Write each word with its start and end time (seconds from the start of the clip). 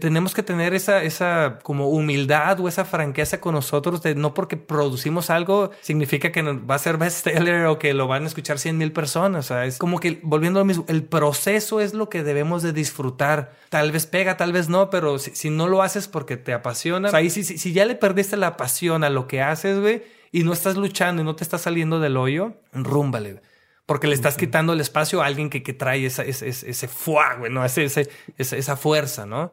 Tenemos 0.00 0.32
que 0.32 0.42
tener 0.42 0.72
esa, 0.72 1.02
esa 1.02 1.58
como 1.62 1.90
humildad 1.90 2.58
o 2.60 2.66
esa 2.66 2.86
franqueza 2.86 3.40
con 3.42 3.54
nosotros 3.54 4.02
de 4.02 4.14
no 4.14 4.32
porque 4.32 4.56
producimos 4.56 5.28
algo 5.28 5.70
significa 5.82 6.32
que 6.32 6.42
va 6.42 6.76
a 6.76 6.78
ser 6.78 6.96
bestseller 6.96 7.66
o 7.66 7.78
que 7.78 7.92
lo 7.92 8.08
van 8.08 8.24
a 8.24 8.26
escuchar 8.26 8.58
100 8.58 8.78
mil 8.78 8.92
personas. 8.92 9.44
O 9.44 9.48
sea, 9.48 9.66
es 9.66 9.76
como 9.76 10.00
que 10.00 10.18
volviendo 10.22 10.60
a 10.60 10.62
lo 10.62 10.64
mismo, 10.64 10.86
el 10.88 11.04
proceso 11.04 11.80
es 11.80 11.92
lo 11.92 12.08
que 12.08 12.22
debemos 12.22 12.62
de 12.62 12.72
disfrutar. 12.72 13.52
Tal 13.68 13.92
vez 13.92 14.06
pega, 14.06 14.38
tal 14.38 14.52
vez 14.52 14.70
no, 14.70 14.88
pero 14.88 15.18
si, 15.18 15.50
no 15.50 15.68
lo 15.68 15.82
haces 15.82 16.08
porque 16.08 16.38
te 16.38 16.54
apasiona, 16.54 17.10
ahí 17.12 17.28
si, 17.28 17.44
si, 17.44 17.72
ya 17.74 17.84
le 17.84 17.94
perdiste 17.94 18.38
la 18.38 18.56
pasión 18.56 19.04
a 19.04 19.10
lo 19.10 19.26
que 19.26 19.42
haces, 19.42 19.78
güey, 19.78 20.02
y 20.30 20.42
no 20.42 20.54
estás 20.54 20.76
luchando 20.76 21.20
y 21.20 21.24
no 21.26 21.36
te 21.36 21.44
estás 21.44 21.60
saliendo 21.60 22.00
del 22.00 22.16
hoyo, 22.16 22.54
rúmbale. 22.72 23.42
Porque 23.84 24.06
le 24.06 24.14
estás 24.14 24.36
quitando 24.38 24.72
el 24.72 24.80
espacio 24.80 25.20
a 25.20 25.26
alguien 25.26 25.50
que, 25.50 25.60
trae 25.74 26.06
ese, 26.06 26.26
ese, 26.28 26.88
fuego, 26.88 27.48
¿no? 27.50 27.62
Ese, 27.64 27.84
ese, 27.84 28.08
esa 28.38 28.76
fuerza, 28.76 29.26
¿no? 29.26 29.52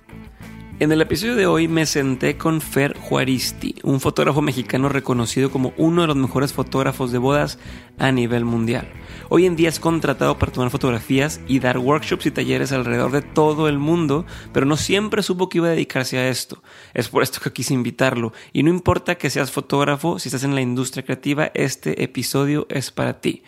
En 0.81 0.91
el 0.91 0.99
episodio 0.99 1.35
de 1.35 1.45
hoy 1.45 1.67
me 1.67 1.85
senté 1.85 2.39
con 2.39 2.59
Fer 2.59 2.97
Juaristi, 2.97 3.75
un 3.83 3.99
fotógrafo 3.99 4.41
mexicano 4.41 4.89
reconocido 4.89 5.51
como 5.51 5.75
uno 5.77 6.01
de 6.01 6.07
los 6.07 6.15
mejores 6.15 6.53
fotógrafos 6.53 7.11
de 7.11 7.19
bodas 7.19 7.59
a 7.99 8.11
nivel 8.11 8.45
mundial. 8.45 8.91
Hoy 9.29 9.45
en 9.45 9.55
día 9.55 9.69
es 9.69 9.79
contratado 9.79 10.39
para 10.39 10.51
tomar 10.51 10.71
fotografías 10.71 11.39
y 11.47 11.59
dar 11.59 11.77
workshops 11.77 12.25
y 12.25 12.31
talleres 12.31 12.71
alrededor 12.71 13.11
de 13.11 13.21
todo 13.21 13.69
el 13.69 13.77
mundo, 13.77 14.25
pero 14.53 14.65
no 14.65 14.75
siempre 14.75 15.21
supo 15.21 15.49
que 15.49 15.59
iba 15.59 15.67
a 15.67 15.69
dedicarse 15.69 16.17
a 16.17 16.29
esto. 16.29 16.63
Es 16.95 17.09
por 17.09 17.21
esto 17.21 17.41
que 17.41 17.53
quise 17.53 17.75
invitarlo. 17.75 18.33
Y 18.51 18.63
no 18.63 18.71
importa 18.71 19.19
que 19.19 19.29
seas 19.29 19.51
fotógrafo, 19.51 20.17
si 20.17 20.29
estás 20.29 20.43
en 20.43 20.55
la 20.55 20.61
industria 20.61 21.05
creativa, 21.05 21.51
este 21.53 22.01
episodio 22.03 22.65
es 22.71 22.89
para 22.89 23.21
ti. 23.21 23.43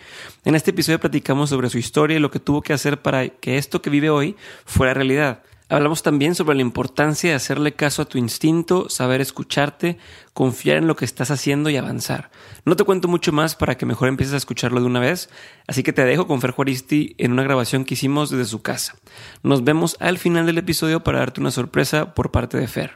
En 0.45 0.53
este 0.53 0.69
episodio 0.69 0.99
platicamos 0.99 1.49
sobre 1.49 1.71
su 1.71 1.79
historia 1.79 2.17
y 2.17 2.19
lo 2.19 2.29
que 2.29 2.39
tuvo 2.39 2.61
que 2.61 2.73
hacer 2.73 3.01
para 3.01 3.27
que 3.27 3.57
esto 3.57 3.81
que 3.81 3.89
vive 3.89 4.11
hoy 4.11 4.35
fuera 4.65 4.93
realidad. 4.93 5.41
Hablamos 5.73 6.03
también 6.03 6.35
sobre 6.35 6.55
la 6.55 6.61
importancia 6.61 7.31
de 7.31 7.35
hacerle 7.35 7.73
caso 7.73 8.03
a 8.03 8.05
tu 8.05 8.19
instinto, 8.19 8.89
saber 8.89 9.21
escucharte, 9.21 9.97
confiar 10.35 10.77
en 10.77 10.85
lo 10.85 10.95
que 10.95 11.03
estás 11.03 11.31
haciendo 11.31 11.67
y 11.71 11.77
avanzar. 11.77 12.29
No 12.63 12.75
te 12.75 12.83
cuento 12.83 13.07
mucho 13.07 13.31
más 13.31 13.55
para 13.55 13.75
que 13.75 13.87
mejor 13.87 14.07
empieces 14.07 14.35
a 14.35 14.37
escucharlo 14.37 14.81
de 14.81 14.85
una 14.85 14.99
vez, 14.99 15.31
así 15.65 15.81
que 15.81 15.91
te 15.91 16.05
dejo 16.05 16.27
con 16.27 16.41
Fer 16.41 16.51
Juaristi 16.51 17.15
en 17.17 17.31
una 17.31 17.41
grabación 17.41 17.85
que 17.85 17.95
hicimos 17.95 18.29
desde 18.29 18.45
su 18.45 18.61
casa. 18.61 18.93
Nos 19.41 19.63
vemos 19.63 19.97
al 19.99 20.19
final 20.19 20.45
del 20.45 20.59
episodio 20.59 21.03
para 21.03 21.17
darte 21.17 21.41
una 21.41 21.49
sorpresa 21.49 22.13
por 22.13 22.29
parte 22.29 22.59
de 22.59 22.67
Fer. 22.67 22.91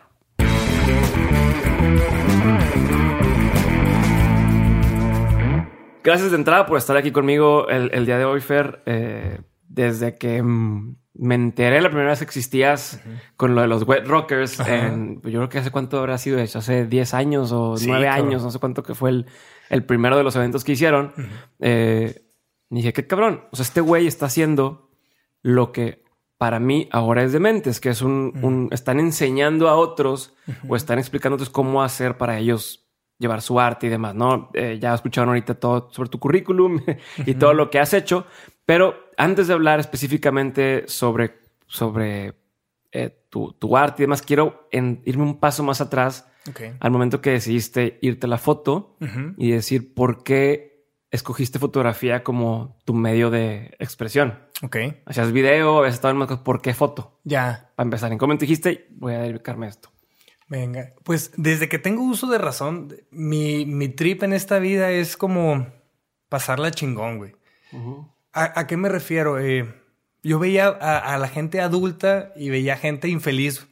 Gracias 6.03 6.29
de 6.29 6.37
entrada 6.37 6.67
por 6.67 6.77
estar 6.77 6.95
aquí 6.95 7.09
conmigo 7.09 7.69
el, 7.69 8.05
día 8.05 8.19
de 8.19 8.25
hoy, 8.25 8.39
Fer. 8.39 8.83
Eh, 8.85 9.41
desde 9.67 10.15
que 10.15 10.43
mm, 10.43 10.95
me 11.19 11.35
enteré 11.35 11.81
la 11.81 11.89
primera 11.89 12.09
vez 12.09 12.19
que 12.19 12.25
existías 12.25 13.01
con 13.35 13.55
lo 13.55 13.61
de 13.61 13.67
los 13.67 13.83
wet 13.83 14.05
rockers. 14.05 14.59
En, 14.59 15.19
pues, 15.21 15.33
yo 15.33 15.39
creo 15.39 15.49
que 15.49 15.57
hace 15.59 15.71
cuánto 15.71 15.99
habrá 15.99 16.17
sido 16.17 16.39
hecho, 16.39 16.59
hace 16.59 16.85
10 16.85 17.13
años 17.13 17.51
o 17.51 17.75
9 17.79 18.07
años, 18.07 18.43
no 18.43 18.51
sé 18.51 18.59
cuánto 18.59 18.83
que 18.83 18.95
fue 18.95 19.09
el, 19.09 19.25
el, 19.69 19.83
primero 19.83 20.17
de 20.17 20.23
los 20.23 20.35
eventos 20.35 20.63
que 20.63 20.73
hicieron. 20.73 21.13
Eh, 21.59 22.23
dije, 22.69 22.93
qué 22.93 23.07
cabrón. 23.07 23.43
O 23.51 23.55
sea, 23.55 23.63
este 23.63 23.81
güey 23.81 24.07
está 24.07 24.27
haciendo 24.27 24.89
lo 25.41 25.71
que 25.71 26.03
para 26.37 26.59
mí 26.59 26.87
ahora 26.91 27.23
es 27.23 27.33
de 27.33 27.39
mentes, 27.39 27.79
que 27.79 27.89
es 27.89 28.01
un, 28.01 28.69
están 28.71 28.99
enseñando 28.99 29.69
a 29.69 29.75
otros 29.75 30.35
o 30.67 30.75
están 30.75 30.99
explicando 30.99 31.35
otros 31.35 31.49
cómo 31.49 31.83
hacer 31.83 32.17
para 32.17 32.37
ellos 32.37 32.86
llevar 33.19 33.41
su 33.41 33.59
arte 33.59 33.87
y 33.87 33.89
demás, 33.89 34.15
¿no? 34.15 34.49
Eh, 34.53 34.77
ya 34.79 34.93
escucharon 34.93 35.29
ahorita 35.29 35.55
todo 35.55 35.89
sobre 35.91 36.09
tu 36.09 36.19
currículum 36.19 36.81
y 37.25 37.33
todo 37.35 37.53
lo 37.53 37.69
que 37.69 37.79
has 37.79 37.93
hecho, 37.93 38.25
pero 38.65 39.09
antes 39.17 39.47
de 39.47 39.53
hablar 39.53 39.79
específicamente 39.79 40.83
sobre, 40.87 41.39
sobre 41.65 42.35
eh, 42.91 43.25
tu, 43.29 43.53
tu, 43.53 43.75
arte 43.77 44.03
y 44.03 44.05
demás, 44.05 44.21
quiero 44.21 44.67
irme 44.71 45.23
un 45.23 45.39
paso 45.39 45.63
más 45.63 45.81
atrás 45.81 46.27
al 46.79 46.91
momento 46.91 47.21
que 47.21 47.31
decidiste 47.31 47.99
irte 48.01 48.25
a 48.25 48.29
la 48.29 48.37
foto 48.37 48.95
y 49.37 49.51
decir 49.51 49.93
por 49.93 50.23
qué 50.23 50.85
escogiste 51.11 51.59
fotografía 51.59 52.23
como 52.23 52.77
tu 52.85 52.93
medio 52.93 53.29
de 53.29 53.75
expresión. 53.79 54.39
Ok. 54.61 54.77
Hacías 55.05 55.31
video, 55.31 55.79
habías 55.79 55.95
estado 55.95 56.11
en 56.11 56.17
más 56.17 56.37
¿por 56.39 56.61
qué 56.61 56.73
foto? 56.73 57.19
Ya. 57.23 57.71
Para 57.75 57.85
empezar, 57.85 58.11
¿en 58.11 58.17
cómo 58.17 58.33
dijiste? 58.35 58.87
Voy 58.91 59.13
a 59.13 59.19
dedicarme 59.19 59.65
a 59.67 59.69
esto. 59.69 59.89
Venga, 60.49 60.93
pues 61.03 61.31
desde 61.35 61.67
que 61.67 61.77
tengo 61.77 62.03
uso 62.03 62.27
de 62.27 62.37
razón, 62.37 62.95
mi, 63.11 63.65
mi 63.65 63.89
trip 63.89 64.23
en 64.23 64.33
esta 64.33 64.59
vida 64.59 64.91
es 64.91 65.17
como 65.17 65.67
pasarla 66.29 66.71
chingón, 66.71 67.17
güey. 67.17 67.35
¿A, 68.31 68.67
qué 68.67 68.77
me 68.77 68.87
refiero? 68.87 69.39
Eh, 69.39 69.73
yo 70.23 70.39
veía 70.39 70.67
a, 70.67 71.17
la 71.17 71.27
gente 71.27 71.59
adulta 71.59 72.31
y 72.35 72.49
veía 72.49 72.77
gente 72.77 73.09
infeliz. 73.09 73.67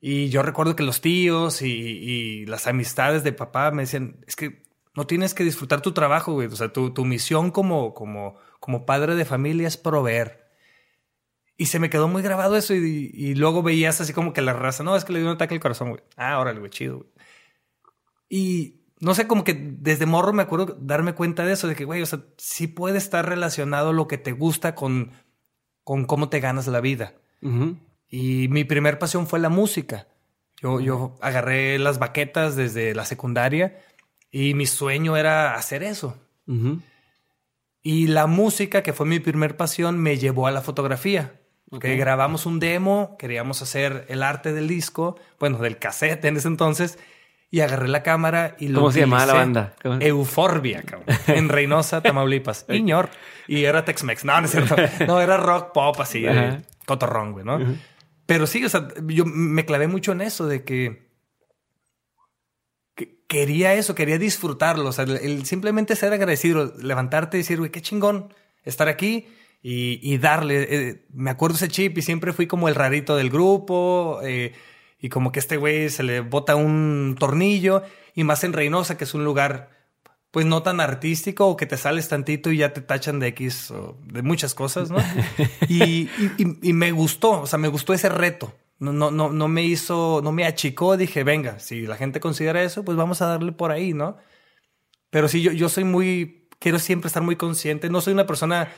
Y 0.00 0.28
yo 0.28 0.42
recuerdo 0.42 0.76
que 0.76 0.82
los 0.82 1.00
tíos 1.00 1.62
y, 1.62 2.46
las 2.46 2.66
amistades 2.66 3.22
de 3.22 3.32
papá 3.32 3.70
me 3.70 3.82
decían, 3.82 4.24
es 4.26 4.34
que 4.34 4.64
no 4.94 5.06
tienes 5.06 5.34
que 5.34 5.44
disfrutar 5.44 5.82
tu 5.82 5.92
trabajo, 5.92 6.32
güey. 6.32 6.48
O 6.48 6.56
sea, 6.56 6.72
tu, 6.72 7.04
misión 7.04 7.50
como, 7.50 7.94
como, 7.94 8.36
como 8.60 8.86
padre 8.86 9.14
de 9.14 9.24
familia 9.24 9.68
es 9.68 9.76
proveer. 9.76 10.45
Y 11.56 11.66
se 11.66 11.78
me 11.78 11.88
quedó 11.88 12.06
muy 12.08 12.22
grabado 12.22 12.56
eso 12.56 12.74
y, 12.74 13.34
luego 13.34 13.62
veías 13.62 14.00
así 14.00 14.12
como 14.12 14.32
que 14.32 14.42
la 14.42 14.52
raza, 14.52 14.84
no, 14.84 14.94
es 14.94 15.04
que 15.04 15.12
le 15.12 15.20
dio 15.20 15.28
un 15.28 15.34
ataque 15.34 15.54
al 15.54 15.60
corazón, 15.60 15.90
güey. 15.90 16.02
Ah, 16.16 16.38
órale, 16.38 16.58
güey, 16.58 16.70
chido, 16.70 16.98
güey. 16.98 17.08
Y 18.28 18.82
no 19.00 19.14
sé, 19.14 19.26
como 19.26 19.44
que 19.44 19.54
desde 19.54 20.04
morro 20.04 20.32
me 20.32 20.42
acuerdo 20.42 20.76
darme 20.80 21.14
cuenta 21.14 21.44
de 21.44 21.52
eso, 21.52 21.68
de 21.68 21.74
que, 21.74 21.84
güey, 21.84 22.02
o 22.02 22.06
sea, 22.06 22.20
sí 22.36 22.66
puede 22.66 22.98
estar 22.98 23.26
relacionado 23.26 23.92
lo 23.92 24.06
que 24.08 24.18
te 24.18 24.32
gusta 24.32 24.74
con, 24.74 25.12
con 25.84 26.04
cómo 26.04 26.28
te 26.28 26.40
ganas 26.40 26.66
la 26.66 26.80
vida. 26.80 27.14
Y 28.08 28.48
mi 28.48 28.64
primer 28.64 28.98
pasión 28.98 29.26
fue 29.26 29.38
la 29.38 29.48
música. 29.48 30.08
Yo, 30.60 30.80
yo 30.80 31.16
agarré 31.20 31.78
las 31.78 31.98
baquetas 31.98 32.56
desde 32.56 32.94
la 32.94 33.04
secundaria 33.04 33.78
y 34.30 34.54
mi 34.54 34.66
sueño 34.66 35.16
era 35.16 35.54
hacer 35.54 35.82
eso. 35.82 36.18
Y 37.82 38.08
la 38.08 38.26
música, 38.26 38.82
que 38.82 38.92
fue 38.92 39.06
mi 39.06 39.20
primer 39.20 39.56
pasión, 39.56 39.98
me 39.98 40.18
llevó 40.18 40.46
a 40.46 40.50
la 40.50 40.62
fotografía. 40.62 41.40
Que 41.80 41.96
grabamos 41.96 42.46
un 42.46 42.60
demo, 42.60 43.16
queríamos 43.18 43.60
hacer 43.60 44.06
el 44.08 44.22
arte 44.22 44.52
del 44.52 44.68
disco, 44.68 45.18
bueno, 45.40 45.58
del 45.58 45.78
cassette 45.78 46.24
en 46.24 46.36
ese 46.36 46.46
entonces, 46.46 46.98
y 47.50 47.60
agarré 47.60 47.88
la 47.88 48.02
cámara 48.02 48.56
y 48.58 48.68
lo 48.68 48.80
¿Cómo 48.80 48.92
se 48.92 49.00
llamaba 49.00 49.26
la 49.26 49.34
banda? 49.34 49.74
Euforbia, 50.00 50.82
cabrón. 50.82 51.06
En 51.26 51.48
Reynosa, 51.48 52.02
Tamaulipas. 52.02 52.66
Iñor. 52.68 53.10
Y 53.48 53.64
era 53.64 53.84
Tex-Mex. 53.84 54.24
No, 54.24 54.40
no 54.40 54.46
es 54.46 54.52
cierto. 54.52 54.76
No, 55.06 55.20
era 55.20 55.36
rock 55.36 55.72
pop 55.72 56.00
así, 56.00 56.22
de 56.22 56.62
cotorrón, 56.86 57.32
güey, 57.32 57.44
¿no? 57.44 57.58
Pero 58.26 58.46
sí, 58.46 58.64
o 58.64 58.68
sea, 58.68 58.88
yo 59.06 59.24
me 59.24 59.64
clavé 59.64 59.86
mucho 59.86 60.12
en 60.12 60.20
eso 60.20 60.46
de 60.46 60.64
que, 60.64 61.06
quería 63.28 63.74
eso, 63.74 63.94
quería 63.94 64.18
disfrutarlo. 64.18 64.88
O 64.88 64.92
sea, 64.92 65.04
el, 65.04 65.46
simplemente 65.46 65.96
ser 65.96 66.12
agradecido, 66.12 66.74
levantarte 66.78 67.36
y 67.36 67.40
decir, 67.40 67.58
güey, 67.58 67.70
qué 67.70 67.82
chingón 67.82 68.32
estar 68.64 68.88
aquí 68.88 69.28
y, 69.68 70.18
darle. 70.18 70.66
Eh, 70.70 71.06
me 71.12 71.30
acuerdo 71.30 71.56
ese 71.56 71.66
chip 71.66 71.98
y 71.98 72.02
siempre 72.02 72.32
fui 72.32 72.46
como 72.46 72.68
el 72.68 72.76
rarito 72.76 73.16
del 73.16 73.30
grupo. 73.30 74.20
Eh, 74.22 74.52
y 75.00 75.08
como 75.08 75.32
que 75.32 75.40
este 75.40 75.56
güey 75.56 75.90
se 75.90 76.04
le 76.04 76.20
bota 76.20 76.54
un 76.54 77.16
tornillo 77.18 77.82
y 78.14 78.22
más 78.22 78.44
en 78.44 78.52
Reynosa, 78.52 78.96
que 78.96 79.04
es 79.04 79.14
un 79.14 79.24
lugar 79.24 79.70
pues 80.30 80.46
no 80.46 80.62
tan 80.62 80.80
artístico 80.80 81.48
o 81.48 81.56
que 81.56 81.66
te 81.66 81.76
sales 81.76 82.08
tantito 82.08 82.52
y 82.52 82.58
ya 82.58 82.72
te 82.72 82.80
tachan 82.80 83.18
de 83.18 83.28
X 83.28 83.72
o 83.72 83.98
de 84.04 84.22
muchas 84.22 84.54
cosas, 84.54 84.90
¿no? 84.90 84.98
y, 85.68 86.08
y, 86.38 86.72
me 86.72 86.92
gustó, 86.92 87.40
o 87.40 87.46
sea, 87.46 87.58
me 87.58 87.68
gustó 87.68 87.92
ese 87.92 88.08
reto. 88.08 88.54
No, 88.78 88.92
no, 88.92 89.10
no, 89.10 89.32
no 89.32 89.48
me 89.48 89.62
hizo, 89.62 90.20
no 90.22 90.32
me 90.32 90.44
achicó, 90.44 90.96
dije, 90.96 91.24
venga, 91.24 91.58
si 91.58 91.86
la 91.86 91.96
gente 91.96 92.20
considera 92.20 92.62
eso, 92.62 92.84
pues 92.84 92.96
vamos 92.96 93.22
a 93.22 93.26
darle 93.26 93.52
por 93.52 93.72
ahí, 93.72 93.94
¿no? 93.94 94.16
Pero 95.10 95.28
sí, 95.28 95.42
yo, 95.42 95.52
yo 95.52 95.68
soy 95.68 95.84
muy, 95.84 96.48
quiero 96.58 96.78
siempre 96.78 97.08
estar 97.08 97.22
muy 97.22 97.36
consciente, 97.36 97.88
no 97.88 98.00
soy 98.00 98.12
una 98.12 98.26
persona 98.26 98.68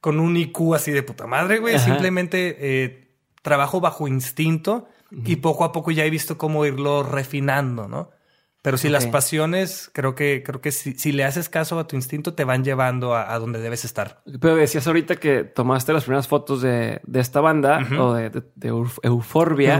con 0.00 0.20
un 0.20 0.36
IQ 0.36 0.74
así 0.74 0.90
de 0.92 1.02
puta 1.02 1.26
madre, 1.26 1.58
güey, 1.58 1.78
simplemente 1.78 2.56
eh, 2.58 3.14
trabajo 3.42 3.80
bajo 3.80 4.08
instinto 4.08 4.88
y 5.10 5.36
poco 5.36 5.64
a 5.64 5.72
poco 5.72 5.90
ya 5.90 6.04
he 6.04 6.10
visto 6.10 6.36
cómo 6.36 6.66
irlo 6.66 7.02
refinando, 7.02 7.88
¿no? 7.88 8.10
Pero 8.60 8.76
si 8.76 8.88
las 8.88 9.06
pasiones, 9.06 9.88
creo 9.94 10.14
que, 10.14 10.42
creo 10.44 10.60
que 10.60 10.72
si, 10.72 11.12
le 11.12 11.24
haces 11.24 11.48
caso 11.48 11.78
a 11.78 11.86
tu 11.86 11.96
instinto, 11.96 12.34
te 12.34 12.44
van 12.44 12.64
llevando 12.64 13.14
a, 13.14 13.38
donde 13.38 13.60
debes 13.60 13.84
estar. 13.84 14.20
Pero 14.40 14.56
decías 14.56 14.86
ahorita 14.86 15.16
que 15.16 15.44
tomaste 15.44 15.92
las 15.92 16.04
primeras 16.04 16.26
fotos 16.28 16.60
de, 16.60 17.00
esta 17.14 17.40
banda 17.40 17.86
o 17.98 18.12
de, 18.14 18.30
de, 18.30 18.68
Euforbia. 19.02 19.76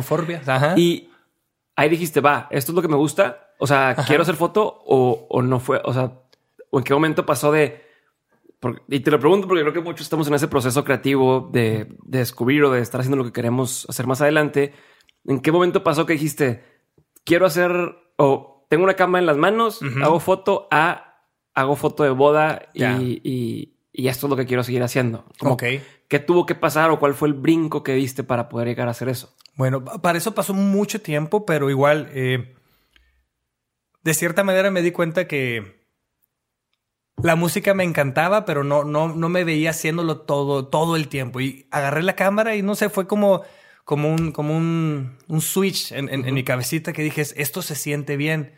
ajá. 0.46 0.78
Y 0.78 1.10
ahí 1.76 1.88
dijiste, 1.88 2.20
va, 2.20 2.46
esto 2.50 2.72
es 2.72 2.76
lo 2.76 2.82
que 2.82 2.88
me 2.88 2.96
gusta. 2.96 3.50
O 3.58 3.66
sea, 3.66 3.96
quiero 4.06 4.22
hacer 4.22 4.36
foto 4.36 4.82
o, 4.86 5.26
o 5.28 5.42
no 5.42 5.58
fue. 5.58 5.82
O 5.84 5.92
sea, 5.92 6.12
o 6.70 6.78
en 6.78 6.84
qué 6.84 6.94
momento 6.94 7.26
pasó 7.26 7.50
de. 7.52 7.87
Y 8.88 9.00
te 9.00 9.10
lo 9.10 9.20
pregunto 9.20 9.46
porque 9.46 9.62
creo 9.62 9.72
que 9.72 9.80
muchos 9.80 10.02
estamos 10.02 10.26
en 10.28 10.34
ese 10.34 10.48
proceso 10.48 10.84
creativo 10.84 11.48
de, 11.52 11.96
de 12.04 12.18
descubrir 12.18 12.64
o 12.64 12.70
de 12.70 12.80
estar 12.80 13.00
haciendo 13.00 13.16
lo 13.16 13.24
que 13.24 13.32
queremos 13.32 13.86
hacer 13.88 14.06
más 14.06 14.20
adelante. 14.20 14.72
¿En 15.24 15.40
qué 15.40 15.52
momento 15.52 15.84
pasó 15.84 16.06
que 16.06 16.14
dijiste, 16.14 16.64
quiero 17.24 17.46
hacer 17.46 17.70
o 18.16 18.66
tengo 18.68 18.84
una 18.84 18.94
cámara 18.94 19.20
en 19.20 19.26
las 19.26 19.36
manos, 19.36 19.80
hago 20.02 20.20
foto 20.20 20.68
a, 20.70 21.24
hago 21.54 21.76
foto 21.76 22.02
de 22.04 22.10
boda 22.10 22.68
y, 22.74 23.74
esto 23.92 24.26
es 24.26 24.30
lo 24.30 24.36
que 24.36 24.46
quiero 24.46 24.62
seguir 24.62 24.82
haciendo. 24.82 25.24
ok. 25.40 25.64
¿Qué 26.08 26.18
tuvo 26.18 26.46
que 26.46 26.54
pasar 26.54 26.90
o 26.90 26.98
cuál 26.98 27.14
fue 27.14 27.28
el 27.28 27.34
brinco 27.34 27.82
que 27.82 27.92
diste 27.92 28.24
para 28.24 28.48
poder 28.48 28.68
llegar 28.68 28.88
a 28.88 28.92
hacer 28.92 29.08
eso? 29.08 29.34
Bueno, 29.56 29.84
para 29.84 30.16
eso 30.16 30.34
pasó 30.34 30.54
mucho 30.54 31.02
tiempo, 31.02 31.44
pero 31.44 31.68
igual, 31.68 32.08
eh, 32.12 32.54
de 34.02 34.14
cierta 34.14 34.42
manera 34.42 34.70
me 34.70 34.80
di 34.80 34.90
cuenta 34.90 35.26
que 35.26 35.77
la 37.22 37.36
música 37.36 37.74
me 37.74 37.84
encantaba, 37.84 38.44
pero 38.44 38.64
no, 38.64 38.84
no, 38.84 39.14
no 39.14 39.28
me 39.28 39.44
veía 39.44 39.70
haciéndolo 39.70 40.20
todo, 40.20 40.66
todo 40.66 40.96
el 40.96 41.08
tiempo. 41.08 41.40
Y 41.40 41.66
agarré 41.70 42.02
la 42.02 42.16
cámara 42.16 42.56
y 42.56 42.62
no 42.62 42.74
sé, 42.74 42.88
fue 42.88 43.06
como 43.06 43.42
como 43.88 44.12
un, 44.12 44.32
como 44.32 44.54
un, 44.54 45.16
un 45.28 45.40
switch 45.40 45.92
en, 45.92 46.10
en, 46.10 46.34
mi 46.34 46.44
cabecita 46.44 46.92
que 46.92 47.02
dije, 47.02 47.22
esto 47.22 47.62
se 47.62 47.74
siente 47.74 48.18
bien. 48.18 48.52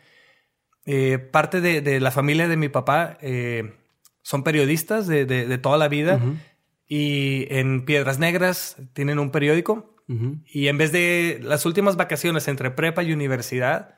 Eh, 0.85 1.19
parte 1.19 1.61
de, 1.61 1.79
de, 1.79 2.01
la 2.01 2.11
familia 2.11 2.49
de 2.49 2.57
mi 2.57 2.67
papá 2.67 3.17
eh, 3.21 3.75
son 4.23 4.43
periodistas 4.43 5.07
de, 5.07 5.25
de, 5.25 5.57
toda 5.57 5.77
la 5.77 5.87
vida 5.87 6.19
y 6.85 7.47
en 7.49 7.85
Piedras 7.85 8.19
Negras 8.19 8.75
tienen 8.91 9.19
un 9.19 9.31
periódico 9.31 9.95
y 10.45 10.67
en 10.67 10.77
vez 10.77 10.91
de 10.91 11.39
las 11.41 11.65
últimas 11.65 11.95
vacaciones 11.95 12.49
entre 12.49 12.69
prepa 12.69 13.01
y 13.01 13.13
universidad, 13.13 13.95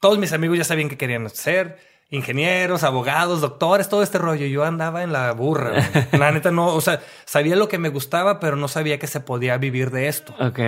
todos 0.00 0.18
mis 0.18 0.32
amigos 0.32 0.56
ya 0.56 0.64
sabían 0.64 0.88
qué 0.88 0.96
querían 0.96 1.26
hacer 1.26 1.76
ingenieros, 2.14 2.84
abogados, 2.84 3.40
doctores, 3.40 3.88
todo 3.88 4.02
este 4.02 4.18
rollo. 4.18 4.46
Yo 4.46 4.64
andaba 4.64 5.02
en 5.02 5.12
la 5.12 5.32
burra. 5.32 5.72
la 6.12 6.32
neta 6.32 6.50
no, 6.50 6.74
o 6.74 6.80
sea, 6.80 7.00
sabía 7.24 7.56
lo 7.56 7.68
que 7.68 7.78
me 7.78 7.88
gustaba, 7.88 8.40
pero 8.40 8.56
no 8.56 8.68
sabía 8.68 8.98
que 8.98 9.06
se 9.06 9.20
podía 9.20 9.58
vivir 9.58 9.90
de 9.90 10.08
esto. 10.08 10.34
Ok. 10.38 10.60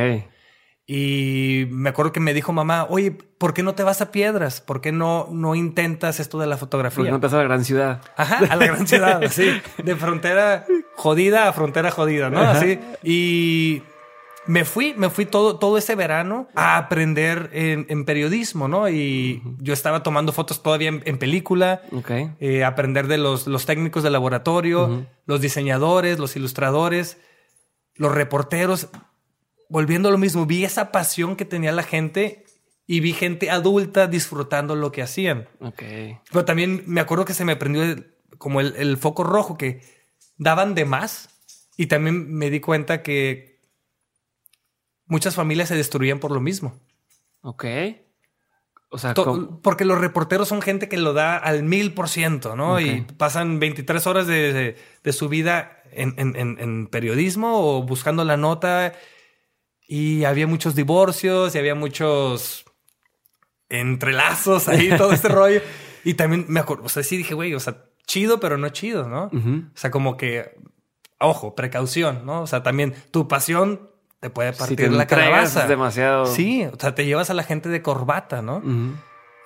Y 0.89 1.67
me 1.71 1.89
acuerdo 1.91 2.13
que 2.13 2.21
me 2.21 2.33
dijo 2.33 2.53
mamá, 2.53 2.87
oye, 2.89 3.11
¿por 3.11 3.55
qué 3.55 3.65
no 3.65 3.75
te 3.75 3.83
vas 3.83 4.01
a 4.01 4.13
Piedras? 4.13 4.61
¿Por 4.61 4.81
qué 4.81 4.93
no, 4.93 5.29
no 5.33 5.57
intentas 5.57 6.21
esto 6.21 6.39
de 6.39 6.47
la 6.47 6.57
fotografía? 6.57 6.97
Porque 6.99 7.11
no 7.11 7.19
te 7.19 7.27
vas 7.27 7.35
a 7.35 7.39
la 7.39 7.43
gran 7.43 7.65
ciudad. 7.65 8.03
Ajá, 8.17 8.39
a 8.49 8.55
la 8.55 8.67
gran 8.67 8.87
ciudad, 8.87 9.21
sí. 9.31 9.61
De 9.83 9.97
frontera 9.97 10.65
jodida 10.95 11.49
a 11.49 11.53
frontera 11.53 11.91
jodida, 11.91 12.31
¿no? 12.31 12.41
Así. 12.41 12.79
Y 13.03 13.83
me 14.47 14.65
fui, 14.65 14.95
me 14.95 15.11
fui 15.11 15.27
todo, 15.27 15.59
todo 15.59 15.79
ese 15.79 15.95
verano 15.95 16.49
a 16.55 16.77
aprender 16.77 17.51
en, 17.53 18.05
periodismo, 18.05 18.69
¿no? 18.69 18.89
Y 18.89 19.43
yo 19.59 19.73
estaba 19.73 20.03
tomando 20.03 20.33
fotos 20.33 20.63
todavía 20.63 20.89
en, 20.89 21.19
película, 21.19 21.83
eh, 22.41 22.65
aprender 22.65 23.09
de 23.09 23.19
los, 23.19 23.47
los, 23.47 23.67
técnicos 23.67 24.03
de 24.03 24.11
laboratorio, 24.11 25.07
los 25.27 25.41
diseñadores, 25.41 26.19
los 26.19 26.37
ilustradores, 26.37 27.19
los 27.95 28.15
reporteros. 28.15 28.89
Volviendo 29.69 30.09
a 30.09 30.13
lo 30.13 30.19
mismo, 30.19 30.47
vi 30.47 30.65
esa 30.65 30.93
pasión 30.93 31.37
que 31.37 31.45
tenía 31.45 31.73
la 31.73 31.83
gente 31.83 32.45
y 32.87 33.01
vi 33.01 33.13
gente 33.13 33.51
adulta 33.51 34.07
disfrutando 34.07 34.77
lo 34.77 34.93
que 34.93 35.03
hacían. 35.03 35.49
Pero 36.31 36.45
también 36.45 36.85
me 36.87 37.01
acuerdo 37.01 37.25
que 37.25 37.35
se 37.35 37.45
me 37.45 37.57
prendió 37.57 38.05
como 38.39 38.61
el, 38.61 38.77
el 38.77 38.97
foco 38.97 39.25
rojo 39.25 39.57
que 39.57 39.81
daban 40.37 40.75
de 40.75 40.85
más 40.85 41.31
y 41.77 41.87
también 41.87 42.33
me 42.33 42.51
di 42.51 42.61
cuenta 42.61 43.03
que 43.03 43.56
muchas 45.07 45.35
familias 45.35 45.69
se 45.69 45.77
destruían 45.77 46.19
por 46.19 46.31
lo 46.33 46.41
mismo. 46.41 46.79
Ok. 47.43 47.65
O 48.89 48.99
sea, 48.99 49.15
porque 49.63 49.85
los 49.85 49.99
reporteros 49.99 50.49
son 50.49 50.63
gente 50.63 50.89
que 50.89 50.97
lo 50.97 51.13
da 51.13 51.37
al 51.37 51.65
mil 51.65 51.93
por 51.93 52.09
ciento, 52.09 52.55
¿no? 52.55 52.81
Y 52.81 53.03
pasan 53.17 53.59
23 53.59 54.07
horas 54.07 54.27
de, 54.27 54.77
su 55.11 55.29
vida 55.29 55.83
en, 55.93 56.87
periodismo 56.87 57.61
o 57.61 57.83
buscando 57.83 58.25
la 58.25 58.37
nota. 58.37 58.95
Y 59.89 60.25
había 60.25 60.47
muchos 60.47 60.75
divorcios 60.75 61.55
y 61.55 61.59
había 61.59 61.75
muchos 61.75 62.65
entrelazos 63.69 64.69
ahí, 64.69 64.91
todo 64.97 65.13
este 65.13 65.29
rollo. 65.29 65.61
Y 66.05 66.15
también 66.15 66.47
me 66.49 66.61
acuerdo, 66.61 66.85
o 66.85 66.89
sea, 66.89 67.03
sí 67.03 67.17
dije, 67.17 67.35
güey, 67.35 67.55
o 67.55 67.61
sea, 67.61 67.85
chido, 68.07 68.39
pero 68.39 68.57
no 68.57 68.69
chido, 68.69 69.09
¿no? 69.09 69.25
O 69.25 69.77
sea, 69.77 69.91
como 69.91 70.17
que, 70.17 70.57
ojo, 71.19 71.57
precaución, 71.57 72.25
¿no? 72.25 72.43
O 72.43 72.47
sea, 72.47 72.63
también 72.63 72.95
tu 73.11 73.27
pasión 73.27 73.91
te 74.21 74.31
puede 74.31 74.53
partir 74.53 74.91
la 74.93 75.07
calabaza. 75.07 75.67
demasiado. 75.67 76.27
Sí, 76.27 76.65
o 76.65 76.79
sea, 76.79 76.95
te 76.95 77.05
llevas 77.05 77.31
a 77.31 77.35
la 77.35 77.43
gente 77.43 77.69
de 77.69 77.83
corbata, 77.83 78.43
¿no? 78.43 78.63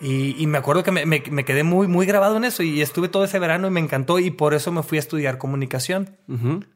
y, 0.00 0.46
me 0.46 0.58
acuerdo 0.58 0.82
que 0.82 0.92
me, 0.92 1.22
quedé 1.22 1.62
muy, 1.62 1.86
muy 1.86 2.06
grabado 2.06 2.36
en 2.36 2.44
eso 2.44 2.62
y 2.62 2.80
estuve 2.80 3.08
todo 3.08 3.24
ese 3.24 3.38
verano 3.38 3.66
y 3.66 3.70
me 3.70 3.80
encantó 3.80 4.18
y 4.18 4.30
por 4.30 4.54
eso 4.54 4.72
me 4.72 4.82
fui 4.82 4.98
a 4.98 5.00
estudiar 5.00 5.38
comunicación. 5.38 6.16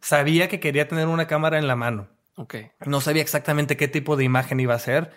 Sabía 0.00 0.48
que 0.48 0.60
quería 0.60 0.88
tener 0.88 1.08
una 1.08 1.26
cámara 1.26 1.58
en 1.58 1.66
la 1.66 1.76
mano. 1.76 2.08
Ok. 2.36 2.56
No 2.86 3.00
sabía 3.00 3.22
exactamente 3.22 3.76
qué 3.76 3.88
tipo 3.88 4.16
de 4.16 4.24
imagen 4.24 4.60
iba 4.60 4.74
a 4.74 4.78
ser, 4.78 5.12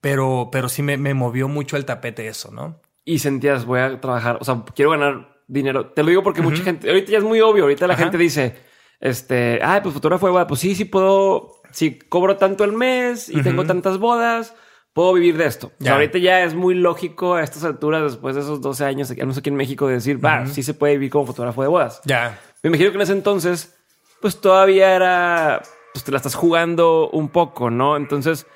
pero, 0.00 0.48
pero 0.50 0.68
sí 0.68 0.82
me, 0.82 0.96
movió 1.14 1.48
mucho 1.48 1.76
el 1.76 1.84
tapete 1.84 2.26
eso, 2.28 2.50
¿no? 2.50 2.80
Y 3.04 3.20
sentías, 3.20 3.64
voy 3.64 3.80
a 3.80 4.00
trabajar, 4.00 4.38
o 4.40 4.44
sea, 4.44 4.64
quiero 4.74 4.90
ganar 4.90 5.36
dinero. 5.46 5.92
Te 5.92 6.02
lo 6.02 6.08
digo 6.08 6.22
porque 6.22 6.42
mucha 6.42 6.62
gente, 6.64 6.88
ahorita 6.88 7.12
ya 7.12 7.18
es 7.18 7.24
muy 7.24 7.40
obvio, 7.40 7.64
ahorita 7.64 7.86
la 7.86 7.96
gente 7.96 8.18
dice, 8.18 8.56
este, 9.00 9.60
ay, 9.62 9.80
pues 9.82 9.94
fotógrafo 9.94 10.46
pues 10.46 10.60
sí, 10.60 10.74
sí 10.74 10.84
puedo 10.84 11.55
si 11.70 11.98
cobro 11.98 12.36
tanto 12.36 12.64
el 12.64 12.72
mes 12.72 13.28
y 13.28 13.42
tengo 13.42 13.64
tantas 13.64 13.98
bodas, 13.98 14.54
puedo 14.96 15.12
vivir 15.12 15.36
de 15.36 15.44
esto. 15.44 15.72
ahorita 15.86 16.16
ya 16.16 16.42
es 16.42 16.54
muy 16.54 16.74
lógico 16.74 17.34
a 17.34 17.42
estas 17.42 17.64
alturas, 17.64 18.02
después 18.02 18.34
de 18.34 18.40
esos 18.40 18.62
12 18.62 18.84
años, 18.86 19.10
no 19.14 19.32
sé 19.34 19.40
aquí 19.40 19.50
en 19.50 19.56
México, 19.56 19.86
de 19.86 19.94
decir, 19.94 20.24
va, 20.24 20.46
sí 20.46 20.62
se 20.62 20.72
puede 20.72 20.94
vivir 20.94 21.10
como 21.10 21.26
fotógrafo 21.26 21.60
de 21.60 21.68
bodas. 21.68 22.00
Ya. 22.06 22.40
Me 22.62 22.68
imagino 22.68 22.90
que 22.90 22.96
en 22.96 23.02
ese 23.02 23.12
entonces, 23.12 23.76
pues 24.22 24.40
todavía 24.40 24.96
era, 24.96 25.60
pues 25.92 26.02
te 26.02 26.12
la 26.12 26.16
estás 26.16 26.34
jugando 26.34 27.10
un 27.10 27.28
poco, 27.28 27.68
¿no? 27.68 27.98
Entonces, 27.98 28.46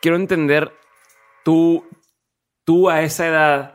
quiero 0.00 0.16
entender 0.16 0.72
tú, 1.44 1.86
tú 2.64 2.88
a 2.88 3.02
esa 3.02 3.26
edad, 3.26 3.72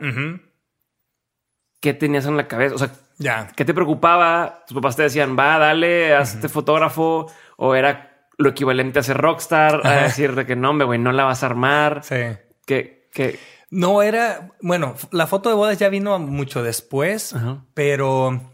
¿qué 1.80 1.94
tenías 1.94 2.26
en 2.26 2.36
la 2.36 2.48
cabeza? 2.48 2.74
O 2.74 2.78
sea, 2.78 2.90
ya. 3.18 3.48
¿qué 3.54 3.64
te 3.64 3.74
preocupaba? 3.74 4.64
Tus 4.66 4.74
papás 4.74 4.96
te 4.96 5.04
decían, 5.04 5.38
va, 5.38 5.56
dale, 5.58 6.16
hazte 6.16 6.48
fotógrafo, 6.48 7.30
o 7.56 7.76
era 7.76 8.11
lo 8.38 8.50
equivalente 8.50 8.98
a 8.98 9.02
ser 9.02 9.18
rockstar, 9.18 9.86
a 9.86 10.02
decir 10.02 10.34
de 10.34 10.46
que 10.46 10.56
no, 10.56 10.76
güey, 10.84 10.98
no 10.98 11.12
la 11.12 11.24
vas 11.24 11.42
a 11.42 11.46
armar. 11.46 12.02
Sí. 12.04 12.36
Que, 12.66 13.08
que... 13.12 13.38
No 13.70 14.02
era, 14.02 14.50
bueno, 14.60 14.96
la 15.10 15.26
foto 15.26 15.48
de 15.48 15.54
bodas 15.54 15.78
ya 15.78 15.88
vino 15.88 16.18
mucho 16.18 16.62
después, 16.62 17.34
pero 17.72 18.52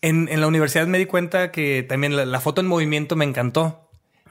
en, 0.00 0.28
en, 0.28 0.40
la 0.40 0.46
universidad 0.46 0.86
me 0.86 0.98
di 0.98 1.04
cuenta 1.04 1.50
que 1.50 1.82
también 1.82 2.30
la, 2.30 2.40
foto 2.40 2.62
en 2.62 2.68
movimiento 2.68 3.16
me 3.16 3.26
encantó 3.26 3.90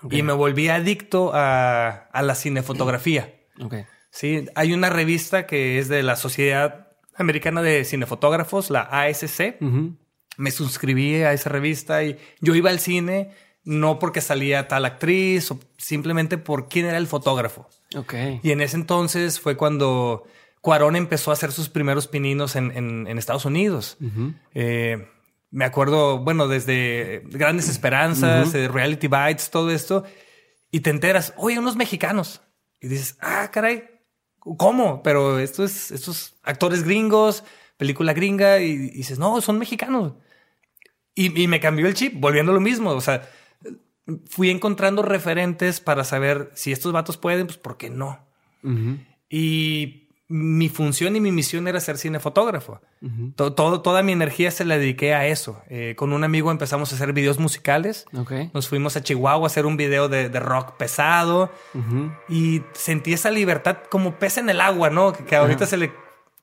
y 0.09 0.23
me 0.23 0.33
volví 0.33 0.69
adicto 0.69 1.31
a, 1.33 1.89
a 1.89 2.21
la 2.23 2.33
cinefotografía. 2.33 3.35
Okay. 3.61 3.85
Sí, 4.09 4.47
hay 4.55 4.73
una 4.73 4.89
revista 4.89 5.45
que 5.45 5.77
es 5.77 5.89
de 5.89 6.01
la 6.01 6.15
Sociedad 6.15 6.87
Americana 7.15 7.61
de 7.61 7.83
Cinefotógrafos, 7.83 8.69
la 8.69 8.81
ASC. 8.81 9.57
Me 10.37 10.51
suscribí 10.51 11.15
a 11.15 11.33
esa 11.33 11.49
revista 11.49 12.03
y 12.03 12.17
yo 12.41 12.55
iba 12.55 12.69
al 12.69 12.79
cine 12.79 13.31
no 13.67 13.99
porque 13.99 14.21
salía 14.21 14.69
tal 14.69 14.85
actriz 14.85 15.51
o 15.51 15.59
simplemente 15.77 16.37
por 16.37 16.69
quién 16.69 16.85
era 16.85 16.97
el 16.97 17.05
fotógrafo. 17.05 17.67
Ok. 17.97 18.13
Y 18.41 18.51
en 18.51 18.61
ese 18.61 18.77
entonces 18.77 19.41
fue 19.41 19.57
cuando 19.57 20.23
Cuarón 20.61 20.95
empezó 20.95 21.31
a 21.31 21.33
hacer 21.33 21.51
sus 21.51 21.67
primeros 21.67 22.07
pininos 22.07 22.55
en, 22.55 23.07
Estados 23.17 23.43
Unidos. 23.43 23.97
Eh, 24.53 25.05
me 25.51 25.65
acuerdo, 25.65 26.19
bueno, 26.19 26.47
desde 26.47 27.23
Grandes 27.25 27.67
Esperanzas, 27.67 28.53
uh 28.53 28.71
Reality 28.71 29.09
Bites, 29.09 29.49
todo 29.49 29.69
esto, 29.69 30.05
y 30.71 30.79
te 30.79 30.89
enteras, 30.89 31.33
oye, 31.35 31.59
unos 31.59 31.75
mexicanos. 31.75 32.41
Y 32.79 32.87
dices, 32.87 33.17
ah, 33.19 33.49
caray, 33.51 33.83
¿cómo? 34.39 35.03
Pero 35.03 35.39
estos, 35.39 35.91
estos 35.91 36.35
actores 36.41 36.83
gringos, 36.83 37.43
película 37.75 38.13
gringa, 38.13 38.59
y, 38.59 38.77
dices, 38.77 39.19
no, 39.19 39.41
son 39.41 39.59
mexicanos. 39.59 40.13
Y, 41.15 41.41
y, 41.41 41.47
me 41.49 41.59
cambió 41.59 41.87
el 41.87 41.95
chip, 41.95 42.13
volviendo 42.15 42.53
a 42.53 42.55
lo 42.55 42.61
mismo. 42.61 42.91
O 42.91 43.01
sea, 43.01 43.27
fui 44.29 44.49
encontrando 44.49 45.01
referentes 45.01 45.79
para 45.79 46.03
saber 46.03 46.51
si 46.53 46.71
estos 46.71 46.91
vatos 46.91 47.17
pueden, 47.17 47.47
pues 47.47 47.57
¿por 47.57 47.77
qué 47.77 47.89
no? 47.89 48.19
Y 49.29 50.07
mi 50.29 50.67
función 50.67 51.15
y 51.15 51.21
mi 51.21 51.31
misión 51.31 51.67
era 51.67 51.79
ser 51.79 51.97
cinefotógrafo. 51.97 52.81
todo, 53.35 53.81
toda 53.81 54.03
mi 54.03 54.11
energía 54.11 54.51
se 54.51 54.65
la 54.65 54.77
dediqué 54.77 55.13
a 55.13 55.25
eso. 55.27 55.61
Eh, 55.69 55.95
con 55.97 56.11
un 56.11 56.23
amigo 56.23 56.51
empezamos 56.51 56.91
a 56.91 56.95
hacer 56.95 57.13
videos 57.13 57.39
musicales. 57.39 58.05
Nos 58.53 58.67
fuimos 58.67 58.97
a 58.97 59.03
Chihuahua 59.03 59.45
a 59.45 59.47
hacer 59.47 59.65
un 59.65 59.77
video 59.77 60.09
de, 60.09 60.27
rock 60.39 60.75
pesado. 60.77 61.51
Y 62.27 62.61
sentí 62.73 63.13
esa 63.13 63.31
libertad 63.31 63.77
como 63.89 64.15
pez 64.15 64.37
en 64.37 64.49
el 64.49 64.59
agua, 64.59 64.89
¿no? 64.89 65.13
Que, 65.13 65.35
ahorita 65.35 65.65
se 65.65 65.77
le, 65.77 65.93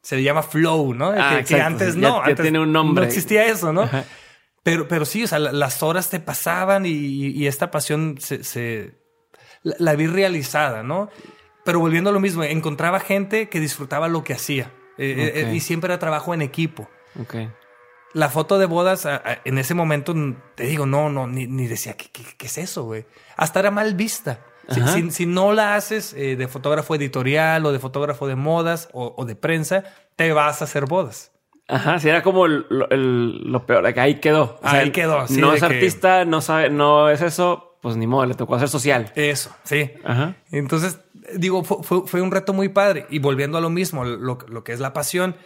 se 0.00 0.16
le 0.16 0.22
llama 0.22 0.42
flow, 0.42 0.94
¿no? 0.94 1.12
Ah, 1.16 1.42
que, 1.46 1.60
antes 1.60 1.94
no. 1.96 2.22
antes 2.22 2.40
tiene 2.40 2.60
un 2.60 2.72
nombre. 2.72 3.04
No 3.04 3.06
existía 3.06 3.46
eso, 3.46 3.72
¿no? 3.72 3.88
Pero, 4.64 4.88
pero 4.88 5.04
sí, 5.04 5.22
o 5.22 5.28
sea, 5.28 5.38
las 5.38 5.82
horas 5.82 6.10
te 6.10 6.18
pasaban 6.18 6.84
y, 6.86 7.46
esta 7.46 7.70
pasión 7.70 8.16
se, 8.18 8.94
la, 9.62 9.94
vi 9.94 10.06
realizada, 10.06 10.82
¿no? 10.82 11.10
Pero 11.64 11.78
volviendo 11.78 12.10
a 12.10 12.12
lo 12.12 12.18
mismo, 12.18 12.42
encontraba 12.42 12.98
gente 12.98 13.48
que 13.48 13.60
disfrutaba 13.60 14.08
lo 14.08 14.24
que 14.24 14.32
hacía. 14.32 14.72
Eh, 14.98 15.32
eh, 15.34 15.54
y 15.54 15.60
siempre 15.60 15.88
era 15.88 15.98
trabajo 15.98 16.34
en 16.34 16.42
equipo. 16.42 16.88
La 18.14 18.30
foto 18.30 18.58
de 18.58 18.66
bodas, 18.66 19.06
en 19.44 19.58
ese 19.58 19.74
momento, 19.74 20.14
te 20.54 20.64
digo, 20.64 20.86
no, 20.86 21.10
no, 21.10 21.26
ni, 21.26 21.66
decía, 21.66 21.96
¿qué, 21.96 22.08
qué, 22.10 22.46
es 22.46 22.58
eso, 22.58 22.84
güey? 22.84 23.06
Hasta 23.36 23.60
era 23.60 23.70
mal 23.70 23.94
vista. 23.94 24.40
Si, 25.10 25.26
no 25.26 25.52
la 25.52 25.74
haces 25.74 26.14
eh, 26.14 26.36
de 26.36 26.48
fotógrafo 26.48 26.94
editorial 26.94 27.66
o 27.66 27.72
de 27.72 27.78
fotógrafo 27.78 28.26
de 28.26 28.36
modas 28.36 28.88
o, 28.92 29.24
de 29.24 29.36
prensa, 29.36 29.84
te 30.16 30.32
vas 30.32 30.62
a 30.62 30.64
hacer 30.64 30.86
bodas. 30.86 31.32
Ajá, 31.66 31.98
sí, 31.98 32.08
era 32.08 32.22
como 32.22 32.46
lo 32.46 33.66
peor, 33.66 33.92
que 33.94 34.00
ahí 34.00 34.16
quedó. 34.16 34.58
ahí 34.62 34.90
quedó. 34.90 35.24
no 35.30 35.54
es 35.54 35.62
artista, 35.62 36.24
no 36.24 36.40
sabe, 36.40 36.68
no 36.68 37.08
es 37.08 37.22
eso, 37.22 37.78
pues 37.80 37.96
ni 37.96 38.06
modo, 38.06 38.26
le 38.26 38.34
tocó 38.34 38.54
hacer 38.54 38.68
social. 38.68 39.12
Eso, 39.14 39.54
sí. 39.64 39.90
Ajá. 40.04 40.36
Entonces, 40.50 41.00
digo, 41.36 41.64
fue, 41.64 42.20
un 42.20 42.30
reto 42.30 42.52
muy 42.52 42.68
padre. 42.68 43.06
Y 43.10 43.18
volviendo 43.18 43.58
a 43.58 43.60
lo 43.60 43.70
mismo, 43.70 44.04
lo, 44.04 44.64
que 44.64 44.72
es 44.72 44.80
la 44.80 44.92
pasión, 44.92 45.36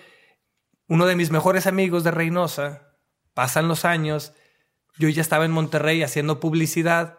uno 0.89 1.07
de 1.07 1.17
mis 1.17 1.31
mejores 1.31 1.67
amigos 1.67 2.05
de 2.05 2.11
Reynosa, 2.11 2.97
pasan 3.35 3.69
los 3.69 3.85
años, 3.85 4.33
yo 4.99 5.09
ya 5.09 5.21
estaba 5.21 5.45
en 5.45 5.53
Monterrey 5.53 6.03
haciendo 6.03 6.41
publicidad 6.41 7.19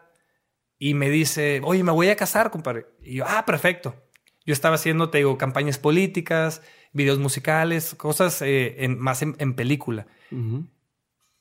y 0.78 0.94
me 0.94 1.10
dice, 1.10 1.62
oye, 1.64 1.84
me 1.84 1.92
voy 1.92 2.10
a 2.10 2.16
casar, 2.16 2.52
compadre. 2.52 2.88
Y 3.02 3.16
yo, 3.16 3.26
ah, 3.28 3.46
perfecto. 3.46 3.96
Yo 4.46 4.54
estaba 4.54 4.76
haciendo, 4.76 5.10
te 5.10 5.20
digo, 5.20 5.38
campañas 5.38 5.78
políticas, 5.78 6.62
videos 6.92 7.20
musicales, 7.20 7.96
cosas 7.96 8.42
eh, 8.42 8.88
más 8.98 9.22
en, 9.22 9.54
película. 9.54 10.08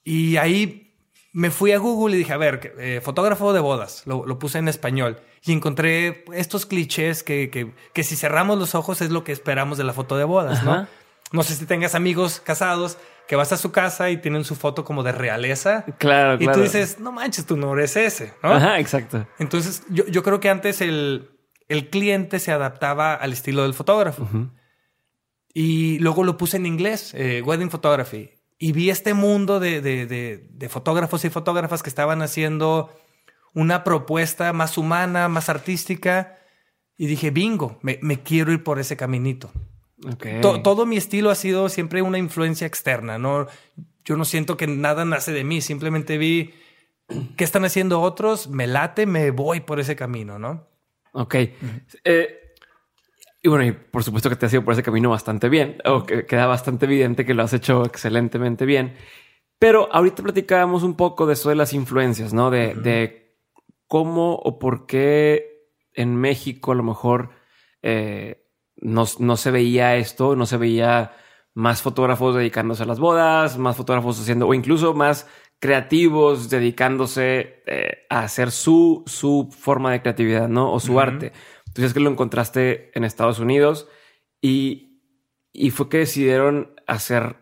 Y 0.04 0.36
ahí 0.36 0.88
me 1.32 1.50
fui 1.50 1.72
a 1.72 1.78
Google 1.78 2.16
y 2.16 2.18
dije, 2.18 2.32
a 2.32 2.36
ver, 2.36 2.74
eh, 2.78 3.00
fotógrafo 3.02 3.52
de 3.52 3.60
bodas, 3.60 4.02
lo, 4.06 4.38
puse 4.38 4.58
en 4.58 4.68
español 4.68 5.20
y 5.44 5.52
encontré 5.52 6.24
estos 6.32 6.66
clichés 6.66 7.22
que, 7.22 7.50
que, 7.92 8.02
si 8.02 8.16
cerramos 8.16 8.58
los 8.58 8.74
ojos 8.74 9.00
es 9.02 9.10
lo 9.10 9.24
que 9.24 9.32
esperamos 9.32 9.78
de 9.78 9.84
la 9.84 9.92
foto 9.92 10.16
de 10.16 10.24
bodas, 10.24 10.64
¿no? 10.64 10.86
No 11.30 11.42
sé 11.42 11.54
si 11.54 11.66
tengas 11.66 11.94
amigos 11.94 12.40
casados 12.40 12.96
que 13.26 13.36
vas 13.36 13.52
a 13.52 13.58
su 13.58 13.70
casa 13.70 14.08
y 14.08 14.16
tienen 14.16 14.44
su 14.44 14.56
foto 14.56 14.84
como 14.84 15.02
de 15.02 15.12
realeza. 15.12 15.84
Claro, 15.98 16.42
y 16.42 16.46
tú 16.48 16.62
dices, 16.62 16.98
no 16.98 17.12
manches, 17.12 17.44
tu 17.44 17.58
no 17.58 17.74
eres 17.74 17.94
ese, 17.96 18.32
¿no? 18.42 18.54
Ajá, 18.54 18.80
exacto. 18.80 19.26
Entonces, 19.38 19.82
yo, 19.90 20.06
yo 20.06 20.22
creo 20.22 20.40
que 20.40 20.48
antes 20.48 20.80
el, 20.80 21.30
el, 21.68 21.90
cliente 21.90 22.38
se 22.38 22.50
adaptaba 22.50 23.14
al 23.14 23.34
estilo 23.34 23.64
del 23.64 23.74
fotógrafo. 23.74 24.26
Y 25.60 25.98
luego 25.98 26.22
lo 26.22 26.36
puse 26.36 26.56
en 26.56 26.66
inglés, 26.66 27.12
eh, 27.14 27.42
Wedding 27.42 27.68
Photography 27.68 28.30
y 28.60 28.70
vi 28.70 28.90
este 28.90 29.12
mundo 29.12 29.58
de, 29.58 29.80
de, 29.80 30.68
fotógrafos 30.68 31.24
y 31.24 31.30
fotógrafas 31.30 31.82
que 31.82 31.88
estaban 31.88 32.22
haciendo 32.22 32.90
una 33.54 33.82
propuesta 33.82 34.52
más 34.52 34.78
humana, 34.78 35.28
más 35.28 35.48
artística. 35.48 36.38
Y 36.96 37.06
dije, 37.06 37.32
bingo, 37.32 37.80
me, 37.82 38.22
quiero 38.22 38.52
ir 38.52 38.62
por 38.62 38.78
ese 38.78 38.96
caminito. 38.96 39.50
todo 40.62 40.86
mi 40.86 40.96
estilo 40.96 41.28
ha 41.28 41.34
sido 41.34 41.68
siempre 41.68 42.02
una 42.02 42.18
influencia 42.18 42.68
externa, 42.68 43.18
¿no? 43.18 43.48
Yo 44.04 44.16
no 44.16 44.24
siento 44.24 44.56
que 44.56 44.68
nada 44.68 45.04
nace 45.04 45.32
de 45.32 45.42
mí, 45.42 45.60
simplemente 45.60 46.18
vi 46.18 46.54
qué 47.36 47.42
están 47.42 47.64
haciendo 47.64 48.00
otros, 48.00 48.48
me 48.48 48.68
late, 48.68 49.06
me 49.06 49.32
voy 49.32 49.58
por 49.58 49.80
ese 49.80 49.96
camino, 49.96 50.38
¿no? 50.38 50.68
Ok. 51.12 51.34
Y 53.40 53.48
bueno, 53.48 53.64
y 53.64 53.72
por 53.72 54.02
supuesto 54.02 54.28
que 54.28 54.36
te 54.36 54.46
has 54.46 54.52
ido 54.52 54.64
por 54.64 54.72
ese 54.72 54.82
camino 54.82 55.10
bastante 55.10 55.48
bien, 55.48 55.78
o 55.84 56.04
que 56.04 56.26
queda 56.26 56.46
bastante 56.46 56.86
evidente 56.86 57.24
que 57.24 57.34
lo 57.34 57.42
has 57.42 57.52
hecho 57.52 57.84
excelentemente 57.84 58.66
bien. 58.66 58.96
Pero 59.58 59.88
ahorita 59.92 60.22
platicábamos 60.22 60.82
un 60.82 60.96
poco 60.96 61.26
de 61.26 61.34
eso 61.34 61.48
de 61.48 61.54
las 61.56 61.72
influencias, 61.72 62.32
¿no? 62.32 62.50
De, 62.50 62.74
de 62.74 63.36
cómo 63.86 64.34
o 64.34 64.58
por 64.58 64.86
qué 64.86 65.68
en 65.94 66.16
México 66.16 66.72
a 66.72 66.74
lo 66.76 66.84
mejor 66.84 67.30
eh, 67.82 68.44
no, 68.76 69.04
no, 69.18 69.36
se 69.36 69.50
veía 69.50 69.96
esto, 69.96 70.36
no 70.36 70.46
se 70.46 70.56
veía 70.56 71.12
más 71.54 71.82
fotógrafos 71.82 72.36
dedicándose 72.36 72.84
a 72.84 72.86
las 72.86 73.00
bodas, 73.00 73.58
más 73.58 73.76
fotógrafos 73.76 74.20
haciendo, 74.20 74.46
o 74.46 74.54
incluso 74.54 74.94
más 74.94 75.26
creativos 75.58 76.50
dedicándose 76.50 77.62
eh, 77.66 78.06
a 78.10 78.20
hacer 78.20 78.52
su, 78.52 79.02
su 79.06 79.48
forma 79.50 79.90
de 79.90 80.02
creatividad, 80.02 80.48
¿no? 80.48 80.72
O 80.72 80.78
su 80.78 81.00
arte. 81.00 81.32
Tú 81.78 81.84
es 81.84 81.94
que 81.94 82.00
lo 82.00 82.10
encontraste 82.10 82.90
en 82.98 83.04
Estados 83.04 83.38
Unidos 83.38 83.86
y, 84.40 85.00
y 85.52 85.70
fue 85.70 85.88
que 85.88 85.98
decidieron 85.98 86.74
hacer 86.88 87.36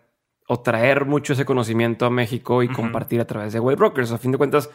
o 0.47 0.61
traer 0.61 1.07
mucho 1.07 1.33
ese 1.33 1.47
conocimiento 1.47 2.05
a 2.05 2.11
México 2.11 2.63
y 2.63 2.69
compartir 2.69 3.19
a 3.23 3.27
través 3.27 3.55
de 3.55 3.61
Web 3.61 3.79
Brokers. 3.79 4.13
A 4.13 4.19
fin 4.19 4.33
de 4.33 4.37
cuentas, 4.37 4.69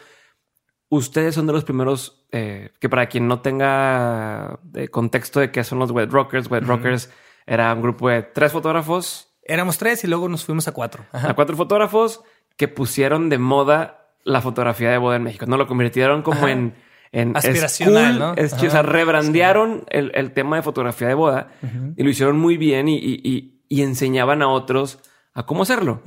ustedes 0.88 1.36
son 1.36 1.46
de 1.46 1.52
los 1.52 1.62
primeros 1.62 2.26
eh, 2.32 2.72
que 2.80 2.88
para 2.88 3.06
quien 3.06 3.28
no 3.28 3.40
tenga 3.40 4.58
de 4.64 4.88
contexto 4.88 5.38
de 5.38 5.52
qué 5.52 5.62
son 5.62 5.78
los 5.78 5.92
Web 5.92 6.08
Brokers, 6.08 6.50
Web 6.50 6.66
Brokers 6.66 7.08
era 7.46 7.72
un 7.72 7.82
grupo 7.82 8.08
de 8.08 8.24
tres 8.24 8.50
fotógrafos. 8.50 9.32
Éramos 9.44 9.78
tres 9.78 10.02
y 10.02 10.08
luego 10.08 10.28
nos 10.28 10.44
fuimos 10.44 10.66
a 10.66 10.72
cuatro. 10.72 11.06
A 11.12 11.34
cuatro 11.34 11.56
fotógrafos 11.56 12.24
que 12.56 12.66
pusieron 12.66 13.28
de 13.28 13.38
moda 13.38 14.16
la 14.24 14.40
fotografía 14.40 14.90
de 14.90 14.98
boda 14.98 15.14
en 15.14 15.22
México. 15.22 15.46
No 15.46 15.56
lo 15.56 15.68
convirtieron 15.68 16.22
como 16.22 16.48
en 16.48 16.74
en 17.12 17.36
aspiracional, 17.36 18.18
¿no? 18.18 18.34
Es, 18.34 18.54
o 18.54 18.70
sea, 18.70 18.82
rebrandearon 18.82 19.84
el, 19.90 20.32
tema 20.32 20.56
de 20.56 20.62
fotografía 20.62 21.08
de 21.08 21.14
boda 21.14 21.52
y 21.96 22.02
lo 22.02 22.10
hicieron 22.10 22.38
muy 22.38 22.56
bien 22.56 22.88
y, 22.88 23.60
enseñaban 23.68 24.42
a 24.42 24.48
otros 24.48 24.98
a 25.34 25.46
cómo 25.46 25.62
hacerlo. 25.62 26.02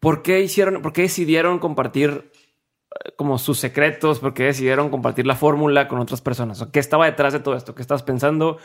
¿Por 0.00 0.22
qué 0.22 0.42
hicieron, 0.42 0.82
por 0.82 0.92
qué 0.92 1.02
decidieron 1.02 1.58
compartir 1.58 2.30
eh, 2.30 3.12
como 3.16 3.38
sus 3.38 3.58
secretos? 3.58 4.18
¿Por 4.18 4.34
qué 4.34 4.44
decidieron 4.44 4.90
compartir 4.90 5.26
la 5.26 5.34
fórmula 5.34 5.88
con 5.88 5.98
otras 5.98 6.20
personas? 6.20 6.62
¿Qué 6.70 6.78
estaba 6.78 7.06
detrás 7.06 7.32
de 7.32 7.40
todo 7.40 7.56
esto? 7.56 7.74
¿Qué 7.74 7.80
estabas 7.80 8.02
pensando? 8.02 8.58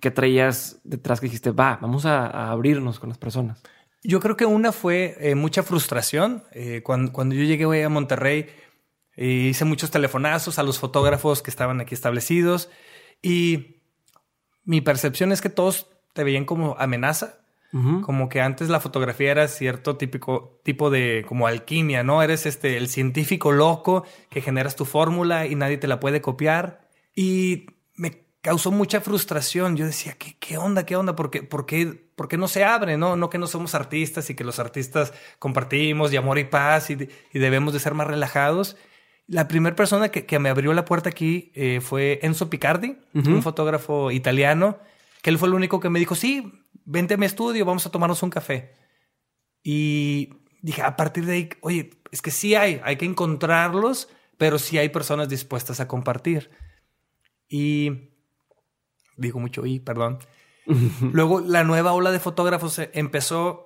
¿Qué 0.00 0.10
traías 0.10 0.80
detrás 0.84 1.20
que 1.20 1.26
dijiste, 1.26 1.50
va, 1.50 1.78
vamos 1.82 2.06
a, 2.06 2.50
abrirnos 2.50 2.98
con 2.98 3.10
las 3.10 3.18
personas? 3.18 3.62
Yo 4.02 4.20
creo 4.20 4.36
que 4.38 4.46
una 4.46 4.72
fue 4.72 5.16
eh, 5.20 5.34
mucha 5.34 5.62
frustración. 5.62 6.44
Eh, 6.52 6.80
cuando, 6.82 7.12
cuando 7.12 7.34
yo 7.34 7.44
llegué 7.44 7.84
a 7.84 7.88
Monterrey, 7.90 8.46
hice 9.16 9.64
muchos 9.64 9.90
telefonazos 9.90 10.58
a 10.58 10.62
los 10.62 10.78
fotógrafos 10.78 11.42
que 11.42 11.50
estaban 11.50 11.80
aquí 11.80 11.94
establecidos 11.94 12.70
y 13.22 13.76
mi 14.64 14.80
percepción 14.80 15.32
es 15.32 15.40
que 15.40 15.48
todos 15.48 15.86
te 16.12 16.24
veían 16.24 16.44
como 16.44 16.76
amenaza. 16.78 17.40
Como 18.02 18.30
que 18.30 18.40
antes 18.40 18.70
la 18.70 18.80
fotografía 18.80 19.30
era 19.30 19.48
cierto 19.48 19.98
típico 19.98 20.60
tipo 20.62 20.88
de 20.88 21.26
como 21.28 21.46
alquimia, 21.46 22.02
¿no? 22.02 22.22
Eres 22.22 22.46
este 22.46 22.78
el 22.78 22.88
científico 22.88 23.52
loco 23.52 24.06
que 24.30 24.40
generas 24.40 24.76
tu 24.76 24.86
fórmula 24.86 25.44
y 25.44 25.56
nadie 25.56 25.76
te 25.76 25.86
la 25.86 26.00
puede 26.00 26.22
copiar. 26.22 26.88
Y 27.14 27.66
me 27.94 28.24
causó 28.40 28.70
mucha 28.70 29.02
frustración. 29.02 29.76
Yo 29.76 29.84
decía, 29.84 30.16
¿qué, 30.18 30.38
qué 30.40 30.56
onda? 30.56 30.86
¿Qué 30.86 30.96
onda? 30.96 31.14
¿Por 31.16 31.30
qué, 31.30 31.42
por, 31.42 31.66
qué, 31.66 32.08
¿Por 32.14 32.28
qué 32.28 32.38
no 32.38 32.48
se 32.48 32.64
abre? 32.64 32.96
No, 32.96 33.14
no 33.14 33.28
que 33.28 33.36
no 33.36 33.46
somos 33.46 33.74
artistas 33.74 34.30
y 34.30 34.34
que 34.34 34.44
los 34.44 34.58
artistas 34.58 35.12
compartimos 35.38 36.10
de 36.10 36.16
amor 36.16 36.38
y 36.38 36.44
paz 36.44 36.88
y, 36.88 36.94
y 36.94 37.38
debemos 37.38 37.74
de 37.74 37.80
ser 37.80 37.92
más 37.92 38.06
relajados. 38.06 38.78
La 39.28 39.48
primera 39.48 39.74
persona 39.74 40.10
que, 40.10 40.38
me 40.38 40.48
abrió 40.48 40.72
la 40.72 40.84
puerta 40.84 41.08
aquí 41.08 41.50
eh, 41.54 41.80
fue 41.80 42.20
Enzo 42.22 42.48
Picardi, 42.48 42.96
un 43.12 43.42
fotógrafo 43.42 44.10
italiano, 44.10 44.78
que 45.22 45.30
él 45.30 45.38
fue 45.38 45.48
el 45.48 45.54
único 45.54 45.80
que 45.80 45.90
me 45.90 45.98
dijo, 45.98 46.14
sí, 46.14 46.52
vente 46.84 47.14
a 47.14 47.16
mi 47.16 47.26
estudio, 47.26 47.64
vamos 47.64 47.84
a 47.86 47.90
tomarnos 47.90 48.22
un 48.22 48.30
café. 48.30 48.74
Y 49.64 50.30
dije, 50.62 50.82
a 50.82 50.94
partir 50.94 51.26
de 51.26 51.32
ahí, 51.32 51.48
oye, 51.60 51.90
es 52.12 52.22
que 52.22 52.30
sí 52.30 52.54
hay, 52.54 52.80
hay 52.84 52.96
que 52.96 53.04
encontrarlos, 53.04 54.08
pero 54.38 54.58
sí 54.58 54.78
hay 54.78 54.90
personas 54.90 55.28
dispuestas 55.28 55.80
a 55.80 55.88
compartir. 55.88 56.50
Y 57.48 58.10
digo 59.16 59.40
mucho 59.40 59.66
y, 59.66 59.80
perdón. 59.80 60.18
Luego 61.12 61.40
la 61.40 61.64
nueva 61.64 61.92
ola 61.92 62.10
de 62.10 62.20
fotógrafos 62.20 62.80
empezó, 62.92 63.65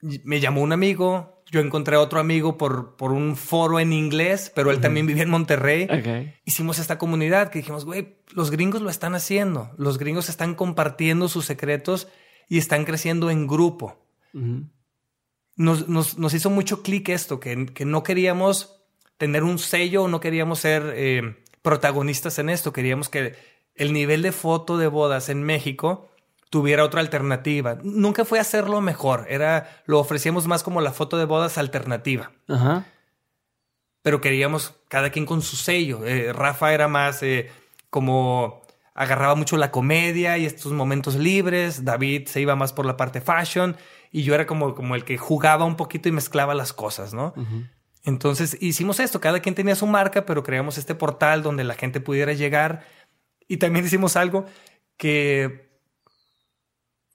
me 0.00 0.40
llamó 0.40 0.62
un 0.62 0.72
amigo, 0.72 1.42
yo 1.50 1.60
encontré 1.60 1.96
a 1.96 2.00
otro 2.00 2.20
amigo 2.20 2.56
por, 2.56 2.96
por 2.96 3.12
un 3.12 3.36
foro 3.36 3.80
en 3.80 3.92
inglés, 3.92 4.52
pero 4.54 4.70
él 4.70 4.80
también 4.80 5.06
vivía 5.06 5.24
en 5.24 5.30
Monterrey. 5.30 5.88
Hicimos 6.44 6.78
esta 6.78 6.96
comunidad 6.96 7.50
que 7.50 7.58
dijimos, 7.58 7.84
güey, 7.84 8.18
los 8.32 8.50
gringos 8.50 8.82
lo 8.82 8.90
están 8.90 9.14
haciendo. 9.14 9.70
Los 9.76 9.98
gringos 9.98 10.28
están 10.28 10.54
compartiendo 10.54 11.28
sus 11.28 11.46
secretos 11.46 12.08
y 12.48 12.58
están 12.58 12.84
creciendo 12.84 13.30
en 13.30 13.48
grupo. 13.48 14.06
nos, 15.56 15.88
nos, 15.88 16.34
hizo 16.34 16.50
mucho 16.50 16.82
clic 16.82 17.08
esto, 17.08 17.40
que, 17.40 17.66
que, 17.66 17.84
no 17.84 18.04
queríamos 18.04 18.84
tener 19.18 19.42
un 19.42 19.58
sello, 19.58 20.06
no 20.06 20.20
queríamos 20.20 20.60
ser 20.60 20.92
eh, 20.94 21.44
protagonistas 21.62 22.38
en 22.38 22.48
esto. 22.48 22.72
Queríamos 22.72 23.08
que 23.08 23.34
el 23.74 23.92
nivel 23.92 24.22
de 24.22 24.32
foto 24.32 24.78
de 24.78 24.86
bodas 24.86 25.28
en 25.28 25.42
México 25.42 26.09
tuviera 26.50 26.84
otra 26.84 27.00
alternativa. 27.00 27.78
Nunca 27.82 28.24
fue 28.24 28.40
hacerlo 28.40 28.80
mejor, 28.80 29.26
era 29.28 29.82
lo 29.86 29.98
ofrecíamos 29.98 30.46
más 30.46 30.62
como 30.62 30.80
la 30.80 30.92
foto 30.92 31.16
de 31.16 31.24
bodas 31.24 31.56
alternativa. 31.56 32.32
Ajá. 32.48 32.84
Pero 34.02 34.20
queríamos 34.20 34.74
cada 34.88 35.10
quien 35.10 35.26
con 35.26 35.42
su 35.42 35.56
sello. 35.56 36.04
Eh, 36.04 36.32
Rafa 36.32 36.74
era 36.74 36.88
más 36.88 37.22
eh, 37.22 37.50
como 37.88 38.62
agarraba 38.94 39.34
mucho 39.34 39.56
la 39.56 39.70
comedia 39.70 40.38
y 40.38 40.46
estos 40.46 40.72
momentos 40.72 41.14
libres. 41.14 41.84
David 41.84 42.26
se 42.26 42.40
iba 42.40 42.56
más 42.56 42.72
por 42.72 42.84
la 42.84 42.96
parte 42.96 43.20
fashion 43.20 43.76
y 44.10 44.22
yo 44.22 44.34
era 44.34 44.46
como, 44.46 44.74
como 44.74 44.94
el 44.96 45.04
que 45.04 45.18
jugaba 45.18 45.64
un 45.64 45.76
poquito 45.76 46.08
y 46.08 46.12
mezclaba 46.12 46.54
las 46.54 46.72
cosas, 46.72 47.14
¿no? 47.14 47.32
Entonces 48.04 48.56
hicimos 48.60 48.98
esto, 48.98 49.20
cada 49.20 49.40
quien 49.40 49.54
tenía 49.54 49.76
su 49.76 49.86
marca, 49.86 50.26
pero 50.26 50.42
creamos 50.42 50.78
este 50.78 50.94
portal 50.94 51.42
donde 51.42 51.64
la 51.64 51.74
gente 51.74 52.00
pudiera 52.00 52.32
llegar 52.32 52.84
y 53.46 53.58
también 53.58 53.84
hicimos 53.84 54.16
algo 54.16 54.46
que 54.96 55.69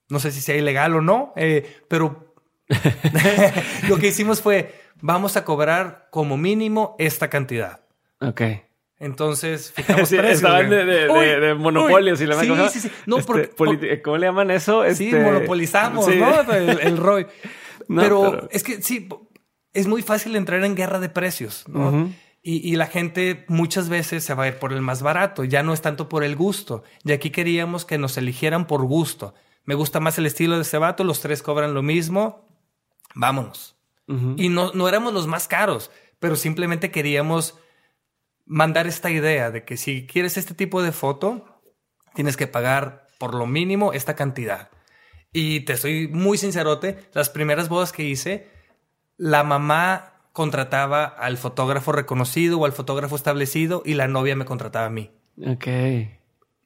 no 0.10 0.20
sé 0.20 0.32
si 0.32 0.42
sea 0.42 0.56
ilegal 0.56 0.96
o 0.96 1.02
no, 1.02 1.34
eh, 1.36 1.82
pero 1.88 2.34
lo 3.90 3.98
que 3.98 4.08
hicimos 4.08 4.42
fue, 4.42 4.74
vamos 5.02 5.38
a 5.38 5.46
cobrar 5.46 6.08
como 6.12 6.38
mínimo 6.38 6.96
esta 7.00 7.30
cantidad. 7.30 7.82
Ok. 8.22 8.42
Entonces, 8.98 9.72
fijamos 9.76 10.10
sí, 10.10 10.16
precios, 10.18 10.38
estaban 10.38 10.68
güey. 10.68 10.80
de, 10.80 10.86
de, 10.86 11.10
Uy, 11.10 11.26
de, 11.26 11.40
de 11.40 11.54
monopolios 11.56 12.22
y 12.22 12.26
la 12.26 12.40
sí, 12.40 12.48
cosa. 12.48 12.70
sí, 12.70 12.80
sí. 12.80 12.92
No, 13.06 13.18
Este, 13.18 14.02
¿Cómo 14.02 14.18
le 14.18 14.28
llaman 14.28 14.52
eso? 14.52 14.84
Sí, 14.94 15.08
Este, 15.08 15.20
monopolizamos, 15.22 16.06
sí. 16.06 16.16
¿no? 16.16 16.42
El, 16.54 16.80
el 16.80 16.98
ROI. 16.98 17.28
No, 17.88 18.02
pero, 18.02 18.32
pero- 18.32 18.48
es 18.52 18.64
que 18.64 18.82
sí, 18.82 19.10
es 19.74 19.88
muy 19.88 20.02
fácil 20.02 20.36
entrar 20.36 20.64
en 20.64 20.76
guerra 20.76 21.00
de 21.00 21.10
precios, 21.10 21.66
¿no? 21.68 22.10
Y, 22.42 22.58
y 22.72 22.76
la 22.76 22.86
gente 22.86 23.44
muchas 23.48 23.90
veces 23.90 24.24
se 24.24 24.34
va 24.36 24.44
a 24.44 24.48
ir 24.48 24.56
por 24.60 24.72
el 24.72 24.80
más 24.82 25.02
barato, 25.02 25.44
ya 25.44 25.62
no 25.64 25.74
es 25.74 25.82
tanto 25.82 26.08
por 26.08 26.24
el 26.24 26.36
gusto. 26.36 26.84
Y 27.04 27.12
aquí 27.12 27.32
queríamos 27.32 27.86
que 27.86 27.98
nos 27.98 28.18
eligieran 28.18 28.66
por 28.68 28.84
gusto. 28.86 29.34
Me 29.66 29.76
gusta 29.76 30.00
más 30.00 30.18
el 30.18 30.26
estilo 30.26 30.56
de 30.56 30.62
ese 30.62 30.78
vato, 30.78 31.04
los 31.04 31.22
tres 31.22 31.42
cobran 31.42 31.74
lo 31.74 31.82
mismo, 31.82 32.48
vámonos. 33.14 33.76
Y 34.38 34.50
no, 34.50 34.72
no 34.74 34.88
éramos 34.88 35.14
los 35.14 35.26
más 35.26 35.48
caros, 35.48 35.90
pero 36.20 36.36
simplemente 36.36 36.92
queríamos 36.92 37.58
mandar 38.46 38.86
esta 38.86 39.10
idea 39.10 39.50
de 39.50 39.66
que 39.66 39.78
si 39.78 40.06
quieres 40.06 40.38
este 40.38 40.54
tipo 40.54 40.84
de 40.84 40.92
foto, 40.92 41.62
tienes 42.14 42.38
que 42.38 42.46
pagar 42.46 43.08
por 43.18 43.34
lo 43.34 43.48
mínimo 43.48 43.94
esta 43.94 44.16
cantidad. 44.16 44.70
Y 45.34 45.62
te 45.62 45.76
soy 45.76 46.08
muy 46.08 46.38
sincerote, 46.38 47.00
las 47.14 47.30
primeras 47.30 47.68
bodas 47.68 47.92
que 47.92 48.04
hice, 48.04 48.48
la 49.18 49.44
mamá 49.44 50.14
contrataba 50.32 51.06
al 51.06 51.38
fotógrafo 51.38 51.92
reconocido 51.92 52.60
o 52.60 52.66
al 52.66 52.74
fotógrafo 52.74 53.16
establecido 53.16 53.82
y 53.86 53.96
la 53.96 54.08
novia 54.08 54.36
me 54.36 54.46
contrataba 54.46 54.86
a 54.86 54.90
mí. 54.90 55.12
Ok. 55.46 55.68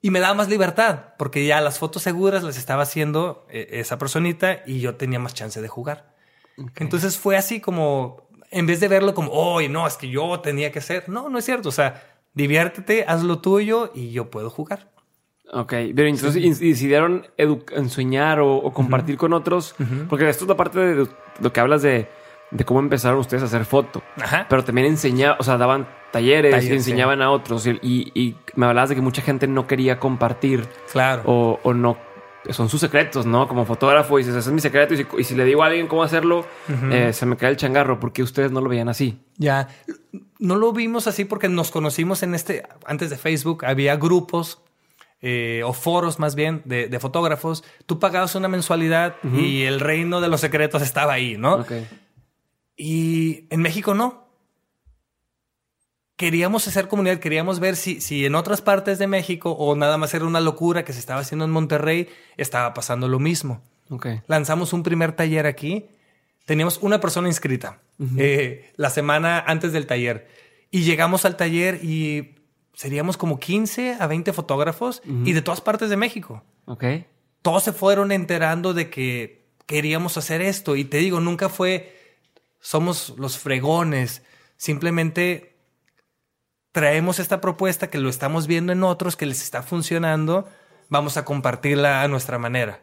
Y 0.01 0.11
me 0.11 0.19
daba 0.19 0.33
más 0.33 0.47
libertad, 0.47 1.13
porque 1.17 1.45
ya 1.45 1.59
las 1.59 1.77
fotos 1.77 2.03
seguras 2.03 2.43
las 2.43 2.57
estaba 2.57 2.83
haciendo 2.83 3.45
eh, 3.49 3.67
esa 3.71 3.97
personita 3.97 4.63
y 4.65 4.79
yo 4.79 4.95
tenía 4.95 5.19
más 5.19 5.33
chance 5.33 5.61
de 5.61 5.67
jugar. 5.67 6.15
Entonces 6.75 7.17
fue 7.17 7.37
así 7.37 7.59
como, 7.59 8.29
en 8.51 8.65
vez 8.65 8.79
de 8.79 8.87
verlo 8.87 9.13
como, 9.13 9.31
oye, 9.31 9.69
no, 9.69 9.87
es 9.87 9.97
que 9.97 10.09
yo 10.09 10.39
tenía 10.39 10.71
que 10.71 10.81
ser. 10.81 11.09
No, 11.09 11.29
no 11.29 11.37
es 11.37 11.45
cierto. 11.45 11.69
O 11.69 11.73
sea, 11.73 12.03
diviértete, 12.33 13.05
haz 13.07 13.23
lo 13.23 13.39
tuyo 13.39 13.91
y 13.93 14.11
yo 14.11 14.29
puedo 14.29 14.49
jugar. 14.49 14.89
Ok, 15.51 15.73
pero 15.95 16.07
entonces 16.07 16.59
decidieron 16.59 17.27
enseñar 17.37 18.39
o, 18.39 18.55
o 18.55 18.71
compartir 18.71 19.17
con 19.17 19.33
otros, 19.33 19.73
porque 20.07 20.29
esto 20.29 20.43
es 20.45 20.47
la 20.49 20.55
parte 20.55 20.79
de 20.79 21.07
lo 21.39 21.53
que 21.53 21.59
hablas 21.59 21.81
de, 21.81 22.07
de 22.51 22.65
cómo 22.65 22.79
empezaron 22.79 23.19
ustedes 23.19 23.43
a 23.43 23.45
hacer 23.47 23.65
foto, 23.65 24.01
Ajá. 24.21 24.45
pero 24.49 24.63
también 24.63 24.87
enseñaban, 24.87 25.37
o 25.39 25.43
sea, 25.43 25.57
daban 25.57 25.87
talleres 26.11 26.63
y 26.63 26.67
sí. 26.67 26.73
enseñaban 26.73 27.21
a 27.21 27.29
otros 27.29 27.67
y, 27.67 27.79
y- 27.83 28.35
me 28.55 28.65
hablabas 28.65 28.89
de 28.89 28.95
que 28.95 29.01
mucha 29.01 29.21
gente 29.21 29.47
no 29.47 29.67
quería 29.67 29.99
compartir 29.99 30.67
Claro. 30.91 31.21
o, 31.25 31.59
o 31.61 31.73
no, 31.73 31.97
son 32.49 32.67
sus 32.69 32.79
secretos, 32.81 33.25
¿no? 33.27 33.47
Como 33.47 33.65
fotógrafo 33.65 34.17
y 34.17 34.23
dices, 34.23 34.35
ese 34.35 34.49
es 34.49 34.53
mi 34.53 34.61
secreto 34.61 34.95
y 34.95 34.97
si, 34.97 35.05
y 35.19 35.23
si 35.23 35.35
le 35.35 35.45
digo 35.45 35.61
a 35.61 35.67
alguien 35.67 35.85
cómo 35.87 36.01
hacerlo, 36.03 36.45
eh, 36.91 37.13
se 37.13 37.25
me 37.27 37.37
cae 37.37 37.51
el 37.51 37.57
changarro, 37.57 37.99
porque 37.99 38.23
ustedes 38.23 38.51
no 38.51 38.61
lo 38.61 38.69
veían 38.69 38.89
así. 38.89 39.19
Ya. 39.37 39.67
No 40.39 40.55
lo 40.55 40.71
vimos 40.73 41.05
así 41.05 41.25
porque 41.25 41.49
nos 41.49 41.69
conocimos 41.69 42.23
en 42.23 42.33
este, 42.33 42.63
antes 42.85 43.11
de 43.11 43.17
Facebook, 43.17 43.63
había 43.65 43.95
grupos 43.97 44.61
eh, 45.21 45.61
o 45.65 45.73
foros 45.73 46.17
más 46.17 46.33
bien 46.33 46.61
de, 46.65 46.87
de 46.87 46.99
fotógrafos. 46.99 47.63
Tú 47.85 47.99
pagabas 47.99 48.33
una 48.35 48.47
mensualidad 48.47 49.15
y 49.35 49.63
el 49.63 49.79
reino 49.81 50.21
de 50.21 50.29
los 50.29 50.39
secretos 50.41 50.81
estaba 50.81 51.13
ahí, 51.13 51.37
¿no? 51.37 51.65
Y 52.81 53.45
en 53.49 53.61
México 53.61 53.93
no. 53.93 54.25
Queríamos 56.15 56.67
hacer 56.67 56.87
comunidad, 56.89 57.19
queríamos 57.19 57.59
ver 57.61 57.75
si, 57.77 58.01
si 58.01 58.25
en 58.25 58.35
otras 58.35 58.61
partes 58.61 58.99
de 58.99 59.07
México 59.07 59.51
o 59.51 59.75
nada 59.75 59.97
más 59.97 60.13
era 60.13 60.25
una 60.25 60.41
locura 60.41 60.83
que 60.83 60.91
se 60.91 60.99
estaba 60.99 61.21
haciendo 61.21 61.45
en 61.45 61.51
Monterrey, 61.51 62.09
estaba 62.35 62.73
pasando 62.73 63.07
lo 63.07 63.19
mismo. 63.19 63.61
Lanzamos 64.27 64.73
un 64.73 64.83
primer 64.83 65.13
taller 65.13 65.45
aquí, 65.45 65.85
teníamos 66.45 66.77
una 66.81 66.99
persona 66.99 67.27
inscrita 67.29 67.79
eh, 68.17 68.71
la 68.75 68.89
semana 68.89 69.39
antes 69.39 69.71
del 69.73 69.87
taller 69.87 70.27
y 70.71 70.83
llegamos 70.83 71.23
al 71.25 71.37
taller 71.37 71.83
y 71.83 72.35
seríamos 72.73 73.17
como 73.17 73.39
15 73.39 73.97
a 73.99 74.07
20 74.07 74.31
fotógrafos 74.33 75.01
y 75.25 75.31
de 75.33 75.41
todas 75.41 75.59
partes 75.61 75.89
de 75.89 75.97
México 75.97 76.43
Ok. 76.65 76.83
todos 77.41 77.63
se 77.63 77.73
fueron 77.73 78.11
enterando 78.11 78.73
de 78.73 78.89
que 78.89 79.45
queríamos 79.65 80.17
hacer 80.17 80.41
esto. 80.41 80.75
Y 80.75 80.83
te 80.85 80.97
digo, 80.97 81.19
nunca 81.19 81.47
fue, 81.49 81.98
somos 82.59 83.13
los 83.17 83.37
fregones. 83.37 84.23
Simplemente 84.57 85.57
traemos 86.71 87.19
esta 87.19 87.41
propuesta 87.41 87.89
que 87.89 87.97
lo 87.97 88.09
estamos 88.09 88.47
viendo 88.47 88.71
en 88.71 88.83
otros, 88.83 89.15
que 89.15 89.25
les 89.25 89.41
está 89.41 89.63
funcionando. 89.63 90.47
Vamos 90.89 91.17
a 91.17 91.25
compartirla 91.25 92.03
a 92.03 92.07
nuestra 92.07 92.37
manera. 92.39 92.81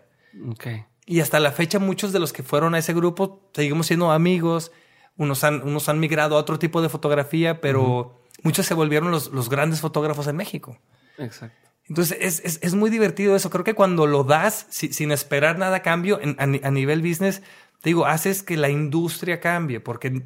Ok. 0.51 0.67
Y 1.07 1.21
hasta 1.21 1.39
la 1.41 1.53
fecha, 1.53 1.79
muchos 1.79 2.13
de 2.13 2.19
los 2.19 2.33
que 2.33 2.43
fueron 2.43 2.75
a 2.75 2.79
ese 2.79 2.93
grupo 2.95 3.51
seguimos 3.55 3.87
siendo 3.87 4.11
amigos. 4.11 4.73
Unos 5.17 5.45
han, 5.45 5.63
unos 5.63 5.89
han 5.89 6.01
migrado 6.01 6.37
a 6.37 6.41
otro 6.41 6.59
tipo 6.59 6.83
de 6.83 6.89
fotografía, 6.89 7.61
pero 7.61 8.21
muchos 8.43 8.67
se 8.67 8.75
volvieron 8.75 9.11
los, 9.11 9.29
los 9.29 9.49
grandes 9.49 9.81
fotógrafos 9.81 10.27
en 10.27 10.37
México. 10.37 10.79
Exacto. 11.19 11.57
Entonces 11.89 12.19
es, 12.21 12.41
es, 12.45 12.59
es 12.63 12.75
muy 12.75 12.91
divertido 12.91 13.37
eso. 13.37 13.49
Creo 13.49 13.63
que 13.65 13.75
cuando 13.75 14.07
lo 14.09 14.25
das 14.25 14.67
si- 14.71 14.93
sin 14.93 15.13
esperar 15.13 15.57
nada 15.59 15.77
a 15.77 15.83
cambio 15.83 16.21
en- 16.21 16.37
a, 16.41 16.67
a 16.67 16.71
nivel 16.73 17.01
business, 17.01 17.43
te 17.87 17.91
digo, 17.91 18.05
haces 18.05 18.43
que 18.43 18.57
la 18.57 18.69
industria 18.69 19.39
cambie 19.39 19.79
porque 19.79 20.25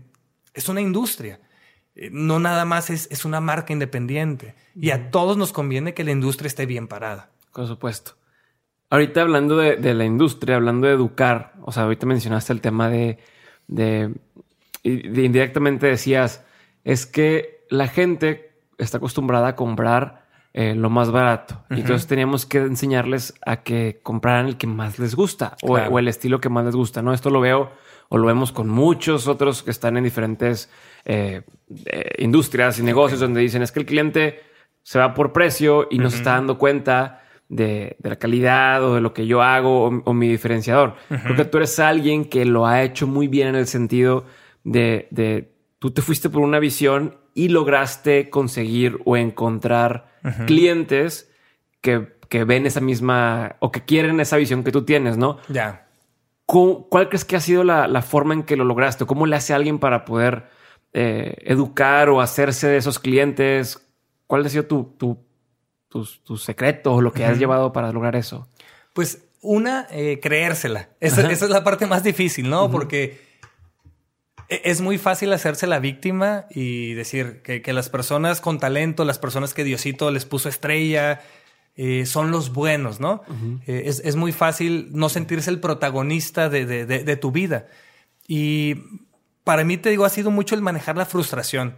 es 0.54 0.70
una 0.70 0.80
industria. 0.80 1.40
Eh, 1.94 2.08
No 2.10 2.38
nada 2.38 2.64
más 2.64 2.88
es, 2.88 3.06
es 3.10 3.26
una 3.26 3.42
marca 3.42 3.74
independiente. 3.74 4.54
Y 4.74 4.92
a 4.92 5.10
todos 5.10 5.36
nos 5.36 5.52
conviene 5.52 5.92
que 5.92 6.02
la 6.02 6.10
industria 6.10 6.46
esté 6.48 6.64
bien 6.64 6.88
parada. 6.88 7.28
Por 7.52 7.66
supuesto. 7.66 8.12
Ahorita 8.88 9.20
hablando 9.20 9.58
de, 9.58 9.76
de 9.76 9.92
la 9.92 10.06
industria, 10.06 10.56
hablando 10.56 10.86
de 10.86 10.94
educar, 10.94 11.52
o 11.60 11.70
sea, 11.70 11.82
ahorita 11.82 12.06
mencionaste 12.06 12.54
el 12.54 12.62
tema 12.62 12.88
de, 12.88 13.18
de 13.66 14.14
indirectamente 14.82 15.86
decías, 15.86 16.42
es 16.82 17.04
que 17.04 17.66
la 17.68 17.88
gente 17.88 18.54
está 18.78 18.96
acostumbrada 18.96 19.48
a 19.48 19.56
comprar 19.56 20.19
eh, 20.52 20.74
lo 20.74 20.90
más 20.90 21.10
barato. 21.10 21.62
Y 21.70 21.80
entonces 21.80 22.06
teníamos 22.08 22.44
que 22.46 22.58
enseñarles 22.58 23.34
a 23.46 23.62
que 23.62 24.00
compraran 24.02 24.46
el 24.46 24.56
que 24.56 24.66
más 24.66 24.98
les 24.98 25.14
gusta 25.14 25.56
o, 25.62 25.74
Claro. 25.74 25.90
o 25.92 25.98
el 25.98 26.08
estilo 26.08 26.40
que 26.40 26.48
más 26.48 26.64
les 26.64 26.74
gusta, 26.74 27.02
¿no? 27.02 27.12
Esto 27.12 27.30
lo 27.30 27.40
veo 27.40 27.70
o 28.08 28.18
lo 28.18 28.26
vemos 28.26 28.50
con 28.50 28.68
muchos 28.68 29.28
otros 29.28 29.62
que 29.62 29.70
están 29.70 29.96
en 29.96 30.02
diferentes 30.04 30.68
eh, 31.04 31.42
eh, 31.86 32.10
industrias 32.18 32.78
y 32.80 32.82
negocios 32.82 33.20
donde 33.20 33.40
dicen 33.40 33.62
es 33.62 33.70
que 33.70 33.78
el 33.80 33.86
cliente 33.86 34.40
se 34.82 34.98
va 34.98 35.14
por 35.14 35.32
precio 35.32 35.86
y 35.90 35.98
no 35.98 36.10
se 36.10 36.16
está 36.16 36.32
dando 36.32 36.58
cuenta 36.58 37.22
de, 37.48 37.96
de 38.00 38.08
la 38.08 38.16
calidad 38.16 38.82
o 38.84 38.94
de 38.96 39.00
lo 39.00 39.12
que 39.12 39.26
yo 39.26 39.42
hago 39.42 39.84
o, 39.84 40.02
o 40.04 40.12
mi 40.14 40.28
diferenciador. 40.28 40.94
Creo 41.08 41.36
que 41.36 41.44
tú 41.44 41.58
eres 41.58 41.78
alguien 41.78 42.24
que 42.24 42.44
lo 42.44 42.66
ha 42.66 42.82
hecho 42.82 43.06
muy 43.06 43.28
bien 43.28 43.48
en 43.48 43.54
el 43.56 43.66
sentido 43.68 44.24
de, 44.64 45.06
de 45.12 45.52
tú 45.78 45.92
te 45.92 46.02
fuiste 46.02 46.28
por 46.30 46.42
una 46.42 46.58
visión 46.58 47.16
y 47.34 47.48
lograste 47.48 48.30
conseguir 48.30 48.98
o 49.04 49.16
encontrar 49.16 50.09
clientes 50.46 51.30
que, 51.80 52.16
que 52.28 52.44
ven 52.44 52.66
esa 52.66 52.80
misma 52.80 53.56
o 53.60 53.70
que 53.72 53.84
quieren 53.84 54.20
esa 54.20 54.36
visión 54.36 54.62
que 54.64 54.72
tú 54.72 54.84
tienes, 54.84 55.16
¿no? 55.16 55.38
Ya. 55.48 55.86
¿Cómo- 56.46 56.88
¿Cuál 56.88 57.08
crees 57.08 57.24
que 57.24 57.36
ha 57.36 57.40
sido 57.40 57.64
la, 57.64 57.86
la 57.88 58.02
forma 58.02 58.34
en 58.34 58.42
que 58.42 58.56
lo 58.56 58.64
lograste? 58.64 59.06
¿Cómo 59.06 59.26
le 59.26 59.36
hace 59.36 59.54
alguien 59.54 59.78
para 59.78 60.04
poder 60.04 60.48
eh, 60.92 61.36
educar 61.44 62.08
o 62.08 62.20
hacerse 62.20 62.66
de 62.68 62.76
esos 62.76 62.98
clientes? 62.98 63.86
¿Cuál 64.26 64.44
ha 64.44 64.48
sido 64.48 64.66
tu, 64.66 64.94
tu, 64.98 65.18
tus- 65.88 66.22
tus 66.24 66.42
secretos 66.44 66.92
o 66.94 67.00
lo 67.00 67.12
que 67.12 67.24
has 67.24 67.38
llevado 67.38 67.72
para 67.72 67.92
lograr 67.92 68.16
eso? 68.16 68.48
Pues 68.92 69.24
una, 69.42 69.86
eh, 69.90 70.18
creérsela. 70.20 70.90
Esa, 71.00 71.30
esa 71.30 71.44
es 71.46 71.50
la 71.50 71.64
parte 71.64 71.86
más 71.86 72.02
difícil, 72.02 72.50
¿no? 72.50 72.70
Porque 72.70 73.29
es 74.64 74.80
muy 74.80 74.98
fácil 74.98 75.32
hacerse 75.32 75.66
la 75.66 75.78
víctima 75.78 76.46
y 76.50 76.94
decir 76.94 77.40
que, 77.42 77.62
que 77.62 77.72
las 77.72 77.88
personas 77.88 78.40
con 78.40 78.58
talento, 78.58 79.04
las 79.04 79.18
personas 79.18 79.54
que 79.54 79.64
Diosito 79.64 80.10
les 80.10 80.24
puso 80.24 80.48
estrella, 80.48 81.20
eh, 81.76 82.04
son 82.06 82.30
los 82.30 82.52
buenos, 82.52 83.00
¿no? 83.00 83.22
Eh, 83.66 83.82
es, 83.86 84.00
es 84.04 84.16
muy 84.16 84.32
fácil 84.32 84.88
no 84.92 85.08
sentirse 85.08 85.50
el 85.50 85.60
protagonista 85.60 86.48
de, 86.48 86.66
de- 86.66 86.84
de- 86.86 87.04
de 87.04 87.16
tu 87.16 87.30
vida. 87.30 87.68
Y 88.26 88.74
para 89.44 89.64
mí, 89.64 89.76
te 89.76 89.90
digo, 89.90 90.04
ha 90.04 90.10
sido 90.10 90.30
mucho 90.30 90.54
el 90.54 90.62
manejar 90.62 90.96
la 90.96 91.06
frustración. 91.06 91.76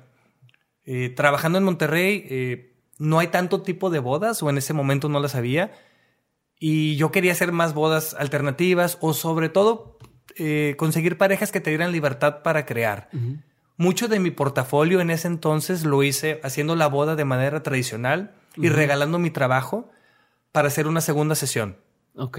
Eh, 0.85 1.11
trabajando 1.11 1.59
en 1.59 1.65
Monterrey, 1.65 2.73
no 2.99 3.19
hay 3.19 3.29
tanto 3.29 3.63
tipo 3.63 3.91
de 3.91 3.99
bodas, 4.01 4.43
o 4.43 4.51
en 4.51 4.59
ese 4.59 4.73
momento 4.73 5.09
no 5.09 5.21
las 5.21 5.35
había. 5.35 5.73
Y 6.59 6.97
yo 6.97 7.11
quería 7.11 7.33
hacer 7.33 7.53
más 7.53 7.75
bodas 7.75 8.15
alternativas 8.19 8.97
o 9.01 9.15
sobre 9.15 9.49
todo 9.49 9.99
eh, 10.37 10.75
conseguir 10.79 11.19
parejas 11.19 11.53
que 11.53 11.61
te 11.61 11.71
dieran 11.71 11.93
libertad 11.93 12.43
para 12.43 12.67
crear. 12.67 13.09
Mucho 13.77 14.09
de 14.09 14.21
mi 14.21 14.31
portafolio 14.31 15.01
en 15.01 15.11
ese 15.11 15.29
entonces 15.29 15.85
lo 15.85 16.03
hice 16.03 16.41
haciendo 16.43 16.77
la 16.77 16.87
boda 16.87 17.17
de 17.17 17.25
manera 17.25 17.63
tradicional 17.63 18.33
y 18.57 18.69
regalando 18.69 19.19
mi 19.19 19.31
trabajo 19.31 19.91
para 20.53 20.69
hacer 20.69 20.87
una 20.87 21.01
segunda 21.01 21.35
sesión. 21.35 21.77
Ok. 22.15 22.39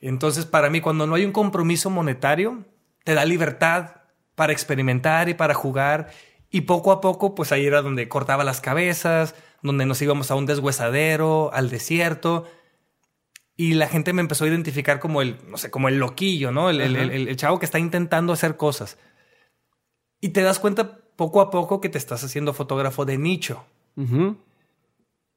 Entonces, 0.00 0.46
para 0.46 0.70
mí, 0.70 0.80
cuando 0.80 1.06
no 1.06 1.14
hay 1.14 1.24
un 1.24 1.32
compromiso 1.32 1.90
monetario, 1.90 2.64
te 3.04 3.14
da 3.14 3.24
libertad 3.24 3.96
para 4.34 4.52
experimentar 4.52 5.28
y 5.28 5.34
para 5.34 5.54
jugar. 5.54 6.10
Y 6.50 6.62
poco 6.62 6.92
a 6.92 7.00
poco, 7.00 7.34
pues 7.34 7.52
ahí 7.52 7.66
era 7.66 7.82
donde 7.82 8.08
cortaba 8.08 8.44
las 8.44 8.60
cabezas, 8.60 9.34
donde 9.62 9.86
nos 9.86 10.00
íbamos 10.00 10.30
a 10.30 10.34
un 10.34 10.46
deshuesadero, 10.46 11.52
al 11.52 11.70
desierto. 11.70 12.46
Y 13.60 13.74
la 13.74 13.88
gente 13.88 14.14
me 14.14 14.22
empezó 14.22 14.46
a 14.46 14.48
identificar 14.48 15.00
como 15.00 15.20
el, 15.20 15.36
no 15.46 15.58
sé, 15.58 15.70
como 15.70 15.88
el 15.88 15.98
loquillo, 15.98 16.50
¿no? 16.50 16.70
El, 16.70 16.80
el, 16.80 16.96
el, 16.96 17.28
el 17.28 17.36
chavo 17.36 17.58
que 17.58 17.66
está 17.66 17.78
intentando 17.78 18.32
hacer 18.32 18.56
cosas. 18.56 18.96
Y 20.18 20.30
te 20.30 20.40
das 20.40 20.58
cuenta 20.58 20.96
poco 21.14 21.42
a 21.42 21.50
poco 21.50 21.78
que 21.82 21.90
te 21.90 21.98
estás 21.98 22.24
haciendo 22.24 22.54
fotógrafo 22.54 23.04
de 23.04 23.18
nicho. 23.18 23.62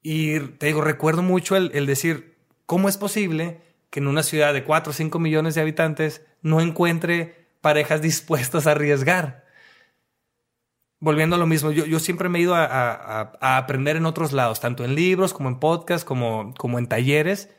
Y 0.02 0.40
te 0.40 0.64
digo, 0.64 0.80
recuerdo 0.80 1.20
mucho 1.20 1.54
el, 1.54 1.84
decir, 1.84 2.38
¿cómo 2.64 2.88
es 2.88 2.96
posible 2.96 3.60
que 3.90 4.00
en 4.00 4.06
una 4.06 4.22
ciudad 4.22 4.54
de 4.54 4.64
4 4.64 4.92
o 4.92 4.94
5 4.94 5.18
millones 5.18 5.54
de 5.54 5.60
habitantes 5.60 6.24
no 6.40 6.62
encuentre 6.62 7.50
parejas 7.60 8.00
dispuestas 8.00 8.66
a 8.66 8.70
arriesgar? 8.70 9.44
Volviendo 10.98 11.36
a 11.36 11.38
lo 11.38 11.46
mismo, 11.46 11.72
yo, 11.72 11.84
yo 11.84 12.00
siempre 12.00 12.30
me 12.30 12.38
he 12.38 12.42
ido 12.42 12.54
a, 12.54 12.64
a, 12.64 13.58
aprender 13.58 13.96
en 13.96 14.06
otros 14.06 14.32
lados, 14.32 14.60
tanto 14.60 14.82
en 14.82 14.94
libros 14.94 15.34
como 15.34 15.50
en 15.50 15.60
podcasts, 15.60 16.06
como, 16.06 16.54
como 16.56 16.78
en 16.78 16.86
talleres, 16.86 17.50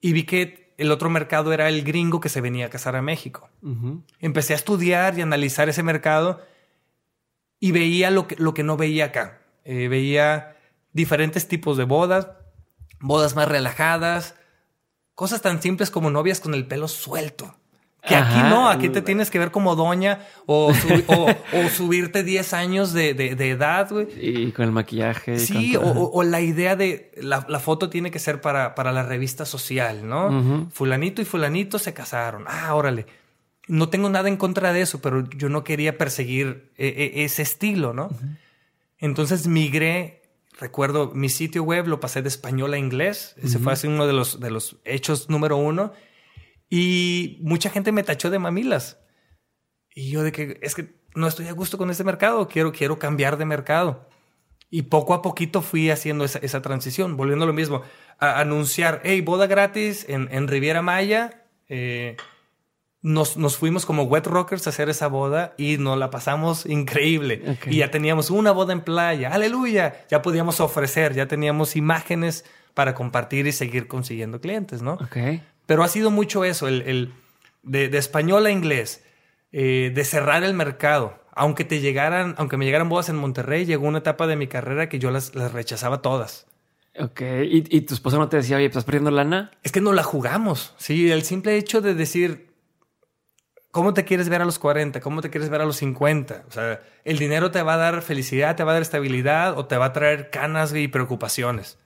y 0.00 0.12
vi 0.12 0.24
que 0.24 0.74
el 0.78 0.92
otro 0.92 1.10
mercado 1.10 1.52
era 1.52 1.68
el 1.68 1.82
gringo 1.82 2.20
que 2.20 2.28
se 2.28 2.40
venía 2.40 2.66
a 2.66 2.70
casar 2.70 2.94
a 2.96 3.02
México. 3.02 3.50
Empecé 4.20 4.52
a 4.52 4.56
estudiar 4.56 5.18
y 5.18 5.22
analizar 5.22 5.68
ese 5.68 5.82
mercado 5.82 6.40
y 7.60 7.72
veía 7.72 8.10
lo 8.10 8.28
que, 8.28 8.36
lo 8.36 8.54
que 8.54 8.62
no 8.62 8.76
veía 8.76 9.06
acá. 9.06 9.42
Eh, 9.64 9.88
veía 9.88 10.56
diferentes 10.92 11.48
tipos 11.48 11.76
de 11.76 11.84
bodas, 11.84 12.28
bodas 13.00 13.34
más 13.34 13.48
relajadas, 13.48 14.36
cosas 15.14 15.42
tan 15.42 15.60
simples 15.60 15.90
como 15.90 16.10
novias 16.10 16.40
con 16.40 16.54
el 16.54 16.66
pelo 16.66 16.86
suelto. 16.86 17.57
Que 18.06 18.14
aquí 18.14 18.38
no, 18.38 18.68
aquí 18.68 18.88
te 18.88 19.02
tienes 19.02 19.30
que 19.30 19.38
ver 19.38 19.50
como 19.50 19.74
doña 19.74 20.20
o, 20.46 20.72
o, 21.06 21.68
subirte 21.68 22.22
10 22.22 22.52
años 22.54 22.92
de, 22.92 23.12
de, 23.12 23.50
edad, 23.50 23.90
güey. 23.90 24.06
Y 24.20 24.52
con 24.52 24.64
el 24.64 24.72
maquillaje. 24.72 25.38
Sí, 25.38 25.76
o, 25.76 26.22
la 26.22 26.40
idea 26.40 26.76
de 26.76 27.10
la, 27.20 27.44
la, 27.48 27.58
foto 27.58 27.90
tiene 27.90 28.10
que 28.10 28.18
ser 28.18 28.40
para, 28.40 28.74
para 28.74 28.92
la 28.92 29.02
revista 29.02 29.44
social, 29.44 30.08
¿no? 30.08 30.68
Fulanito 30.70 31.20
y 31.20 31.24
fulanito 31.24 31.78
se 31.78 31.92
casaron. 31.92 32.44
Ah, 32.46 32.74
órale. 32.74 33.06
No 33.66 33.88
tengo 33.88 34.08
nada 34.08 34.28
en 34.28 34.36
contra 34.36 34.72
de 34.72 34.80
eso, 34.80 35.00
pero 35.00 35.28
yo 35.30 35.48
no 35.48 35.64
quería 35.64 35.98
perseguir 35.98 36.70
e, 36.78 36.86
e, 36.86 37.24
ese 37.24 37.42
estilo, 37.42 37.92
¿no? 37.92 38.08
Entonces 38.98 39.46
migré, 39.46 40.22
recuerdo, 40.58 41.12
mi 41.14 41.28
sitio 41.28 41.62
web 41.64 41.86
lo 41.88 42.00
pasé 42.00 42.22
de 42.22 42.28
español 42.28 42.74
a 42.74 42.78
inglés. 42.78 43.34
Ese 43.42 43.58
fue 43.58 43.72
así 43.72 43.86
uno 43.86 44.06
de 44.06 44.12
los, 44.12 44.40
de 44.40 44.50
los 44.50 44.76
hechos 44.84 45.28
número 45.28 45.56
uno. 45.56 45.92
Y 46.70 47.38
mucha 47.40 47.70
gente 47.70 47.92
me 47.92 48.02
tachó 48.02 48.30
de 48.30 48.38
mamilas. 48.38 48.98
Y 49.94 50.10
yo 50.10 50.22
de 50.22 50.32
que 50.32 50.58
es 50.62 50.74
que 50.74 50.98
no 51.14 51.26
estoy 51.26 51.48
a 51.48 51.52
gusto 51.52 51.78
con 51.78 51.90
este 51.90 52.04
mercado, 52.04 52.48
quiero, 52.48 52.72
quiero 52.72 52.98
cambiar 52.98 53.36
de 53.36 53.44
mercado. 53.44 54.08
Y 54.70 54.82
poco 54.82 55.14
a 55.14 55.22
poquito 55.22 55.62
fui 55.62 55.90
haciendo 55.90 56.24
esa, 56.24 56.38
esa 56.40 56.60
transición, 56.60 57.16
volviendo 57.16 57.44
a 57.44 57.48
lo 57.48 57.54
mismo, 57.54 57.82
a 58.18 58.40
anunciar, 58.40 59.00
hey, 59.02 59.20
boda 59.22 59.46
gratis 59.46 60.04
en, 60.08 60.28
en 60.30 60.46
Riviera 60.46 60.82
Maya. 60.82 61.44
Eh, 61.68 62.16
nos, 63.00 63.36
nos, 63.36 63.56
fuimos 63.56 63.86
como 63.86 64.02
wet 64.02 64.26
rockers 64.26 64.66
a 64.66 64.70
hacer 64.70 64.88
esa 64.90 65.06
boda 65.06 65.54
y 65.56 65.78
nos 65.78 65.96
la 65.98 66.10
pasamos 66.10 66.66
increíble. 66.66 67.56
Y 67.66 67.78
ya 67.78 67.90
teníamos 67.90 68.30
una 68.30 68.50
boda 68.52 68.72
en 68.72 68.82
playa, 68.82 69.32
aleluya, 69.32 70.04
ya 70.10 70.20
podíamos 70.20 70.60
ofrecer, 70.60 71.14
ya 71.14 71.28
teníamos 71.28 71.76
imágenes 71.76 72.44
para 72.74 72.94
compartir 72.94 73.46
y 73.46 73.52
seguir 73.52 73.86
consiguiendo 73.86 74.40
clientes, 74.40 74.82
¿no? 74.82 74.94
Okay. 74.94 75.42
Pero 75.68 75.84
ha 75.84 75.88
sido 75.88 76.10
mucho 76.10 76.44
eso, 76.44 76.66
el, 76.66 77.12
de, 77.62 77.98
español 77.98 78.46
a 78.46 78.50
inglés, 78.50 79.04
eh, 79.52 79.92
de 79.94 80.04
cerrar 80.04 80.42
el 80.42 80.54
mercado. 80.54 81.22
Aunque 81.32 81.62
te 81.62 81.80
llegaran, 81.80 82.34
aunque 82.38 82.56
me 82.56 82.64
llegaran 82.64 82.88
bodas 82.88 83.10
en 83.10 83.16
Monterrey, 83.16 83.66
llegó 83.66 83.86
una 83.86 83.98
etapa 83.98 84.26
de 84.26 84.34
mi 84.34 84.46
carrera 84.46 84.88
que 84.88 84.98
yo 84.98 85.10
las, 85.10 85.34
rechazaba 85.52 86.00
todas. 86.00 86.46
Ok, 86.98 87.20
¿Y, 87.42 87.82
tu 87.82 87.92
esposa 87.92 88.16
no 88.16 88.30
te 88.30 88.38
decía, 88.38 88.56
oye, 88.56 88.64
¿estás 88.64 88.84
perdiendo 88.84 89.10
lana? 89.10 89.50
Es 89.62 89.70
que 89.70 89.82
no 89.82 89.92
la 89.92 90.02
jugamos. 90.02 90.74
Sí, 90.78 91.12
el 91.12 91.22
simple 91.22 91.58
hecho 91.58 91.82
de 91.82 91.92
decir, 91.92 92.48
¿cómo 93.70 93.92
te 93.92 94.06
quieres 94.06 94.30
ver 94.30 94.40
a 94.40 94.46
los 94.46 94.58
40? 94.58 95.02
¿Cómo 95.02 95.20
te 95.20 95.28
quieres 95.28 95.50
ver 95.50 95.60
a 95.60 95.66
los 95.66 95.76
50? 95.76 96.44
O 96.48 96.50
sea, 96.50 96.80
el 97.04 97.18
dinero 97.18 97.50
te 97.50 97.60
va 97.60 97.74
a 97.74 97.76
dar 97.76 98.00
felicidad, 98.00 98.56
te 98.56 98.64
va 98.64 98.70
a 98.70 98.74
dar 98.74 98.82
estabilidad 98.82 99.58
o 99.58 99.66
te 99.66 99.76
va 99.76 99.84
a 99.84 99.92
traer 99.92 100.30
canas 100.30 100.74
y 100.74 100.88
preocupaciones 100.88 101.76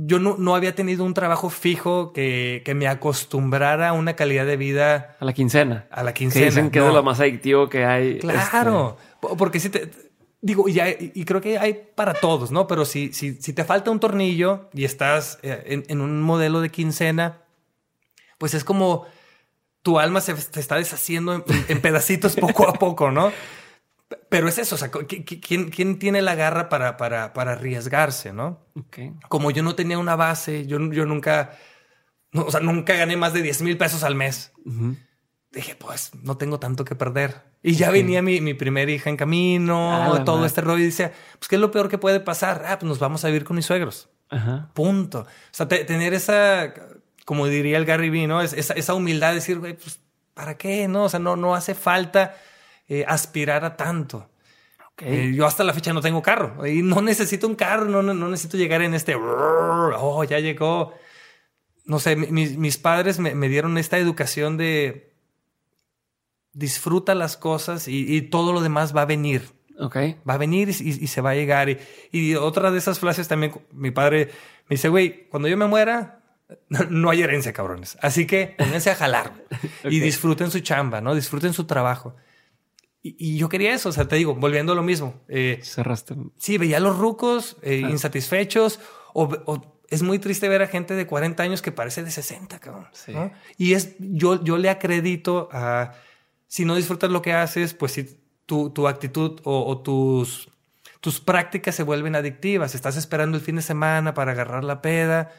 yo 0.00 0.20
no, 0.20 0.36
no, 0.38 0.54
había 0.54 0.76
tenido 0.76 1.04
un 1.04 1.12
trabajo 1.12 1.50
fijo 1.50 2.12
que, 2.12 2.62
que, 2.64 2.74
me 2.74 2.86
acostumbrara 2.86 3.88
a 3.88 3.92
una 3.92 4.14
calidad 4.14 4.46
de 4.46 4.56
vida. 4.56 5.16
A 5.18 5.24
la 5.24 5.32
quincena. 5.32 5.86
A 5.90 6.04
la 6.04 6.14
quincena. 6.14 6.44
Que 6.44 6.50
dicen 6.50 6.70
que 6.70 6.78
es 6.78 6.94
lo 6.94 7.02
más 7.02 7.18
adictivo 7.18 7.68
que 7.68 7.84
hay. 7.84 8.18
Claro. 8.20 8.96
Este. 9.20 9.36
Porque 9.36 9.58
si 9.58 9.70
te. 9.70 9.90
Digo, 10.40 10.68
y, 10.68 10.80
y, 11.14 11.24
creo 11.24 11.40
que 11.40 11.58
hay 11.58 11.76
para 11.96 12.14
todos, 12.14 12.52
¿no? 12.52 12.68
Pero 12.68 12.84
si, 12.84 13.12
si, 13.12 13.34
si 13.42 13.52
te 13.52 13.64
falta 13.64 13.90
un 13.90 13.98
tornillo 13.98 14.70
y 14.72 14.84
estás 14.84 15.40
eh, 15.42 15.64
en, 15.66 15.84
en, 15.88 16.00
un 16.00 16.22
modelo 16.22 16.60
de 16.60 16.70
quincena, 16.70 17.42
pues 18.38 18.54
es 18.54 18.62
como 18.62 19.04
tu 19.82 19.98
alma 19.98 20.20
se 20.20 20.34
te 20.34 20.60
está 20.60 20.76
deshaciendo 20.76 21.34
en, 21.34 21.44
en 21.66 21.80
pedacitos 21.80 22.36
poco 22.36 22.68
a 22.68 22.74
poco, 22.74 23.10
¿no? 23.10 23.32
Pero 24.30 24.48
es 24.48 24.58
eso, 24.58 24.74
o 24.74 24.78
sea, 24.78 24.90
¿quién, 24.90 25.70
quién 25.70 25.98
tiene 25.98 26.22
la 26.22 26.34
garra 26.34 26.70
para, 26.70 26.96
para, 26.96 27.34
para 27.34 27.52
arriesgarse, 27.52 28.32
no? 28.32 28.66
Como 29.28 29.50
yo 29.50 29.62
no 29.62 29.74
tenía 29.74 29.98
una 29.98 30.16
base, 30.16 30.66
yo, 30.66 30.78
yo 30.92 31.04
nunca, 31.04 31.58
o 32.32 32.50
sea, 32.50 32.60
nunca 32.60 32.94
gané 32.94 33.16
más 33.16 33.34
de 33.34 33.42
10 33.42 33.62
mil 33.62 33.76
pesos 33.76 34.04
al 34.04 34.14
mes. 34.14 34.52
Dije, 35.50 35.76
pues 35.76 36.12
no 36.22 36.38
tengo 36.38 36.58
tanto 36.58 36.86
que 36.86 36.94
perder. 36.94 37.42
Y 37.62 37.74
ya 37.74 37.90
venía 37.90 38.22
mi, 38.22 38.40
mi 38.40 38.54
primera 38.54 38.90
hija 38.90 39.10
en 39.10 39.16
camino, 39.16 39.92
ah, 39.94 40.24
todo 40.24 40.46
este 40.46 40.62
rollo, 40.62 40.78
y 40.78 40.86
decía, 40.86 41.12
pues, 41.38 41.48
¿qué 41.48 41.56
es 41.56 41.60
lo 41.60 41.70
peor 41.70 41.90
que 41.90 41.98
puede 41.98 42.20
pasar? 42.20 42.64
Ah, 42.66 42.78
pues 42.78 42.88
nos 42.88 42.98
vamos 42.98 43.24
a 43.24 43.28
vivir 43.28 43.44
con 43.44 43.56
mis 43.56 43.66
suegros. 43.66 44.08
Punto. 44.72 45.20
O 45.20 45.26
sea, 45.50 45.68
tener 45.68 46.14
esa, 46.14 46.72
como 47.26 47.46
diría 47.46 47.76
el 47.76 47.84
Gary 47.84 48.08
Vee, 48.08 48.26
¿no? 48.26 48.40
esa, 48.40 48.72
esa 48.72 48.94
humildad 48.94 49.30
de 49.30 49.34
decir, 49.36 49.58
güey, 49.58 49.74
pues, 49.74 50.00
¿para 50.32 50.56
qué? 50.56 50.88
No, 50.88 51.04
o 51.04 51.08
sea, 51.10 51.20
no, 51.20 51.36
no 51.36 51.54
hace 51.54 51.74
falta 51.74 52.34
eh, 52.88 53.04
aspirar 53.06 53.64
a 53.64 53.76
tanto. 53.76 54.28
Eh, 55.00 55.32
yo 55.34 55.46
hasta 55.46 55.62
la 55.62 55.72
fecha 55.72 55.92
no 55.92 56.00
tengo 56.00 56.22
carro 56.22 56.66
y 56.66 56.82
no 56.82 57.00
necesito 57.00 57.46
un 57.46 57.54
carro, 57.54 57.84
no, 57.84 58.02
no, 58.02 58.28
necesito 58.28 58.56
llegar 58.56 58.82
en 58.82 58.94
este, 58.94 59.14
oh, 59.14 60.24
ya 60.24 60.40
llegó. 60.40 60.94
No 61.84 62.00
sé, 62.00 62.16
mis 62.16 62.78
padres 62.78 63.18
me, 63.18 63.48
dieron 63.48 63.78
esta 63.78 63.96
educación 63.98 64.56
de 64.56 65.14
disfruta 66.52 67.14
las 67.14 67.36
cosas 67.36 67.86
y, 67.86 68.20
todo 68.22 68.52
lo 68.52 68.60
demás 68.60 68.94
va 68.94 69.02
a 69.02 69.06
venir. 69.06 69.50
Ok. 69.78 69.96
Va 70.28 70.34
a 70.34 70.38
venir 70.38 70.68
y, 70.68 71.06
se 71.06 71.20
va 71.20 71.30
a 71.30 71.34
llegar. 71.34 71.68
Y, 72.10 72.34
otra 72.34 72.70
de 72.70 72.78
esas 72.78 72.98
frases 72.98 73.28
también, 73.28 73.52
mi 73.72 73.90
padre 73.90 74.30
me 74.68 74.74
dice, 74.74 74.88
güey, 74.88 75.28
cuando 75.28 75.48
yo 75.48 75.56
me 75.56 75.66
muera, 75.66 76.20
no, 76.68 77.10
hay 77.10 77.22
herencia, 77.22 77.52
cabrones. 77.52 77.96
Así 78.02 78.26
que 78.26 78.54
pónganse 78.58 78.90
a 78.90 78.96
jalar 78.96 79.32
y 79.84 80.00
disfruten 80.00 80.50
su 80.50 80.60
chamba, 80.60 81.00
¿no? 81.00 81.14
Disfruten 81.14 81.52
su 81.52 81.64
trabajo. 81.64 82.16
Y, 83.18 83.36
yo 83.36 83.48
quería 83.48 83.74
eso, 83.74 83.88
o 83.88 83.92
sea, 83.92 84.06
te 84.08 84.16
digo, 84.16 84.34
volviendo 84.34 84.72
a 84.72 84.74
lo 84.74 84.82
mismo. 84.82 85.14
Eh, 85.28 85.60
Cerraste. 85.62 86.16
Sí, 86.36 86.58
veía 86.58 86.78
a 86.78 86.80
los 86.80 86.98
rucos 86.98 87.56
eh, 87.62 87.78
insatisfechos 87.88 88.80
o, 89.14 89.62
es 89.88 90.02
muy 90.02 90.18
triste 90.18 90.48
ver 90.48 90.60
a 90.62 90.66
gente 90.66 90.94
de 90.94 91.06
40 91.06 91.42
años 91.42 91.62
que 91.62 91.72
parece 91.72 92.02
de 92.02 92.10
60, 92.10 92.58
cabrón. 92.58 92.88
Sí. 92.92 93.14
Y 93.56 93.72
es, 93.72 93.96
yo, 93.98 94.42
yo 94.44 94.58
le 94.58 94.68
acredito 94.68 95.48
a, 95.50 95.94
si 96.46 96.66
no 96.66 96.76
disfrutas 96.76 97.10
lo 97.10 97.22
que 97.22 97.32
haces, 97.32 97.72
pues 97.72 97.92
si 97.92 98.20
tu, 98.44 98.68
tu 98.70 98.86
actitud 98.86 99.40
o, 99.44 99.66
o 99.66 99.78
tus, 99.80 100.50
tus 101.00 101.20
prácticas 101.20 101.74
se 101.74 101.84
vuelven 101.84 102.16
adictivas. 102.16 102.74
Estás 102.74 102.96
esperando 102.96 103.38
el 103.38 103.42
fin 103.42 103.56
de 103.56 103.62
semana 103.62 104.12
para 104.12 104.32
agarrar 104.32 104.62
la 104.62 104.82
peda 104.82 105.32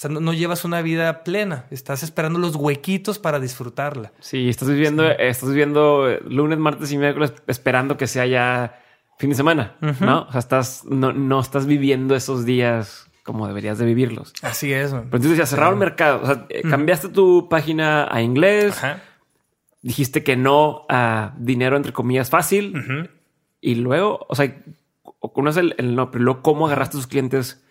sea, 0.00 0.10
no, 0.10 0.32
llevas 0.32 0.64
una 0.64 0.80
vida 0.80 1.24
plena. 1.24 1.66
Estás 1.70 2.04
esperando 2.04 2.38
los 2.38 2.54
huequitos 2.54 3.18
para 3.18 3.40
disfrutarla. 3.40 4.12
Sí, 4.20 4.48
estás 4.48 4.68
viviendo, 4.68 5.10
estás 5.10 5.48
viviendo 5.48 6.08
eh, 6.08 6.20
lunes, 6.28 6.58
martes 6.58 6.92
y 6.92 6.98
miércoles 6.98 7.32
esperando 7.48 7.96
que 7.96 8.06
sea 8.06 8.24
ya 8.24 8.80
fin 9.18 9.30
de 9.30 9.36
semana, 9.36 9.76
¿no? 10.00 10.22
O 10.22 10.30
sea, 10.30 10.38
estás, 10.38 10.84
no, 10.84 11.12
no 11.12 11.40
estás 11.40 11.66
viviendo 11.66 12.14
esos 12.14 12.44
días 12.44 13.08
como 13.24 13.48
deberías 13.48 13.76
de 13.78 13.86
vivirlos. 13.86 14.32
Así 14.40 14.72
es. 14.72 14.92
Pero 14.92 15.02
entonces 15.02 15.36
ya 15.36 15.46
cerraron 15.46 15.74
el 15.74 15.80
mercado. 15.80 16.20
O 16.22 16.26
sea, 16.26 16.46
eh, 16.48 16.62
cambiaste 16.62 17.08
tu 17.08 17.48
página 17.48 18.06
a 18.08 18.22
inglés. 18.22 18.80
Dijiste 19.82 20.22
que 20.22 20.36
no 20.36 20.86
a 20.88 21.34
dinero 21.38 21.76
entre 21.76 21.92
comillas 21.92 22.30
fácil. 22.30 23.10
Y 23.60 23.74
luego, 23.74 24.24
o 24.28 24.34
sea, 24.36 24.62
¿cómo 25.18 25.48
es 25.48 25.56
el, 25.56 25.74
el 25.76 25.96
no? 25.96 26.12
Pero 26.12 26.22
luego, 26.22 26.42
¿cómo 26.42 26.66
agarraste 26.68 26.96
a 26.96 27.00
tus 27.00 27.08
clientes? 27.08 27.64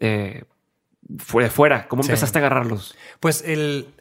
Eh, 0.00 0.42
fue 1.18 1.48
fuera? 1.50 1.88
¿Cómo 1.88 2.02
empezaste 2.02 2.38
a 2.38 2.40
agarrarlos? 2.40 2.94
Pues 3.20 3.42
el 3.46 3.94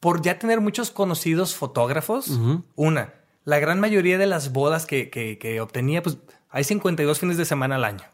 por 0.00 0.22
ya 0.22 0.38
tener 0.38 0.60
muchos 0.60 0.90
conocidos 0.90 1.54
fotógrafos, 1.54 2.40
una, 2.74 3.12
la 3.44 3.58
gran 3.58 3.80
mayoría 3.80 4.16
de 4.16 4.26
las 4.26 4.52
bodas 4.52 4.86
que, 4.86 5.10
que, 5.10 5.60
obtenía, 5.60 6.02
pues 6.02 6.16
hay 6.48 6.64
52 6.64 7.20
fines 7.20 7.36
de 7.36 7.44
semana 7.44 7.76
al 7.76 7.84
año. 7.84 8.04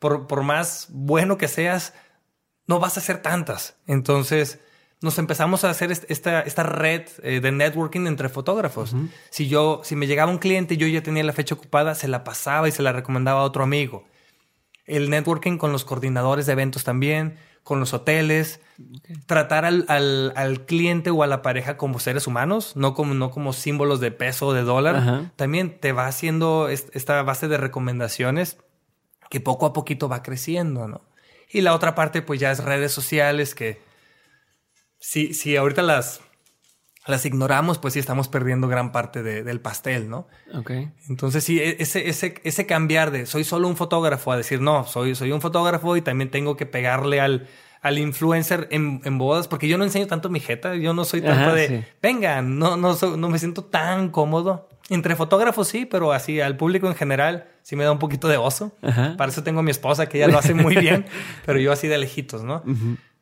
por, 0.00 0.26
por, 0.26 0.42
más 0.42 0.88
bueno 0.90 1.38
que 1.38 1.46
seas, 1.46 1.94
no 2.66 2.80
vas 2.80 2.96
a 2.96 3.00
hacer 3.00 3.22
tantas. 3.22 3.76
Entonces, 3.86 4.58
nos 5.00 5.18
empezamos 5.18 5.62
a 5.64 5.70
hacer 5.70 5.92
esta, 5.92 6.40
esta 6.40 6.62
red 6.64 7.02
eh, 7.22 7.40
de 7.40 7.52
networking 7.52 8.06
entre 8.06 8.28
fotógrafos. 8.28 8.94
Si 9.30 9.48
yo, 9.48 9.80
si 9.84 9.94
me 9.94 10.08
llegaba 10.08 10.30
un 10.30 10.38
cliente 10.38 10.74
y 10.74 10.76
yo 10.76 10.88
ya 10.88 11.02
tenía 11.04 11.22
la 11.22 11.32
fecha 11.32 11.54
ocupada, 11.54 11.94
se 11.94 12.08
la 12.08 12.24
pasaba 12.24 12.68
y 12.68 12.72
se 12.72 12.82
la 12.82 12.92
recomendaba 12.92 13.40
a 13.40 13.44
otro 13.44 13.62
amigo. 13.62 14.04
El 14.84 15.10
networking 15.10 15.58
con 15.58 15.72
los 15.72 15.84
coordinadores 15.84 16.46
de 16.46 16.52
eventos 16.52 16.84
también, 16.84 17.36
con 17.62 17.80
los 17.80 17.94
hoteles. 17.94 18.60
Tratar 19.26 19.64
al, 19.64 19.84
al, 19.88 20.66
cliente 20.66 21.10
o 21.10 21.22
a 21.22 21.26
la 21.26 21.42
pareja 21.42 21.76
como 21.76 21.98
seres 21.98 22.26
humanos, 22.26 22.76
no 22.76 22.94
como, 22.94 23.14
no 23.14 23.30
como 23.30 23.52
símbolos 23.52 24.00
de 24.00 24.10
peso 24.10 24.48
o 24.48 24.52
de 24.52 24.62
dólar. 24.62 25.30
También 25.36 25.78
te 25.78 25.92
va 25.92 26.06
haciendo 26.06 26.68
esta 26.68 27.22
base 27.22 27.48
de 27.48 27.58
recomendaciones 27.58 28.58
que 29.30 29.40
poco 29.40 29.66
a 29.66 29.72
poquito 29.72 30.08
va 30.08 30.22
creciendo, 30.22 30.88
¿no? 30.88 31.00
Y 31.48 31.60
la 31.60 31.74
otra 31.74 31.94
parte, 31.94 32.22
pues 32.22 32.40
ya 32.40 32.50
es 32.50 32.64
redes 32.64 32.92
sociales 32.92 33.54
que 33.54 33.82
si, 34.98 35.34
si 35.34 35.56
ahorita 35.56 35.82
las, 35.82 36.20
las 37.06 37.26
ignoramos, 37.26 37.78
pues 37.78 37.94
sí 37.94 38.00
estamos 38.00 38.28
perdiendo 38.28 38.68
gran 38.68 38.92
parte 38.92 39.22
del 39.22 39.60
pastel, 39.60 40.08
¿no? 40.08 40.28
Ok. 40.54 40.70
Entonces 41.08 41.42
sí, 41.42 41.58
e, 41.58 41.76
ese, 41.80 42.08
ese, 42.08 42.34
ese 42.44 42.66
cambiar 42.66 43.10
de 43.10 43.26
soy 43.26 43.44
solo 43.44 43.68
un 43.68 43.76
fotógrafo 43.76 44.30
a 44.30 44.36
decir 44.36 44.60
no, 44.60 44.84
soy, 44.84 45.14
soy 45.14 45.32
un 45.32 45.40
fotógrafo 45.40 45.96
y 45.96 46.02
también 46.02 46.30
tengo 46.30 46.56
que 46.56 46.66
pegarle 46.66 47.20
al, 47.20 47.48
al 47.80 47.98
influencer 47.98 48.68
en, 48.70 49.00
en, 49.04 49.18
bodas, 49.18 49.48
porque 49.48 49.66
yo 49.66 49.78
no 49.78 49.84
enseño 49.84 50.06
tanto 50.06 50.30
mi 50.30 50.38
jeta, 50.38 50.76
yo 50.76 50.94
no 50.94 51.04
soy 51.04 51.22
tanto 51.22 51.54
de, 51.54 51.84
venga, 52.00 52.40
no, 52.40 52.76
no, 52.76 52.96
no 53.16 53.28
me 53.28 53.38
siento 53.38 53.64
tan 53.64 54.10
cómodo. 54.10 54.68
Entre 54.88 55.16
fotógrafos 55.16 55.68
sí, 55.68 55.86
pero 55.86 56.12
así 56.12 56.40
al 56.40 56.56
público 56.56 56.86
en 56.86 56.94
general 56.94 57.46
sí 57.62 57.76
me 57.76 57.84
da 57.84 57.92
un 57.92 57.98
poquito 57.98 58.28
de 58.28 58.36
oso. 58.36 58.72
Para 59.16 59.30
eso 59.30 59.42
tengo 59.42 59.60
a 59.60 59.62
mi 59.62 59.70
esposa 59.70 60.08
que 60.08 60.18
ella 60.18 60.28
lo 60.28 60.38
hace 60.38 60.54
muy 60.54 60.76
bien, 60.76 61.06
pero 61.46 61.58
yo 61.58 61.72
así 61.72 61.88
de 61.88 61.98
lejitos, 61.98 62.44
¿no? 62.44 62.62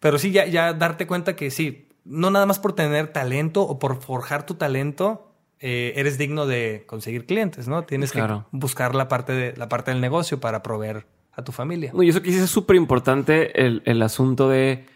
Pero 0.00 0.18
sí, 0.18 0.30
ya, 0.30 0.46
ya 0.46 0.72
darte 0.72 1.06
cuenta 1.06 1.36
que 1.36 1.50
sí, 1.50 1.89
no 2.04 2.30
nada 2.30 2.46
más 2.46 2.58
por 2.58 2.72
tener 2.74 3.12
talento 3.12 3.62
o 3.62 3.78
por 3.78 4.00
forjar 4.00 4.46
tu 4.46 4.54
talento, 4.54 5.32
eh, 5.58 5.92
eres 5.96 6.18
digno 6.18 6.46
de 6.46 6.84
conseguir 6.86 7.26
clientes, 7.26 7.68
¿no? 7.68 7.84
Tienes 7.84 8.12
que 8.12 8.22
buscar 8.50 8.94
la 8.94 9.08
parte, 9.08 9.32
de, 9.32 9.56
la 9.56 9.68
parte 9.68 9.90
del 9.90 10.00
negocio 10.00 10.40
para 10.40 10.62
proveer 10.62 11.06
a 11.32 11.44
tu 11.44 11.52
familia. 11.52 11.92
y 12.00 12.08
eso 12.08 12.22
que 12.22 12.28
dices 12.28 12.44
es 12.44 12.50
súper 12.50 12.76
importante 12.76 13.66
el, 13.66 13.82
el, 13.84 14.02
asunto 14.02 14.48
de, 14.48 14.86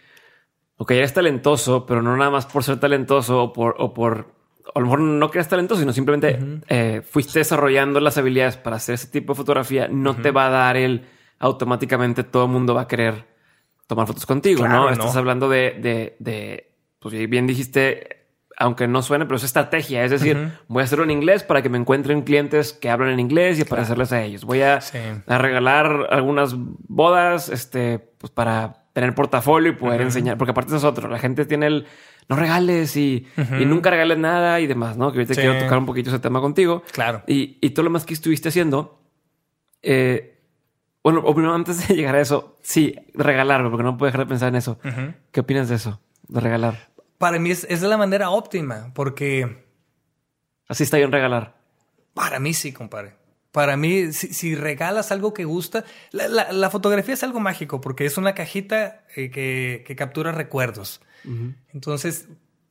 ok, 0.76 0.90
eres 0.92 1.12
talentoso, 1.12 1.86
pero 1.86 2.02
no 2.02 2.16
nada 2.16 2.30
más 2.30 2.46
por 2.46 2.64
ser 2.64 2.80
talentoso 2.80 3.42
o 3.42 3.52
por, 3.52 3.76
o 3.78 3.94
por 3.94 4.34
a 4.74 4.80
lo 4.80 4.86
mejor 4.86 5.00
no 5.00 5.30
creas 5.30 5.48
talento, 5.48 5.76
sino 5.76 5.92
simplemente 5.92 6.38
eh, 6.68 7.02
fuiste 7.08 7.38
desarrollando 7.38 8.00
las 8.00 8.18
habilidades 8.18 8.56
para 8.56 8.76
hacer 8.76 8.94
ese 8.94 9.08
tipo 9.08 9.34
de 9.34 9.36
fotografía, 9.36 9.88
no 9.88 10.16
te 10.16 10.30
va 10.30 10.46
a 10.46 10.50
dar 10.50 10.76
el 10.76 11.06
automáticamente 11.38 12.24
todo 12.24 12.46
el 12.46 12.50
mundo 12.50 12.74
va 12.74 12.82
a 12.82 12.88
querer 12.88 13.26
tomar 13.86 14.06
fotos 14.06 14.24
contigo, 14.26 14.66
¿no? 14.66 14.88
Estás 14.90 15.16
hablando 15.16 15.48
de, 15.48 15.76
de, 15.80 16.16
de, 16.18 16.73
pues 17.04 17.28
bien 17.28 17.46
dijiste, 17.46 18.28
aunque 18.56 18.88
no 18.88 19.02
suene, 19.02 19.26
pero 19.26 19.36
es 19.36 19.44
estrategia. 19.44 20.04
Es 20.04 20.10
decir, 20.10 20.52
voy 20.68 20.80
a 20.80 20.84
hacerlo 20.84 21.04
en 21.04 21.10
inglés 21.10 21.42
para 21.42 21.60
que 21.60 21.68
me 21.68 21.76
encuentren 21.76 22.22
clientes 22.22 22.72
que 22.72 22.88
hablan 22.88 23.10
en 23.10 23.20
inglés 23.20 23.60
y 23.60 23.64
para 23.64 23.82
hacerles 23.82 24.10
a 24.12 24.22
ellos. 24.22 24.46
Voy 24.46 24.62
a, 24.62 24.80
a, 25.26 25.38
regalar 25.38 26.06
algunas 26.08 26.54
bodas, 26.56 27.50
este, 27.50 27.98
pues 27.98 28.32
para 28.32 28.86
tener 28.94 29.14
portafolio 29.14 29.72
y 29.72 29.74
poder 29.74 30.00
enseñar, 30.00 30.38
porque 30.38 30.52
aparte 30.52 30.74
es 30.74 30.82
otro. 30.82 31.06
La 31.10 31.18
gente 31.18 31.44
tiene 31.44 31.66
el 31.66 31.86
no 32.26 32.36
regales 32.36 32.96
y, 32.96 33.26
nunca 33.66 33.90
regales 33.90 34.16
nada 34.16 34.58
y 34.60 34.66
demás, 34.66 34.96
¿no? 34.96 35.12
Que 35.12 35.18
ahorita 35.18 35.34
quiero 35.34 35.58
tocar 35.58 35.76
un 35.76 35.84
poquito 35.84 36.08
ese 36.08 36.20
tema 36.20 36.40
contigo. 36.40 36.84
Claro. 36.90 37.22
Y, 37.26 37.58
y 37.60 37.70
todo 37.70 37.84
lo 37.84 37.90
más 37.90 38.06
que 38.06 38.14
estuviste 38.14 38.48
haciendo, 38.48 38.98
eh, 39.82 40.40
bueno, 41.02 41.20
o 41.20 41.54
antes 41.54 41.86
de 41.86 41.94
llegar 41.96 42.14
a 42.14 42.22
eso, 42.22 42.56
sí, 42.62 42.96
regalar, 43.12 43.62
porque 43.68 43.82
no 43.82 43.98
puedo 43.98 44.08
dejar 44.08 44.24
de 44.24 44.30
pensar 44.30 44.48
en 44.48 44.54
eso. 44.54 44.78
¿Qué 45.32 45.40
opinas 45.40 45.68
de 45.68 45.74
eso? 45.74 46.00
De 46.28 46.40
regalar. 46.40 46.93
Para 47.18 47.38
mí 47.38 47.50
es, 47.50 47.66
es 47.68 47.82
la 47.82 47.96
manera 47.96 48.30
óptima, 48.30 48.92
porque... 48.94 49.64
Así 50.68 50.84
está 50.84 50.96
bien 50.96 51.12
regalar. 51.12 51.56
Para 52.14 52.38
mí 52.38 52.54
sí, 52.54 52.72
compadre. 52.72 53.14
Para 53.54 53.76
mí, 53.76 54.12
si, 54.12 54.56
regalas 54.56 55.12
algo 55.12 55.32
que 55.32 55.44
gusta, 55.44 55.84
la, 56.10 56.70
fotografía 56.70 57.14
es 57.14 57.22
algo 57.22 57.38
mágico 57.38 57.80
porque 57.80 58.04
es 58.04 58.18
una 58.18 58.34
cajita 58.34 59.04
eh, 59.14 59.30
que, 59.30 59.84
que, 59.86 59.94
captura 59.94 60.32
recuerdos. 60.32 61.00
Entonces, 61.72 62.26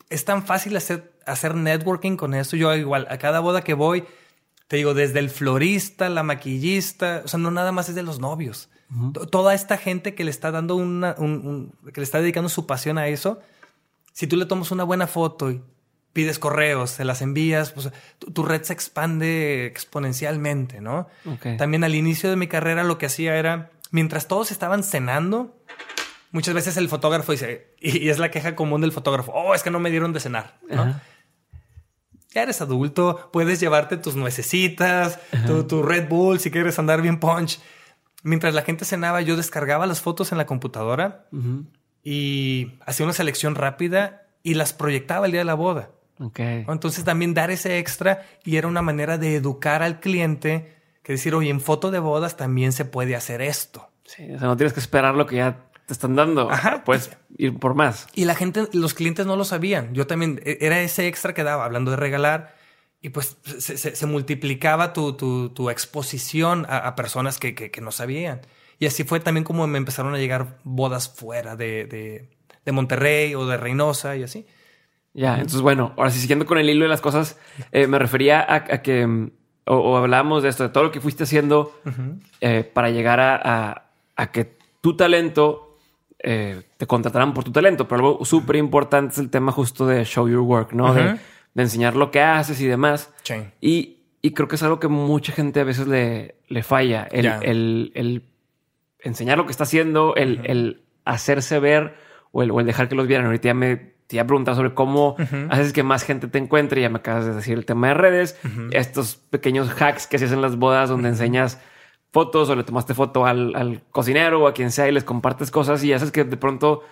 es 0.10 0.26
tan 0.26 0.46
fácil 0.46 0.76
hacer, 0.76 1.14
hacer 1.26 1.56
networking 1.56 2.18
con 2.18 2.34
eso. 2.34 2.58
Yo 2.58 2.76
igual, 2.76 3.08
a 3.10 3.18
cada 3.18 3.40
boda 3.40 3.62
que 3.64 3.74
voy, 3.74 4.04
te 4.68 4.76
digo, 4.76 4.94
desde 4.94 5.20
el 5.20 5.30
florista, 5.30 6.10
la 6.10 6.22
maquillista, 6.22 7.22
o 7.24 7.28
sea, 7.30 7.40
no 7.40 7.50
nada 7.50 7.72
más 7.72 7.88
es 7.88 7.96
de 7.96 8.04
los 8.04 8.20
novios. 8.20 8.70
Toda 9.32 9.54
esta 9.54 9.78
gente 9.78 10.14
que 10.14 10.24
le 10.24 10.32
está 10.32 10.52
dando 10.52 10.76
una, 10.76 11.16
que 11.16 12.02
le 12.02 12.04
está 12.04 12.20
dedicando 12.20 12.50
su 12.50 12.68
pasión 12.68 12.98
a 12.98 13.08
eso, 13.08 13.40
si 14.14 14.28
tú 14.28 14.38
le 14.38 14.46
tomas 14.46 14.72
una 14.72 14.84
buena 14.84 15.08
foto 15.08 15.52
y 15.52 15.62
pides 16.14 16.38
correos, 16.38 16.92
se 16.92 17.04
las 17.04 17.22
envías, 17.22 17.72
pues 17.72 17.90
tu, 18.20 18.44
red 18.44 18.62
se 18.62 18.72
expande 18.72 19.66
exponencialmente, 19.66 20.80
¿no? 20.80 21.08
También 21.58 21.84
al 21.84 21.96
inicio 21.96 22.30
de 22.30 22.36
mi 22.36 22.48
carrera 22.48 22.84
lo 22.84 23.00
que 23.00 23.08
hacía 23.08 23.36
era, 23.36 23.72
mientras 23.90 24.28
todos 24.28 24.52
estaban 24.52 24.84
cenando, 24.84 25.58
muchas 26.32 26.54
veces 26.54 26.78
el 26.78 26.88
fotógrafo 26.88 27.32
dice, 27.32 27.74
y, 27.80 28.10
es 28.10 28.20
la 28.20 28.30
queja 28.30 28.56
común 28.56 28.82
del 28.82 28.92
fotógrafo, 28.92 29.32
oh, 29.34 29.56
es 29.56 29.64
que 29.64 29.72
no 29.72 29.80
me 29.80 29.90
dieron 29.90 30.14
de 30.14 30.20
cenar, 30.20 30.60
¿no? 30.70 31.02
Ya 32.30 32.44
eres 32.44 32.62
adulto, 32.62 33.30
puedes 33.32 33.60
llevarte 33.60 33.98
tus 33.98 34.16
nuecesitas, 34.16 35.20
tu, 35.68 35.84
Red 35.84 36.08
Bull, 36.10 36.40
si 36.40 36.50
quieres 36.50 36.80
andar 36.80 37.02
bien 37.02 37.20
punch. 37.20 37.60
Mientras 38.24 38.56
la 38.56 38.64
gente 38.64 38.86
cenaba, 38.86 39.22
yo 39.22 39.36
descargaba 39.36 39.86
las 39.86 40.02
fotos 40.02 40.32
en 40.32 40.40
la 40.40 40.48
computadora 40.48 41.28
y 42.04 42.74
hacía 42.86 43.06
una 43.06 43.14
selección 43.14 43.56
rápida 43.56 44.28
y 44.44 44.56
las 44.56 44.74
proyectaba 44.74 45.26
el 45.26 45.32
día 45.32 45.42
de 45.42 45.46
la 45.46 45.54
boda. 45.54 45.90
Okay. 46.20 46.66
Entonces 46.68 47.04
también 47.04 47.34
dar 47.34 47.50
ese 47.50 47.80
extra 47.80 48.26
y 48.44 48.58
era 48.58 48.68
una 48.68 48.82
manera 48.82 49.18
de 49.18 49.36
educar 49.36 49.82
al 49.82 50.00
cliente 50.00 50.76
que 51.02 51.14
decir, 51.14 51.36
oye, 51.36 51.50
en 51.50 51.60
foto 51.60 51.92
de 51.92 52.00
bodas 52.00 52.38
también 52.38 52.72
se 52.72 52.86
puede 52.86 53.16
hacer 53.16 53.42
esto. 53.42 53.90
Sí, 54.06 54.32
o 54.32 54.40
sea, 54.40 54.48
no 54.48 54.58
tienes 54.58 54.74
que 54.74 54.80
esperar 54.80 55.16
lo 55.16 55.26
que 55.26 55.38
ya 55.38 55.70
te 55.86 55.94
están 55.94 56.16
dando. 56.16 56.50
Ajá. 56.50 56.84
Puedes 56.84 57.12
ir 57.38 57.58
por 57.58 57.74
más. 57.74 58.08
Y 58.14 58.26
la 58.26 58.36
gente, 58.36 58.68
los 58.74 58.94
clientes 58.94 59.26
no 59.26 59.36
lo 59.36 59.44
sabían. 59.44 59.94
Yo 59.94 60.08
también, 60.08 60.42
e, 60.46 60.60
era 60.62 60.82
ese 60.82 61.08
extra 61.08 61.34
que 61.34 61.44
daba, 61.44 61.66
hablando 61.66 61.92
de 61.92 61.98
regalar, 61.98 62.56
y 63.02 63.10
pues 63.10 63.36
se, 63.44 64.06
multiplicaba 64.06 64.94
tu, 64.94 65.14
tu, 65.14 65.70
exposición 65.70 66.66
a, 66.70 66.96
personas 66.96 67.38
que, 67.38 67.54
que, 67.54 67.82
no 67.82 67.92
sabían. 67.92 68.40
Y 68.84 68.86
así 68.86 69.06
fue 69.06 69.22
también 69.22 69.46
como 69.46 69.66
me 69.66 69.78
empezaron 69.78 70.14
a 70.14 70.18
llegar 70.18 70.58
bodas 70.66 71.08
fuera 71.08 71.56
de, 71.56 71.86
de, 71.86 72.30
de 72.66 72.72
Monterrey 72.74 73.34
o 73.34 73.46
de 73.48 73.56
Reynosa 73.56 74.18
y 74.18 74.24
así. 74.24 74.46
Ya, 75.14 75.36
entonces 75.36 75.62
bueno, 75.62 75.94
ahora 75.96 76.12
sí, 76.12 76.20
siguiendo 76.20 76.46
con 76.46 76.58
el 76.58 76.70
hilo 76.70 76.84
de 76.84 76.90
las 76.90 77.00
cosas, 77.00 77.40
eh, 77.72 77.88
me 77.88 77.98
refería 77.98 78.46
a, 78.46 78.82
que, 78.82 79.08
mm, 79.08 79.32
o, 79.68 79.96
hablábamos 79.96 80.44
de 80.44 80.50
esto, 80.50 80.64
de 80.64 80.70
todo 80.70 80.84
lo 80.84 80.92
que 80.92 81.00
fuiste 81.00 81.24
haciendo 81.24 81.80
eh, 82.42 82.70
para 82.74 82.90
llegar 82.90 83.22
a, 83.22 83.90
a, 84.18 84.32
que 84.34 84.58
tu 84.82 84.98
talento 84.98 85.78
eh, 86.20 86.64
te 86.76 86.86
contrataran 86.86 87.34
por 87.34 87.46
tu 87.46 87.54
talento, 87.54 87.88
pero 87.88 88.06
algo 88.06 88.26
súper 88.26 88.58
importante 88.58 89.14
es 89.14 89.20
el 89.20 89.30
tema 89.30 89.54
justo 89.54 89.88
de 89.88 90.04
show 90.04 90.28
your 90.28 90.42
work, 90.42 90.74
¿no? 90.74 90.94
de, 90.94 91.20
enseñar 91.56 91.96
lo 91.96 92.12
que 92.12 92.20
haces 92.20 92.60
y 92.60 92.68
demás. 92.68 93.14
Y, 93.62 94.00
y, 94.22 94.32
creo 94.32 94.50
que 94.50 94.58
es 94.58 94.64
algo 94.64 94.82
que 94.82 94.90
mucha 94.90 95.32
gente 95.32 95.62
a 95.62 95.64
veces 95.64 95.88
le, 95.88 96.36
le 96.50 96.64
falla, 96.64 97.08
el, 97.10 97.28
el, 97.44 97.92
el, 97.96 98.33
enseñar 99.04 99.38
lo 99.38 99.46
que 99.46 99.52
está 99.52 99.64
haciendo, 99.64 100.16
el, 100.16 100.42
el 100.46 100.84
hacerse 101.06 101.60
ver 101.60 101.96
o 102.32 102.44
el, 102.44 102.52
o 102.52 102.60
el 102.60 102.66
dejar 102.66 102.90
que 102.90 102.96
los 102.96 103.08
vieran. 103.08 103.26
Ahorita 103.26 103.50
ya 103.50 103.54
me 103.54 103.94
te 104.08 104.18
iba 104.18 104.24
a 104.24 104.28
preguntar 104.28 104.56
sobre 104.56 104.74
cómo 104.74 105.16
haces 105.50 105.74
que 105.74 105.84
más 105.84 106.04
gente 106.04 106.28
te 106.28 106.38
encuentre. 106.38 106.82
Ya 106.82 106.90
me 106.90 106.98
acabas 106.98 107.26
de 107.26 107.34
decir 107.34 107.58
el 107.58 107.66
tema 107.66 107.88
de 107.90 107.94
redes, 107.94 108.40
estos 108.72 109.16
pequeños 109.16 109.70
hacks 109.82 110.08
que 110.08 110.20
se 110.20 110.26
hacen 110.26 110.40
en 110.40 110.42
las 110.42 110.58
bodas 110.58 110.90
donde 110.90 111.10
enseñas 111.10 111.60
fotos 112.12 112.50
o 112.50 112.56
le 112.56 112.64
tomaste 112.64 112.94
foto 112.94 113.26
al, 113.26 113.82
cocinero 113.92 114.44
o 114.44 114.48
a 114.48 114.54
quien 114.54 114.72
sea 114.72 114.88
y 114.88 114.92
les 114.92 115.04
compartes 115.04 115.50
cosas 115.52 115.84
y 115.84 115.94
haces 115.94 116.12
que 116.12 116.24
de 116.24 116.38
pronto 116.38 116.84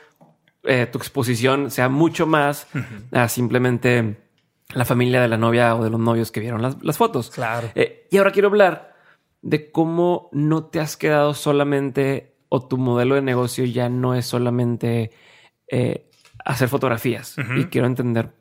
eh, 0.63 0.87
tu 0.91 0.97
exposición 0.97 1.69
sea 1.69 1.89
mucho 1.89 2.25
más 2.25 2.67
a 3.11 3.27
simplemente 3.27 4.17
la 4.73 4.85
familia 4.85 5.21
de 5.21 5.27
la 5.27 5.37
novia 5.37 5.75
o 5.75 5.83
de 5.83 5.89
los 5.89 5.99
novios 5.99 6.31
que 6.31 6.39
vieron 6.39 6.61
las, 6.61 6.97
fotos. 6.97 7.29
Claro. 7.29 7.69
Eh, 7.75 8.07
y 8.09 8.17
ahora 8.17 8.31
quiero 8.31 8.47
hablar 8.47 8.90
de 9.41 9.71
cómo 9.71 10.29
no 10.31 10.65
te 10.65 10.79
has 10.79 10.97
quedado 10.97 11.33
solamente 11.33 12.35
o 12.49 12.67
tu 12.67 12.77
modelo 12.77 13.15
de 13.15 13.21
negocio 13.21 13.65
ya 13.65 13.89
no 13.89 14.13
es 14.15 14.25
solamente 14.25 15.11
eh, 15.67 16.09
hacer 16.45 16.67
fotografías 16.69 17.35
y 17.57 17.65
quiero 17.65 17.87
entender 17.87 18.31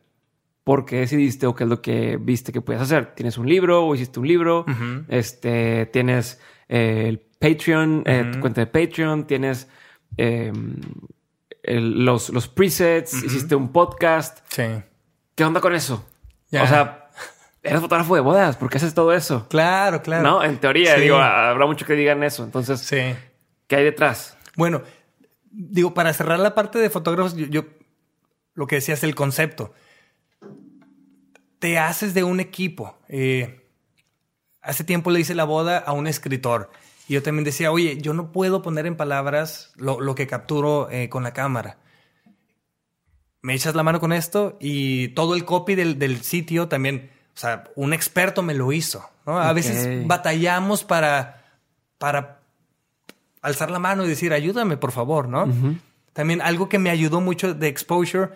por 0.65 0.85
qué 0.85 0.97
decidiste 1.01 1.47
o 1.47 1.55
qué 1.55 1.65
es 1.65 1.71
lo 1.71 1.81
que 1.81 2.17
viste 2.21 2.53
que 2.53 2.61
puedes 2.61 2.83
hacer. 2.83 3.15
¿Tienes 3.15 3.39
un 3.39 3.49
libro 3.49 3.87
o 3.87 3.95
hiciste 3.95 4.21
un 4.21 4.29
libro? 4.29 4.65
Este, 5.09 5.87
tienes 5.87 6.41
eh, 6.69 7.07
el 7.09 7.19
Patreon, 7.19 8.03
eh, 8.07 8.31
tu 8.33 8.41
cuenta 8.41 8.61
de 8.61 8.67
Patreon, 8.67 9.27
tienes... 9.27 9.69
El- 10.17 12.05
los, 12.05 12.31
los 12.31 12.49
presets, 12.49 13.13
hiciste 13.23 13.55
un 13.55 13.71
podcast. 13.71 14.39
Sí. 14.49 14.63
¿Qué 15.35 15.45
onda 15.45 15.61
con 15.61 15.75
eso? 15.75 16.05
O 16.63 16.67
sea, 16.67 17.00
eres 17.63 17.81
fotógrafo 17.81 18.15
de 18.15 18.21
bodas, 18.21 18.57
¿por 18.57 18.71
qué 18.71 18.79
haces 18.79 18.95
todo 18.95 19.13
eso? 19.13 19.47
Claro, 19.49 20.03
claro. 20.03 20.23
No, 20.23 20.43
en 20.45 20.59
teoría, 20.59 20.95
Sí. 20.97 21.03
digo, 21.03 21.17
habrá 21.17 21.67
mucho 21.67 21.85
que 21.87 21.95
digan 21.95 22.23
eso. 22.23 22.43
Entonces, 22.45 22.81
Sí. 22.81 23.15
¿qué 23.67 23.77
hay 23.77 23.85
detrás? 23.85 24.37
Bueno, 24.57 24.83
digo, 25.51 25.95
para 25.95 26.13
cerrar 26.13 26.39
la 26.39 26.55
parte 26.55 26.79
de 26.79 26.91
fotógrafos, 26.91 27.35
yo, 27.37 27.47
yo- 27.47 27.65
lo 28.55 28.67
que 28.67 28.77
decías, 28.77 29.03
el 29.05 29.15
concepto. 29.15 29.73
Te 31.59 31.79
haces 31.79 32.15
de 32.15 32.25
un 32.25 32.41
equipo. 32.41 32.99
Eh, 33.09 33.69
hace 34.63 34.85
tiempo 34.85 35.11
le 35.11 35.21
hice 35.21 35.35
la 35.35 35.45
boda 35.45 35.79
a 35.79 35.93
un 35.93 36.07
escritor. 36.07 36.71
Y 37.09 37.15
yo 37.15 37.23
también 37.23 37.45
decía, 37.45 37.71
oye, 37.73 37.99
yo 38.01 38.15
no 38.15 38.33
puedo 38.33 38.63
poner 38.63 38.87
en 38.87 38.97
palabras 38.97 39.73
lo, 39.77 40.01
lo 40.01 40.15
que 40.15 40.27
capturo 40.27 40.89
eh, 40.91 41.09
con 41.09 41.23
la 41.23 41.33
cámara. 41.33 41.79
Me 43.43 43.55
echas 43.55 43.75
la 43.75 43.83
mano 43.83 44.01
con 44.01 44.13
esto 44.13 44.57
y 44.61 45.09
todo 45.09 45.35
el 45.35 45.45
copy 45.45 45.75
del, 45.75 45.99
del 45.99 46.23
sitio 46.23 46.69
también, 46.69 47.11
o 47.35 47.39
sea, 47.39 47.65
un 47.77 47.93
experto 47.93 48.43
me 48.43 48.55
lo 48.55 48.73
hizo. 48.73 49.09
¿no? 49.27 49.39
A 49.39 49.53
veces 49.53 50.07
batallamos 50.07 50.85
para, 50.85 51.45
para 51.99 52.41
alzar 53.43 53.71
la 53.71 53.79
mano 53.79 54.05
y 54.05 54.09
decir, 54.09 54.33
ayúdame, 54.33 54.77
por 54.77 54.93
favor, 54.93 55.29
¿no? 55.29 55.49
También 56.13 56.43
algo 56.43 56.69
que 56.69 56.79
me 56.79 56.91
ayudó 56.91 57.21
mucho 57.21 57.55
de 57.55 57.69
exposure, 57.69 58.31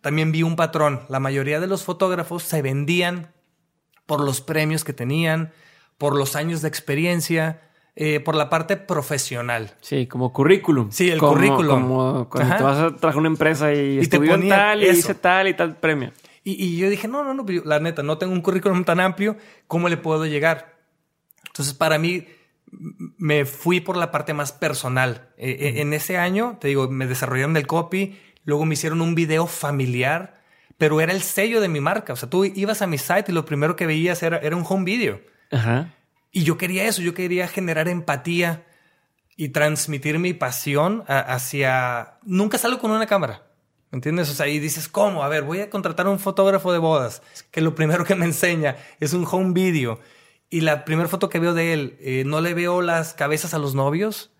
también 0.00 0.32
vi 0.32 0.42
un 0.42 0.56
patrón. 0.56 1.00
La 1.08 1.20
mayoría 1.20 1.60
de 1.60 1.66
los 1.66 1.84
fotógrafos 1.84 2.42
se 2.42 2.62
vendían 2.62 3.28
por 4.06 4.20
los 4.20 4.40
premios 4.40 4.82
que 4.84 4.92
tenían, 4.92 5.52
por 5.98 6.16
los 6.16 6.34
años 6.34 6.62
de 6.62 6.68
experiencia, 6.68 7.60
eh, 7.96 8.18
por 8.20 8.34
la 8.34 8.48
parte 8.50 8.76
profesional. 8.76 9.72
Sí, 9.80 10.06
como 10.06 10.32
currículum. 10.32 10.90
Sí, 10.90 11.10
el 11.10 11.18
Como- 11.18 11.32
currículum. 11.34 11.82
Como 11.82 12.28
cuando 12.28 12.48
Ajá. 12.48 12.56
te 12.58 12.64
vas 12.64 12.78
a 12.78 12.96
trabajar 12.96 13.18
una 13.18 13.28
empresa 13.28 13.72
y, 13.72 14.00
Y 14.00 14.06
te 14.06 14.18
ponía 14.18 14.56
tal 14.56 14.82
y 14.82 14.88
hice 14.88 15.14
tal 15.14 15.48
y 15.48 15.54
tal 15.54 15.76
premio. 15.76 16.12
Y, 16.44 16.52
y 16.64 16.78
yo 16.78 16.88
dije, 16.88 17.06
no, 17.08 17.22
no, 17.22 17.34
no, 17.34 17.46
yo, 17.46 17.62
la 17.64 17.80
neta, 17.80 18.02
no 18.02 18.18
tengo 18.18 18.32
un 18.32 18.40
currículum 18.40 18.84
tan 18.84 19.00
amplio, 19.00 19.36
¿cómo 19.66 19.88
le 19.88 19.96
puedo 19.96 20.24
llegar? 20.26 20.78
Entonces, 21.46 21.74
para 21.74 21.98
mí, 21.98 22.26
me 23.18 23.44
fui 23.44 23.80
por 23.80 23.96
la 23.96 24.10
parte 24.10 24.32
más 24.32 24.52
personal. 24.52 25.28
Eh, 25.36 25.56
eh, 25.60 25.80
en 25.80 25.92
ese 25.92 26.16
año, 26.18 26.56
te 26.60 26.68
digo, 26.68 26.88
me 26.88 27.06
desarrollaron 27.06 27.52
del 27.54 27.66
copy, 27.66 28.18
luego 28.44 28.64
me 28.64 28.74
hicieron 28.74 29.00
un 29.02 29.14
video 29.14 29.46
familiar, 29.46 30.40
pero 30.78 31.00
era 31.00 31.12
el 31.12 31.20
sello 31.20 31.60
de 31.60 31.68
mi 31.68 31.80
marca. 31.80 32.12
O 32.12 32.16
sea, 32.16 32.30
tú 32.30 32.44
ibas 32.44 32.80
a 32.80 32.86
mi 32.86 32.96
site 32.96 33.26
y 33.28 33.32
lo 33.32 33.44
primero 33.44 33.76
que 33.76 33.86
veías 33.86 34.22
era, 34.22 34.38
era 34.38 34.56
un 34.56 34.64
home 34.66 34.84
video. 34.84 35.20
Ajá. 35.50 35.94
Y 36.32 36.44
yo 36.44 36.56
quería 36.56 36.84
eso, 36.86 37.02
yo 37.02 37.12
quería 37.12 37.48
generar 37.48 37.88
empatía 37.88 38.64
y 39.36 39.48
transmitir 39.48 40.18
mi 40.18 40.32
pasión 40.32 41.02
a- 41.08 41.18
hacia... 41.18 42.14
Nunca 42.22 42.56
salgo 42.56 42.78
con 42.78 42.92
una 42.92 43.06
cámara, 43.06 43.42
¿me 43.90 43.96
entiendes? 43.96 44.30
O 44.30 44.34
sea, 44.34 44.46
y 44.48 44.58
dices, 44.58 44.88
¿cómo? 44.88 45.22
A 45.22 45.28
ver, 45.28 45.42
voy 45.42 45.60
a 45.60 45.70
contratar 45.70 46.06
a 46.06 46.10
un 46.10 46.18
fotógrafo 46.18 46.72
de 46.72 46.78
bodas, 46.78 47.22
que 47.50 47.60
lo 47.60 47.74
primero 47.74 48.04
que 48.04 48.14
me 48.14 48.24
enseña 48.26 48.76
es 49.00 49.12
un 49.12 49.26
home 49.30 49.52
video. 49.52 50.00
Y 50.48 50.62
la 50.62 50.84
primera 50.84 51.08
foto 51.08 51.28
que 51.28 51.38
veo 51.38 51.54
de 51.54 51.72
él, 51.72 51.96
eh, 52.00 52.24
no 52.26 52.40
le 52.40 52.54
veo 52.54 52.82
las 52.82 53.14
cabezas 53.14 53.54
a 53.54 53.58
los 53.58 53.74
novios. 53.74 54.32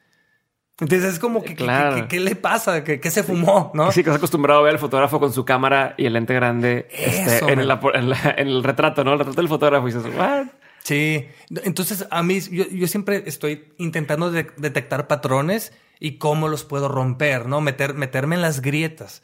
Entonces 0.81 1.13
es 1.13 1.19
como 1.19 1.43
que, 1.43 1.51
que- 1.55 1.65
Claro. 1.65 1.95
que- 1.97 2.09
¿qué 2.09 2.21
le 2.21 2.35
pasa? 2.37 2.83
¿Qué, 2.85 3.11
se 3.11 3.23
fumó? 3.23 3.71
¿no? 3.75 3.93
Sí, 3.93 4.03
que 4.03 4.11
has 4.11 4.17
acostumbrado 4.17 4.61
a 4.61 4.63
ver 4.63 4.73
al 4.73 4.79
fotógrafo 4.79 5.21
con 5.21 5.33
su 5.33 5.45
cámara 5.45 5.95
y 5.99 6.07
el 6.07 6.15
lente 6.15 6.33
grande 6.35 6.89
este, 6.91 7.37
Eso, 7.37 7.49
en, 7.51 7.61
el, 7.61 7.71
en 7.95 8.09
la- 8.09 8.35
en 8.39 8.49
el 8.49 8.65
retrato, 8.65 9.05
¿no? 9.05 9.13
El 9.13 9.19
retrato 9.19 9.41
del 9.41 9.49
fotógrafo 9.49 9.89
y 9.89 9.93
dices, 9.93 10.11
¿what? 10.17 10.47
Sí, 10.83 11.29
entonces 11.65 12.07
a 12.11 12.23
mí 12.23 12.41
yo, 12.41 12.65
yo 12.67 12.89
siempre 12.89 13.23
estoy 13.27 13.73
intentando 13.77 14.31
de- 14.31 14.51
detectar 14.57 15.07
patrones 15.07 15.75
y 16.01 16.17
cómo 16.17 16.49
los 16.49 16.65
puedo 16.65 16.89
romper, 16.89 17.45
¿no? 17.47 17.61
Meter, 17.61 17.93
meterme 17.93 18.37
en 18.37 18.43
las 18.43 18.63
grietas. 18.63 19.23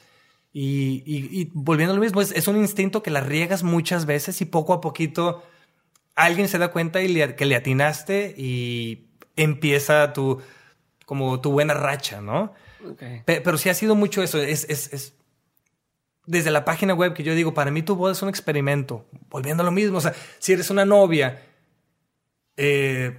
Y, 0.59 1.03
y- 1.05 1.41
y 1.43 1.51
volviendo 1.53 1.93
a 1.93 1.97
lo 1.97 2.03
mismo, 2.03 2.23
es, 2.23 2.33
es 2.33 2.49
un 2.49 2.57
instinto 2.57 3.03
que 3.03 3.11
la 3.11 3.21
riegas 3.21 3.63
muchas 3.63 4.07
veces 4.07 4.41
y 4.41 4.47
poco 4.47 4.73
a 4.73 4.81
poquito 4.81 5.43
alguien 6.15 6.49
se 6.49 6.57
da 6.57 6.69
cuenta 6.73 7.03
y 7.03 7.09
le- 7.09 7.37
que 7.37 7.45
le 7.45 7.57
atinaste 7.57 8.35
y 8.39 9.09
empieza 9.37 10.15
tu, 10.15 10.41
como 11.05 11.43
tu 11.43 11.51
buena 11.53 11.75
racha, 11.75 12.23
¿no? 12.23 12.55
Pe- 13.27 13.43
Pero 13.43 13.59
sí 13.59 13.69
ha 13.69 13.75
sido 13.75 13.95
mucho 13.97 14.23
eso. 14.23 14.41
Es, 14.41 14.65
es, 14.71 14.91
es 14.95 15.13
desde 16.25 16.51
la 16.51 16.65
página 16.65 16.95
web 16.95 17.13
que 17.13 17.23
yo 17.23 17.35
digo, 17.35 17.53
para 17.53 17.71
mí 17.71 17.83
tu 17.83 17.95
boda 17.95 18.13
es 18.13 18.23
un 18.23 18.31
experimento. 18.31 19.05
Volviendo 19.29 19.63
a 19.63 19.67
lo 19.67 19.73
mismo. 19.73 19.99
O 19.99 20.01
sea, 20.01 20.15
si 20.39 20.55
eres 20.55 20.71
una 20.71 20.87
novia, 20.87 21.43
eh, 22.57 23.15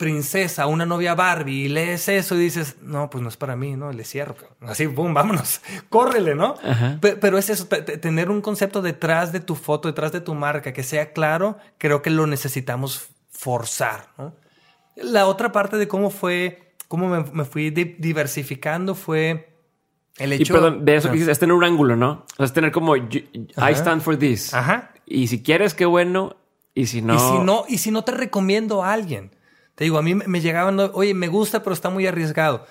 princesa, 0.00 0.66
una 0.66 0.86
novia 0.86 1.14
Barbie, 1.14 1.66
y 1.66 1.68
lees 1.68 2.08
eso 2.08 2.34
y 2.34 2.38
dices, 2.40 2.76
no, 2.82 3.10
pues 3.10 3.22
no 3.22 3.28
es 3.28 3.36
para 3.36 3.54
mí, 3.54 3.76
¿no? 3.76 3.92
Le 3.92 4.02
cierro. 4.04 4.34
cabrón. 4.34 4.56
Así, 4.62 4.86
boom, 4.86 5.12
vámonos. 5.12 5.60
Córrele, 5.90 6.34
¿no? 6.34 6.54
Pero 7.00 7.36
es 7.36 7.50
eso, 7.50 7.66
te- 7.66 7.82
te- 7.82 7.98
tener 7.98 8.30
un 8.30 8.40
concepto 8.40 8.80
detrás 8.80 9.30
de 9.30 9.40
tu 9.40 9.54
foto, 9.54 9.88
detrás 9.88 10.10
de 10.10 10.20
tu 10.22 10.34
marca, 10.34 10.72
que 10.72 10.82
sea 10.82 11.12
claro, 11.12 11.58
creo 11.76 12.00
que 12.00 12.08
lo 12.08 12.26
necesitamos 12.26 13.10
forzar, 13.30 14.08
¿no? 14.18 14.34
La 14.96 15.26
otra 15.26 15.52
parte 15.52 15.76
de 15.76 15.86
cómo 15.86 16.10
fue, 16.10 16.74
cómo 16.88 17.08
me, 17.08 17.22
me 17.32 17.44
fui 17.44 17.70
di- 17.70 17.96
diversificando 17.98 18.94
fue 18.94 19.54
el 20.18 20.32
Y 20.32 20.36
hecho... 20.36 20.54
perdón, 20.54 20.84
de 20.84 20.96
eso 20.96 21.08
que 21.08 21.14
dices, 21.14 21.28
es 21.28 21.38
tener 21.38 21.54
un 21.54 21.62
ángulo, 21.64 21.94
¿no? 21.94 22.24
O 22.32 22.36
sea, 22.36 22.46
es 22.46 22.52
tener 22.52 22.72
como, 22.72 22.96
I 22.96 23.04
stand 23.74 24.02
for 24.02 24.16
this. 24.16 24.52
Ajá. 24.54 24.92
Y 25.06 25.26
si 25.28 25.42
quieres, 25.42 25.74
qué 25.74 25.84
bueno. 25.86 26.36
Y 26.74 26.86
si 26.86 27.02
no... 27.02 27.14
Y 27.14 27.18
si 27.18 27.38
no, 27.44 27.64
y 27.68 27.78
si 27.78 27.90
no 27.90 28.02
te 28.04 28.12
recomiendo 28.12 28.82
a 28.82 28.92
alguien. 28.92 29.30
Te 29.80 29.84
digo, 29.84 29.96
a 29.96 30.02
mí 30.02 30.14
me- 30.14 30.40
llegaban, 30.42 30.78
oye, 30.92 31.14
me 31.14 31.28
gusta, 31.28 31.62
pero 31.62 31.72
está 31.72 31.88
muy 31.88 32.06
arriesgado. 32.06 32.66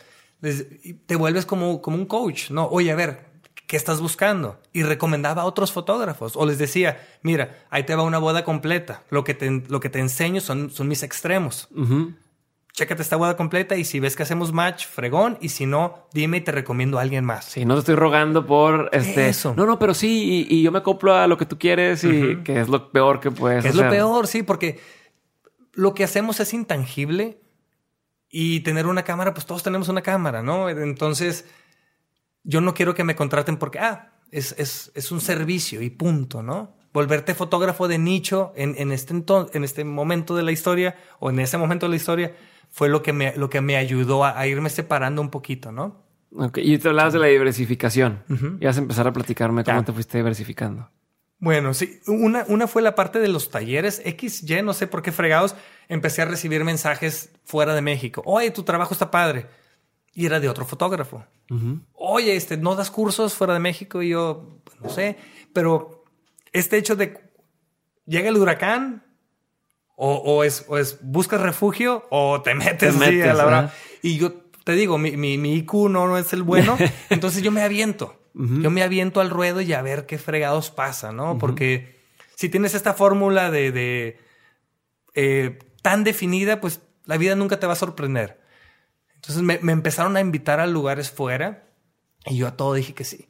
Te 1.07 1.15
vuelves 1.15 1.43
como, 1.47 1.81
como 1.81 1.97
un 1.97 2.05
coach, 2.05 2.51
¿no? 2.51 2.67
Oye, 2.67 2.91
a 2.91 2.95
ver, 2.95 3.25
¿qué 3.65 3.77
estás 3.77 3.99
buscando? 3.99 4.59
Y 4.73 4.83
recomendaba 4.83 5.41
a 5.41 5.45
otros 5.45 5.71
fotógrafos. 5.71 6.35
O 6.35 6.45
les 6.45 6.59
decía, 6.59 7.01
mira, 7.23 7.65
ahí 7.71 7.81
te 7.81 7.95
va 7.95 8.03
una 8.03 8.19
boda 8.19 8.43
completa. 8.43 9.01
Lo 9.09 9.23
que 9.23 9.33
te, 9.33 9.49
lo 9.69 9.79
que 9.79 9.89
te 9.89 9.97
enseño 9.97 10.39
son, 10.39 10.69
son 10.69 10.87
mis 10.87 11.01
extremos. 11.01 11.67
Ujú. 11.75 12.13
Chécate 12.73 13.01
esta 13.01 13.15
boda 13.15 13.35
completa 13.35 13.75
y 13.75 13.85
si 13.85 13.99
ves 13.99 14.15
que 14.15 14.21
hacemos 14.21 14.53
match, 14.53 14.85
fregón. 14.85 15.39
Y 15.41 15.49
si 15.49 15.65
no, 15.65 16.05
dime 16.13 16.37
y 16.37 16.41
te 16.41 16.51
recomiendo 16.51 16.99
a 16.99 17.01
alguien 17.01 17.25
más. 17.25 17.45
Sí, 17.45 17.65
no 17.65 17.73
te 17.73 17.79
estoy 17.79 17.95
rogando 17.95 18.45
por 18.45 18.91
este. 18.93 19.29
Eso. 19.29 19.55
No, 19.57 19.65
no, 19.65 19.79
pero 19.79 19.95
sí, 19.95 20.45
y, 20.47 20.57
y 20.57 20.61
yo 20.61 20.71
me 20.71 20.77
acoplo 20.77 21.15
a 21.15 21.25
lo 21.25 21.37
que 21.39 21.47
tú 21.47 21.57
quieres 21.57 22.03
y 22.03 22.35
que 22.43 22.59
es 22.61 22.69
lo 22.69 22.91
peor 22.91 23.19
que 23.19 23.31
puedes 23.31 23.65
Es 23.65 23.73
lo 23.73 23.89
peor, 23.89 24.27
sí, 24.27 24.43
porque 24.43 24.79
lo 25.79 25.93
que 25.93 26.03
hacemos 26.03 26.39
es 26.39 26.53
intangible 26.53 27.41
y 28.29 28.59
tener 28.61 28.85
una 28.85 29.03
cámara, 29.03 29.33
pues 29.33 29.45
todos 29.45 29.63
tenemos 29.63 29.87
una 29.89 30.01
cámara, 30.01 30.43
¿no? 30.43 30.69
Entonces, 30.69 31.45
yo 32.43 32.59
no 32.61 32.73
quiero 32.73 32.93
que 32.93 33.03
me 33.03 33.15
contraten 33.15 33.57
porque, 33.57 33.79
ah, 33.79 34.13
es, 34.31 34.53
es, 34.57 34.91
es 34.93 35.11
un 35.11 35.21
servicio 35.21 35.81
y 35.81 35.89
punto, 35.89 36.43
¿no? 36.43 36.75
Volverte 36.91 37.33
fotógrafo 37.33 37.87
de 37.87 37.97
nicho 37.97 38.51
en, 38.55 38.75
en, 38.77 38.91
este 38.91 39.13
en 39.53 39.63
este 39.63 39.83
momento 39.83 40.35
de 40.35 40.43
la 40.43 40.51
historia 40.51 40.95
o 41.19 41.29
en 41.29 41.39
ese 41.39 41.57
momento 41.57 41.85
de 41.85 41.91
la 41.91 41.95
historia 41.95 42.35
fue 42.69 42.89
lo 42.89 43.01
que 43.01 43.13
me, 43.13 43.35
lo 43.37 43.49
que 43.49 43.61
me 43.61 43.77
ayudó 43.77 44.25
a, 44.25 44.37
a 44.37 44.47
irme 44.47 44.69
separando 44.69 45.21
un 45.21 45.29
poquito, 45.29 45.71
¿no? 45.71 46.03
Ok, 46.35 46.57
Y 46.61 46.77
te 46.77 46.89
hablabas 46.89 47.13
de 47.13 47.19
la 47.19 47.27
diversificación. 47.27 48.23
Y 48.59 48.65
vas 48.65 48.77
a 48.77 48.81
empezar 48.81 49.07
a 49.07 49.13
platicarme 49.13 49.63
cómo 49.63 49.79
Ya. 49.79 49.85
te 49.85 49.93
fuiste 49.93 50.17
diversificando. 50.17 50.89
Bueno, 51.39 51.73
sí, 51.73 52.01
una, 52.07 52.45
una 52.49 52.67
fue 52.67 52.81
la 52.81 52.95
parte 52.95 53.19
de 53.19 53.29
los 53.29 53.49
talleres 53.49 54.01
XY, 54.05 54.61
no 54.61 54.73
sé 54.73 54.87
por 54.87 55.01
qué 55.01 55.11
fregados, 55.11 55.55
empecé 55.87 56.21
a 56.21 56.25
recibir 56.25 56.63
mensajes 56.65 57.31
fuera 57.45 57.73
de 57.73 57.81
México. 57.81 58.21
Oye, 58.25 58.51
tu 58.51 58.63
trabajo 58.63 58.93
está 58.93 59.09
padre. 59.09 59.47
Y 60.13 60.25
era 60.25 60.39
de 60.39 60.49
otro 60.49 60.65
fotógrafo. 60.65 61.23
Oye, 61.93 62.35
este, 62.35 62.57
¿no 62.57 62.75
das 62.75 62.91
cursos 62.91 63.33
fuera 63.35 63.53
de 63.53 63.59
México? 63.59 64.01
Y 64.01 64.09
yo, 64.09 64.59
pues, 64.65 64.79
no 64.81 64.89
sé, 64.89 65.17
pero 65.53 66.03
este 66.51 66.77
hecho 66.77 66.95
de 66.95 67.17
llega 68.05 68.29
el 68.29 68.37
huracán 68.37 69.03
o, 69.95 70.15
o 70.15 70.43
es, 70.43 70.65
o 70.67 70.77
es 70.77 70.97
buscas 71.01 71.41
refugio 71.41 72.05
o 72.09 72.41
te 72.41 72.53
metes, 72.53 72.93
Te 72.93 72.99
metes, 72.99 73.29
a 73.29 73.33
la. 73.33 73.73
Y 74.01 74.17
yo 74.17 74.33
te 74.63 74.73
digo, 74.73 74.97
mi, 74.97 75.15
mi, 75.15 75.37
mi 75.37 75.55
IQ 75.55 75.89
no, 75.89 76.07
no 76.07 76.17
es 76.17 76.33
el 76.33 76.43
bueno, 76.43 76.77
entonces 77.09 77.41
yo 77.41 77.51
me 77.51 77.61
aviento. 77.61 78.18
Yo 78.33 78.69
me 78.69 78.83
aviento 78.83 79.21
al 79.21 79.29
ruedo 79.29 79.61
y 79.61 79.73
a 79.73 79.81
ver 79.81 80.05
qué 80.05 80.17
fregados 80.17 80.71
pasa, 80.71 81.11
¿no? 81.11 81.37
Porque 81.37 81.99
si 82.35 82.49
tienes 82.49 82.73
esta 82.73 82.93
fórmula 82.93 83.51
de, 83.51 83.71
de, 83.71 84.19
eh, 85.15 85.59
tan 85.81 86.03
definida, 86.03 86.61
pues 86.61 86.81
la 87.05 87.17
vida 87.17 87.35
nunca 87.35 87.59
te 87.59 87.67
va 87.67 87.73
a 87.73 87.75
sorprender. 87.77 88.39
Entonces 89.15 89.41
me, 89.43 89.59
me 89.61 89.71
empezaron 89.71 90.15
a 90.15 90.21
invitar 90.21 90.59
a 90.59 90.67
lugares 90.67 91.11
fuera 91.11 91.67
y 92.25 92.37
yo 92.37 92.47
a 92.47 92.55
todo 92.55 92.73
dije 92.75 92.93
que 92.93 93.03
sí. 93.03 93.27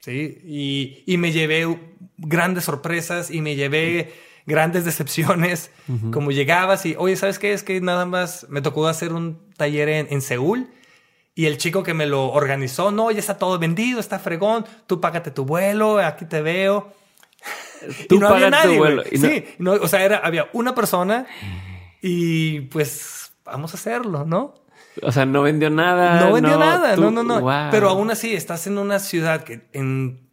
Sí, 0.00 0.38
y, 0.44 1.02
y 1.06 1.18
me 1.18 1.32
llevé 1.32 1.96
grandes 2.16 2.64
sorpresas 2.64 3.30
y 3.30 3.40
me 3.40 3.56
llevé 3.56 4.14
grandes 4.46 4.84
decepciones. 4.84 5.70
Como 6.12 6.30
llegabas 6.30 6.86
y, 6.86 6.94
oye, 6.96 7.16
¿sabes 7.16 7.38
qué? 7.38 7.52
Es 7.52 7.62
que 7.62 7.80
nada 7.80 8.06
más 8.06 8.46
me 8.48 8.62
tocó 8.62 8.86
hacer 8.86 9.12
un 9.12 9.50
taller 9.56 9.88
en, 9.88 10.06
en 10.10 10.22
Seúl 10.22 10.70
y 11.36 11.46
el 11.46 11.58
chico 11.58 11.84
que 11.84 11.94
me 11.94 12.06
lo 12.06 12.30
organizó, 12.32 12.90
no, 12.90 13.12
ya 13.12 13.20
está 13.20 13.38
todo 13.38 13.58
vendido, 13.60 14.00
está 14.00 14.18
fregón, 14.18 14.64
tú 14.88 15.00
págate 15.00 15.30
tu 15.30 15.44
vuelo, 15.44 15.98
aquí 15.98 16.24
te 16.24 16.40
veo. 16.42 16.92
Tú 18.08 18.16
y 18.16 18.18
no 18.18 18.28
había 18.28 18.50
págate 18.50 18.62
tu 18.62 18.68
nadie, 18.68 18.78
vuelo. 18.78 19.02
Y 19.12 19.18
no- 19.18 19.28
Sí, 19.28 19.44
no, 19.58 19.72
o 19.74 19.86
sea, 19.86 20.02
era, 20.04 20.16
había 20.18 20.48
una 20.54 20.74
persona 20.74 21.26
y 22.02 22.62
pues 22.62 23.32
vamos 23.44 23.72
a 23.74 23.76
hacerlo, 23.76 24.24
¿no? 24.24 24.54
O 25.02 25.12
sea, 25.12 25.26
no 25.26 25.42
vendió 25.42 25.68
nada. 25.70 26.20
No 26.20 26.32
vendió 26.32 26.58
nada, 26.58 26.96
no, 26.96 27.10
no, 27.10 27.22
no. 27.22 27.34
Pero 27.70 27.90
aún 27.90 28.10
así, 28.10 28.34
estás 28.34 28.66
en 28.66 28.78
una 28.78 28.98
ciudad 28.98 29.44
que 29.44 29.66
en 29.74 30.26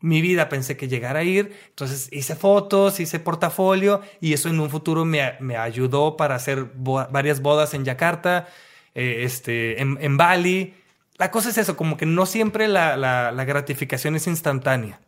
mi 0.00 0.20
vida 0.22 0.48
pensé 0.48 0.76
que 0.76 0.88
llegara 0.88 1.20
a 1.20 1.24
ir, 1.24 1.54
entonces 1.68 2.08
hice 2.10 2.34
fotos, 2.34 2.98
hice 3.00 3.20
portafolio 3.20 4.00
y 4.20 4.32
eso 4.32 4.48
en 4.48 4.58
un 4.58 4.68
futuro 4.70 5.04
me, 5.04 5.34
me 5.40 5.56
ayudó 5.56 6.16
para 6.16 6.34
hacer 6.34 6.72
varias 6.74 7.40
bodas 7.40 7.74
en 7.74 7.84
Yakarta, 7.84 8.48
eh, 8.94 9.22
este, 9.24 9.80
en, 9.80 9.98
en, 10.00 10.16
Bali. 10.16 10.74
La 11.16 11.30
cosa 11.30 11.50
es 11.50 11.58
eso, 11.58 11.76
como 11.76 11.96
que 11.96 12.06
no 12.06 12.26
siempre 12.26 12.68
la, 12.68 12.96
la, 12.96 13.32
la 13.32 13.44
gratificación 13.44 14.16
es 14.16 14.26
instantánea. 14.26 15.00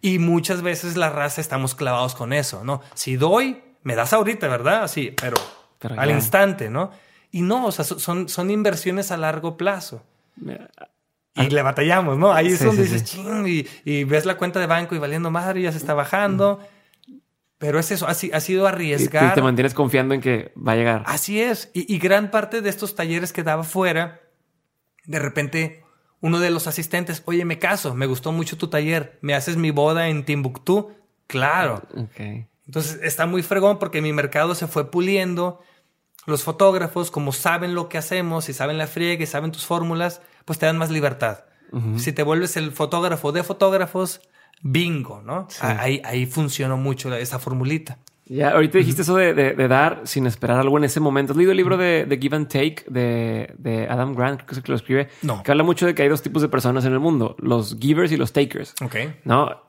Y 0.00 0.18
muchas 0.18 0.62
veces 0.62 0.96
la 0.96 1.10
raza 1.10 1.40
estamos 1.40 1.74
clavados 1.74 2.14
con 2.14 2.32
eso, 2.32 2.64
¿no? 2.64 2.82
Si 2.94 3.16
doy, 3.16 3.60
me 3.82 3.94
das 3.94 4.12
ahorita, 4.12 4.48
¿verdad? 4.48 4.88
Sí, 4.88 5.14
pero, 5.20 5.36
al 5.96 6.10
instante, 6.10 6.70
¿no? 6.70 6.90
Y 7.30 7.42
no, 7.42 7.66
o 7.66 7.72
sea, 7.72 7.84
son, 7.84 8.28
son 8.28 8.50
inversiones 8.50 9.10
a 9.10 9.16
largo 9.16 9.56
plazo. 9.56 10.02
Y 11.34 11.48
le 11.48 11.62
batallamos, 11.62 12.18
¿no? 12.18 12.32
Ahí 12.32 12.48
es 12.48 12.64
donde 12.64 12.82
dices, 12.82 13.04
ching, 13.04 13.66
y, 13.84 14.04
ves 14.04 14.26
la 14.26 14.36
cuenta 14.36 14.60
de 14.60 14.66
banco 14.66 14.94
y 14.94 14.98
valiendo 14.98 15.30
madre, 15.30 15.60
y 15.60 15.62
ya 15.64 15.72
se 15.72 15.78
está 15.78 15.94
bajando. 15.94 16.60
Pero 17.60 17.78
es 17.78 17.90
eso, 17.90 18.06
ha, 18.06 18.12
ha 18.12 18.40
sido 18.40 18.66
arriesgar. 18.66 19.32
Y, 19.32 19.34
te 19.34 19.42
mantienes 19.42 19.74
confiando 19.74 20.14
en 20.14 20.22
que 20.22 20.50
va 20.56 20.72
a 20.72 20.76
llegar. 20.76 21.02
Así 21.04 21.42
es. 21.42 21.70
Y, 21.74 21.98
gran 21.98 22.30
parte 22.30 22.62
de 22.62 22.70
estos 22.70 22.94
talleres 22.94 23.34
que 23.34 23.42
daba 23.42 23.64
fuera, 23.64 24.22
de 25.04 25.18
repente 25.18 25.84
uno 26.20 26.40
de 26.40 26.48
los 26.48 26.66
asistentes, 26.66 27.22
oye, 27.26 27.44
me 27.44 27.58
caso, 27.58 27.94
me 27.94 28.06
gustó 28.06 28.32
mucho 28.32 28.56
tu 28.56 28.68
taller, 28.68 29.18
¿me 29.20 29.34
haces 29.34 29.58
mi 29.58 29.72
boda 29.72 30.08
en 30.08 30.24
Timbuktu? 30.24 30.96
Claro. 31.26 31.82
Entonces 32.64 32.98
está 33.02 33.26
muy 33.26 33.42
fregón 33.42 33.78
porque 33.78 34.00
mi 34.00 34.14
mercado 34.14 34.54
se 34.54 34.66
fue 34.66 34.90
puliendo. 34.90 35.60
Los 36.24 36.44
fotógrafos, 36.44 37.10
como 37.10 37.30
saben 37.30 37.74
lo 37.74 37.90
que 37.90 37.98
hacemos 37.98 38.48
y 38.48 38.54
saben 38.54 38.78
la 38.78 38.86
friega 38.86 39.22
y 39.22 39.26
saben 39.26 39.52
tus 39.52 39.66
fórmulas, 39.66 40.22
pues 40.46 40.58
te 40.58 40.64
dan 40.64 40.78
más 40.78 40.90
libertad. 40.90 41.44
Si 41.98 42.12
te 42.12 42.22
vuelves 42.22 42.56
el 42.56 42.72
fotógrafo 42.72 43.32
de 43.32 43.44
fotógrafos, 43.44 44.22
bingo, 44.62 45.22
¿no? 45.24 45.48
Ahí, 45.60 46.00
ahí 46.04 46.26
funcionó 46.26 46.76
mucho 46.76 47.14
esa 47.14 47.38
formulita. 47.38 47.98
Ya, 48.30 48.50
ahorita 48.50 48.78
dijiste 48.78 49.02
eso 49.02 49.16
de, 49.16 49.54
dar 49.68 50.02
sin 50.04 50.24
esperar 50.24 50.60
algo 50.60 50.78
en 50.78 50.84
ese 50.84 51.00
momento. 51.00 51.32
¿Has 51.32 51.36
leído 51.36 51.50
el 51.50 51.56
libro 51.56 51.76
de, 51.76 52.18
Give 52.20 52.36
and 52.36 52.46
Take 52.46 52.84
de, 52.86 53.88
Adam 53.90 54.14
Grant? 54.14 54.36
Creo 54.36 54.46
que 54.46 54.52
es 54.52 54.58
el 54.58 54.62
que 54.62 54.70
lo 54.70 54.76
escribe. 54.76 55.08
No. 55.22 55.42
Que 55.42 55.50
habla 55.50 55.64
mucho 55.64 55.84
de 55.84 55.96
que 55.96 56.02
hay 56.02 56.08
dos 56.08 56.22
tipos 56.22 56.40
de 56.40 56.48
personas 56.48 56.84
en 56.84 56.92
el 56.92 57.00
mundo: 57.00 57.34
los 57.40 57.76
givers 57.80 58.12
y 58.12 58.16
los 58.16 58.32
takers. 58.32 58.74
Ok. 58.82 58.96
No, 59.24 59.62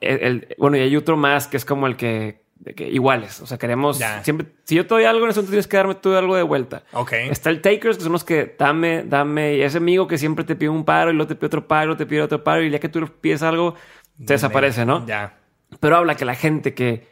bueno, 0.58 0.76
y 0.76 0.80
hay 0.80 0.96
otro 0.96 1.16
más 1.16 1.48
que 1.48 1.56
es 1.56 1.64
como 1.64 1.88
el 1.88 1.96
que 1.96 2.42
de 2.62 2.74
que 2.74 2.88
iguales. 2.88 3.40
O 3.40 3.46
sea, 3.46 3.58
queremos 3.58 4.00
siempre. 4.22 4.46
Si 4.62 4.76
yo 4.76 4.86
te 4.86 4.94
doy 4.94 5.04
algo 5.04 5.24
en 5.24 5.32
eso, 5.32 5.40
tú 5.40 5.48
tienes 5.48 5.66
que 5.66 5.76
darme 5.76 5.96
tú 5.96 6.14
algo 6.14 6.36
de 6.36 6.44
vuelta. 6.44 6.84
Ok. 6.92 7.12
Está 7.12 7.50
el 7.50 7.60
takers, 7.60 7.96
que 7.96 8.04
son 8.04 8.12
los 8.12 8.22
que 8.22 8.54
dame, 8.56 9.02
dame. 9.02 9.56
Y 9.56 9.62
ese 9.62 9.78
amigo 9.78 10.06
que 10.06 10.18
siempre 10.18 10.44
te 10.44 10.54
pide 10.54 10.68
un 10.68 10.84
paro 10.84 11.10
y 11.10 11.14
luego 11.14 11.26
te 11.26 11.34
pide 11.34 11.46
otro 11.46 11.66
paro, 11.66 11.96
te 11.96 12.06
pide 12.06 12.22
otro 12.22 12.44
paro. 12.44 12.62
Y 12.62 12.70
ya 12.70 12.78
que 12.78 12.88
tú 12.88 13.04
pides 13.20 13.42
algo, 13.42 13.74
te 14.18 14.34
desaparece, 14.34 14.84
¿no? 14.84 15.06
Ya. 15.06 15.38
Pero 15.80 15.96
habla 15.96 16.16
que 16.16 16.24
la 16.24 16.34
gente 16.34 16.74
que. 16.74 17.10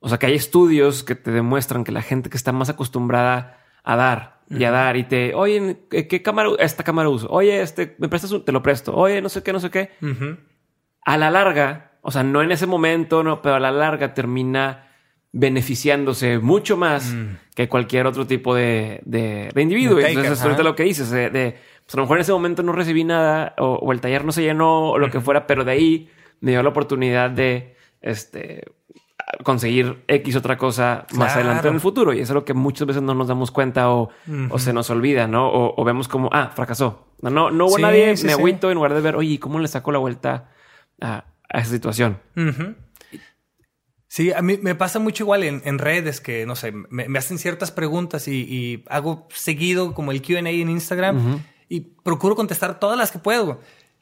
O 0.00 0.08
sea, 0.08 0.18
que 0.18 0.26
hay 0.26 0.34
estudios 0.34 1.04
que 1.04 1.14
te 1.14 1.30
demuestran 1.30 1.84
que 1.84 1.92
la 1.92 2.02
gente 2.02 2.30
que 2.30 2.36
está 2.36 2.52
más 2.52 2.70
acostumbrada 2.70 3.58
a 3.82 3.96
dar 3.96 4.40
y 4.48 4.64
a 4.64 4.70
dar 4.70 4.96
y 4.96 5.04
te, 5.04 5.34
oye, 5.34 5.78
¿qué 5.90 6.22
cámara? 6.22 6.50
Esta 6.58 6.82
cámara 6.82 7.08
uso. 7.08 7.28
Oye, 7.30 7.60
este, 7.60 7.94
me 7.98 8.08
prestas 8.08 8.32
un, 8.32 8.44
te 8.44 8.50
lo 8.50 8.62
presto. 8.62 8.94
Oye, 8.96 9.22
no 9.22 9.28
sé 9.28 9.42
qué, 9.42 9.52
no 9.52 9.60
sé 9.60 9.70
qué. 9.70 9.90
A 11.04 11.16
la 11.16 11.30
larga, 11.30 11.92
o 12.02 12.10
sea, 12.10 12.22
no 12.22 12.42
en 12.42 12.50
ese 12.50 12.66
momento, 12.66 13.22
no, 13.22 13.42
pero 13.42 13.56
a 13.56 13.60
la 13.60 13.70
larga 13.70 14.12
termina 14.14 14.88
beneficiándose 15.32 16.38
mucho 16.40 16.76
más 16.76 17.12
mm. 17.12 17.36
que 17.54 17.68
cualquier 17.68 18.06
otro 18.06 18.26
tipo 18.26 18.54
de, 18.54 19.00
de, 19.04 19.50
individuo. 19.62 20.00
Entonces, 20.00 20.42
ahorita 20.42 20.62
lo 20.62 20.74
que 20.74 20.82
dices, 20.82 21.10
de, 21.10 21.30
pues 21.30 21.94
a 21.94 21.96
lo 21.98 22.02
mejor 22.02 22.18
en 22.18 22.22
ese 22.22 22.32
momento 22.32 22.62
no 22.62 22.72
recibí 22.72 23.04
nada 23.04 23.54
o, 23.58 23.92
el 23.92 24.00
taller 24.00 24.24
no 24.24 24.32
se 24.32 24.42
llenó 24.42 24.90
o 24.90 24.98
lo 24.98 25.10
que 25.10 25.20
fuera, 25.20 25.46
pero 25.46 25.64
de 25.64 25.72
ahí 25.72 26.10
me 26.40 26.52
dio 26.52 26.62
la 26.62 26.70
oportunidad 26.70 27.30
de 27.30 27.76
este, 28.00 28.64
conseguir 29.42 30.02
X 30.08 30.36
otra 30.36 30.56
cosa 30.56 31.06
más 31.12 31.34
adelante 31.34 31.68
en 31.68 31.74
el 31.74 31.80
futuro. 31.80 32.12
Y 32.12 32.20
eso 32.20 32.32
es 32.32 32.34
lo 32.34 32.44
que 32.44 32.54
muchas 32.54 32.86
veces 32.86 33.02
no 33.02 33.14
nos 33.14 33.28
damos 33.28 33.50
cuenta 33.50 33.90
o, 33.90 34.10
o 34.50 34.58
se 34.58 34.72
nos 34.72 34.90
olvida, 34.90 35.26
¿no? 35.26 35.50
O, 35.52 35.84
vemos 35.84 36.08
como, 36.08 36.30
ah, 36.32 36.52
fracasó. 36.54 37.06
No, 37.22 37.30
no, 37.30 37.50
no 37.50 37.66
hubo 37.66 37.78
nadie, 37.78 38.14
me 38.24 38.32
agüito 38.32 38.70
en 38.70 38.76
lugar 38.76 38.94
de 38.94 39.00
ver, 39.00 39.16
oye, 39.16 39.38
¿cómo 39.38 39.58
le 39.58 39.68
saco 39.68 39.92
la 39.92 39.98
vuelta 39.98 40.50
a, 41.00 41.24
esa 41.50 41.70
situación? 41.70 42.18
Sí, 44.08 44.32
a 44.32 44.42
mí 44.42 44.58
me 44.60 44.74
pasa 44.74 44.98
mucho 44.98 45.24
igual 45.24 45.44
en, 45.44 45.78
redes 45.78 46.20
que, 46.20 46.46
no 46.46 46.56
sé, 46.56 46.72
me, 46.72 47.18
hacen 47.18 47.38
ciertas 47.38 47.70
preguntas 47.70 48.26
y, 48.26 48.84
hago 48.88 49.28
seguido 49.30 49.94
como 49.94 50.12
el 50.12 50.22
QA 50.22 50.38
en 50.38 50.70
Instagram 50.70 51.42
y 51.68 51.80
procuro 51.80 52.34
contestar 52.34 52.80
todas 52.80 52.98
las 52.98 53.12
que 53.12 53.18
puedo. 53.18 53.60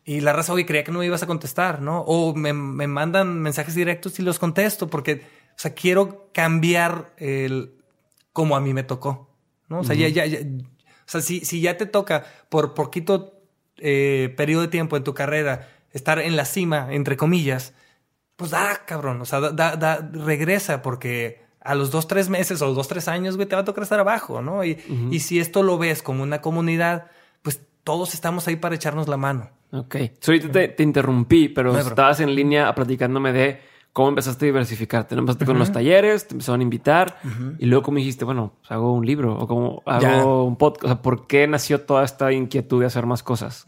Y 0.09 0.23
la 0.23 0.33
raza 0.33 0.55
hoy 0.55 0.65
creía 0.65 0.85
que 0.85 0.91
no 0.91 1.01
me 1.01 1.05
ibas 1.05 1.23
a 1.23 1.27
contestar, 1.27 1.83
¿no? 1.83 2.01
O 2.01 2.35
me, 2.35 2.55
mandan 2.55 3.41
mensajes 3.41 3.75
directos 3.75 4.19
y 4.19 4.23
los 4.23 4.39
contesto 4.39 4.89
porque, 4.89 5.27
o 5.51 5.59
sea, 5.59 5.75
quiero 5.75 6.31
cambiar 6.33 7.13
el 7.19 7.75
como 8.33 8.57
a 8.57 8.61
mí 8.63 8.73
me 8.73 8.85
tocó, 8.85 9.29
¿no? 9.69 9.81
O 9.81 9.85
sea, 9.85 9.95
ya, 9.95 10.09
ya, 10.09 10.25
ya, 10.25 10.39
o 10.39 10.65
sea, 11.05 11.21
si, 11.21 11.45
si 11.45 11.61
ya 11.61 11.77
te 11.77 11.85
toca 11.85 12.25
por 12.49 12.73
poquito 12.73 13.43
eh, 13.77 14.33
periodo 14.35 14.63
de 14.63 14.69
tiempo 14.69 14.97
en 14.97 15.05
tu 15.05 15.13
carrera 15.13 15.69
estar 15.93 16.19
en 16.21 16.37
la 16.37 16.47
cima, 16.47 16.89
entre 16.91 17.19
comillas, 17.19 17.75
pues 18.37 18.53
da, 18.53 18.87
cabrón, 18.87 19.21
o 19.21 19.27
sea, 19.27 19.41
da, 19.41 19.77
da, 19.77 20.11
regresa 20.11 20.81
porque 20.81 21.43
a 21.61 21.75
los 21.75 21.91
dos, 21.91 22.09
tres 22.09 22.31
meses 22.31 22.63
o 22.63 22.73
dos, 22.73 22.89
tres 22.89 23.09
años, 23.09 23.37
güey, 23.37 23.47
te 23.47 23.57
va 23.57 23.61
a 23.61 23.67
tocar 23.67 23.83
estar 23.83 24.01
abajo, 24.01 24.41
¿no? 24.41 24.65
Y, 24.65 24.79
y 25.11 25.21
si 25.21 25.39
esto 25.39 25.63
lo 25.63 25.77
ves 25.77 26.03
como 26.03 26.23
una 26.23 26.41
comunidad, 26.41 27.11
todos 27.89 28.13
estamos 28.13 28.47
ahí 28.47 28.57
para 28.57 28.75
echarnos 28.75 29.09
la 29.09 29.17
mano. 29.17 29.49
Ok. 29.71 29.97
So, 30.21 30.33
ahorita 30.33 30.53
te, 30.53 30.69
te, 30.69 30.83
interrumpí, 30.83 31.49
pero 31.49 31.75
estabas 31.79 32.21
en 32.21 32.35
línea 32.35 32.75
platicándome 32.75 33.33
de 33.33 33.61
cómo 33.95 34.11
empezaste 34.11 34.45
a 34.45 34.49
diversificarte. 34.49 35.15
Empezaste 35.15 35.47
con 35.47 35.59
los 35.59 35.73
talleres, 35.73 36.29
te 36.29 36.35
empezaron 36.35 36.61
a 36.61 36.63
invitar 36.65 37.19
y 37.59 37.65
luego 37.65 37.83
cómo 37.83 37.97
dijiste, 37.97 38.27
bueno, 38.27 38.53
pues 38.61 38.73
hago 38.73 38.93
un 38.93 39.07
libro 39.07 39.39
o 39.39 39.49
como 39.49 39.83
hago 39.87 40.45
un 40.45 40.57
podcast. 40.57 40.85
O 40.85 40.89
sea, 40.89 41.01
¿por 41.01 41.27
qué 41.27 41.47
nació 41.47 41.81
toda 41.81 42.05
esta 42.05 42.31
inquietud 42.31 42.79
de 42.81 42.87
hacer 42.89 43.07
más 43.07 43.23
cosas? 43.23 43.65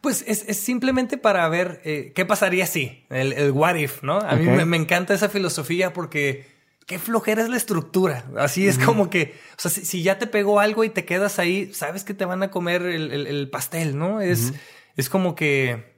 Pues 0.00 0.24
es, 0.26 0.40
simplemente 0.58 1.16
para 1.16 1.48
ver 1.48 1.80
eh, 1.84 2.10
qué 2.16 2.26
pasaría 2.26 2.66
si, 2.66 3.04
el, 3.10 3.32
el, 3.32 3.52
what 3.52 3.76
if, 3.76 4.02
¿no? 4.02 4.18
A 4.18 4.34
mí 4.34 4.44
me, 4.44 4.76
encanta 4.76 5.14
esa 5.14 5.28
filosofía 5.28 5.92
porque 5.92 6.51
qué 6.92 6.98
flojera 6.98 7.42
es 7.42 7.48
la 7.48 7.56
estructura. 7.56 8.26
Así 8.36 8.68
es 8.68 8.78
como 8.78 9.08
que, 9.08 9.34
o 9.56 9.60
sea, 9.62 9.70
si, 9.70 10.02
ya 10.02 10.18
te 10.18 10.26
pegó 10.26 10.60
algo 10.60 10.84
y 10.84 10.90
te 10.90 11.06
quedas 11.06 11.38
ahí, 11.38 11.72
sabes 11.72 12.04
que 12.04 12.12
te 12.12 12.26
van 12.26 12.42
a 12.42 12.50
comer 12.50 12.82
el, 12.82 13.48
pastel, 13.48 13.96
¿no? 13.96 14.20
Es, 14.20 14.52
es 14.94 15.08
como 15.08 15.34
que 15.34 15.90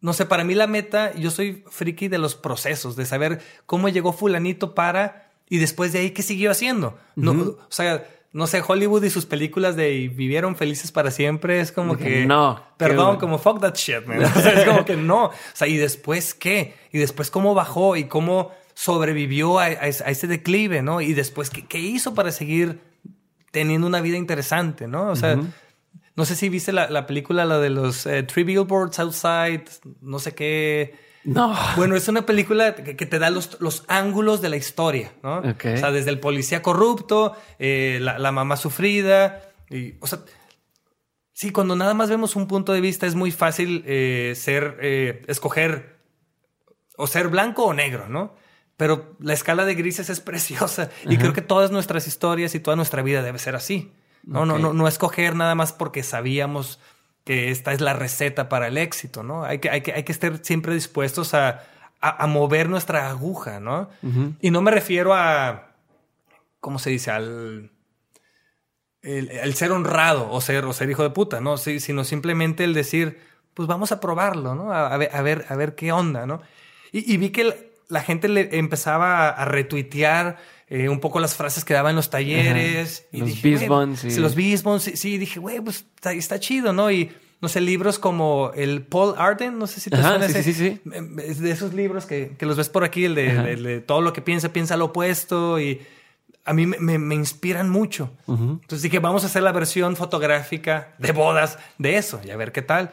no 0.00 0.12
sé, 0.12 0.26
para 0.26 0.42
mí 0.42 0.54
la 0.56 0.66
meta, 0.66 1.14
yo 1.14 1.30
soy 1.30 1.62
friki 1.70 2.08
de 2.08 2.18
los 2.18 2.34
procesos, 2.34 2.96
de 2.96 3.06
saber 3.06 3.40
cómo 3.66 3.88
llegó 3.88 4.12
fulanito 4.12 4.74
para 4.74 5.30
y 5.48 5.58
después 5.58 5.92
de 5.92 6.00
ahí 6.00 6.10
qué 6.10 6.22
siguió 6.22 6.50
haciendo. 6.50 6.98
No, 7.14 7.30
o 7.30 7.66
sea, 7.68 8.04
no 8.32 8.48
sé, 8.48 8.64
Hollywood 8.66 9.04
y 9.04 9.10
sus 9.10 9.26
películas 9.26 9.76
de 9.76 10.08
vivieron 10.08 10.56
felices 10.56 10.90
para 10.90 11.12
siempre 11.12 11.60
es 11.60 11.70
como 11.70 11.96
que 11.96 12.26
no, 12.26 12.60
perdón, 12.76 13.18
como 13.18 13.38
fuck 13.38 13.60
that 13.60 13.76
shit, 13.76 14.04
man. 14.06 14.22
es 14.56 14.64
como 14.64 14.84
que 14.84 14.96
no. 14.96 15.26
O 15.26 15.32
sea, 15.52 15.68
y 15.68 15.76
después 15.76 16.34
qué? 16.34 16.74
Y 16.90 16.98
después 16.98 17.30
cómo 17.30 17.54
bajó 17.54 17.94
y 17.94 18.04
cómo 18.04 18.50
sobrevivió 18.74 19.58
a, 19.58 19.68
ese 19.68 20.26
declive, 20.26 20.82
¿no? 20.82 21.00
Y 21.00 21.14
después 21.14 21.50
qué, 21.50 21.64
qué, 21.66 21.78
hizo 21.78 22.14
para 22.14 22.32
seguir 22.32 22.80
teniendo 23.50 23.86
una 23.86 24.00
vida 24.00 24.16
interesante, 24.16 24.88
¿no? 24.88 25.10
O 25.10 25.16
sea, 25.16 25.38
no 26.16 26.24
sé 26.24 26.36
si 26.36 26.48
viste 26.48 26.72
la, 26.72 27.06
película, 27.06 27.44
la 27.44 27.58
de 27.58 27.70
los 27.70 28.04
eh, 28.06 28.24
Three 28.24 28.44
Billboards 28.44 28.98
Outside, 28.98 29.64
no 30.00 30.18
sé 30.18 30.34
qué. 30.34 30.96
No. 31.24 31.56
Bueno, 31.76 31.96
es 31.96 32.08
una 32.08 32.26
película 32.26 32.74
que, 32.74 33.06
te 33.06 33.18
da 33.18 33.30
los, 33.30 33.58
los, 33.60 33.84
ángulos 33.88 34.42
de 34.42 34.50
la 34.50 34.56
historia, 34.56 35.12
¿no? 35.22 35.38
O 35.38 35.54
sea, 35.60 35.90
desde 35.90 36.10
el 36.10 36.20
policía 36.20 36.60
corrupto, 36.60 37.34
eh, 37.58 37.98
la, 38.00 38.32
mamá 38.32 38.56
sufrida. 38.56 39.40
Y, 39.70 39.94
o 40.00 40.06
sea, 40.06 40.18
sí, 41.32 41.50
cuando 41.50 41.76
nada 41.76 41.94
más 41.94 42.10
vemos 42.10 42.36
un 42.36 42.46
punto 42.46 42.72
de 42.72 42.80
vista 42.80 43.06
es 43.06 43.14
muy 43.14 43.30
fácil 43.30 43.82
eh, 43.86 44.34
ser, 44.36 44.78
escoger 45.26 45.96
o 46.96 47.06
ser 47.06 47.28
blanco 47.28 47.64
o 47.64 47.72
negro, 47.72 48.08
¿no? 48.08 48.34
Pero 48.76 49.16
la 49.20 49.32
escala 49.32 49.64
de 49.64 49.74
grises 49.74 50.10
es 50.10 50.20
preciosa 50.30 50.90
y 51.04 51.16
creo 51.18 51.32
que 51.32 51.42
todas 51.42 51.70
nuestras 51.70 52.06
historias 52.06 52.54
y 52.54 52.60
toda 52.60 52.76
nuestra 52.76 53.02
vida 53.02 53.22
debe 53.22 53.38
ser 53.38 53.54
así. 53.56 53.92
No, 54.22 54.46
no, 54.46 54.58
no, 54.58 54.72
no 54.72 54.88
escoger 54.88 55.36
nada 55.36 55.54
más 55.54 55.72
porque 55.72 56.02
sabíamos 56.02 56.80
que 57.24 57.50
esta 57.50 57.72
es 57.72 57.80
la 57.80 57.92
receta 57.92 58.48
para 58.48 58.68
el 58.68 58.78
éxito, 58.78 59.22
¿no? 59.22 59.44
Hay 59.44 59.58
que, 59.58 59.68
hay 59.70 59.82
que, 59.82 59.92
hay 59.92 60.02
que 60.02 60.12
estar 60.12 60.38
siempre 60.42 60.74
dispuestos 60.74 61.34
a, 61.34 61.62
a, 62.00 62.26
mover 62.26 62.68
nuestra 62.70 63.08
aguja, 63.08 63.60
¿no? 63.60 63.90
Y 64.40 64.50
no 64.50 64.62
me 64.62 64.70
refiero 64.70 65.14
a, 65.14 65.72
¿cómo 66.60 66.78
se 66.78 66.90
dice? 66.90 67.10
Al 67.10 67.70
el, 69.04 69.54
ser 69.54 69.70
honrado 69.72 70.30
o 70.30 70.40
ser, 70.40 70.64
o 70.64 70.72
ser 70.72 70.90
hijo 70.90 71.02
de 71.02 71.10
puta, 71.10 71.40
¿no? 71.40 71.56
Sí, 71.58 71.78
sino 71.80 72.04
simplemente 72.04 72.64
el 72.64 72.74
decir, 72.74 73.20
pues 73.52 73.68
vamos 73.68 73.92
a 73.92 74.00
probarlo, 74.00 74.54
¿no? 74.54 74.72
A, 74.72 74.96
ver, 74.96 75.10
a, 75.12 75.22
ver, 75.22 75.44
a 75.48 75.56
ver 75.56 75.74
qué 75.74 75.92
onda, 75.92 76.26
¿no? 76.26 76.40
Y, 76.90 77.16
vi 77.16 77.30
que 77.30 77.73
la 77.94 78.02
gente 78.02 78.28
le 78.28 78.58
empezaba 78.58 79.30
a 79.30 79.44
retuitear 79.46 80.36
eh, 80.68 80.88
un 80.88 81.00
poco 81.00 81.20
las 81.20 81.34
frases 81.36 81.64
que 81.64 81.72
daba 81.74 81.90
en 81.90 81.96
los 81.96 82.10
talleres. 82.10 83.06
Y 83.12 83.18
los 83.18 83.28
dije, 83.28 83.48
Bisbons, 83.50 84.00
sí. 84.00 84.16
Los 84.20 84.34
Bisbons, 84.34 84.82
sí, 84.82 84.96
sí, 84.96 85.16
dije, 85.18 85.40
güey, 85.40 85.60
pues 85.60 85.86
está, 85.94 86.12
está 86.12 86.38
chido, 86.40 86.72
¿no? 86.72 86.90
Y 86.90 87.10
no 87.40 87.48
sé, 87.48 87.60
libros 87.60 87.98
como 87.98 88.52
el 88.54 88.82
Paul 88.82 89.14
Arden, 89.18 89.58
no 89.58 89.66
sé 89.66 89.80
si 89.80 89.90
te 89.90 89.96
Ajá, 89.96 90.10
suena 90.10 90.26
sí, 90.28 90.38
ese. 90.38 90.42
sí, 90.42 90.52
sí, 90.54 90.80
Es 91.26 91.40
de 91.40 91.50
esos 91.50 91.74
libros 91.74 92.06
que, 92.06 92.32
que 92.38 92.46
los 92.46 92.56
ves 92.56 92.68
por 92.70 92.84
aquí, 92.84 93.04
el 93.04 93.14
de, 93.14 93.30
Ajá. 93.32 93.50
el 93.50 93.62
de 93.62 93.80
todo 93.80 94.00
lo 94.00 94.12
que 94.12 94.22
piensa, 94.22 94.52
piensa 94.52 94.76
lo 94.76 94.86
opuesto. 94.86 95.60
Y 95.60 95.80
a 96.46 96.52
mí 96.54 96.66
me, 96.66 96.78
me- 96.78 96.98
me 96.98 97.14
inspiran 97.14 97.68
mucho. 97.68 98.10
Entonces 98.26 98.82
dije, 98.82 98.98
vamos 98.98 99.24
a 99.24 99.26
hacer 99.26 99.42
la 99.42 99.52
versión 99.52 99.94
fotográfica 99.96 100.94
de 100.98 101.12
bodas 101.12 101.58
de 101.78 101.96
eso 101.98 102.20
y 102.24 102.30
a 102.30 102.36
ver 102.36 102.50
qué 102.52 102.62
tal. 102.62 102.92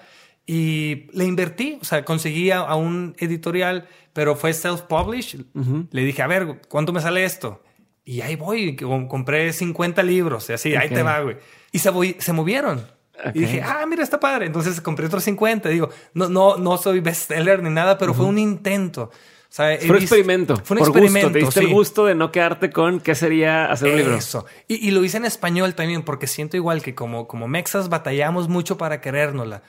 Y 0.53 1.07
le 1.13 1.23
invertí, 1.23 1.77
o 1.81 1.85
sea, 1.85 2.03
conseguí 2.03 2.51
a, 2.51 2.59
a 2.59 2.75
un 2.75 3.15
editorial, 3.19 3.87
pero 4.11 4.35
fue 4.35 4.51
self-published. 4.51 5.45
Le 5.91 6.03
dije, 6.03 6.21
a 6.21 6.27
ver, 6.27 6.59
¿cuánto 6.67 6.91
me 6.91 6.99
sale 6.99 7.23
esto? 7.23 7.63
Y 8.03 8.19
ahí 8.19 8.35
voy, 8.35 8.75
com- 8.75 9.07
compré 9.07 9.53
50 9.53 10.03
libros, 10.03 10.49
y 10.49 10.53
así, 10.53 10.75
ahí 10.75 10.87
Ok. 10.89 10.93
te 10.95 11.03
va, 11.03 11.21
güey. 11.21 11.37
Y 11.71 11.79
se, 11.79 11.89
voy- 11.89 12.17
se 12.19 12.33
movieron. 12.33 12.79
Ok. 12.79 13.31
Y 13.35 13.39
dije, 13.39 13.61
ah, 13.63 13.85
mira, 13.87 14.03
está 14.03 14.19
padre. 14.19 14.47
Entonces 14.47 14.81
compré 14.81 15.05
otros 15.05 15.23
50. 15.23 15.69
Digo, 15.69 15.89
no, 16.13 16.27
no, 16.27 16.57
no 16.57 16.77
soy 16.77 16.99
bestseller 16.99 17.63
ni 17.63 17.69
nada, 17.69 17.97
pero 17.97 18.13
fue 18.13 18.25
un 18.25 18.37
intento. 18.37 19.03
O 19.03 19.53
sea, 19.53 19.77
Fue 19.79 19.91
un 19.91 20.01
experimento. 20.01 20.57
Fue 20.57 20.75
un 20.75 20.79
por 20.79 20.87
experimento. 20.89 21.27
Gusto. 21.29 21.33
Te 21.39 21.45
diste 21.45 21.59
el 21.61 21.67
sí. 21.67 21.71
gusto 21.73 22.05
de 22.07 22.15
no 22.15 22.31
quedarte 22.33 22.71
con 22.71 22.99
qué 22.99 23.15
sería 23.15 23.71
hacer 23.71 23.91
un 23.91 23.97
libro. 23.97 24.15
Eso. 24.15 24.45
Y, 24.67 24.85
y 24.87 24.91
lo 24.91 25.01
hice 25.03 25.15
en 25.17 25.25
español 25.25 25.75
también, 25.75 26.03
porque 26.03 26.27
siento 26.27 26.57
igual 26.57 26.81
que 26.81 26.93
como, 26.95 27.27
como 27.27 27.47
mexas 27.47 27.87
batallamos 27.87 28.49
mucho 28.49 28.77
para 28.77 28.99
querérnosla. 28.99 29.61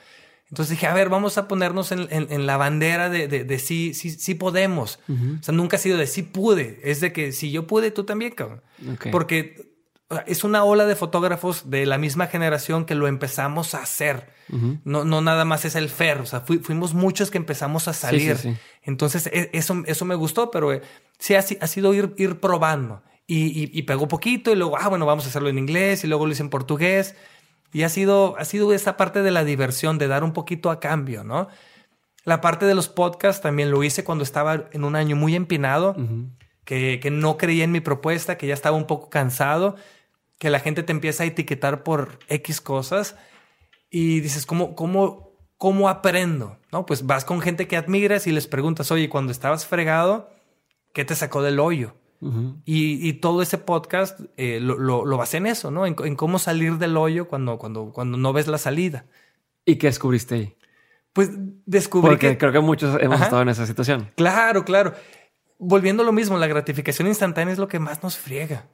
Entonces 0.49 0.71
dije, 0.71 0.85
a 0.87 0.93
ver, 0.93 1.09
vamos 1.09 1.37
a 1.37 1.47
ponernos 1.47 1.91
en, 1.91 2.07
en- 2.11 2.27
en 2.29 2.45
la 2.45 2.57
bandera 2.57 3.09
de, 3.09 3.27
de, 3.27 3.43
de 3.43 3.59
sí, 3.59 3.93
sí, 3.93 4.11
sí 4.11 4.35
podemos. 4.35 4.99
O 5.39 5.43
sea, 5.43 5.53
nunca 5.53 5.77
ha 5.77 5.79
sido 5.79 5.97
de 5.97 6.05
sí 6.07 6.21
pude. 6.23 6.79
Es 6.83 6.99
de 7.01 7.11
que 7.11 7.31
si 7.31 7.51
yo 7.51 7.65
pude, 7.65 7.89
tú 7.91 8.03
también, 8.03 8.33
cabrón. 8.33 8.61
Porque 9.11 9.71
es 10.27 10.43
una 10.43 10.63
ola 10.63 10.85
de 10.85 10.95
fotógrafos 10.95 11.71
de 11.71 11.87
la 11.87 11.97
misma 11.97 12.27
generación 12.27 12.85
que 12.85 12.93
lo 12.93 13.07
empezamos 13.07 13.73
a 13.73 13.81
hacer. 13.81 14.29
no, 14.83 15.03
no 15.05 15.21
nada 15.21 15.43
más 15.45 15.65
es 15.65 15.73
el 15.75 15.89
Fer. 15.89 16.19
O 16.19 16.25
sea, 16.27 16.41
fui- 16.41 16.59
fuimos 16.59 16.93
muchos 16.93 17.31
que 17.31 17.39
empezamos 17.39 17.87
a 17.87 17.93
salir. 17.93 18.37
sí, 18.37 18.51
sí. 18.53 18.57
Entonces, 18.83 19.25
e- 19.27 19.49
eso, 19.53 19.81
eso 19.87 20.05
me 20.05 20.13
gustó, 20.15 20.51
pero 20.51 20.71
eh, 20.71 20.81
sí 21.17 21.33
ha 21.33 21.41
sido 21.41 21.93
ir, 21.95 22.13
ir 22.17 22.39
probando. 22.39 23.01
Y, 23.25 23.45
y, 23.59 23.71
y 23.73 23.83
pegó 23.83 24.07
poquito 24.07 24.51
y 24.51 24.55
luego, 24.55 24.77
ah, 24.77 24.89
bueno, 24.89 25.05
vamos 25.07 25.25
a 25.25 25.29
hacerlo 25.29 25.49
en 25.49 25.57
inglés 25.57 26.03
y 26.03 26.07
luego 26.07 26.27
lo 26.27 26.31
hice 26.33 26.43
en 26.43 26.49
portugués. 26.49 27.15
Y 27.73 27.83
ha 27.83 27.89
sido, 27.89 28.35
ha 28.37 28.45
sido 28.45 28.71
esa 28.71 28.95
parte 28.95 29.23
de 29.23 29.31
la 29.31 29.43
diversión, 29.43 29.97
de 29.97 30.07
dar 30.07 30.23
un 30.23 30.31
poquito 30.31 30.69
a 30.69 30.79
cambio, 30.79 31.23
¿no? 31.23 31.49
La 32.23 32.39
parte 32.39 32.65
de 32.65 32.75
los 32.75 32.87
podcasts 32.87 33.41
también 33.41 33.71
lo 33.71 33.83
hice 33.83 34.03
cuando 34.03 34.23
estaba 34.23 34.65
en 34.71 34.83
un 34.83 34.95
año 34.95 35.15
muy 35.15 35.35
empinado, 35.35 35.95
que, 36.63 36.99
que 37.01 37.11
no 37.11 37.37
creía 37.37 37.65
en 37.65 37.71
mi 37.71 37.81
propuesta, 37.81 38.37
que 38.37 38.47
ya 38.47 38.53
estaba 38.53 38.77
un 38.77 38.87
poco 38.87 39.09
cansado, 39.09 39.75
que 40.39 40.49
la 40.49 40.59
gente 40.59 40.83
te 40.83 40.91
empieza 40.91 41.23
a 41.23 41.25
etiquetar 41.25 41.83
por 41.83 42.19
X 42.29 42.61
cosas 42.61 43.17
y 43.89 44.21
dices, 44.21 44.45
¿cómo, 44.45 44.75
cómo, 44.75 45.31
cómo 45.57 45.89
aprendo? 45.89 46.57
¿No? 46.71 46.85
Pues 46.85 47.05
vas 47.05 47.25
con 47.25 47.41
gente 47.41 47.67
que 47.67 47.77
admiras 47.77 48.27
y 48.27 48.31
les 48.31 48.47
preguntas, 48.47 48.91
oye, 48.91 49.09
cuando 49.09 49.31
estabas 49.31 49.65
fregado, 49.65 50.29
¿qué 50.93 51.05
te 51.05 51.15
sacó 51.15 51.41
del 51.41 51.59
hoyo? 51.59 51.95
Y, 52.65 53.07
y 53.07 53.13
todo 53.13 53.41
ese 53.41 53.57
podcast 53.57 54.19
eh, 54.37 54.59
lo, 54.61 54.77
lo, 54.77 55.05
lo 55.05 55.17
basé 55.17 55.37
en 55.37 55.47
eso, 55.47 55.71
¿no? 55.71 55.85
En, 55.85 55.95
en 56.03 56.15
cómo 56.15 56.39
salir 56.39 56.77
del 56.77 56.95
hoyo 56.97 57.27
cuando, 57.27 57.57
cuando, 57.57 57.91
cuando 57.91 58.17
no 58.17 58.31
ves 58.33 58.47
la 58.47 58.57
salida. 58.57 59.05
¿Y 59.65 59.75
qué 59.77 59.87
descubriste 59.87 60.35
ahí? 60.35 60.55
Pues 61.13 61.29
descubrí 61.65 62.09
Porque 62.11 62.29
que... 62.29 62.37
creo 62.37 62.51
que 62.51 62.59
muchos 62.59 62.97
hemos 63.01 63.15
Ajá. 63.17 63.25
estado 63.25 63.41
en 63.43 63.49
esa 63.49 63.65
situación. 63.65 64.09
Claro, 64.15 64.65
claro. 64.65 64.93
Volviendo 65.59 66.03
a 66.03 66.05
lo 66.05 66.11
mismo, 66.11 66.37
la 66.37 66.47
gratificación 66.47 67.07
instantánea 67.07 67.53
es 67.53 67.59
lo 67.59 67.67
que 67.67 67.79
más 67.79 68.01
nos 68.03 68.17
friega. 68.17 68.67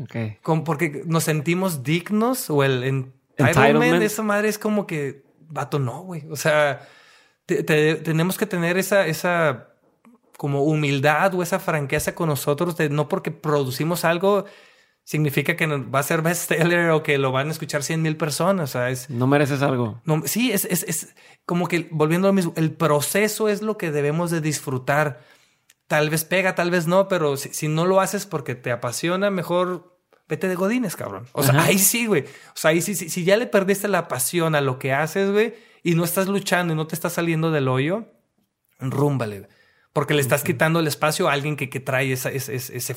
Ok. 0.00 0.40
Con- 0.42 0.64
porque 0.64 1.02
nos 1.06 1.24
sentimos 1.24 1.82
dignos 1.82 2.50
o 2.50 2.64
el 2.64 2.82
entitlement, 2.84 3.56
Entitlement. 3.56 4.02
esa 4.02 4.22
madre 4.22 4.48
es 4.48 4.58
como 4.58 4.86
que, 4.86 5.24
vato, 5.48 5.78
no, 5.78 6.02
güey. 6.02 6.24
O 6.30 6.36
sea, 6.36 6.80
te- 7.46 7.62
te- 7.62 7.94
tenemos 7.96 8.36
que 8.38 8.46
tener 8.46 8.76
esa, 8.76 9.06
esa 9.06 9.68
como 10.36 10.62
humildad 10.64 11.34
o 11.34 11.42
esa 11.42 11.58
franqueza 11.58 12.14
con 12.14 12.28
nosotros 12.28 12.76
de 12.76 12.88
no 12.88 13.08
porque 13.08 13.30
producimos 13.30 14.04
algo 14.04 14.44
significa 15.04 15.54
que 15.54 15.66
va 15.66 15.98
a 15.98 16.02
ser 16.02 16.22
bestseller 16.22 16.90
o 16.90 17.02
que 17.02 17.18
lo 17.18 17.30
van 17.30 17.48
a 17.48 17.50
escuchar 17.50 17.82
100 17.82 18.00
mil 18.02 18.16
personas. 18.16 18.70
O 18.70 18.72
sea, 18.72 18.90
es, 18.90 19.10
No 19.10 19.26
mereces 19.26 19.62
algo. 19.62 20.00
no, 20.04 20.22
sí, 20.26 20.50
es, 20.50 20.64
es, 20.64 20.82
es 20.84 21.14
como 21.44 21.68
que 21.68 21.88
volviendo 21.90 22.26
a 22.28 22.30
lo 22.30 22.34
mismo, 22.34 22.54
el 22.56 22.72
proceso 22.72 23.48
es 23.48 23.60
lo 23.62 23.76
que 23.76 23.90
debemos 23.90 24.30
de 24.30 24.40
disfrutar. 24.40 25.20
Tal 25.86 26.08
vez 26.08 26.24
pega, 26.24 26.54
tal 26.54 26.70
vez 26.70 26.86
no, 26.86 27.08
pero 27.08 27.36
si, 27.36 27.50
si 27.52 27.68
no 27.68 27.84
lo 27.84 28.00
haces 28.00 28.24
porque 28.24 28.54
te 28.54 28.72
apasiona, 28.72 29.30
mejor 29.30 29.98
vete 30.26 30.48
de 30.48 30.54
godines, 30.54 30.96
cabrón. 30.96 31.26
O 31.32 31.42
sea, 31.42 31.52
Ajá. 31.52 31.64
ahí 31.64 31.78
sí, 31.78 32.06
güey. 32.06 32.22
O 32.22 32.56
sea, 32.56 32.70
ahí 32.70 32.80
sí, 32.80 32.94
sí, 32.94 33.10
si 33.10 33.24
ya 33.24 33.36
le 33.36 33.46
perdiste 33.46 33.88
la 33.88 34.08
pasión 34.08 34.54
a 34.54 34.62
lo 34.62 34.78
que 34.78 34.94
haces, 34.94 35.30
güey, 35.30 35.54
y 35.82 35.94
no 35.96 36.04
estás 36.04 36.28
luchando 36.28 36.72
y 36.72 36.76
no 36.76 36.86
te 36.86 36.94
estás 36.94 37.12
saliendo 37.12 37.50
del 37.50 37.68
hoyo, 37.68 38.06
rúmbale. 38.80 39.48
Porque 39.94 40.12
le 40.12 40.20
estás 40.20 40.42
quitando 40.44 40.80
el 40.80 40.86
espacio 40.86 41.28
a 41.28 41.32
alguien 41.32 41.56
que, 41.56 41.70
que 41.70 41.80
trae 41.80 42.12
esa, 42.12 42.30
ese, 42.30 42.54
ese, 42.54 42.96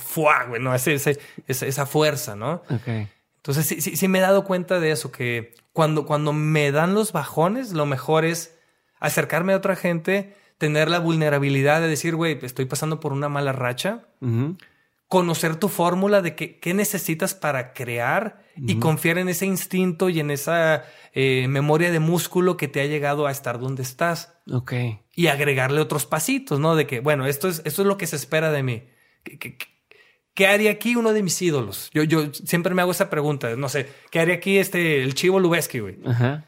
güey, 0.49 0.61
¿no? 0.61 0.75
Ese, 0.75 0.93
ese- 0.95 1.19
esa, 1.47 1.65
esa 1.65 1.85
fuerza, 1.85 2.35
¿no? 2.35 2.63
Ok. 2.69 3.07
Entonces 3.37 3.65
sí, 3.65 3.79
sí, 3.79 3.95
sí 3.95 4.07
me 4.09 4.17
he 4.17 4.21
dado 4.21 4.43
cuenta 4.43 4.81
de 4.81 4.91
eso, 4.91 5.09
que 5.11 5.53
cuando, 5.71 6.05
cuando 6.05 6.33
me 6.33 6.71
dan 6.73 6.93
los 6.95 7.13
bajones, 7.13 7.71
lo 7.71 7.85
mejor 7.85 8.25
es 8.25 8.57
acercarme 8.99 9.53
a 9.53 9.57
otra 9.57 9.75
gente, 9.77 10.35
tener 10.57 10.89
la 10.89 10.99
vulnerabilidad 10.99 11.79
de 11.81 11.87
decir, 11.87 12.15
güey, 12.15 12.39
estoy 12.41 12.65
pasando 12.65 12.99
por 12.99 13.13
una 13.13 13.29
mala 13.29 13.53
racha. 13.53 14.07
Conocer 15.07 15.55
tu 15.55 15.69
fórmula 15.69 16.21
de 16.21 16.35
qué, 16.35 16.59
qué 16.59 16.73
necesitas 16.73 17.33
para 17.33 17.73
crear 17.73 18.43
y 18.57 18.75
confiar 18.79 19.17
en 19.19 19.29
ese 19.29 19.45
instinto 19.45 20.09
y 20.09 20.19
en 20.19 20.31
esa 20.31 20.83
eh, 21.13 21.45
memoria 21.47 21.91
de 21.91 21.99
músculo 21.99 22.57
que 22.57 22.67
te 22.67 22.81
ha 22.81 22.85
llegado 22.87 23.25
a 23.27 23.31
estar 23.31 23.59
donde 23.59 23.83
estás 23.83 24.33
Ok. 24.51 24.73
y 25.15 25.27
agregarle 25.27 25.79
otros 25.79 26.05
pasitos, 26.05 26.59
¿no? 26.59 26.75
De 26.75 26.87
que, 26.87 26.99
bueno, 26.99 27.25
esto 27.27 27.47
es, 27.47 27.61
esto 27.65 27.83
es 27.83 27.87
lo 27.87 27.97
que 27.97 28.07
se 28.07 28.15
espera 28.15 28.51
de 28.51 28.63
mí. 28.63 28.83
¿Qué, 29.23 29.37
qué- 29.37 29.57
qué- 29.57 29.67
qué 30.33 30.47
haría 30.47 30.71
aquí 30.71 30.95
uno 30.95 31.13
de 31.13 31.23
mis 31.23 31.41
ídolos? 31.41 31.89
Yo, 31.93 32.03
yo 32.03 32.33
siempre 32.33 32.73
me 32.75 32.81
hago 32.81 32.91
esa 32.91 33.09
pregunta, 33.09 33.55
no 33.55 33.69
sé, 33.69 33.87
¿qué 34.11 34.19
haría 34.19 34.35
aquí 34.35 34.57
este, 34.57 35.03
el 35.03 35.13
Chivo 35.13 35.39
Lubeski, 35.39 35.79
güey? 35.79 35.97
Ajá. 36.05 36.45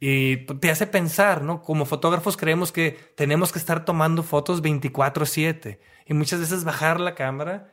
Y 0.00 0.38
te 0.38 0.70
hace 0.70 0.86
pensar, 0.88 1.42
¿no? 1.42 1.62
Como 1.62 1.84
fotógrafos 1.86 2.36
creemos 2.36 2.72
que 2.72 2.98
tenemos 3.16 3.52
que 3.52 3.58
estar 3.60 3.84
tomando 3.84 4.22
fotos 4.24 4.60
24/7 4.62 5.78
y 6.06 6.14
muchas 6.14 6.40
veces 6.40 6.64
bajar 6.64 6.98
la 7.00 7.14
cámara, 7.14 7.72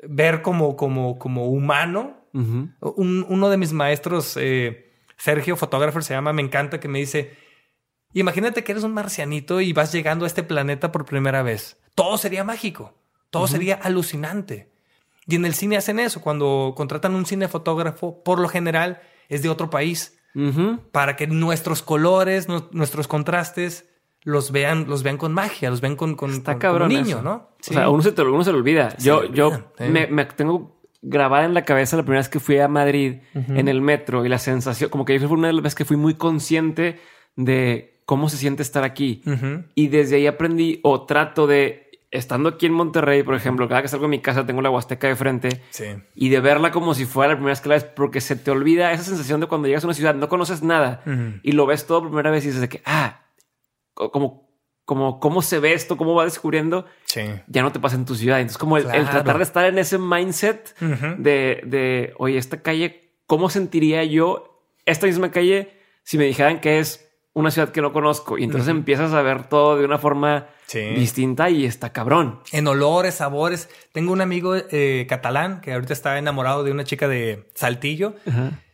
ver 0.00 0.42
como, 0.42 0.76
como, 0.76 1.18
como 1.18 1.46
humano. 1.46 2.16
Un- 2.80 3.24
uno 3.28 3.48
de 3.48 3.56
mis 3.56 3.72
maestros, 3.72 4.36
eh, 4.38 4.92
Sergio, 5.16 5.56
fotógrafo, 5.56 6.02
se 6.02 6.12
llama, 6.14 6.32
me 6.34 6.42
encanta, 6.42 6.78
que 6.80 6.88
me 6.88 6.98
dice, 6.98 7.34
imagínate 8.12 8.62
que 8.64 8.72
eres 8.72 8.84
un 8.84 8.92
marcianito 8.92 9.60
y 9.60 9.72
vas 9.72 9.92
llegando 9.92 10.24
a 10.24 10.28
este 10.28 10.42
planeta 10.42 10.92
por 10.92 11.04
primera 11.06 11.42
vez. 11.42 11.78
Todo 11.94 12.18
sería 12.18 12.44
mágico, 12.44 12.94
todo 13.30 13.46
sería 13.46 13.76
alucinante. 13.76 14.70
Y 15.26 15.36
en 15.36 15.44
el 15.46 15.54
cine 15.54 15.76
hacen 15.78 15.98
eso, 15.98 16.20
cuando 16.20 16.74
contratan 16.76 17.14
un 17.14 17.24
cinefotógrafo, 17.26 18.22
por 18.22 18.38
lo 18.38 18.48
general 18.48 19.00
es 19.28 19.42
de 19.42 19.48
otro 19.48 19.70
país 19.70 20.18
para 20.92 21.16
que 21.16 21.26
nuestros 21.26 21.80
colores, 21.82 22.46
nu- 22.48 22.68
nuestros 22.72 23.08
contrastes 23.08 23.86
los 24.26 24.50
vean, 24.50 24.86
los 24.88 25.02
vean 25.04 25.16
con 25.18 25.32
magia, 25.32 25.70
los 25.70 25.80
vean 25.80 25.94
con, 25.96 26.16
con, 26.16 26.30
Está 26.32 26.52
con- 26.54 26.60
cabrón. 26.60 26.88
con 26.88 26.96
un 26.98 27.02
niño, 27.04 27.16
eso. 27.18 27.22
¿no? 27.24 27.34
O 27.34 27.56
sea, 27.60 27.88
uno 27.88 28.02
se, 28.02 28.10
te, 28.12 28.22
uno 28.22 28.42
se 28.44 28.50
lo 28.52 28.58
olvida. 28.58 28.90
Se 28.90 29.06
yo 29.06 29.24
yo 29.32 29.52
sí. 29.78 29.84
me, 29.88 30.08
me 30.08 30.24
tengo 30.26 30.80
grabada 31.00 31.44
en 31.44 31.54
la 31.54 31.62
cabeza 31.62 31.96
la 31.96 32.02
primera 32.02 32.18
vez 32.20 32.28
que 32.28 32.40
fui 32.40 32.58
a 32.58 32.66
Madrid 32.66 33.18
en 33.34 33.68
el 33.68 33.80
metro 33.80 34.24
y 34.26 34.28
la 34.28 34.38
sensación, 34.38 34.90
como 34.90 35.04
que 35.04 35.18
fue 35.20 35.28
una 35.28 35.46
de 35.46 35.52
las 35.54 35.62
veces 35.62 35.76
que 35.76 35.84
fui 35.84 35.96
muy 35.96 36.14
consciente 36.14 36.98
de 37.36 38.00
cómo 38.04 38.28
se 38.28 38.36
siente 38.36 38.62
estar 38.62 38.82
aquí. 38.84 39.22
Ujú. 39.26 39.64
Y 39.76 39.88
desde 39.88 40.16
ahí 40.16 40.26
aprendí 40.26 40.80
o 40.82 41.06
trato 41.06 41.46
de, 41.46 41.90
estando 42.10 42.48
aquí 42.48 42.66
en 42.66 42.72
Monterrey, 42.72 43.22
por 43.22 43.34
ejemplo, 43.36 43.68
cada 43.68 43.82
que 43.82 43.88
salgo 43.88 44.06
de 44.06 44.10
mi 44.10 44.20
casa 44.20 44.44
tengo 44.46 44.62
la 44.62 44.70
Huasteca 44.70 45.06
de 45.06 45.14
frente 45.16 45.62
Sí. 45.70 45.84
y 46.16 46.28
de 46.30 46.40
verla 46.40 46.72
como 46.72 46.94
si 46.94 47.04
fuera 47.04 47.32
la 47.32 47.36
primera 47.36 47.52
vez 47.52 47.60
que 47.60 47.68
la 47.68 47.74
ves, 47.76 47.84
porque 47.84 48.20
se 48.20 48.34
te 48.34 48.50
olvida 48.50 48.90
esa 48.92 49.04
sensación 49.04 49.40
de 49.40 49.46
cuando 49.46 49.68
llegas 49.68 49.84
a 49.84 49.86
una 49.88 49.94
ciudad, 49.94 50.14
no 50.16 50.28
conoces 50.28 50.62
nada 50.64 51.02
y 51.42 51.52
lo 51.52 51.66
ves 51.66 51.86
todo 51.86 52.00
por 52.00 52.08
primera 52.10 52.30
vez 52.32 52.42
y 52.44 52.48
dices 52.48 52.62
de 52.62 52.68
que, 52.68 52.82
ah, 52.84 53.20
como, 53.96 54.48
como, 54.84 55.18
cómo 55.18 55.42
se 55.42 55.58
ve 55.58 55.72
esto, 55.72 55.96
cómo 55.96 56.14
va 56.14 56.24
descubriendo, 56.24 56.86
Sí. 57.06 57.22
ya 57.48 57.62
no 57.62 57.72
te 57.72 57.80
pasa 57.80 57.96
en 57.96 58.04
tu 58.04 58.14
ciudad. 58.14 58.38
Entonces, 58.38 58.58
como 58.58 58.76
el, 58.76 58.84
tratar 58.84 59.38
de 59.38 59.42
estar 59.42 59.64
en 59.66 59.78
ese 59.78 59.98
mindset 59.98 60.78
de, 60.78 61.60
de, 61.66 62.14
oye, 62.18 62.38
esta 62.38 62.62
calle, 62.62 63.14
¿cómo 63.26 63.50
sentiría 63.50 64.04
yo 64.04 64.62
esta 64.84 65.06
misma 65.06 65.30
calle 65.32 65.72
si 66.04 66.18
me 66.18 66.24
dijeran 66.24 66.60
que 66.60 66.78
es 66.78 67.02
una 67.32 67.50
ciudad 67.50 67.70
que 67.70 67.80
no 67.82 67.92
conozco? 67.92 68.38
Y 68.38 68.44
entonces 68.44 68.68
empiezas 68.68 69.12
a 69.12 69.22
ver 69.22 69.48
todo 69.48 69.76
de 69.76 69.84
una 69.84 69.98
forma 69.98 70.46
Sí. 70.66 70.80
distinta 70.80 71.48
y 71.48 71.64
está 71.64 71.92
cabrón. 71.92 72.40
En 72.52 72.66
olores, 72.66 73.14
sabores. 73.16 73.68
Tengo 73.92 74.12
un 74.12 74.20
amigo 74.20 74.54
eh, 74.56 75.06
catalán 75.08 75.60
que 75.60 75.72
ahorita 75.72 75.92
está 75.92 76.18
enamorado 76.18 76.64
de 76.64 76.72
una 76.72 76.82
chica 76.84 77.06
de 77.08 77.48
Saltillo 77.54 78.14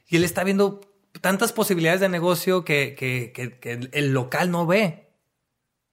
y 0.08 0.16
él 0.16 0.24
está 0.24 0.42
viendo 0.42 0.80
tantas 1.20 1.52
posibilidades 1.52 2.00
de 2.00 2.08
negocio 2.08 2.64
que, 2.64 2.94
que- 2.98 3.32
que- 3.32 3.88
el 3.92 4.12
local 4.14 4.50
no 4.50 4.66
ve. 4.66 5.01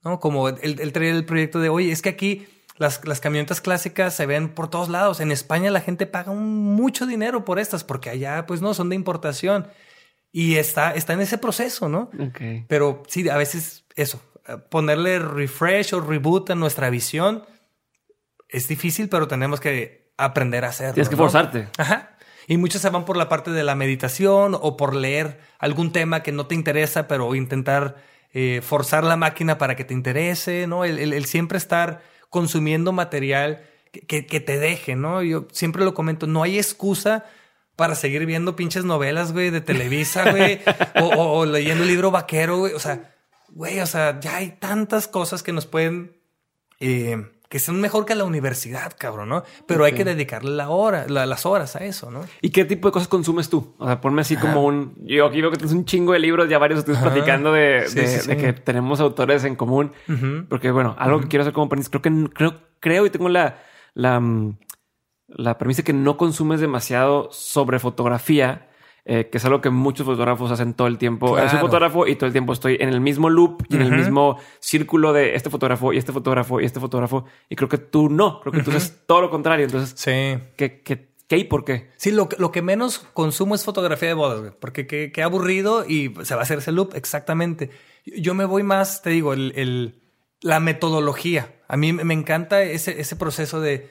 ¿No? 0.04 0.20
Como 0.20 0.50
él, 0.50 0.78
él 0.80 0.94
trae 0.94 1.10
el 1.10 1.26
proyecto 1.26 1.60
de, 1.60 1.70
oye, 1.70 1.92
es 1.92 2.02
que 2.02 2.10
aquí 2.10 2.48
Las, 2.78 3.06
las 3.06 3.20
camionetas 3.20 3.60
clásicas 3.60 4.14
se 4.16 4.26
ven 4.26 4.48
por 4.56 4.70
todos 4.70 4.88
lados. 4.88 5.20
En 5.20 5.32
España 5.32 5.70
la 5.70 5.82
gente 5.82 6.06
paga 6.06 6.32
mucho 6.32 7.06
dinero 7.06 7.44
por 7.44 7.60
estas 7.60 7.84
porque 7.84 8.10
allá 8.10 8.46
pues 8.46 8.62
no 8.62 8.74
son 8.74 8.88
de 8.88 8.96
importación. 8.96 9.68
Y 10.32 10.56
está, 10.56 10.94
está 10.94 11.12
en 11.12 11.20
ese 11.20 11.38
proceso, 11.38 11.90
¿no? 11.90 12.10
Ok. 12.18 12.68
Pero 12.70 13.04
sí, 13.08 13.28
a 13.28 13.36
veces 13.36 13.84
eso, 13.98 14.22
ponerle 14.70 15.20
refresh 15.20 15.94
o 15.94 16.00
reboot 16.00 16.52
a 16.52 16.56
nuestra 16.56 16.90
visión 16.90 17.44
es 18.48 18.70
difícil, 18.70 19.10
pero 19.10 19.28
tenemos 19.28 19.60
que 19.60 20.14
aprender 20.18 20.64
a 20.64 20.70
hacerlo. 20.70 20.94
Tienes 20.94 21.10
que 21.10 21.16
¿no? 21.18 21.24
forzarte. 21.24 21.68
Ajá. 21.78 22.16
Y 22.48 22.56
muchos 22.58 22.82
se 22.82 22.90
van 22.90 23.04
por 23.04 23.18
la 23.18 23.28
parte 23.28 23.52
de 23.52 23.64
la 23.64 23.76
meditación 23.76 24.56
o 24.60 24.78
por 24.78 24.96
leer 24.96 25.42
algún 25.60 25.92
tema 25.92 26.24
que 26.24 26.32
no 26.32 26.46
te 26.46 26.56
interesa, 26.56 27.08
pero 27.08 27.36
intentar 27.36 27.98
eh, 28.34 28.62
forzar 28.64 29.04
la 29.04 29.16
máquina 29.16 29.58
para 29.58 29.76
que 29.76 29.84
te 29.86 29.94
interese, 29.94 30.68
¿no? 30.68 30.86
El, 30.86 31.00
el- 31.00 31.14
el 31.14 31.26
siempre 31.26 31.58
estar 31.58 32.02
consumiendo 32.30 32.92
material 32.92 33.64
que, 34.08 34.22
te 34.40 34.60
deje, 34.60 34.96
¿no? 34.96 35.24
Yo 35.24 35.48
siempre 35.52 35.84
lo 35.84 35.94
comento, 35.96 36.28
no 36.28 36.44
hay 36.44 36.58
excusa 36.58 37.26
para 37.76 37.96
seguir 37.96 38.26
viendo 38.26 38.56
pinches 38.56 38.84
novelas, 38.86 39.32
güey, 39.32 39.50
de 39.50 39.62
Televisa, 39.62 40.30
güey, 40.32 40.60
o, 41.02 41.06
o- 41.08 41.46
leyendo 41.46 41.84
un 41.84 41.88
libro 41.90 42.12
vaquero, 42.12 42.58
güey. 42.60 42.74
O 42.74 42.80
sea, 42.80 43.16
güey, 43.50 43.80
o 43.80 43.88
sea, 43.88 44.20
ya 44.20 44.36
hay 44.38 44.52
tantas 44.60 45.08
cosas 45.08 45.42
que 45.42 45.54
nos 45.54 45.66
pueden 45.66 46.16
eh, 46.80 47.26
que 47.50 47.58
son 47.60 47.82
mejor 47.82 48.06
que 48.06 48.14
la 48.16 48.26
universidad, 48.26 48.94
cabrón, 48.98 49.30
¿no? 49.30 49.44
Pero 49.66 49.84
hay 49.84 49.94
que 49.94 50.06
dedicarle 50.06 50.52
la 50.52 50.70
hora, 50.70 51.06
la- 51.10 51.26
las 51.26 51.48
horas 51.48 51.76
a 51.76 51.80
eso, 51.84 52.12
¿no? 52.12 52.22
¿Y 52.42 52.52
qué 52.52 52.64
tipo 52.64 52.88
de 52.88 52.92
cosas 52.92 53.08
consumes 53.08 53.50
tú? 53.50 53.74
O 53.80 53.86
sea, 53.88 54.00
ponme 54.00 54.22
así 54.22 54.38
como 54.38 54.64
un... 54.64 54.94
Yo 55.04 55.26
aquí 55.26 55.42
veo 55.42 55.50
que 55.50 55.58
tienes 55.58 55.74
un 55.76 55.84
chingo 55.84 56.14
de 56.14 56.20
libros, 56.20 56.48
ya 56.48 56.60
varios 56.60 56.80
estuvimos 56.80 57.04
Ajá. 57.04 57.12
platicando 57.14 57.52
de, 57.52 57.86
Sí, 57.88 57.96
de- 58.02 58.08
sí, 58.08 58.28
de 58.28 58.36
sí. 58.36 58.40
que 58.40 58.54
tenemos 58.54 59.00
autores 59.02 59.44
en 59.46 59.56
común. 59.56 59.92
Porque, 60.48 60.70
bueno, 60.70 60.96
algo 61.00 61.20
que 61.22 61.28
quiero 61.28 61.42
hacer 61.42 61.54
como 61.54 61.66
aprendiz, 61.66 61.90
creo 61.90 62.04
que 62.04 62.30
creo, 62.34 62.54
creo 62.80 63.06
y 63.08 63.10
tengo 63.10 63.30
la, 63.30 63.58
la, 63.96 64.20
mm, 64.20 64.58
la 65.30 65.58
premisa 65.58 65.82
que 65.84 65.94
no 65.94 66.18
consumes 66.18 66.60
demasiado 66.62 67.30
sobre 67.32 67.80
fotografía, 67.80 68.69
eh, 69.12 69.28
que 69.32 69.40
es 69.40 69.46
algo 69.46 69.60
que 69.60 69.70
muchos 69.72 70.06
fotógrafos 70.06 70.52
hacen 70.52 70.74
todo 70.76 70.88
el 70.88 70.98
tiempo. 71.00 71.34
Claro. 71.34 71.50
Soy 71.50 71.60
fotógrafo 71.60 72.06
y 72.08 72.16
todo 72.16 72.28
el 72.28 72.32
tiempo 72.32 72.54
estoy 72.54 72.78
en 72.80 72.90
el 72.90 73.02
mismo 73.02 73.30
loop 73.30 73.64
y 73.70 73.76
en 73.76 73.82
el 73.82 73.92
mismo 73.92 74.38
círculo 74.60 75.14
de 75.14 75.34
este 75.36 75.50
fotógrafo 75.50 75.92
y 75.94 75.98
este 75.98 76.12
fotógrafo 76.12 76.62
y 76.62 76.66
este 76.66 76.80
fotógrafo. 76.80 77.26
Y 77.50 77.56
creo 77.56 77.68
que 77.70 77.80
tú 77.80 78.08
no, 78.10 78.40
creo 78.42 78.54
que 78.54 78.62
tú 78.62 78.70
haces 78.72 79.04
todo 79.08 79.22
lo 79.22 79.30
contrario. 79.32 79.66
Entonces, 79.66 79.94
Sí. 80.00 80.40
¿qué, 80.56 80.82
qué, 80.84 81.10
qué 81.28 81.38
y 81.38 81.44
por 81.46 81.66
qué? 81.66 81.90
Sí, 81.98 82.12
lo, 82.12 82.30
que- 82.30 82.38
lo 82.38 82.52
que 82.52 82.62
menos 82.62 83.00
consumo 83.14 83.56
es 83.56 83.64
fotografía 83.66 84.10
de 84.10 84.14
bodas, 84.14 84.40
güey, 84.42 84.52
porque 84.60 84.86
qué, 84.86 85.12
qué 85.12 85.24
aburrido 85.24 85.86
y 85.88 86.14
se 86.24 86.36
va 86.36 86.42
a 86.42 86.44
hacer 86.44 86.60
ese 86.60 86.72
loop, 86.72 86.94
exactamente. 86.96 87.72
Yo 88.06 88.34
me 88.36 88.46
voy 88.46 88.62
más, 88.64 89.02
te 89.02 89.10
digo, 89.10 89.34
el, 89.34 89.54
el- 89.56 90.02
la 90.42 90.60
metodología. 90.60 91.56
A 91.68 91.78
mí 91.78 91.94
me 91.94 92.14
encanta 92.14 92.62
ese, 92.64 93.02
ese 93.02 93.16
proceso 93.16 93.60
de, 93.60 93.90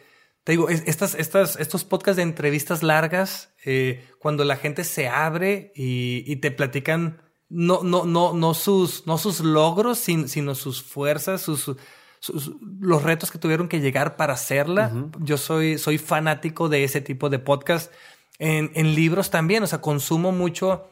te 0.48 0.52
digo, 0.52 0.70
es- 0.70 0.82
estas, 0.86 1.14
estas, 1.14 1.56
estos 1.56 1.84
podcasts 1.84 2.16
de 2.16 2.22
entrevistas 2.22 2.82
largas, 2.82 3.50
eh, 3.66 4.02
cuando 4.18 4.44
la 4.44 4.56
gente 4.56 4.82
se 4.82 5.06
abre 5.06 5.72
y, 5.74 6.24
y 6.26 6.36
te 6.36 6.50
platican 6.50 7.20
no, 7.50 7.82
no, 7.82 8.06
no, 8.06 8.32
no 8.32 8.54
sus, 8.54 9.06
no 9.06 9.18
sus 9.18 9.40
logros, 9.40 9.98
sin- 9.98 10.26
sino 10.26 10.54
sus 10.54 10.82
fuerzas, 10.82 11.42
sus, 11.42 11.70
sus- 12.18 12.52
los 12.80 13.02
retos 13.02 13.30
que 13.30 13.36
tuvieron 13.38 13.68
que 13.68 13.80
llegar 13.82 14.16
para 14.16 14.32
hacerla. 14.32 14.90
Yo 15.18 15.36
soy, 15.36 15.76
soy 15.76 15.98
fanático 15.98 16.70
de 16.70 16.82
ese 16.82 17.02
tipo 17.02 17.28
de 17.28 17.38
podcast. 17.40 17.92
En, 18.38 18.70
en 18.74 18.94
libros 18.94 19.28
también, 19.28 19.62
o 19.62 19.66
sea, 19.66 19.82
consumo 19.82 20.32
mucho 20.32 20.88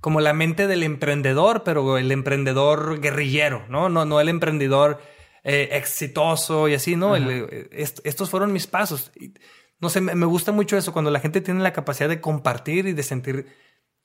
como 0.00 0.22
la 0.22 0.32
mente 0.32 0.66
del 0.66 0.82
emprendedor, 0.82 1.62
pero 1.62 1.98
el 1.98 2.10
emprendedor 2.10 3.00
guerrillero, 3.02 3.66
¿no? 3.68 3.90
No, 3.90 4.06
no 4.06 4.18
el 4.18 4.30
emprendedor 4.30 4.98
eh, 5.44 5.68
exitoso 5.72 6.68
y 6.68 6.74
así, 6.74 6.96
¿no? 6.96 7.14
El, 7.16 7.28
eh, 7.30 7.68
est- 7.72 8.00
estos 8.04 8.30
fueron 8.30 8.52
mis 8.52 8.66
pasos. 8.66 9.12
Y, 9.20 9.32
no 9.80 9.88
sé, 9.90 10.00
me, 10.00 10.14
me 10.14 10.26
gusta 10.26 10.50
mucho 10.52 10.76
eso, 10.76 10.92
cuando 10.92 11.10
la 11.10 11.20
gente 11.20 11.40
tiene 11.40 11.62
la 11.62 11.72
capacidad 11.72 12.08
de 12.08 12.20
compartir 12.20 12.86
y 12.86 12.92
de 12.94 13.02
sentir 13.02 13.46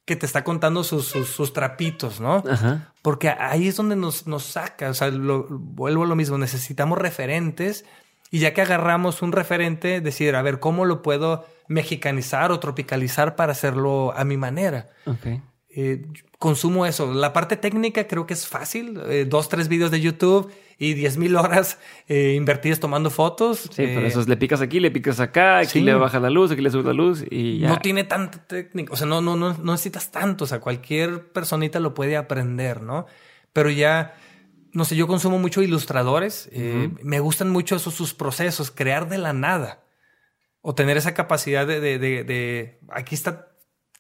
que 0.06 0.16
te 0.16 0.26
está 0.26 0.44
contando 0.44 0.84
sus, 0.84 1.06
sus, 1.06 1.30
sus 1.30 1.54
trapitos, 1.54 2.20
¿no? 2.20 2.44
Ajá. 2.50 2.94
Porque 3.02 3.30
ahí 3.30 3.68
es 3.68 3.76
donde 3.76 3.96
nos, 3.96 4.26
nos 4.28 4.44
saca, 4.44 4.90
o 4.90 4.94
sea, 4.94 5.10
lo- 5.10 5.46
vuelvo 5.50 6.04
a 6.04 6.08
lo 6.08 6.16
mismo, 6.16 6.38
necesitamos 6.38 6.98
referentes 6.98 7.86
y 8.32 8.40
ya 8.40 8.54
que 8.54 8.62
agarramos 8.62 9.22
un 9.22 9.32
referente, 9.32 10.02
decir, 10.02 10.36
a 10.36 10.42
ver, 10.42 10.60
¿cómo 10.60 10.86
lo 10.86 11.02
puedo 11.02 11.46
mexicanizar 11.68 12.52
o 12.52 12.60
tropicalizar 12.60 13.36
para 13.36 13.54
hacerlo 13.54 14.14
a 14.16 14.24
mi 14.26 14.36
manera? 14.38 14.90
Ok. 15.06 15.42
Eh, 15.70 16.02
consumo 16.40 16.86
eso. 16.86 17.14
La 17.14 17.32
parte 17.32 17.56
técnica 17.56 18.08
creo 18.08 18.26
que 18.26 18.34
es 18.34 18.48
fácil. 18.48 19.00
Eh, 19.08 19.26
dos, 19.30 19.48
tres 19.50 19.68
videos 19.68 19.92
de 19.92 20.02
YouTube 20.02 20.52
y 20.80 20.94
diez 20.94 21.18
mil 21.18 21.36
horas 21.36 21.78
eh, 22.08 22.34
invertidas 22.36 22.80
tomando 22.80 23.10
fotos. 23.10 23.60
Sí, 23.60 23.70
pero 23.86 24.00
Eh, 24.02 24.08
eso 24.08 24.22
es, 24.22 24.28
le 24.30 24.38
picas 24.38 24.62
aquí, 24.62 24.80
le 24.80 24.90
picas 24.90 25.20
acá, 25.20 25.58
aquí 25.60 25.68
sí. 25.74 25.82
le 25.82 25.94
bajas 25.94 26.22
la 26.22 26.30
luz, 26.30 26.52
aquí 26.52 26.62
le 26.62 26.72
subes 26.72 26.86
la 26.86 26.94
luz 26.94 27.24
y 27.30 27.60
ya. 27.60 27.68
No 27.68 27.80
tiene 27.80 28.06
tanta 28.06 28.40
técnica, 28.48 28.94
o 28.94 28.96
sea, 28.96 29.06
no, 29.06 29.22
no, 29.22 29.36
no, 29.36 29.54
no 29.56 29.72
necesitas 29.74 30.10
tanto, 30.10 30.46
o 30.46 30.48
sea, 30.48 30.60
cualquier 30.60 31.32
personita 31.32 31.80
lo 31.82 31.94
puede 31.94 32.16
aprender, 32.18 32.82
¿no? 32.82 33.06
Pero 33.52 33.70
ya, 33.70 34.16
no 34.72 34.86
sé, 34.86 34.96
yo 34.96 35.06
consumo 35.06 35.38
mucho 35.38 35.62
ilustradores, 35.62 36.48
eh, 36.54 36.90
me 37.04 37.20
gustan 37.20 37.50
mucho 37.50 37.76
esos 37.76 37.94
sus 37.94 38.14
procesos, 38.14 38.72
crear 38.72 39.10
de 39.10 39.18
la 39.18 39.34
nada, 39.34 39.84
o 40.62 40.76
tener 40.76 40.96
esa 40.98 41.14
capacidad 41.14 41.68
de, 41.68 41.80
de, 41.82 42.00
de, 42.00 42.24
de- 42.24 42.80
aquí 42.90 43.16
está 43.16 43.49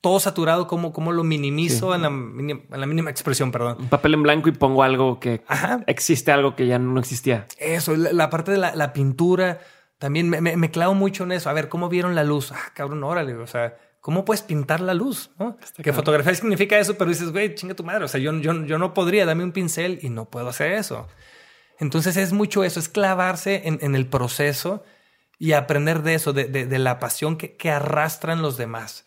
todo 0.01 0.19
saturado, 0.19 0.67
¿cómo, 0.67 0.93
cómo 0.93 1.11
lo 1.11 1.23
minimizo 1.23 1.93
en, 1.93 2.01
la 2.03 2.09
mínima, 2.09 2.61
en 2.71 2.79
la 2.79 2.85
mínima 2.85 3.09
expresión, 3.09 3.51
perdón? 3.51 3.77
Un 3.79 3.89
papel 3.89 4.13
en 4.13 4.23
blanco 4.23 4.47
y 4.49 4.53
pongo 4.53 4.83
algo 4.83 5.19
que 5.19 5.41
Ajá. 5.47 5.83
existe 5.87 6.31
algo 6.31 6.55
que 6.55 6.67
ya 6.67 6.79
no 6.79 6.99
existía. 6.99 7.47
Eso, 7.57 7.95
la, 7.95 8.13
la 8.13 8.29
parte 8.29 8.51
de 8.51 8.57
la, 8.57 8.73
la 8.75 8.93
pintura, 8.93 9.59
también 9.97 10.29
me, 10.29 10.39
me- 10.41 10.55
me 10.55 10.71
clavo 10.71 10.93
mucho 10.93 11.23
en 11.23 11.33
eso. 11.33 11.49
A 11.49 11.53
ver, 11.53 11.67
¿cómo 11.67 11.89
vieron 11.89 12.15
la 12.15 12.23
luz? 12.23 12.51
Ah, 12.53 12.71
cabrón, 12.73 13.03
órale, 13.03 13.35
o 13.35 13.45
sea, 13.47 13.75
¿cómo 13.99 14.23
puedes 14.23 14.41
pintar 14.41 14.79
la 14.79 14.93
luz? 14.93 15.31
¿no? 15.37 15.57
Que 15.83 15.91
fotografía 15.91 16.33
significa 16.33 16.79
eso, 16.79 16.97
pero 16.97 17.09
dices, 17.09 17.31
güey, 17.33 17.53
chinga 17.55 17.73
tu 17.75 17.83
madre. 17.83 18.05
O 18.05 18.07
sea, 18.07 18.21
yo, 18.21 18.31
yo, 18.39 18.53
yo 18.65 18.77
no 18.77 18.93
podría, 18.93 19.25
dame 19.25 19.43
un 19.43 19.51
pincel 19.51 19.99
y 20.01 20.09
no 20.09 20.29
puedo 20.29 20.47
hacer 20.47 20.71
eso. 20.71 21.07
Entonces 21.77 22.15
es 22.17 22.31
mucho 22.33 22.63
eso, 22.63 22.79
es 22.79 22.87
clavarse 22.89 23.63
en, 23.65 23.79
en 23.81 23.95
el 23.95 24.07
proceso 24.07 24.83
y 25.37 25.53
aprender 25.53 26.03
de 26.03 26.13
eso, 26.13 26.31
de, 26.33 26.45
de- 26.45 26.65
de 26.65 26.79
la 26.79 26.99
pasión 26.99 27.37
que, 27.37 27.55
que 27.57 27.69
arrastran 27.69 28.41
los 28.41 28.55
demás. 28.57 29.05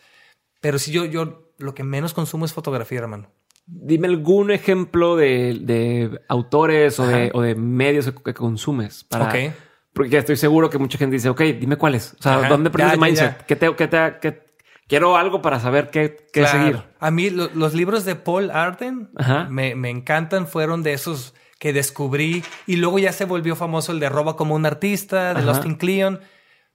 Pero 0.63 0.79
si 0.79 0.91
yo, 0.93 1.05
yo 1.05 1.51
lo 1.59 1.75
que 1.75 1.85
menos 1.85 2.15
consumo 2.15 2.47
es 2.47 2.55
fotografía, 2.55 3.01
hermano. 3.01 3.29
Dime 3.67 4.09
algún 4.09 4.51
ejemplo 4.51 5.17
de, 5.17 5.59
de 5.61 6.21
autores 6.29 6.99
o 6.99 7.07
de, 7.07 7.25
Ajá. 7.25 7.31
o 7.35 7.43
de 7.43 7.55
medios 7.55 8.11
que, 8.25 8.33
consumes. 8.33 9.05
Para, 9.05 9.27
Ok. 9.27 9.53
Porque 9.93 10.17
estoy 10.17 10.37
seguro 10.37 10.71
que 10.71 10.79
mucha 10.79 10.97
gente 10.97 11.17
dice, 11.17 11.29
ok, 11.29 11.41
dime 11.61 11.77
cuáles. 11.77 12.15
O 12.19 12.23
sea, 12.23 12.39
Ajá. 12.39 12.49
¿dónde 12.49 12.71
aprendes 12.71 12.99
mindset? 12.99 13.39
ya. 13.41 13.45
¿Qué 13.47 13.57
te, 13.57 13.77
qué 13.77 13.89
te- 13.89 14.15
qué- 14.23 14.43
quiero 14.89 15.17
algo 15.19 15.43
para 15.43 15.61
saber 15.61 15.91
qué, 15.91 16.17
qué 16.33 16.41
Claro. 16.41 16.59
seguir. 16.59 16.83
A 16.99 17.11
mí 17.11 17.29
lo- 17.29 17.51
los 17.55 17.75
libros 17.75 18.07
de 18.07 18.15
Paul 18.17 18.51
Arden 18.51 19.11
me, 19.51 19.75
me 19.75 19.91
encantan, 19.91 20.47
fueron 20.47 20.83
de 20.83 20.95
esos 20.95 21.35
que 21.59 21.73
descubrí 21.75 22.43
y 22.67 22.77
luego 22.77 22.99
ya 22.99 23.13
se 23.13 23.27
volvió 23.27 23.55
famoso 23.55 23.93
el 23.93 24.01
de 24.01 24.09
Roba 24.09 24.35
como 24.35 24.55
un 24.55 24.65
artista, 24.67 25.35
de 25.35 25.41
Ajá. 25.41 25.47
Lost 25.47 25.67
in 25.67 25.75
Cleon, 25.77 26.21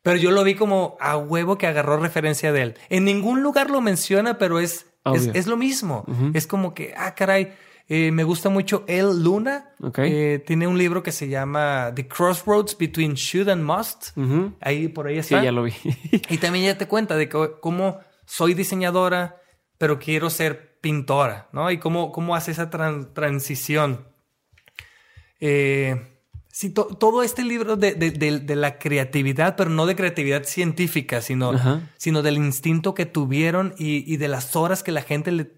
pero 0.07 0.17
yo 0.19 0.31
lo 0.31 0.41
vi 0.45 0.55
como 0.55 0.95
a 1.01 1.17
huevo 1.17 1.57
que 1.57 1.67
agarró 1.67 1.97
referencia 1.97 2.53
de 2.53 2.61
él. 2.61 2.75
En 2.87 3.03
ningún 3.03 3.43
lugar 3.43 3.69
lo 3.69 3.81
menciona, 3.81 4.37
pero 4.37 4.59
es, 4.59 4.85
es, 5.33 5.47
lo 5.47 5.57
mismo. 5.57 6.05
Es 6.33 6.47
como 6.47 6.73
que, 6.73 6.93
ah, 6.95 7.13
caray, 7.13 7.51
eh, 7.89 8.11
me 8.11 8.23
gusta 8.23 8.47
mucho 8.49 8.85
El 8.87 9.21
Luna. 9.21 9.73
Ok. 9.81 9.99
Eh, 9.99 10.41
tiene 10.47 10.65
un 10.65 10.77
libro 10.77 11.03
que 11.03 11.11
se 11.11 11.27
llama 11.27 11.91
The 11.93 12.07
Crossroads 12.07 12.77
Between 12.77 13.15
Should 13.15 13.49
and 13.49 13.63
Must. 13.63 14.17
Ahí 14.61 14.87
por 14.87 15.07
ahí 15.07 15.15
Sí, 15.23 15.33
está. 15.33 15.43
ya 15.43 15.51
lo 15.51 15.63
vi. 15.63 15.73
Y 16.29 16.37
también 16.37 16.63
ya 16.65 16.77
te 16.77 16.87
cuenta 16.87 17.17
de 17.17 17.27
co- 17.27 17.59
cómo 17.59 17.99
soy 18.25 18.53
diseñadora, 18.53 19.41
pero 19.77 19.99
quiero 19.99 20.29
ser 20.29 20.79
pintora, 20.79 21.49
¿no? 21.51 21.69
Y 21.69 21.79
cómo, 21.79 22.13
cómo 22.13 22.33
hace 22.33 22.51
esa 22.51 22.69
tran- 22.69 23.13
transición. 23.13 24.07
Eh, 25.39 26.01
sí, 26.57 26.71
to- 26.71 26.87
todo 26.99 27.21
este 27.21 27.43
libro 27.43 27.75
de, 27.75 27.93
de- 27.93 28.09
de- 28.09 28.39
de 28.39 28.55
la 28.55 28.79
creatividad, 28.79 29.55
pero 29.55 29.69
no 29.69 29.85
de 29.85 29.95
creatividad 29.95 30.43
científica, 30.45 31.21
sino, 31.21 31.51
Ajá. 31.51 31.81
sino 31.97 32.23
del 32.23 32.37
instinto 32.37 32.95
que 32.95 33.05
tuvieron 33.05 33.75
y, 33.77 34.11
y 34.11 34.17
de 34.17 34.27
las 34.27 34.55
horas 34.55 34.81
que 34.81 34.91
la 34.91 35.03
gente 35.03 35.31
le 35.31 35.51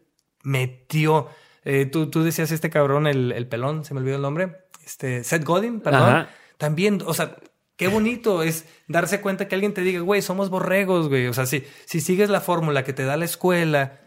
metió. 0.43 1.28
Eh, 1.64 1.86
tú, 1.86 2.10
tú 2.10 2.24
decías 2.24 2.52
este 2.52 2.70
cabrón, 2.70 3.08
el, 3.08 3.32
el 3.32 3.47
pelón, 3.47 3.86
se 3.86 3.93
me 3.93 4.00
olvidó 4.02 4.18
el 4.18 4.22
nombre, 4.22 4.58
este, 4.86 5.24
Seth 5.24 5.43
Godin, 5.45 5.80
perdón. 5.82 6.02
Ajá. 6.10 6.30
También, 6.58 7.02
o 7.06 7.14
sea, 7.14 7.38
qué 7.78 7.88
bonito 7.88 8.43
es 8.43 8.66
darse 8.89 9.22
cuenta 9.22 9.47
que 9.47 9.56
alguien 9.56 9.74
te 9.74 9.82
diga, 9.82 10.02
güey, 10.02 10.22
somos 10.22 10.50
borregos, 10.50 11.08
güey. 11.08 11.28
O 11.28 11.34
sea, 11.34 11.45
si, 11.45 11.64
si 11.86 12.02
sigues 12.02 12.30
la 12.30 12.41
fórmula 12.41 12.84
que 12.84 12.91
te 12.91 13.04
da 13.06 13.16
la 13.16 13.24
escuela, 13.26 14.00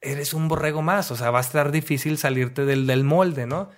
eres 0.00 0.34
un 0.34 0.46
borrego 0.46 0.82
más. 0.82 1.10
O 1.10 1.16
sea, 1.16 1.30
va 1.32 1.38
a 1.38 1.42
estar 1.42 1.72
difícil 1.72 2.16
salirte 2.18 2.64
del, 2.64 2.86
del 2.86 3.02
molde, 3.02 3.46
¿no? 3.46 3.70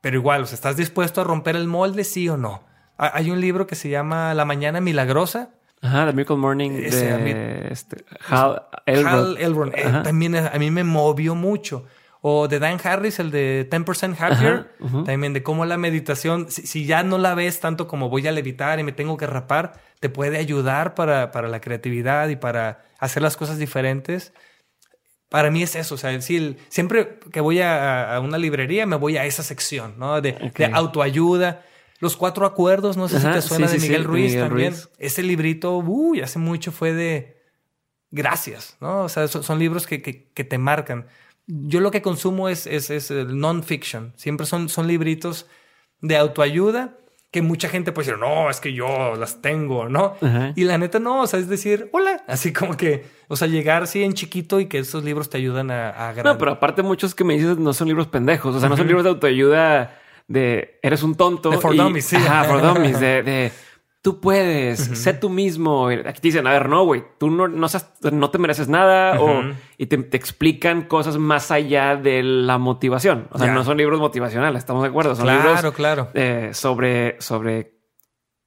Pero 0.00 0.16
igual, 0.16 0.42
o 0.42 0.46
sea, 0.46 0.54
¿estás 0.54 0.76
dispuesto 0.76 1.20
a 1.20 1.24
romper 1.24 1.56
el 1.56 1.66
molde, 1.66 2.04
sí 2.04 2.28
o 2.28 2.36
no? 2.36 2.62
Ha- 2.98 3.16
Hay 3.16 3.30
un 3.30 3.40
libro 3.40 3.66
que 3.66 3.74
se 3.74 3.88
llama 3.88 4.32
La 4.34 4.44
Mañana 4.44 4.80
Milagrosa. 4.80 5.50
Ajá, 5.80 6.06
The 6.06 6.12
Miracle 6.12 6.36
Morning 6.36 6.70
Ese, 6.72 7.12
a 7.12 7.18
mí- 7.18 7.32
de 7.32 7.68
este, 7.70 8.04
Hal 8.28 8.62
Elrod. 8.86 9.06
Hal 9.12 9.36
Elrond. 9.38 9.74
Eh, 9.76 9.84
Ajá. 9.86 10.02
también 10.02 10.34
a 10.36 10.50
mí 10.58 10.70
me 10.70 10.84
movió 10.84 11.34
mucho. 11.34 11.84
O 12.20 12.48
de 12.48 12.58
Dan 12.58 12.78
Harris, 12.82 13.20
el 13.20 13.30
de 13.30 13.68
10% 13.70 14.16
Happier, 14.18 14.72
también 15.06 15.32
de 15.32 15.44
cómo 15.44 15.64
la 15.66 15.78
meditación, 15.78 16.50
si, 16.50 16.84
ya 16.84 17.04
no 17.04 17.16
la 17.16 17.36
ves 17.36 17.60
tanto 17.60 17.86
como 17.86 18.08
voy 18.08 18.26
a 18.26 18.32
levitar 18.32 18.80
y 18.80 18.82
me 18.82 18.90
tengo 18.90 19.16
que 19.16 19.28
rapar, 19.28 19.74
te 20.00 20.08
puede 20.08 20.36
ayudar 20.38 20.94
para, 20.96 21.30
para 21.30 21.46
la 21.46 21.60
creatividad 21.60 22.28
y 22.28 22.34
para 22.34 22.82
hacer 22.98 23.22
las 23.22 23.36
cosas 23.36 23.58
diferentes. 23.58 24.32
Para 25.28 25.50
mí 25.50 25.62
es 25.62 25.76
eso, 25.76 25.94
o 25.94 25.98
sea, 25.98 26.18
siempre 26.20 27.18
que 27.30 27.40
voy 27.40 27.60
a, 27.60 28.18
una 28.22 28.38
librería 28.38 28.86
me 28.86 28.96
voy 28.96 29.18
a 29.18 29.26
esa 29.26 29.42
sección, 29.42 29.94
¿no? 29.98 30.20
De, 30.20 30.52
de 30.56 30.66
autoayuda. 30.66 31.64
Los 32.00 32.16
cuatro 32.16 32.46
acuerdos, 32.46 32.96
no 32.96 33.08
sé 33.08 33.20
si 33.20 33.26
te 33.26 33.42
suena 33.42 33.66
de 33.66 33.78
Miguel 33.78 34.04
Ruiz 34.04 34.36
también. 34.36 34.74
Ese 34.98 35.22
librito, 35.22 35.76
uy, 35.78 36.20
hace 36.20 36.38
mucho 36.38 36.70
fue 36.70 36.92
de 36.92 37.42
gracias, 38.10 38.76
¿no? 38.80 39.02
O 39.02 39.08
sea, 39.08 39.28
son, 39.28 39.58
libros 39.58 39.86
que, 39.86 40.00
que, 40.00 40.44
te 40.44 40.58
marcan. 40.58 41.08
Yo 41.46 41.80
lo 41.80 41.90
que 41.90 42.00
consumo 42.00 42.48
es, 42.48 42.66
es, 42.66 43.10
non-fiction. 43.10 44.12
Siempre 44.16 44.46
son, 44.46 44.68
son 44.68 44.86
libritos 44.86 45.46
de 46.00 46.16
autoayuda 46.16 46.96
que 47.30 47.42
mucha 47.42 47.68
gente 47.68 47.92
puede 47.92 48.06
decir, 48.06 48.20
no, 48.20 48.48
es 48.48 48.58
que 48.60 48.72
yo 48.72 49.14
las 49.16 49.42
tengo, 49.42 49.88
¿no? 49.88 50.16
Y 50.54 50.64
la 50.64 50.78
neta 50.78 50.98
no, 50.98 51.22
o 51.22 51.26
sea, 51.26 51.38
es 51.38 51.48
decir, 51.48 51.90
hola, 51.92 52.22
así 52.28 52.52
como 52.52 52.76
que, 52.76 53.04
o 53.28 53.36
sea, 53.36 53.48
llegar 53.48 53.82
así 53.82 54.02
en 54.02 54.14
chiquito 54.14 54.60
y 54.60 54.66
que 54.66 54.78
esos 54.78 55.04
libros 55.04 55.28
te 55.28 55.36
ayudan 55.36 55.70
a, 55.70 56.08
a 56.08 56.14
No, 56.22 56.38
pero 56.38 56.52
aparte 56.52 56.82
muchos 56.82 57.14
que 57.14 57.24
me 57.24 57.34
dices 57.34 57.58
no 57.58 57.72
son 57.72 57.88
libros 57.88 58.06
pendejos, 58.06 58.56
o 58.56 58.60
sea, 58.60 58.68
no 58.68 58.76
son 58.76 58.86
libros 58.86 59.04
de 59.04 59.10
autoayuda 59.10 59.98
de 60.26 60.78
eres 60.82 61.02
un 61.02 61.16
tonto. 61.16 61.50
De 61.50 61.58
for 61.58 61.74
dummies, 61.74 62.04
sí. 62.04 62.16
Ajá, 62.16 62.44
for 62.44 62.62
dummies, 62.74 63.00
de, 63.00 63.22
de 63.22 63.52
tú 64.02 64.20
puedes, 64.20 64.78
sé 64.78 65.12
tú 65.14 65.28
mismo. 65.28 65.88
Aquí 65.88 66.20
te 66.20 66.28
dicen, 66.28 66.46
a 66.46 66.52
ver, 66.52 66.68
no, 66.68 66.84
güey, 66.84 67.04
tú 67.18 67.30
no, 67.30 67.48
no, 67.48 67.66
no, 68.12 68.30
te 68.30 68.38
mereces 68.38 68.68
nada 68.68 69.20
o, 69.20 69.42
y 69.76 69.86
te, 69.86 69.96
explican 70.16 70.82
cosas 70.82 71.18
más 71.18 71.50
allá 71.50 71.96
de 71.96 72.22
la 72.22 72.58
motivación. 72.58 73.28
O 73.32 73.38
sea, 73.38 73.52
no 73.52 73.64
son 73.64 73.76
libros 73.76 74.00
motivacionales, 74.00 74.60
estamos 74.60 74.82
de 74.82 74.88
acuerdo. 74.88 75.14
Son 75.14 75.24
claro, 75.24 75.72
claro. 75.72 76.08
Eh, 76.14 76.50
sobre, 76.52 77.20
sobre 77.20 77.78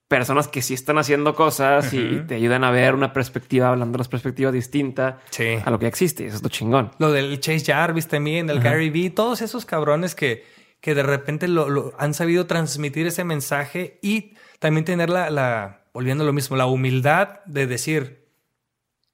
personas 0.07 0.47
que 0.47 0.61
sí 0.61 0.73
están 0.73 0.97
haciendo 0.97 1.35
cosas 1.35 1.93
y 1.93 2.21
te 2.27 2.35
ayudan 2.35 2.63
a 2.63 2.71
ver 2.71 2.95
una 2.95 3.13
perspectiva, 3.13 3.69
hablando 3.69 3.93
de 3.93 3.99
las 3.99 4.09
perspectivas 4.09 4.53
distinta 4.53 5.19
a 5.63 5.69
lo 5.69 5.79
que 5.79 5.87
existe. 5.87 6.25
Eso 6.25 6.37
es 6.37 6.43
lo 6.43 6.49
chingón. 6.49 6.91
Lo 6.97 7.11
del 7.11 7.39
Chase 7.39 7.63
Jarvis 7.65 8.07
también, 8.07 8.47
del 8.47 8.59
Gary 8.59 8.89
Vee, 8.89 9.09
todos 9.09 9.41
esos 9.41 9.65
cabrones 9.65 10.15
que 10.15 10.43
que 10.81 10.95
de 10.95 11.03
repente 11.03 11.47
lo, 11.47 11.93
han 11.97 12.13
sabido 12.13 12.47
transmitir 12.47 13.05
ese 13.07 13.23
mensaje 13.23 13.99
y 14.01 14.33
también 14.61 14.85
tener 14.85 15.09
la, 15.09 15.31
la, 15.31 15.85
volviendo 15.91 16.23
a 16.23 16.27
lo 16.27 16.33
mismo, 16.33 16.55
la 16.55 16.67
humildad 16.67 17.43
de 17.47 17.65
decir, 17.65 18.27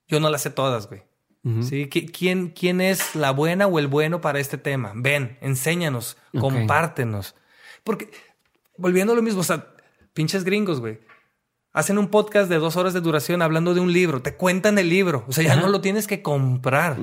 yo 0.05 0.19
no 0.19 0.29
las 0.29 0.41
sé 0.41 0.49
todas, 0.49 0.87
güey. 0.89 1.03
¿Sí? 1.61 1.87
¿Quién, 1.87 2.49
¿Quién 2.49 2.81
es 2.81 3.15
la 3.15 3.31
buena 3.31 3.67
o 3.67 3.79
el 3.79 3.87
bueno 3.87 4.19
para 4.19 4.41
este 4.41 4.57
tema? 4.57 4.91
Ven, 4.93 5.37
enséñanos, 5.39 6.17
compártenos. 6.37 7.35
Porque, 7.85 8.11
volviendo 8.77 9.13
a 9.13 9.15
lo 9.15 9.21
mismo, 9.21 9.39
o 9.39 9.45
sea, 9.45 9.73
pinches 10.11 10.43
gringos, 10.43 10.81
güey. 10.81 10.99
Hacen 11.71 11.97
un 11.97 12.09
podcast 12.09 12.49
de 12.49 12.57
dos 12.57 12.75
horas 12.75 12.93
de 12.93 12.99
duración 12.99 13.41
hablando 13.41 13.73
de 13.73 13.79
un 13.79 13.93
libro, 13.93 14.21
te 14.21 14.35
cuentan 14.35 14.77
el 14.77 14.89
libro, 14.89 15.23
o 15.29 15.31
sea, 15.31 15.45
ya 15.45 15.55
no 15.55 15.69
lo 15.69 15.79
tienes 15.79 16.07
que 16.07 16.21
comprar 16.21 16.97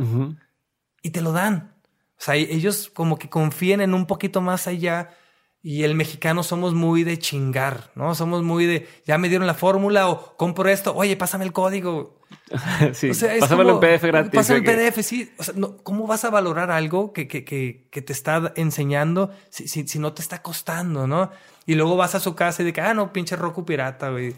y 1.01 1.09
te 1.09 1.23
lo 1.23 1.33
dan. 1.33 1.75
O 2.19 2.21
sea, 2.21 2.35
ellos 2.35 2.91
como 2.93 3.17
que 3.17 3.31
confían 3.31 3.81
en 3.81 3.95
un 3.95 4.05
poquito 4.05 4.43
más 4.43 4.67
allá 4.67 5.17
y 5.65 5.85
el 5.85 5.95
mexicano 5.95 6.43
somos 6.43 6.75
muy 6.75 7.05
de 7.05 7.19
chingar, 7.19 7.91
¿no? 7.95 8.15
Somos 8.15 8.43
muy 8.43 8.67
de, 8.67 8.87
ya 9.07 9.17
me 9.17 9.31
dieron 9.31 9.47
la 9.47 9.55
fórmula 9.55 10.11
o 10.11 10.37
compro 10.37 10.69
esto, 10.69 10.95
oye, 10.95 11.17
pásame 11.17 11.47
el 11.47 11.53
código. 11.53 12.21
sí, 12.93 13.13
pásamelo 13.41 13.81
en 13.81 13.81
PDF 13.81 14.05
gratis. 14.05 14.31
Pásame 14.35 14.59
el 14.59 14.65
PDF, 14.65 15.03
sí. 15.03 15.33
O 15.39 15.43
sea, 15.43 15.55
¿cómo 15.83 16.07
vas 16.07 16.27
a 16.27 16.31
valorar 16.31 16.71
algo 16.71 17.15
que, 17.15 17.27
que, 17.27 17.47
que, 17.47 17.89
que 17.91 18.03
te 18.03 18.13
está 18.13 18.53
enseñando 18.57 19.31
si, 19.49 19.67
si, 19.67 19.89
si, 19.89 19.99
no 19.99 20.13
te 20.13 20.21
está 20.21 20.43
costando, 20.43 21.07
no? 21.07 21.31
Y 21.65 21.77
luego 21.77 21.97
vas 21.97 22.15
a 22.15 22.21
su 22.21 22.35
casa 22.35 22.61
y 22.61 22.67
de 22.67 22.75
que, 22.75 22.83
ah, 22.83 22.93
no, 22.93 23.11
pinche 23.15 23.35
Roku 23.35 23.65
pirata, 23.65 24.11
güey. 24.11 24.35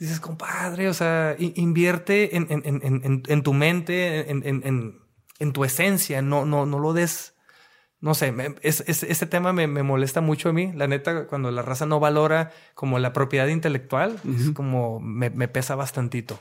Dices, 0.00 0.18
compadre, 0.18 0.88
o 0.88 0.94
sea, 0.94 1.36
invierte 1.38 2.36
en, 2.36 2.48
en, 2.50 2.62
en, 2.64 3.22
en 3.24 3.42
tu 3.44 3.52
mente, 3.52 4.28
en 4.28 5.04
en 5.38 5.52
tu 5.52 5.64
esencia, 5.64 6.22
no, 6.22 6.44
no, 6.44 6.66
no 6.66 6.78
lo 6.78 6.92
des. 6.92 7.33
No 8.04 8.12
sé, 8.12 8.34
es, 8.60 8.82
ese 8.86 9.26
tema 9.26 9.54
me, 9.54 9.66
molesta 9.66 10.20
mucho 10.20 10.50
a 10.50 10.52
mí. 10.52 10.70
La 10.74 10.86
neta, 10.86 11.26
cuando 11.26 11.50
la 11.50 11.62
raza 11.62 11.86
no 11.86 12.00
valora 12.00 12.52
como 12.74 12.98
la 12.98 13.14
propiedad 13.14 13.46
intelectual, 13.46 14.20
es 14.28 14.50
como 14.50 15.00
me, 15.00 15.30
pesa 15.48 15.74
bastantito. 15.74 16.38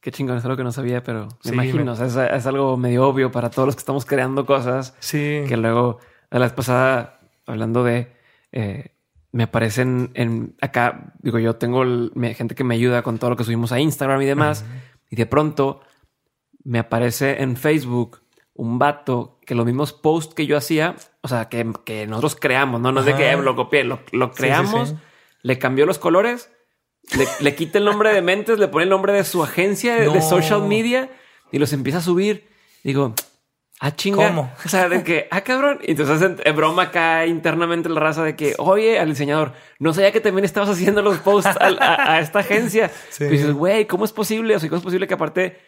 Qué 0.00 0.10
chingón, 0.10 0.38
es 0.38 0.44
algo 0.46 0.56
que 0.56 0.64
no 0.64 0.72
sabía, 0.72 1.02
pero 1.02 1.28
me 1.44 1.52
imagino. 1.52 1.92
es, 1.92 2.46
algo 2.46 2.78
medio 2.78 3.06
obvio 3.06 3.30
para 3.30 3.50
todos 3.50 3.66
los 3.66 3.76
que 3.76 3.80
estamos 3.80 4.06
creando 4.06 4.46
cosas. 4.46 4.94
Sí. 5.00 5.42
Que 5.46 5.58
luego, 5.58 5.98
la 6.30 6.38
vez 6.38 6.52
pasada, 6.54 7.20
hablando 7.44 7.84
de. 7.84 8.10
Eh, 8.52 8.92
me 9.32 9.42
aparecen 9.42 10.12
en 10.14 10.56
acá, 10.62 11.12
digo, 11.18 11.38
yo 11.38 11.56
tengo 11.56 11.84
gente 12.34 12.54
que 12.54 12.64
me 12.64 12.74
ayuda 12.74 13.02
con 13.02 13.18
todo 13.18 13.28
lo 13.28 13.36
que 13.36 13.44
subimos 13.44 13.70
a 13.72 13.80
Instagram 13.80 14.22
y 14.22 14.24
demás. 14.24 14.64
Y 15.10 15.16
de 15.16 15.26
pronto 15.26 15.82
me 16.64 16.78
aparece 16.78 17.42
en 17.42 17.58
Facebook 17.58 18.22
un 18.54 18.78
vato 18.78 19.37
que 19.48 19.54
los 19.54 19.64
mismos 19.64 19.94
posts 19.94 20.34
que 20.34 20.46
yo 20.46 20.58
hacía, 20.58 20.94
o 21.22 21.28
sea, 21.28 21.48
que, 21.48 21.72
que 21.86 22.06
nosotros 22.06 22.36
creamos, 22.36 22.82
no, 22.82 22.92
no 22.92 23.00
es 23.00 23.06
de 23.06 23.14
que 23.14 23.34
lo 23.34 23.56
copié, 23.56 23.82
lo, 23.82 24.04
creamos, 24.32 24.94
le 25.40 25.58
cambió 25.58 25.86
los 25.86 25.98
colores, 25.98 26.52
le, 27.16 27.26
le, 27.40 27.54
quita 27.54 27.78
el 27.78 27.86
nombre 27.86 28.12
de 28.12 28.20
Mentes, 28.20 28.58
le 28.58 28.68
pone 28.68 28.82
el 28.82 28.90
nombre 28.90 29.14
de 29.14 29.24
su 29.24 29.42
agencia 29.42 29.94
de 29.94 30.20
social 30.20 30.64
media 30.64 31.08
y 31.50 31.58
los 31.58 31.72
empieza 31.72 32.00
a 32.00 32.02
subir. 32.02 32.46
Digo, 32.84 33.14
ah, 33.80 33.96
chinga. 33.96 34.28
¿Cómo? 34.28 34.52
O 34.66 34.68
sea, 34.68 34.90
de 34.90 35.02
que, 35.02 35.28
ah, 35.30 35.40
cabrón. 35.40 35.78
Y 35.82 35.92
entonces 35.92 36.30
en, 36.44 36.54
broma 36.54 36.82
acá 36.82 37.24
internamente 37.24 37.88
la 37.88 38.00
raza 38.00 38.22
de 38.24 38.36
que, 38.36 38.54
oye, 38.58 38.98
al 38.98 39.08
diseñador, 39.08 39.54
no 39.78 39.94
sabía 39.94 40.12
que 40.12 40.20
también 40.20 40.44
estabas 40.44 40.68
haciendo 40.68 41.00
los 41.00 41.16
posts 41.20 41.56
a, 41.58 42.20
esta 42.20 42.40
agencia. 42.40 42.90
Y 43.18 43.24
dices, 43.24 43.54
güey, 43.54 43.86
¿cómo 43.86 44.04
es 44.04 44.12
posible? 44.12 44.56
O 44.56 44.60
sea, 44.60 44.68
¿cómo 44.68 44.76
es 44.76 44.84
posible 44.84 45.06
que 45.06 45.14
aparte 45.14 45.58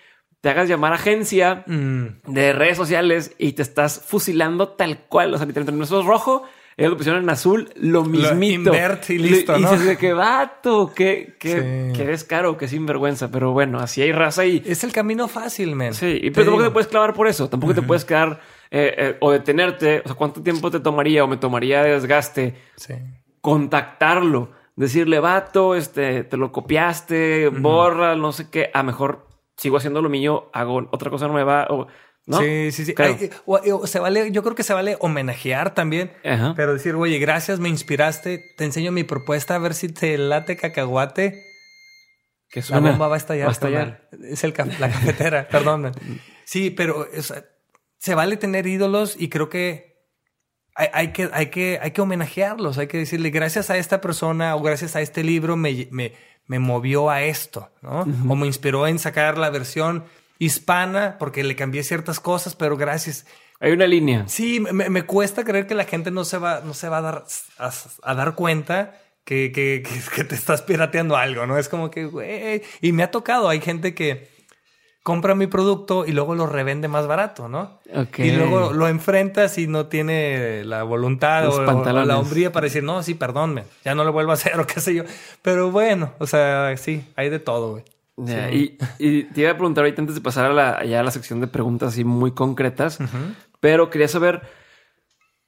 te 0.41 0.49
hagas 0.49 0.69
llamar 0.69 0.93
agencia 0.93 1.65
mm. 1.67 2.07
de 2.27 2.53
redes 2.53 2.77
sociales 2.77 3.35
y 3.39 3.53
te 3.53 3.63
estás 3.63 4.03
fusilando 4.07 4.69
tal 4.69 5.01
cual. 5.01 5.35
O 5.35 5.37
sea, 5.37 5.47
literalmente 5.47 5.79
nosotros 5.79 6.07
rojo, 6.07 6.45
ellos 6.77 6.93
lo 6.93 6.97
pusieron 6.97 7.23
en 7.23 7.31
azul, 7.31 7.71
lo 7.77 8.05
mismito. 8.05 8.73
Lo 8.73 8.99
y 9.09 9.19
listo, 9.19 9.59
¿no? 9.59 9.75
Y 9.75 9.77
dices 9.77 9.99
que 9.99 10.15
vato, 10.15 10.93
que, 10.95 11.37
que, 11.39 11.93
que 11.95 12.13
es 12.13 12.25
caro, 12.25 12.57
que 12.57 12.69
sinvergüenza. 12.69 13.31
Pero 13.31 13.53
bueno, 13.53 13.81
así 13.81 14.01
hay 14.01 14.13
raza 14.13 14.47
y... 14.47 14.63
Es 14.65 14.83
el 14.83 14.93
camino 14.93 15.29
fácil, 15.29 15.77
men. 15.77 15.93
Sí, 15.93 16.19
y 16.23 16.31
pero 16.31 16.47
tampoco 16.47 16.65
te 16.65 16.71
puedes 16.71 16.89
clavar 16.89 17.13
por 17.13 17.29
eso. 17.29 17.51
Tampoco 17.51 17.75
te 17.75 17.83
puedes 17.83 18.07
quedar 18.07 18.41
eh, 18.71 18.95
eh, 18.97 19.17
o 19.21 19.31
detenerte. 19.31 20.01
O 20.05 20.09
sea, 20.09 20.17
¿cuánto 20.17 20.43
tiempo 20.43 20.71
te 20.71 20.81
tomaría 20.81 21.23
o 21.23 21.27
me 21.27 21.37
tomaría 21.37 21.83
de 21.83 21.91
desgaste 21.91 22.55
contactarlo? 23.43 24.53
Decirle, 24.75 25.21
vato, 25.21 25.75
este, 25.75 26.25
te 26.25 26.39
lo 26.39 26.51
copiaste, 26.51 27.49
borra, 27.49 28.17
no 28.17 28.33
sé 28.33 28.49
qué. 28.49 28.71
A 28.73 28.83
mejor 28.83 29.30
sigo 29.61 29.77
haciendo 29.77 30.01
lo 30.01 30.09
mío, 30.09 30.51
hago 30.55 30.89
otra 30.91 31.11
cosa 31.11 31.29
nueva 31.29 31.67
o... 31.69 31.87
¿no? 32.27 32.39
Sí, 32.39 32.71
sí, 32.71 32.85
sí. 32.85 32.95
se 33.85 33.99
vale, 33.99 34.31
yo 34.31 34.43
creo 34.43 34.55
que 34.55 34.63
se 34.63 34.73
vale 34.73 34.97
homenajear 35.01 35.75
también, 35.75 36.13
pero 36.55 36.73
decir, 36.75 36.95
oye, 36.95 37.19
gracias, 37.19 37.61
me 37.61 37.69
inspiraste, 37.69 38.55
te 38.57 38.65
enseño 38.65 38.93
mi 38.93 39.05
propuesta, 39.05 39.57
a 39.57 39.59
ver 39.59 39.75
si 39.75 39.89
te 39.89 40.17
late 40.17 40.57
cacahuate. 40.57 41.45
Que 42.49 42.63
la 42.69 42.81
bomba 42.81 43.09
va 43.09 43.15
a 43.15 43.19
estallar. 43.19 43.47
Va 43.47 43.51
a 43.51 43.53
estallar. 43.53 44.09
Es 44.23 44.45
el, 44.45 44.55
la 44.79 44.91
cafetera, 44.91 45.49
perdón. 45.51 45.93
Sí, 46.45 46.71
pero 46.71 47.07
se 47.99 48.15
vale 48.15 48.37
tener 48.37 48.67
ídolos 48.67 49.17
y 49.19 49.29
creo 49.29 49.49
que 49.49 49.91
hay, 50.75 51.13
que, 51.13 51.29
hay, 51.33 51.47
que, 51.47 51.79
hay 51.83 51.91
que 51.91 52.01
homenajearlos, 52.01 52.79
hay 52.79 52.87
que 52.87 52.99
decirle 52.99 53.31
gracias 53.31 53.71
a 53.71 53.77
esta 53.77 54.01
persona 54.01 54.55
o 54.57 54.63
gracias 54.63 54.97
a 54.97 55.01
este 55.01 55.25
libro 55.25 55.57
me, 55.57 55.89
me, 55.91 56.13
me 56.51 56.59
movió 56.59 57.11
a 57.11 57.23
esto, 57.23 57.71
¿no? 57.81 58.01
O 58.01 58.35
me 58.35 58.49
inspiró 58.49 58.89
en 58.89 58.99
sacar 58.99 59.39
la 59.39 59.51
versión 59.51 60.03
hispana 60.41 61.15
porque 61.17 61.45
le 61.45 61.55
cambié 61.55 61.85
ciertas 61.85 62.19
cosas, 62.19 62.57
pero 62.57 62.77
gracias. 62.77 63.25
Hay 63.61 63.71
una 63.71 63.87
línea. 63.87 64.27
Sí, 64.27 64.59
me, 64.59 65.03
cuesta 65.05 65.45
creer 65.45 65.69
que 65.69 65.77
la 65.77 65.85
gente 65.85 66.11
no 66.11 66.25
se 66.25 66.39
va, 66.39 66.61
no 66.65 66.75
se 66.75 66.89
va 66.89 66.99
a 66.99 67.03
dar, 67.03 67.25
a, 68.03 68.15
dar 68.17 68.35
cuenta 68.35 69.01
que, 69.25 69.53
que, 69.53 69.85
que, 70.17 70.25
te 70.25 70.35
estás 70.35 70.63
pirateando 70.63 71.17
algo, 71.17 71.47
¿no? 71.47 71.57
Es 71.57 71.69
como 71.69 71.89
que, 71.89 72.07
güey, 72.07 72.63
y 72.81 72.91
me 72.91 73.05
ha 73.05 73.13
tocado, 73.13 73.49
hay 73.49 73.61
gente 73.61 73.95
que 73.95 74.29
compra 75.03 75.35
mi 75.35 75.47
producto 75.47 76.05
y 76.07 76.13
luego 76.13 76.35
lo 76.35 76.47
revende 76.47 76.89
más 76.89 77.07
barato, 77.07 77.49
¿no? 77.49 77.81
Y 78.19 78.33
luego 78.33 78.73
lo 78.73 78.87
enfrentas 78.87 79.57
y 79.59 79.67
no 79.67 79.87
tiene 79.87 80.65
la 80.65 80.83
voluntad 80.83 81.49
o, 81.49 81.63
la 81.63 82.19
hombría 82.19 82.53
para 82.53 82.65
decir, 82.65 82.83
no, 82.83 83.03
sí, 83.03 83.15
perdónme, 83.15 83.65
ya 83.85 83.95
no 83.95 84.05
lo 84.05 84.13
vuelvo 84.13 84.33
a 84.33 84.35
hacer 84.35 84.59
o 84.61 84.67
qué 84.67 84.81
sé 84.81 84.95
yo. 84.95 85.05
Pero 85.43 85.71
bueno, 85.71 86.13
o 86.19 86.27
sea, 86.27 86.77
sí, 86.77 87.05
hay 87.17 87.31
de 87.31 87.39
todo, 87.39 87.73
güey. 87.73 87.85
y, 88.53 89.23
te 89.25 89.41
iba 89.41 89.51
a 89.51 89.55
preguntar 89.55 89.85
ahorita 89.85 90.03
antes 90.03 90.15
de 90.15 90.21
pasar 90.21 90.51
a 90.51 90.55
la, 90.55 90.85
ya 90.85 91.01
a 91.01 91.03
la 91.03 91.11
sección 91.11 91.41
de 91.41 91.47
preguntas 91.47 91.95
así 91.95 92.05
muy 92.05 92.33
concretas, 92.33 92.99
pero 93.61 93.89
quería 93.89 94.09
saber, 94.09 94.43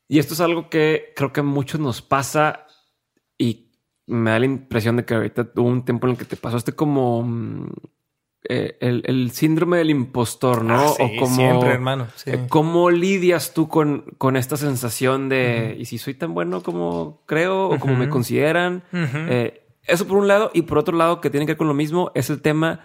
y 0.08 0.18
esto 0.18 0.32
es 0.32 0.40
algo 0.40 0.70
que 0.70 1.12
creo 1.14 1.32
que 1.32 1.40
a 1.40 1.44
muchos 1.44 1.78
nos 1.78 2.00
pasa 2.00 2.66
y 3.36 3.70
me 4.06 4.30
da 4.30 4.38
la 4.38 4.46
impresión 4.46 4.96
de 4.96 5.04
que 5.04 5.14
ahorita 5.14 5.50
hubo 5.56 5.68
un 5.68 5.84
tiempo 5.84 6.06
en 6.06 6.12
el 6.12 6.18
que 6.18 6.24
te 6.24 6.36
pasó 6.36 6.56
este 6.56 6.72
como 6.72 7.22
mm, 7.22 7.70
eh, 8.48 8.76
el, 8.80 9.30
síndrome 9.30 9.78
del 9.78 9.90
impostor, 9.90 10.64
¿no? 10.64 10.74
Ah, 10.74 10.90
o 10.98 11.16
como, 11.16 11.36
siempre, 11.36 11.70
hermano. 11.70 12.08
Eh, 12.26 12.46
¿Cómo 12.48 12.90
lidias 12.90 13.54
tú 13.54 13.68
con, 13.68 14.04
con 14.18 14.36
esta 14.36 14.56
sensación 14.56 15.28
de, 15.28 15.76
¿y 15.78 15.84
si 15.84 15.98
soy 15.98 16.14
tan 16.14 16.34
bueno 16.34 16.62
como 16.62 17.22
creo 17.26 17.68
o 17.68 17.78
como 17.78 17.94
me 17.94 18.08
consideran? 18.08 18.82
Eh, 18.92 19.62
eso 19.84 20.08
por 20.08 20.18
un 20.18 20.26
lado. 20.26 20.50
Y 20.54 20.62
por 20.62 20.78
otro 20.78 20.96
lado, 20.96 21.20
que 21.20 21.30
tiene 21.30 21.46
que 21.46 21.52
ver 21.52 21.56
con 21.56 21.68
lo 21.68 21.74
mismo, 21.74 22.10
es 22.16 22.30
el 22.30 22.42
tema 22.42 22.80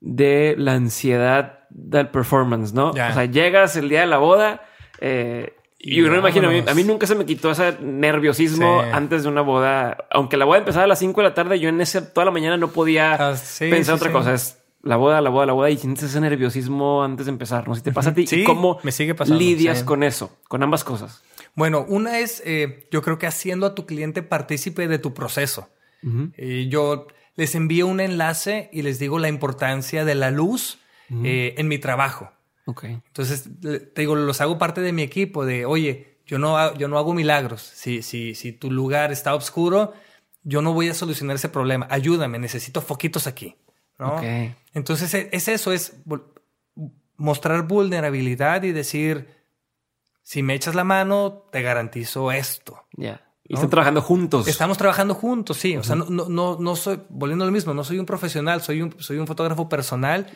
de 0.00 0.54
la 0.56 0.74
ansiedad 0.74 1.60
del 1.70 2.08
performance, 2.08 2.72
¿no? 2.72 2.90
O 2.90 2.94
sea, 2.94 3.24
llegas 3.24 3.74
el 3.76 3.88
día 3.88 4.02
de 4.02 4.06
la 4.06 4.18
boda 4.18 4.62
y, 5.84 5.96
yo 5.96 6.06
no 6.06 6.12
me 6.12 6.18
imagino, 6.18 6.48
a 6.48 6.74
mí, 6.74 6.84
nunca 6.84 7.08
se 7.08 7.16
me 7.16 7.26
quitó 7.26 7.50
ese 7.50 7.76
nerviosismo 7.80 8.82
antes 8.92 9.24
de 9.24 9.28
una 9.28 9.40
boda. 9.40 10.06
Aunque 10.12 10.36
la 10.36 10.44
boda 10.44 10.58
empezaba 10.58 10.84
a 10.84 10.86
las 10.86 11.00
5 11.00 11.20
de 11.20 11.28
la 11.28 11.34
tarde, 11.34 11.58
yo 11.58 11.68
en 11.70 11.80
ese 11.80 12.02
toda 12.02 12.24
la 12.24 12.30
mañana 12.30 12.56
no 12.56 12.68
podía 12.68 13.14
ah, 13.14 13.34
pensar 13.58 13.96
otra 13.96 14.12
cosa. 14.12 14.32
Es 14.34 14.61
la 14.82 14.96
boda, 14.96 15.20
la 15.20 15.30
boda, 15.30 15.46
la 15.46 15.52
boda 15.52 15.70
y 15.70 15.76
sientes 15.76 16.04
ese 16.04 16.20
nerviosismo 16.20 17.02
antes 17.04 17.26
de 17.26 17.32
empezar. 17.32 17.68
No 17.68 17.74
sé 17.74 17.80
si 17.80 17.84
te 17.84 17.92
pasa 17.92 18.10
a 18.10 18.14
ti. 18.14 18.24
¿Y 18.30 18.44
cómo 18.44 18.78
me 18.82 18.92
sigue 18.92 19.14
pasando, 19.14 19.38
lidias 19.38 19.84
con 19.84 20.02
eso, 20.02 20.36
con 20.48 20.62
ambas 20.62 20.84
cosas? 20.84 21.22
Bueno, 21.54 21.84
una 21.88 22.18
es, 22.18 22.42
eh, 22.44 22.88
yo 22.90 23.02
creo 23.02 23.18
que 23.18 23.26
haciendo 23.26 23.66
a 23.66 23.74
tu 23.74 23.86
cliente 23.86 24.22
partícipe 24.22 24.88
de 24.88 24.98
tu 24.98 25.14
proceso. 25.14 25.68
Eh, 26.36 26.66
yo 26.68 27.06
les 27.36 27.54
envío 27.54 27.86
un 27.86 28.00
enlace 28.00 28.68
y 28.72 28.82
les 28.82 28.98
digo 28.98 29.20
la 29.20 29.28
importancia 29.28 30.04
de 30.04 30.16
la 30.16 30.32
luz 30.32 30.80
eh, 31.10 31.54
en 31.58 31.68
mi 31.68 31.78
trabajo. 31.78 32.32
Okay. 32.64 33.00
Entonces, 33.06 33.48
te 33.60 34.00
digo, 34.00 34.16
los 34.16 34.40
hago 34.40 34.58
parte 34.58 34.80
de 34.80 34.92
mi 34.92 35.02
equipo 35.02 35.44
de, 35.44 35.64
oye, 35.64 36.18
yo 36.26 36.38
no, 36.38 36.74
yo 36.76 36.88
no 36.88 36.98
hago 36.98 37.14
milagros. 37.14 37.60
Si, 37.62 38.02
si, 38.02 38.34
si 38.34 38.52
tu 38.52 38.70
lugar 38.70 39.12
está 39.12 39.34
oscuro, 39.34 39.92
yo 40.42 40.60
no 40.60 40.72
voy 40.72 40.88
a 40.88 40.94
solucionar 40.94 41.36
ese 41.36 41.48
problema. 41.48 41.86
Ayúdame, 41.90 42.38
necesito 42.40 42.80
foquitos 42.80 43.28
aquí. 43.28 43.56
Entonces 44.74 45.12
e, 45.14 45.28
es 45.32 45.48
eso, 45.48 45.72
es 45.72 45.96
mostrar 47.16 47.62
vulnerabilidad 47.66 48.62
y 48.64 48.72
decir, 48.72 49.28
si 50.22 50.42
me 50.42 50.54
echas 50.54 50.74
la 50.74 50.84
mano, 50.84 51.44
te 51.50 51.62
garantizo 51.62 52.32
esto. 52.32 52.86
Ya. 52.96 53.22
Y 53.44 53.54
están 53.54 53.70
trabajando 53.70 54.00
juntos. 54.00 54.48
Estamos 54.48 54.78
trabajando 54.78 55.14
juntos, 55.14 55.56
sí. 55.56 55.76
O 55.76 55.82
sea, 55.82 55.96
no, 55.96 56.06
no, 56.06 56.58
no, 56.58 56.76
soy, 56.76 57.00
volviendo 57.08 57.44
a 57.44 57.46
lo 57.46 57.52
mismo, 57.52 57.74
no 57.74 57.84
soy 57.84 57.98
un 57.98 58.06
profesional, 58.06 58.62
soy 58.62 58.82
un, 58.82 58.94
soy 58.98 59.18
un 59.18 59.26
fotógrafo 59.26 59.68
personal 59.68 60.26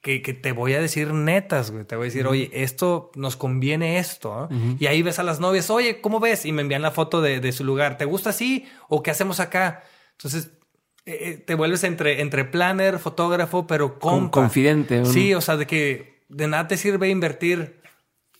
que, 0.00 0.22
que 0.22 0.34
te 0.34 0.52
voy 0.52 0.74
a 0.74 0.80
decir 0.80 1.12
netas, 1.12 1.70
güey. 1.70 1.84
Te 1.84 1.96
voy 1.96 2.04
a 2.04 2.06
decir, 2.06 2.26
oye, 2.26 2.50
esto 2.52 3.10
nos 3.14 3.36
conviene 3.36 3.98
esto. 3.98 4.48
Y 4.78 4.86
ahí 4.86 5.02
ves 5.02 5.18
a 5.18 5.22
las 5.22 5.40
novias, 5.40 5.70
oye, 5.70 6.00
¿cómo 6.00 6.20
ves? 6.20 6.44
Y 6.44 6.52
me 6.52 6.62
envían 6.62 6.82
la 6.82 6.90
foto 6.90 7.20
de, 7.22 7.40
de 7.40 7.52
su 7.52 7.64
lugar. 7.64 7.96
¿Te 7.96 8.04
gusta 8.04 8.30
así? 8.30 8.66
¿O 8.88 9.02
qué 9.02 9.10
hacemos 9.10 9.40
acá? 9.40 9.82
Entonces, 10.12 10.52
eh, 11.04 11.18
eh, 11.20 11.42
te 11.44 11.54
vuelves 11.54 11.82
entre, 11.84 12.20
entre 12.20 12.44
planner, 12.44 12.98
fotógrafo, 12.98 13.66
pero 13.66 13.98
con 13.98 14.28
confidente. 14.28 15.04
Sí, 15.04 15.34
o 15.34 15.40
sea, 15.40 15.56
de 15.56 15.66
que 15.66 16.22
de 16.28 16.46
nada 16.46 16.68
te 16.68 16.76
sirve 16.76 17.08
invertir 17.08 17.80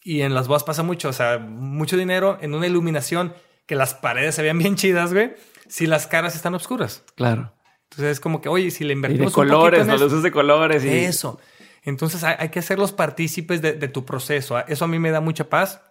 y 0.04 0.22
en 0.22 0.34
las 0.34 0.48
bodas 0.48 0.62
pasa 0.62 0.82
mucho, 0.82 1.08
o 1.08 1.12
sea, 1.12 1.38
mucho 1.38 1.96
dinero 1.96 2.38
en 2.40 2.54
una 2.54 2.66
iluminación 2.66 3.34
que 3.66 3.74
las 3.74 3.94
paredes 3.94 4.34
se 4.36 4.42
vean 4.42 4.58
bien 4.58 4.76
chidas, 4.76 5.12
güey, 5.12 5.34
si 5.68 5.86
las 5.86 6.06
caras 6.06 6.36
están 6.36 6.54
oscuras. 6.54 7.04
Claro. 7.16 7.52
Entonces 7.90 8.12
es 8.12 8.20
como 8.20 8.40
que, 8.40 8.48
oye, 8.48 8.70
si 8.70 8.84
le 8.84 8.92
invertimos. 8.92 9.26
Y 9.26 9.30
de 9.30 9.34
colores, 9.34 9.86
no 9.86 9.96
luces 9.96 10.22
de 10.22 10.30
colores. 10.30 10.84
Y... 10.84 10.88
Eso. 10.88 11.40
Entonces 11.82 12.22
hay, 12.22 12.48
que 12.50 12.60
hacerlos 12.60 12.92
partícipes 12.92 13.60
de, 13.60 13.72
de, 13.72 13.88
tu 13.88 14.04
proceso. 14.04 14.58
Eso 14.66 14.84
a 14.84 14.88
mí 14.88 14.98
me 14.98 15.10
da 15.10 15.20
mucha 15.20 15.48
paz. 15.48 15.82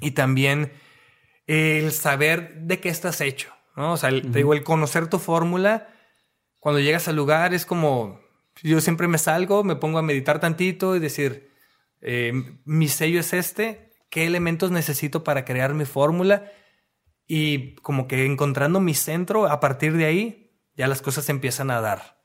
Y 0.00 0.12
también 0.12 0.72
el 1.46 1.92
saber 1.92 2.54
de 2.62 2.80
qué 2.80 2.88
estás 2.88 3.20
hecho. 3.20 3.52
¿No? 3.76 3.92
O 3.92 3.96
sea, 3.96 4.10
te 4.10 4.20
digo, 4.20 4.52
el 4.52 4.62
conocer 4.62 5.08
tu 5.08 5.18
fórmula, 5.18 5.88
cuando 6.58 6.80
llegas 6.80 7.08
al 7.08 7.16
lugar 7.16 7.54
es 7.54 7.66
como, 7.66 8.20
yo 8.62 8.80
siempre 8.80 9.08
me 9.08 9.18
salgo, 9.18 9.64
me 9.64 9.76
pongo 9.76 9.98
a 9.98 10.02
meditar 10.02 10.40
tantito 10.40 10.96
y 10.96 11.00
decir, 11.00 11.50
eh, 12.00 12.32
mi 12.64 12.88
sello 12.88 13.20
es 13.20 13.32
este, 13.32 13.90
qué 14.10 14.26
elementos 14.26 14.70
necesito 14.70 15.24
para 15.24 15.44
crear 15.44 15.74
mi 15.74 15.84
fórmula 15.84 16.50
y 17.26 17.76
como 17.76 18.08
que 18.08 18.26
encontrando 18.26 18.80
mi 18.80 18.94
centro, 18.94 19.46
a 19.46 19.60
partir 19.60 19.96
de 19.96 20.04
ahí, 20.04 20.52
ya 20.74 20.86
las 20.86 21.02
cosas 21.02 21.24
se 21.24 21.32
empiezan 21.32 21.70
a 21.70 21.80
dar. 21.80 22.20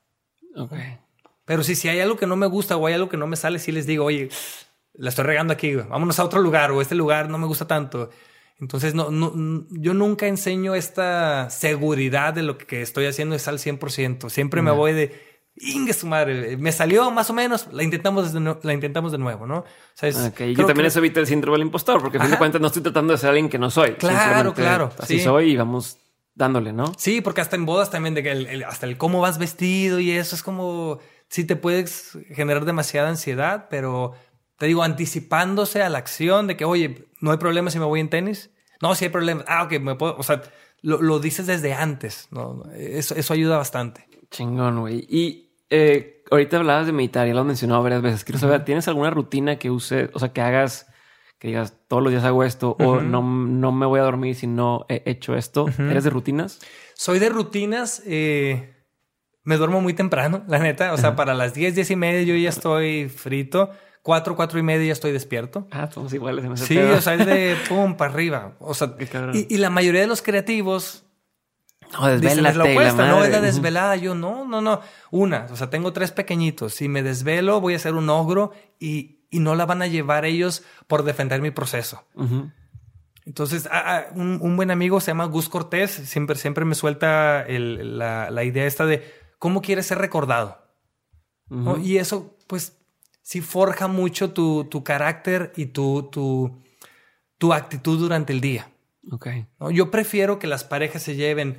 Pero 1.44 1.62
si, 1.62 1.74
si 1.74 1.88
hay 1.88 2.00
algo 2.00 2.16
que 2.16 2.26
no 2.26 2.36
me 2.36 2.46
gusta 2.46 2.76
o 2.76 2.86
hay 2.86 2.94
algo 2.94 3.08
que 3.08 3.16
no 3.16 3.26
me 3.26 3.36
sale, 3.36 3.58
sí 3.58 3.72
les 3.72 3.86
digo, 3.86 4.04
oye, 4.04 4.28
la 4.94 5.08
estoy 5.08 5.24
regando 5.24 5.52
aquí, 5.52 5.74
vámonos 5.76 6.18
a 6.18 6.24
otro 6.24 6.40
lugar 6.40 6.72
o 6.72 6.82
este 6.82 6.94
lugar 6.94 7.30
no 7.30 7.38
me 7.38 7.46
gusta 7.46 7.66
tanto. 7.66 8.10
Entonces, 8.60 8.94
no, 8.94 9.10
no, 9.10 9.66
yo 9.70 9.94
nunca 9.94 10.26
enseño 10.26 10.74
esta 10.74 11.48
seguridad 11.50 12.34
de 12.34 12.42
lo 12.42 12.58
que 12.58 12.82
estoy 12.82 13.06
haciendo 13.06 13.36
es 13.36 13.46
al 13.46 13.58
100%. 13.58 14.30
Siempre 14.30 14.62
me 14.62 14.72
voy 14.72 14.92
de, 14.92 15.28
Inge 15.60 15.92
su 15.92 16.06
madre, 16.06 16.56
me 16.56 16.72
salió 16.72 17.10
más 17.10 17.30
o 17.30 17.32
menos, 17.32 17.68
la 17.72 17.82
intentamos, 17.82 18.32
la 18.62 18.72
intentamos 18.72 19.12
de 19.12 19.18
nuevo, 19.18 19.46
¿no? 19.46 19.58
O 19.58 19.64
sea, 19.94 20.08
y 20.08 20.54
que 20.54 20.64
también 20.64 20.86
eso 20.86 20.98
evita 21.00 21.20
el 21.20 21.26
síndrome 21.26 21.58
del 21.58 21.66
impostor, 21.66 22.00
porque 22.00 22.18
a 22.18 22.20
fin 22.20 22.30
de 22.30 22.38
cuentas 22.38 22.60
no 22.60 22.68
estoy 22.68 22.82
tratando 22.82 23.12
de 23.12 23.18
ser 23.18 23.30
alguien 23.30 23.48
que 23.48 23.58
no 23.58 23.70
soy. 23.70 23.94
Claro, 23.94 24.54
claro. 24.54 24.92
Así 24.98 25.20
soy 25.20 25.52
y 25.52 25.56
vamos 25.56 25.98
dándole, 26.34 26.72
¿no? 26.72 26.92
Sí, 26.96 27.20
porque 27.20 27.40
hasta 27.40 27.56
en 27.56 27.66
bodas 27.66 27.90
también, 27.90 28.14
de 28.14 28.22
que 28.22 28.64
hasta 28.64 28.86
el 28.86 28.96
cómo 28.96 29.20
vas 29.20 29.38
vestido 29.38 29.98
y 29.98 30.12
eso 30.12 30.36
es 30.36 30.42
como, 30.42 31.00
sí 31.28 31.44
te 31.44 31.56
puedes 31.56 32.16
generar 32.30 32.64
demasiada 32.64 33.08
ansiedad, 33.08 33.66
pero 33.68 34.12
te 34.58 34.66
digo, 34.66 34.82
anticipándose 34.82 35.82
a 35.82 35.88
la 35.88 35.98
acción 35.98 36.46
de 36.46 36.56
que, 36.56 36.64
oye, 36.64 37.07
no 37.20 37.30
hay 37.30 37.38
problema 37.38 37.70
si 37.70 37.78
me 37.78 37.84
voy 37.84 38.00
en 38.00 38.10
tenis. 38.10 38.50
No, 38.80 38.94
si 38.94 39.06
hay 39.06 39.10
problema. 39.10 39.44
Ah, 39.48 39.64
ok, 39.64 39.80
me 39.80 39.94
puedo, 39.96 40.16
o 40.16 40.22
sea, 40.22 40.42
lo, 40.82 41.18
dices 41.18 41.46
desde 41.46 41.74
antes, 41.74 42.28
¿no? 42.30 42.62
Eso, 42.74 43.14
eso 43.14 43.34
ayuda 43.34 43.56
bastante. 43.56 44.06
Chingón, 44.30 44.80
güey. 44.80 45.06
Y 45.08 45.50
eh, 45.70 46.22
ahorita 46.30 46.58
hablabas 46.58 46.86
de 46.86 46.92
meditar, 46.92 47.26
ya 47.26 47.34
lo 47.34 47.40
has 47.40 47.46
mencionado 47.46 47.82
varias 47.82 48.02
veces. 48.02 48.24
Quiero 48.24 48.38
saber, 48.38 48.64
¿tienes 48.64 48.86
alguna 48.88 49.10
rutina 49.10 49.58
que 49.58 49.70
use, 49.70 50.10
o 50.12 50.18
sea, 50.18 50.32
que 50.32 50.40
hagas, 50.40 50.86
que 51.38 51.48
digas, 51.48 51.76
todos 51.88 52.02
los 52.02 52.12
días 52.12 52.24
hago 52.24 52.44
esto, 52.44 52.76
o 52.78 53.00
no, 53.00 53.22
no 53.22 53.72
me 53.72 53.86
voy 53.86 54.00
a 54.00 54.04
dormir 54.04 54.34
si 54.36 54.46
no 54.46 54.86
he 54.88 55.02
hecho 55.06 55.34
esto? 55.36 55.66
¿Eres 55.78 56.04
de 56.04 56.10
rutinas? 56.10 56.60
Soy 56.94 57.18
de 57.18 57.28
rutinas. 57.30 58.02
Eh, 58.06 58.74
me 59.42 59.56
duermo 59.56 59.80
muy 59.80 59.94
temprano, 59.94 60.44
la 60.46 60.58
neta. 60.58 60.92
O 60.92 60.98
sea, 60.98 61.16
para 61.16 61.34
las 61.34 61.54
10, 61.54 61.74
10 61.74 61.90
y 61.90 61.96
media 61.96 62.22
yo 62.22 62.36
ya 62.36 62.50
estoy 62.50 63.08
frito 63.08 63.70
cuatro, 64.02 64.36
cuatro 64.36 64.58
y 64.58 64.62
media 64.62 64.86
ya 64.86 64.92
estoy 64.92 65.12
despierto. 65.12 65.66
Ah, 65.70 65.88
somos 65.92 66.12
iguales 66.12 66.44
en 66.44 66.52
ese 66.52 66.66
Sí, 66.66 66.78
o 66.78 67.00
sea, 67.00 67.14
es 67.14 67.26
de 67.26 67.56
pum 67.68 67.96
para 67.96 68.12
arriba. 68.12 68.54
O 68.60 68.74
sea, 68.74 68.94
y, 69.32 69.56
la 69.58 69.70
mayoría 69.70 70.00
de 70.00 70.06
los 70.06 70.22
creativos 70.22 71.04
no, 71.92 72.06
desvelate, 72.06 72.58
lo 72.58 72.64
opuesto, 72.64 73.06
no 73.06 73.24
es 73.24 73.30
la 73.30 73.40
desvelada. 73.40 73.96
Yo 73.96 74.14
no, 74.14 74.44
no, 74.44 74.60
no. 74.60 74.80
Una, 75.10 75.46
o 75.50 75.56
sea, 75.56 75.70
tengo 75.70 75.92
tres 75.92 76.12
pequeñitos. 76.12 76.74
Si 76.74 76.88
me 76.88 77.02
desvelo, 77.02 77.60
voy 77.60 77.74
a 77.74 77.78
ser 77.78 77.94
un 77.94 78.08
ogro 78.10 78.52
y, 78.78 79.20
y 79.30 79.40
no 79.40 79.54
la 79.54 79.66
van 79.66 79.82
a 79.82 79.86
llevar 79.86 80.24
ellos 80.24 80.62
por 80.86 81.02
defender 81.02 81.40
mi 81.40 81.50
proceso. 81.50 82.04
Entonces, 83.24 83.68
un, 84.14 84.56
buen 84.56 84.70
amigo 84.70 85.00
se 85.00 85.10
llama 85.10 85.26
Gus 85.26 85.48
Cortés. 85.48 85.90
Siempre, 85.90 86.36
siempre 86.36 86.64
me 86.64 86.74
suelta 86.74 87.44
la, 87.46 88.30
la, 88.30 88.44
idea 88.44 88.64
esta 88.64 88.86
de 88.86 89.04
cómo 89.38 89.60
quieres 89.60 89.86
ser 89.86 89.98
recordado. 89.98 90.58
Y 91.82 91.96
eso, 91.96 92.36
pues, 92.46 92.77
sí 93.28 93.42
forja 93.42 93.88
mucho 93.88 94.32
tu, 94.32 94.64
tu 94.64 94.82
carácter 94.82 95.52
y 95.54 95.66
tu, 95.66 96.04
tu, 96.04 96.62
tu, 97.36 97.52
actitud 97.52 97.98
durante 97.98 98.32
el 98.32 98.40
día. 98.40 98.70
Ok. 99.10 99.28
Yo 99.70 99.90
prefiero 99.90 100.38
que 100.38 100.46
las 100.46 100.64
parejas 100.64 101.02
se 101.02 101.14
lleven, 101.14 101.58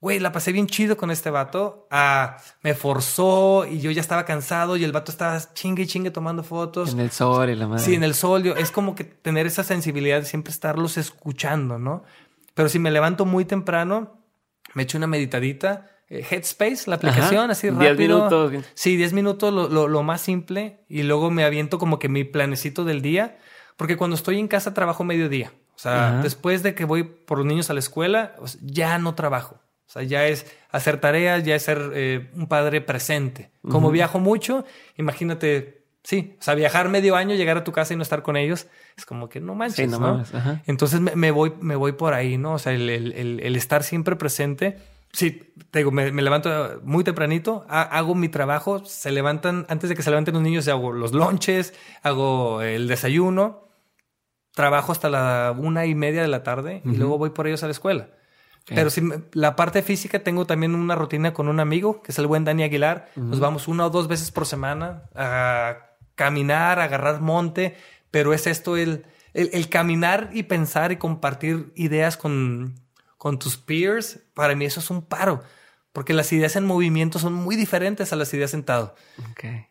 güey, 0.00 0.20
la 0.20 0.32
pasé 0.32 0.52
bien 0.52 0.68
chido 0.68 0.96
con 0.96 1.10
este 1.10 1.28
vato, 1.28 1.86
a 1.90 2.38
me 2.62 2.72
forzó 2.72 3.66
y 3.66 3.80
yo 3.80 3.90
ya 3.90 4.00
estaba 4.00 4.24
cansado 4.24 4.78
y 4.78 4.84
el 4.84 4.92
vato 4.92 5.12
estaba 5.12 5.38
chingue 5.52 5.82
y 5.82 5.86
chingue 5.86 6.10
tomando 6.10 6.42
fotos. 6.42 6.94
En 6.94 7.00
el 7.00 7.10
sol 7.10 7.50
y 7.50 7.56
la 7.56 7.68
madre. 7.68 7.84
Sí, 7.84 7.92
en 7.92 8.02
el 8.02 8.14
sol. 8.14 8.46
es 8.46 8.70
como 8.70 8.94
que 8.94 9.04
tener 9.04 9.46
esa 9.46 9.64
sensibilidad 9.64 10.20
de 10.20 10.24
siempre 10.24 10.50
estarlos 10.50 10.96
escuchando, 10.96 11.78
¿no? 11.78 12.04
Pero 12.54 12.70
si 12.70 12.78
me 12.78 12.90
levanto 12.90 13.26
muy 13.26 13.44
temprano, 13.44 14.18
me 14.72 14.84
echo 14.84 14.96
una 14.96 15.06
meditadita 15.06 15.90
Headspace, 16.10 16.90
la 16.90 16.96
aplicación, 16.96 17.50
así 17.50 17.70
rápido. 17.70 17.94
10 17.94 17.98
minutos. 17.98 18.64
Sí, 18.74 18.96
10 18.96 19.12
minutos, 19.12 19.54
lo, 19.54 19.86
lo, 19.86 20.02
más 20.02 20.20
simple. 20.20 20.80
Y 20.88 21.04
luego 21.04 21.30
me 21.30 21.44
aviento 21.44 21.78
como 21.78 22.00
que 22.00 22.08
mi 22.08 22.24
planecito 22.24 22.84
del 22.84 23.00
día. 23.00 23.38
Porque 23.76 23.96
cuando 23.96 24.16
estoy 24.16 24.38
en 24.38 24.48
casa 24.48 24.74
trabajo 24.74 25.04
mediodía. 25.04 25.52
O 25.74 25.78
sea, 25.78 26.20
después 26.22 26.62
de 26.62 26.74
que 26.74 26.84
voy 26.84 27.04
por 27.04 27.38
los 27.38 27.46
niños 27.46 27.70
a 27.70 27.72
la 27.72 27.78
escuela, 27.78 28.34
ya 28.60 28.98
no 28.98 29.14
trabajo. 29.14 29.60
O 29.86 29.92
sea, 29.92 30.02
ya 30.02 30.26
es 30.26 30.44
hacer 30.70 31.00
tareas, 31.00 31.42
ya 31.44 31.54
es 31.54 31.62
ser 31.62 31.92
eh, 31.94 32.30
un 32.34 32.48
padre 32.48 32.82
presente. 32.82 33.50
Como 33.66 33.90
viajo 33.90 34.18
mucho, 34.18 34.66
imagínate, 34.98 35.84
sí, 36.02 36.36
o 36.38 36.42
sea, 36.42 36.54
viajar 36.54 36.90
medio 36.90 37.16
año, 37.16 37.34
llegar 37.34 37.56
a 37.56 37.64
tu 37.64 37.72
casa 37.72 37.94
y 37.94 37.96
no 37.96 38.02
estar 38.02 38.22
con 38.22 38.36
ellos, 38.36 38.66
es 38.96 39.06
como 39.06 39.30
que 39.30 39.40
no 39.40 39.54
manches, 39.54 39.88
no, 39.88 40.22
Entonces 40.66 41.00
me, 41.00 41.30
voy, 41.30 41.54
me 41.60 41.76
voy 41.76 41.92
por 41.92 42.12
ahí, 42.12 42.36
¿no? 42.36 42.54
O 42.54 42.58
sea, 42.58 42.72
el, 42.74 42.90
el, 42.90 43.40
el 43.40 43.56
estar 43.56 43.82
siempre 43.82 44.16
presente 44.16 44.76
Sí, 45.12 45.54
te 45.70 45.80
digo, 45.80 45.90
me, 45.90 46.10
levanto 46.12 46.80
muy 46.84 47.02
tempranito, 47.02 47.64
hago 47.68 48.14
mi 48.14 48.28
trabajo, 48.28 48.84
se 48.84 49.10
levantan, 49.10 49.66
antes 49.68 49.90
de 49.90 49.96
que 49.96 50.02
se 50.02 50.10
levanten 50.10 50.34
los 50.34 50.42
niños, 50.42 50.68
hago 50.68 50.92
los 50.92 51.12
lonches, 51.12 51.74
hago 52.02 52.62
el 52.62 52.86
desayuno, 52.86 53.68
trabajo 54.54 54.92
hasta 54.92 55.08
la 55.08 55.54
una 55.56 55.86
y 55.86 55.94
media 55.94 56.22
de 56.22 56.28
la 56.28 56.42
tarde 56.42 56.82
y 56.84 56.96
luego 56.96 57.18
voy 57.18 57.30
por 57.30 57.46
ellos 57.46 57.62
a 57.62 57.66
la 57.66 57.72
escuela. 57.72 58.08
Pero 58.66 58.90
si 58.90 59.02
la 59.32 59.56
parte 59.56 59.82
física 59.82 60.20
tengo 60.20 60.46
también 60.46 60.74
una 60.74 60.94
rutina 60.94 61.32
con 61.32 61.48
un 61.48 61.60
amigo, 61.60 62.02
que 62.02 62.12
es 62.12 62.18
el 62.18 62.26
buen 62.26 62.44
Dani 62.44 62.62
Aguilar. 62.62 63.10
Nos 63.16 63.40
vamos 63.40 63.68
una 63.68 63.86
o 63.86 63.90
dos 63.90 64.06
veces 64.06 64.30
por 64.30 64.46
semana 64.46 65.04
a 65.14 65.96
caminar, 66.14 66.78
a 66.78 66.84
agarrar 66.84 67.20
monte, 67.20 67.76
pero 68.10 68.32
es 68.32 68.46
esto 68.46 68.76
el, 68.76 69.06
el, 69.34 69.68
caminar 69.68 70.30
y 70.32 70.44
pensar 70.44 70.92
y 70.92 70.96
compartir 70.96 71.72
ideas 71.74 72.16
con, 72.16 72.74
con 73.20 73.38
tus 73.38 73.58
peers. 73.58 74.18
Para 74.32 74.54
mí 74.54 74.64
eso 74.64 74.80
es 74.80 74.88
un 74.88 75.02
paro. 75.02 75.42
Porque 75.92 76.14
las 76.14 76.32
ideas 76.32 76.56
en 76.56 76.64
movimiento 76.64 77.18
son 77.18 77.34
muy 77.34 77.54
diferentes 77.54 78.14
a 78.14 78.16
las 78.16 78.32
ideas 78.32 78.50
sentado. 78.50 78.94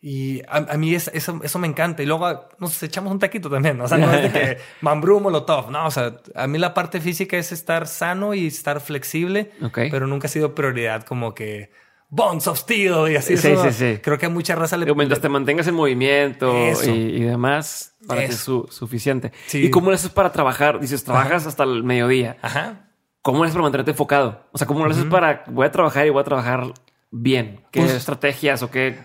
Y 0.03 0.43
a, 0.47 0.77
mí 0.77 0.93
eso, 0.93 1.11
eso 1.15 1.59
me 1.59 1.67
encanta. 1.67 2.03
Y 2.03 2.05
luego 2.05 2.47
nos 2.59 2.83
echamos 2.83 3.11
un 3.11 3.17
taquito 3.17 3.49
también. 3.49 3.81
O 3.81 3.87
sea, 3.87 3.97
no 3.97 4.13
es 4.13 4.21
de 4.21 4.31
que 4.31 4.57
mambrú, 4.81 5.19
molotov. 5.19 5.71
No, 5.71 5.87
o 5.87 5.91
sea, 5.91 6.17
a 6.35 6.45
mí 6.45 6.59
la 6.59 6.75
parte 6.75 7.01
física 7.01 7.37
es 7.37 7.51
estar 7.51 7.87
sano 7.87 8.35
y 8.35 8.45
estar 8.45 8.81
flexible. 8.81 9.51
Pero 9.73 10.05
nunca 10.05 10.27
ha 10.27 10.29
sido 10.29 10.53
prioridad 10.53 11.03
como 11.03 11.33
que 11.33 11.71
bonds 12.09 12.45
of 12.45 12.59
steel 12.59 13.11
y 13.11 13.15
así. 13.15 13.35
Sí, 13.35 13.55
sí, 13.55 13.71
sí. 13.71 13.99
Creo 14.03 14.19
que 14.19 14.27
a 14.27 14.29
mucha 14.29 14.53
raza 14.53 14.77
le... 14.77 14.93
Mientras 14.93 15.21
te 15.21 15.29
mantengas 15.29 15.67
en 15.67 15.73
movimiento 15.73 16.53
y, 16.85 17.23
demás, 17.23 17.95
para 18.05 18.27
que 18.27 18.33
es 18.33 18.39
suficiente. 18.69 19.31
¿Y 19.53 19.71
cómo 19.71 19.89
lo 19.89 19.95
haces 19.95 20.11
para 20.11 20.31
trabajar? 20.31 20.79
Dices, 20.79 21.03
trabajas 21.03 21.47
hasta 21.47 21.63
el 21.63 21.83
mediodía. 21.83 22.37
Ajá. 22.43 22.88
¿Cómo 23.32 23.43
lo 23.43 23.43
haces 23.43 23.53
para 23.53 23.63
mantenerte 23.63 23.91
enfocado? 23.91 24.43
O 24.51 24.57
sea, 24.57 24.65
¿cómo 24.65 24.84
lo 24.84 24.89
haces 24.89 25.05
para 25.05 25.43
voy 25.45 25.67
a 25.67 25.71
trabajar 25.71 26.07
y 26.07 26.09
voy 26.09 26.21
a 26.21 26.23
trabajar 26.23 26.73
bien? 27.11 27.61
¿Qué 27.69 27.82
pues 27.82 27.93
estrategias 27.93 28.63
o 28.63 28.71
qué? 28.71 28.97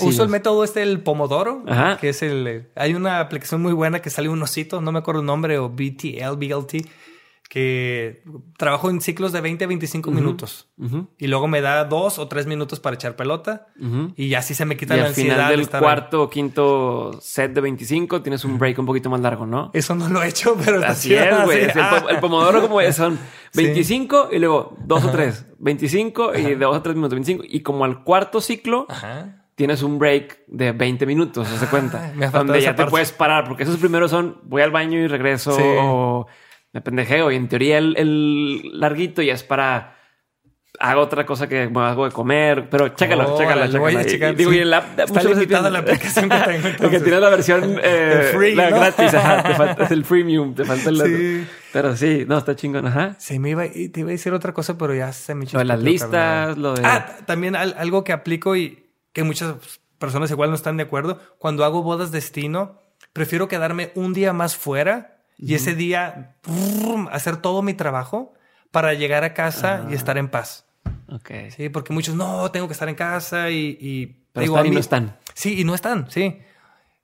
uso 0.00 0.22
el 0.22 0.28
método 0.28 0.62
este, 0.62 0.82
el 0.82 1.02
Pomodoro, 1.02 1.64
que 1.98 2.10
es 2.10 2.22
el... 2.22 2.70
Hay 2.76 2.94
una 2.94 3.20
aplicación 3.20 3.62
muy 3.62 3.72
buena 3.72 4.00
que 4.02 4.10
sale 4.10 4.28
un 4.28 4.42
osito, 4.42 4.82
no 4.82 4.92
me 4.92 4.98
acuerdo 4.98 5.22
el 5.22 5.26
nombre, 5.26 5.58
o 5.58 5.70
BTL, 5.70 6.36
BLT, 6.36 6.86
que 7.52 8.22
trabajo 8.56 8.88
en 8.88 9.02
ciclos 9.02 9.30
de 9.32 9.42
20 9.42 9.64
a 9.64 9.68
25 9.68 10.10
minutos. 10.10 10.70
y 11.18 11.26
luego 11.26 11.48
me 11.48 11.60
da 11.60 11.84
dos 11.84 12.18
o 12.18 12.26
tres 12.26 12.46
minutos 12.46 12.80
para 12.80 12.94
echar 12.94 13.14
pelota 13.14 13.66
y 14.16 14.32
así 14.32 14.54
se 14.54 14.64
me 14.64 14.78
quita 14.78 14.96
la 14.96 15.08
ansiedad. 15.08 15.38
Al 15.38 15.56
final 15.56 15.70
del 15.70 15.80
cuarto 15.80 16.22
o 16.22 16.30
quinto 16.30 17.18
set 17.20 17.52
de 17.52 17.60
25 17.60 18.22
tienes 18.22 18.46
un 18.46 18.58
break 18.58 18.78
un 18.78 18.86
poquito 18.86 19.10
más 19.10 19.20
largo, 19.20 19.44
¿no? 19.44 19.70
Eso 19.74 19.94
no 19.94 20.08
lo 20.08 20.22
he 20.22 20.28
hecho, 20.28 20.56
pero 20.64 20.82
así 20.82 21.14
es, 21.14 21.44
güey. 21.44 21.64
El, 22.08 22.20
pomodoro 22.20 22.62
como 22.62 22.80
son 22.90 23.18
25 23.54 24.30
y 24.32 24.38
luego 24.38 24.74
dos 24.86 25.04
o 25.04 25.10
tres, 25.10 25.44
25 25.58 26.34
y 26.34 26.42
de 26.42 26.56
dos 26.56 26.74
a 26.74 26.82
tres 26.82 26.96
minutos, 26.96 27.16
25 27.16 27.44
y 27.46 27.60
como 27.60 27.84
al 27.84 28.02
cuarto 28.02 28.40
ciclo. 28.40 28.86
tienes 29.54 29.82
un 29.82 29.98
break 29.98 30.46
de 30.46 30.72
20 30.72 31.04
minutos, 31.04 31.46
se 31.48 31.66
cuenta. 31.66 32.14
donde 32.32 32.62
ya 32.62 32.74
te 32.74 32.86
puedes 32.86 33.12
parar, 33.12 33.44
porque 33.46 33.64
esos 33.64 33.76
primeros 33.76 34.10
son 34.10 34.38
voy 34.44 34.62
al 34.62 34.70
baño 34.70 34.98
y 34.98 35.06
regreso 35.06 35.54
o 35.54 36.26
me 36.72 36.80
pendejeo 36.80 37.30
y 37.30 37.36
en 37.36 37.48
teoría 37.48 37.78
el, 37.78 38.78
larguito 38.78 39.22
ya 39.22 39.34
es 39.34 39.42
para 39.42 39.96
hago 40.78 41.02
otra 41.02 41.26
cosa 41.26 41.48
que 41.48 41.70
hago 41.74 42.06
de 42.06 42.12
comer, 42.12 42.68
pero 42.70 42.88
chécala, 42.88 43.26
oh, 43.26 43.38
chécala, 43.38 43.68
chécala. 43.68 44.32
digo, 44.32 44.52
y 44.52 44.58
en 44.58 44.70
la 44.70 44.78
está 44.96 45.22
limitada 45.22 45.70
la 45.70 45.80
aplicación 45.80 46.28
que 46.30 46.38
tengo. 46.38 46.68
Porque 46.78 47.00
tienes 47.00 47.20
la 47.20 47.28
versión 47.28 47.78
eh, 47.82 48.30
free, 48.32 48.54
la 48.54 48.70
gratis, 48.70 49.14
ajá, 49.14 49.42
te 49.42 49.54
falta 49.54 49.86
el 49.88 50.04
freemium, 50.04 50.54
te 50.54 50.64
falta 50.64 50.88
el 50.88 51.00
sí. 51.00 51.48
Pero 51.72 51.96
sí, 51.96 52.24
no, 52.26 52.38
está 52.38 52.56
chingón, 52.56 52.86
ajá. 52.86 53.16
Sí, 53.18 53.38
me 53.38 53.50
iba, 53.50 53.64
te 53.68 54.00
iba 54.00 54.08
a 54.08 54.12
decir 54.12 54.32
otra 54.32 54.52
cosa, 54.52 54.76
pero 54.76 54.94
ya 54.94 55.12
se 55.12 55.34
me 55.34 55.44
echó. 55.44 55.56
Lo 55.56 55.60
de 55.60 55.64
las 55.66 55.80
listas, 55.80 56.58
lo 56.58 56.74
de. 56.74 56.82
Ah, 56.84 57.18
también 57.26 57.54
algo 57.54 58.02
que 58.02 58.12
aplico 58.12 58.56
y 58.56 58.90
que 59.12 59.22
muchas 59.22 59.54
personas 59.98 60.30
igual 60.30 60.50
no 60.50 60.56
están 60.56 60.76
de 60.78 60.84
acuerdo. 60.84 61.18
Cuando 61.38 61.64
hago 61.64 61.82
bodas 61.82 62.10
destino, 62.10 62.80
prefiero 63.12 63.46
quedarme 63.46 63.92
un 63.94 64.14
día 64.14 64.32
más 64.32 64.56
fuera 64.56 65.21
y 65.42 65.54
ese 65.54 65.74
día 65.74 66.36
hacer 67.10 67.36
todo 67.38 67.62
mi 67.62 67.74
trabajo 67.74 68.32
para 68.70 68.94
llegar 68.94 69.24
a 69.24 69.34
casa 69.34 69.86
y 69.90 69.94
estar 69.94 70.16
en 70.16 70.28
paz. 70.28 70.66
Ok. 71.08 71.30
Sí, 71.54 71.68
porque 71.68 71.92
muchos 71.92 72.14
no 72.14 72.50
tengo 72.52 72.68
que 72.68 72.72
estar 72.72 72.88
en 72.88 72.94
casa 72.94 73.50
y, 73.50 73.76
y 73.80 74.06
Pero 74.32 74.46
están 74.46 74.66
y 74.66 74.70
no 74.70 74.78
están. 74.78 75.16
Sí, 75.34 75.60
y 75.60 75.64
no 75.64 75.74
están, 75.74 76.10
sí. 76.10 76.38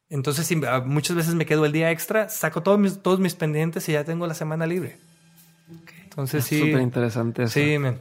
Entonces, 0.09 0.49
muchas 0.87 1.17
veces 1.17 1.35
me 1.35 1.45
quedo 1.45 1.67
el 1.67 1.73
día 1.73 1.91
extra, 1.91 2.29
saco 2.29 2.63
todos 2.63 2.79
mis, 2.79 3.03
todos 3.03 3.21
mis 3.21 3.35
pendientes 3.35 3.89
y 3.89 3.93
ya 3.93 4.05
tengo 4.05 4.27
la 4.27 4.35
semana 4.35 4.67
libre. 4.67 4.99
Entonces, 6.05 6.45
sí. 6.45 6.61
Súper 6.61 6.81
interesante 6.81 7.43
eso. 7.43 7.53
Sí, 7.53 7.77
men. 7.79 7.99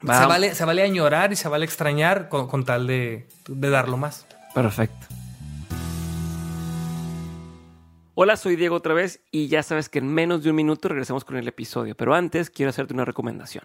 Se 0.00 0.06
vale, 0.06 0.54
se 0.54 0.64
vale 0.64 0.82
añorar 0.82 1.32
y 1.32 1.36
se 1.36 1.48
vale 1.48 1.64
extrañar 1.64 2.28
con, 2.28 2.46
con 2.48 2.64
tal 2.64 2.86
de, 2.86 3.26
de 3.48 3.70
darlo 3.70 3.96
más. 3.96 4.26
Perfecto. 4.54 5.06
Hola, 8.14 8.36
soy 8.36 8.56
Diego 8.56 8.76
otra 8.76 8.92
vez 8.92 9.22
y 9.30 9.48
ya 9.48 9.62
sabes 9.62 9.88
que 9.88 9.98
en 9.98 10.06
menos 10.06 10.42
de 10.42 10.50
un 10.50 10.56
minuto 10.56 10.86
regresamos 10.86 11.24
con 11.24 11.38
el 11.38 11.48
episodio, 11.48 11.94
pero 11.96 12.12
antes 12.12 12.50
quiero 12.50 12.68
hacerte 12.68 12.92
una 12.92 13.06
recomendación. 13.06 13.64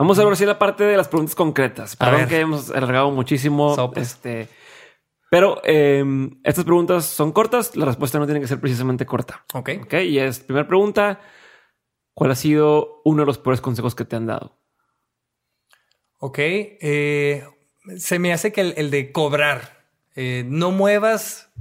Vamos 0.00 0.18
a 0.18 0.24
ver 0.24 0.34
si 0.34 0.46
la 0.46 0.58
parte 0.58 0.84
de 0.84 0.96
las 0.96 1.08
preguntas 1.08 1.34
concretas. 1.34 1.94
Perdón 1.94 2.26
que 2.26 2.40
hemos 2.40 2.70
alargado 2.70 3.10
muchísimo. 3.10 3.92
Este, 3.96 4.48
pero 5.30 5.60
em, 5.62 6.40
estas 6.42 6.64
preguntas 6.64 7.04
son 7.04 7.32
cortas. 7.32 7.76
La 7.76 7.84
respuesta 7.84 8.18
no 8.18 8.24
tiene 8.24 8.40
que 8.40 8.46
ser 8.46 8.62
precisamente 8.62 9.04
corta. 9.04 9.44
Ok. 9.52 9.68
Ok. 9.82 9.92
Y 10.04 10.18
es 10.18 10.40
primera 10.40 10.66
pregunta. 10.66 11.20
¿Cuál 12.14 12.30
ha 12.30 12.34
sido 12.34 13.02
uno 13.04 13.20
de 13.20 13.26
los 13.26 13.36
peores 13.36 13.60
consejos 13.60 13.94
que 13.94 14.06
te 14.06 14.16
han 14.16 14.24
dado? 14.24 14.58
Ok. 16.16 16.38
Eh, 16.38 17.44
se 17.98 18.18
me 18.18 18.32
hace 18.32 18.52
que 18.54 18.72
el, 18.74 18.90
de 18.90 19.12
cobrar. 19.12 19.84
Eh, 20.16 20.44
no 20.46 20.70
muevas 20.70 21.52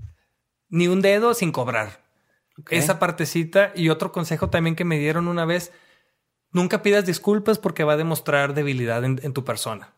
ni 0.70 0.88
un 0.88 1.02
dedo 1.02 1.34
sin 1.34 1.52
cobrar. 1.52 2.06
Esa 2.70 3.00
partecita. 3.00 3.74
Y 3.76 3.90
otro 3.90 4.14
consejo 4.14 4.50
también 4.50 4.78
que 4.78 4.86
me 4.86 4.98
dieron 4.98 5.28
una 5.28 5.44
vez 5.44 5.74
Nunca 6.52 6.82
pidas 6.82 7.06
disculpas 7.06 7.60
porque 7.60 7.84
va 7.84 7.94
a 7.94 7.98
demostrar 7.98 8.54
debilidad 8.54 9.04
en, 9.04 9.34
tu 9.34 9.44
persona. 9.44 9.94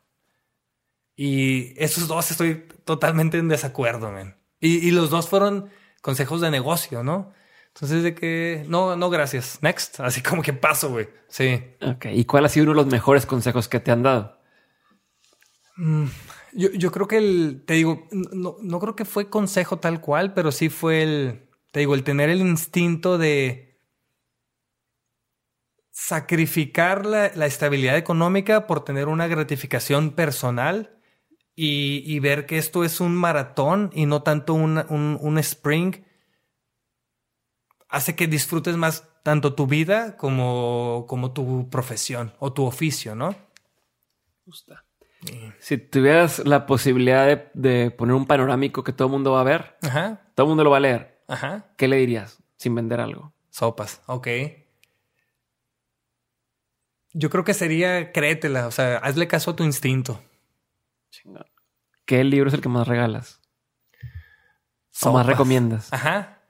Y 1.16 1.74
esos 1.82 2.08
dos 2.08 2.32
estoy 2.32 2.68
totalmente 2.84 3.38
en 3.38 3.48
desacuerdo, 3.48 4.12
man. 4.12 4.36
Y, 4.60 4.92
los 4.92 5.10
dos 5.10 5.28
fueron 5.28 5.70
consejos 6.02 6.42
de 6.42 6.52
negocio, 6.52 7.04
¿no? 7.04 7.32
Entonces, 7.74 8.04
de 8.04 8.14
que 8.14 8.66
no, 8.68 8.96
no, 8.96 9.10
gracias. 9.10 9.60
Next. 9.62 10.00
Así 10.02 10.22
como 10.22 10.42
que 10.42 10.54
paso, 10.54 10.90
güey. 10.90 11.10
Sí. 11.30 11.64
Ok. 11.82 12.08
¿Y 12.12 12.26
cuál 12.26 12.46
ha 12.46 12.50
sido 12.50 12.66
uno 12.66 12.74
de 12.74 12.84
los 12.84 12.92
mejores 12.92 13.26
consejos 13.26 13.68
que 13.70 13.80
te 13.80 13.92
han 13.92 14.04
dado? 14.04 14.38
Mm, 15.78 16.06
yo, 16.54 16.70
yo, 16.72 16.92
creo 16.92 17.08
que 17.08 17.18
el, 17.18 17.64
te 17.66 17.76
digo, 17.76 18.08
no, 18.12 18.58
no 18.62 18.80
creo 18.80 18.96
que 18.96 19.06
fue 19.06 19.30
consejo 19.30 19.80
tal 19.80 20.02
cual, 20.02 20.34
pero 20.34 20.52
sí 20.52 20.70
fue 20.70 21.02
el, 21.02 21.50
te 21.72 21.80
digo, 21.80 21.96
el 21.96 22.04
tener 22.04 22.30
el 22.30 22.42
instinto 22.42 23.18
de, 23.18 23.71
sacrificar 25.92 27.06
la, 27.06 27.28
estabilidad 27.46 27.98
económica 27.98 28.66
por 28.66 28.84
tener 28.84 29.08
una 29.08 29.28
gratificación 29.28 30.12
personal 30.12 30.98
y, 31.54 32.18
ver 32.20 32.48
que 32.48 32.58
esto 32.58 32.84
es 32.84 33.02
un 33.02 33.16
maratón 33.16 33.92
y 33.94 34.08
no 34.08 34.24
tanto 34.24 34.54
un, 34.56 34.84
un, 34.90 35.38
spring, 35.38 36.04
hace 37.88 38.16
que 38.16 38.26
disfrutes 38.26 38.78
más 38.78 39.08
tanto 39.22 39.54
tu 39.54 39.68
vida 39.68 40.18
como, 40.18 41.06
como 41.08 41.34
tu 41.34 41.70
profesión 41.70 42.34
o 42.40 42.52
tu 42.52 42.66
oficio, 42.66 43.14
¿no? 43.14 43.36
Gusta. 44.46 44.86
Si 45.60 45.78
tuvieras 45.78 46.40
la 46.48 46.66
posibilidad 46.66 47.28
de, 47.28 47.52
de, 47.54 47.92
poner 47.92 48.16
un 48.16 48.26
panorámico 48.26 48.84
que 48.84 48.94
todo 48.94 49.10
el 49.10 49.12
mundo 49.12 49.34
va 49.34 49.42
a 49.42 49.44
ver, 49.44 49.78
todo 50.34 50.46
el 50.46 50.50
mundo 50.50 50.64
lo 50.64 50.72
va 50.72 50.78
a 50.78 50.80
leer, 50.80 51.22
¿qué 51.78 51.88
le 51.88 51.98
dirías 51.98 52.42
sin 52.56 52.74
vender 52.74 53.00
algo? 53.00 53.34
Sopas, 53.52 54.02
ok. 54.08 54.28
Yo 57.14 57.30
creo 57.30 57.44
que 57.44 57.54
sería 57.54 58.12
créetela, 58.12 58.68
o 58.68 58.72
sea, 58.72 58.98
hazle 58.98 59.28
caso 59.28 59.52
a 59.52 59.56
tu 59.56 59.64
instinto. 59.64 60.22
¿qué 62.06 62.24
libro 62.24 62.48
es 62.48 62.54
el 62.54 62.62
que 62.62 62.70
más 62.70 62.88
regalas? 62.88 63.42
O 65.02 65.14
más 65.14 65.26
recomiendas. 65.26 65.92
Ajá. 65.92 66.42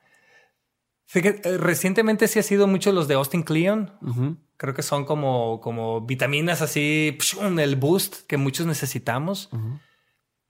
Fíjate, 1.06 1.50
eh, 1.50 1.58
recientemente 1.58 2.28
sí 2.28 2.40
ha 2.40 2.44
sido 2.44 2.68
mucho 2.68 2.92
los 2.92 3.08
de 3.08 3.16
Austin 3.16 3.44
Kleon. 3.44 3.92
Ujú. 4.02 4.38
Creo 4.58 4.74
que 4.74 4.82
son 4.82 5.06
como, 5.06 5.60
como 5.60 6.02
vitaminas 6.02 6.62
así, 6.62 7.18
pshum, 7.20 7.60
el 7.60 7.76
boost 7.76 8.28
que 8.28 8.38
muchos 8.38 8.66
necesitamos. 8.66 9.50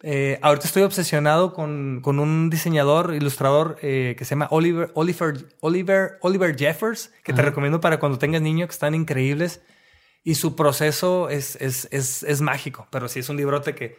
Eh, 0.03 0.39
ahorita 0.41 0.68
estoy 0.68 0.84
obsesionado 0.84 1.53
con, 1.53 2.01
con 2.01 2.20
un 2.20 2.49
diseñador, 2.49 3.14
ilustrador 3.14 3.78
eh, 3.82 4.16
que 4.18 4.26
se 4.26 4.32
llama 4.32 4.47
Oliver, 4.51 4.91
Oliver, 4.95 5.55
Oliver, 5.62 6.18
Oliver 6.22 6.57
Jeffers, 6.57 7.12
que 7.24 7.34
te 7.34 7.41
recomiendo 7.41 7.82
para 7.82 7.99
cuando 7.99 8.18
tengas 8.18 8.41
niños, 8.41 8.68
que 8.68 8.74
están 8.74 8.95
increíbles. 8.95 9.62
Y 10.24 10.36
su 10.36 10.56
proceso 10.56 11.30
es, 11.30 11.56
es, 11.58 11.88
es, 11.92 12.24
es 12.24 12.42
mágico, 12.42 12.88
pero 12.92 13.08
sí 13.08 13.20
es 13.20 13.30
un 13.30 13.38
librote 13.38 13.74
que, 13.74 13.98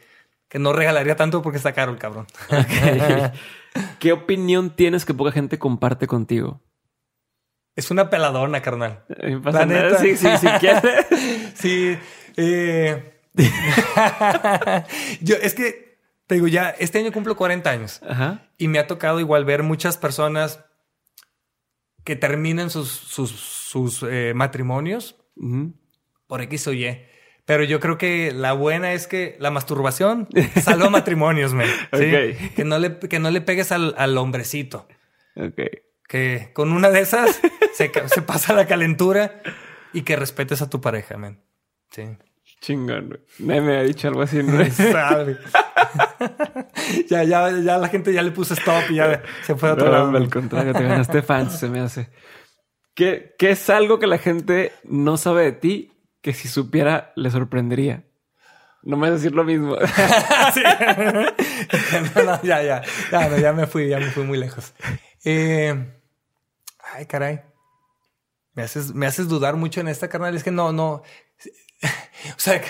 que 0.49 0.59
no 0.59 0.73
regalaría 0.73 1.17
tanto 1.17 1.43
porque 1.43 1.57
está 1.57 1.73
caro 1.73 1.93
el 1.93 1.99
cabrón. 1.99 2.27
¿Qué 3.99 4.13
opinión 4.13 4.71
tienes 4.71 5.05
que 5.05 5.15
poca 5.15 5.33
gente 5.33 5.59
comparte 5.59 6.07
contigo? 6.07 6.61
es 7.75 7.91
una 7.91 8.11
peladona, 8.11 8.61
carnal. 8.61 9.03
Eh, 9.09 9.41
La 9.45 9.65
neta. 9.65 9.99
Sí, 9.99 10.17
sí, 10.17 10.29
quieres. 10.61 10.83
Sí. 11.55 11.97
eh, 12.37 13.19
yo, 15.23 15.37
es 15.37 15.55
que, 15.55 15.99
te 16.27 16.35
digo, 16.35 16.49
ya, 16.49 16.69
este 16.71 16.99
año 16.99 17.13
cumplo 17.13 17.35
40 17.37 17.71
años 17.71 18.01
Ajá. 18.07 18.51
y 18.59 18.69
me 18.69 18.79
ha 18.79 18.87
tocado 18.87 19.21
igual 19.21 19.45
ver 19.47 19.63
muchas 19.63 19.97
personas 19.97 20.61
que 22.05 22.15
terminan 22.17 22.69
sus, 22.69 22.91
sus, 22.91 23.31
sus 23.31 24.03
eh, 24.03 24.33
matrimonios. 24.35 25.17
Por 26.33 26.41
X 26.41 26.67
o 26.69 26.73
Y. 26.73 26.99
Pero 27.45 27.63
yo 27.63 27.79
creo 27.79 27.99
que 27.99 28.33
la 28.33 28.55
buena 28.55 28.95
es 28.95 29.07
que 29.07 29.37
la 29.39 29.51
masturbación 29.51 30.27
salva 30.63 30.89
matrimonios, 30.89 31.53
man. 31.53 31.67
Que, 31.91 32.65
no 32.65 32.79
le, 32.79 32.99
que 32.99 33.19
no 33.19 33.31
le 33.31 33.43
pegues 33.43 33.71
al, 33.71 33.95
al 33.99 34.17
hombrecito. 34.17 34.89
Ok. 35.37 35.61
Que 36.09 36.49
con 36.55 36.73
una 36.73 36.89
de 36.89 37.01
esas 37.01 37.39
se, 37.75 37.91
pasa 38.23 38.55
la 38.55 38.67
calentura 38.67 39.43
y 39.93 40.05
que 40.05 40.17
respetes 40.17 40.63
a 40.63 40.71
tu 40.71 40.81
pareja, 40.81 41.19
man. 41.19 41.39
Sí. 41.91 42.05
Chingón, 42.63 43.09
güey. 43.09 43.21
Me, 43.39 43.61
me 43.61 43.77
ha 43.77 43.83
dicho 43.83 44.09
algo 44.09 44.23
así, 44.23 44.43
¿no? 44.43 44.65
Sabe. 44.71 45.37
ya, 47.11 47.25
ya, 47.25 47.51
ya 47.51 47.77
la 47.77 47.89
gente 47.89 48.15
ya 48.15 48.23
le 48.23 48.31
puso 48.31 48.55
stop 48.55 48.85
y 48.89 48.95
ya 48.95 49.23
se 49.43 49.55
fue 49.55 49.69
a 49.69 49.73
otro 49.75 49.85
No, 49.85 49.93
lado. 49.93 50.17
al 50.17 50.31
contrario, 50.31 50.73
te 50.73 50.83
ganaste 50.83 51.21
fans, 51.21 51.59
se 51.59 51.69
me 51.69 51.81
hace. 51.81 52.09
¿Qué, 52.95 53.35
¿Qué 53.39 53.51
es 53.51 53.69
algo 53.69 53.99
que 53.99 54.07
la 54.07 54.17
gente 54.17 54.73
no 54.85 55.19
sabe 55.19 55.45
de 55.45 55.53
ti 55.53 55.93
que 56.23 56.33
si 56.33 56.49
supiera 56.49 57.13
le 57.17 57.31
sorprendería? 57.31 58.05
No 58.85 58.97
me 58.97 59.03
vas 59.03 59.11
a 59.11 59.15
decir 59.23 59.33
lo 59.35 59.45
mismo. 59.45 59.77
Sí. 60.55 60.63
no, 62.17 62.23
no, 62.25 62.43
ya, 62.43 62.63
ya. 62.63 62.83
Ya, 63.11 63.29
no, 63.29 63.39
ya 63.39 63.53
me 63.53 63.67
fui, 63.67 63.89
ya 63.89 63.99
me 63.99 64.11
fui 64.11 64.25
muy 64.25 64.39
lejos. 64.39 64.73
Eh, 65.25 65.75
ay, 66.95 67.07
caray. 67.07 67.41
Me 68.55 68.63
haces, 68.65 68.93
me 68.95 69.07
haces 69.07 69.29
dudar 69.29 69.57
mucho 69.57 69.81
en 69.81 69.89
esta, 69.89 70.09
carnal. 70.09 70.35
Es 70.35 70.43
que 70.45 70.51
no, 70.51 70.73
no. 70.73 71.03
O 72.37 72.39
sea, 72.39 72.61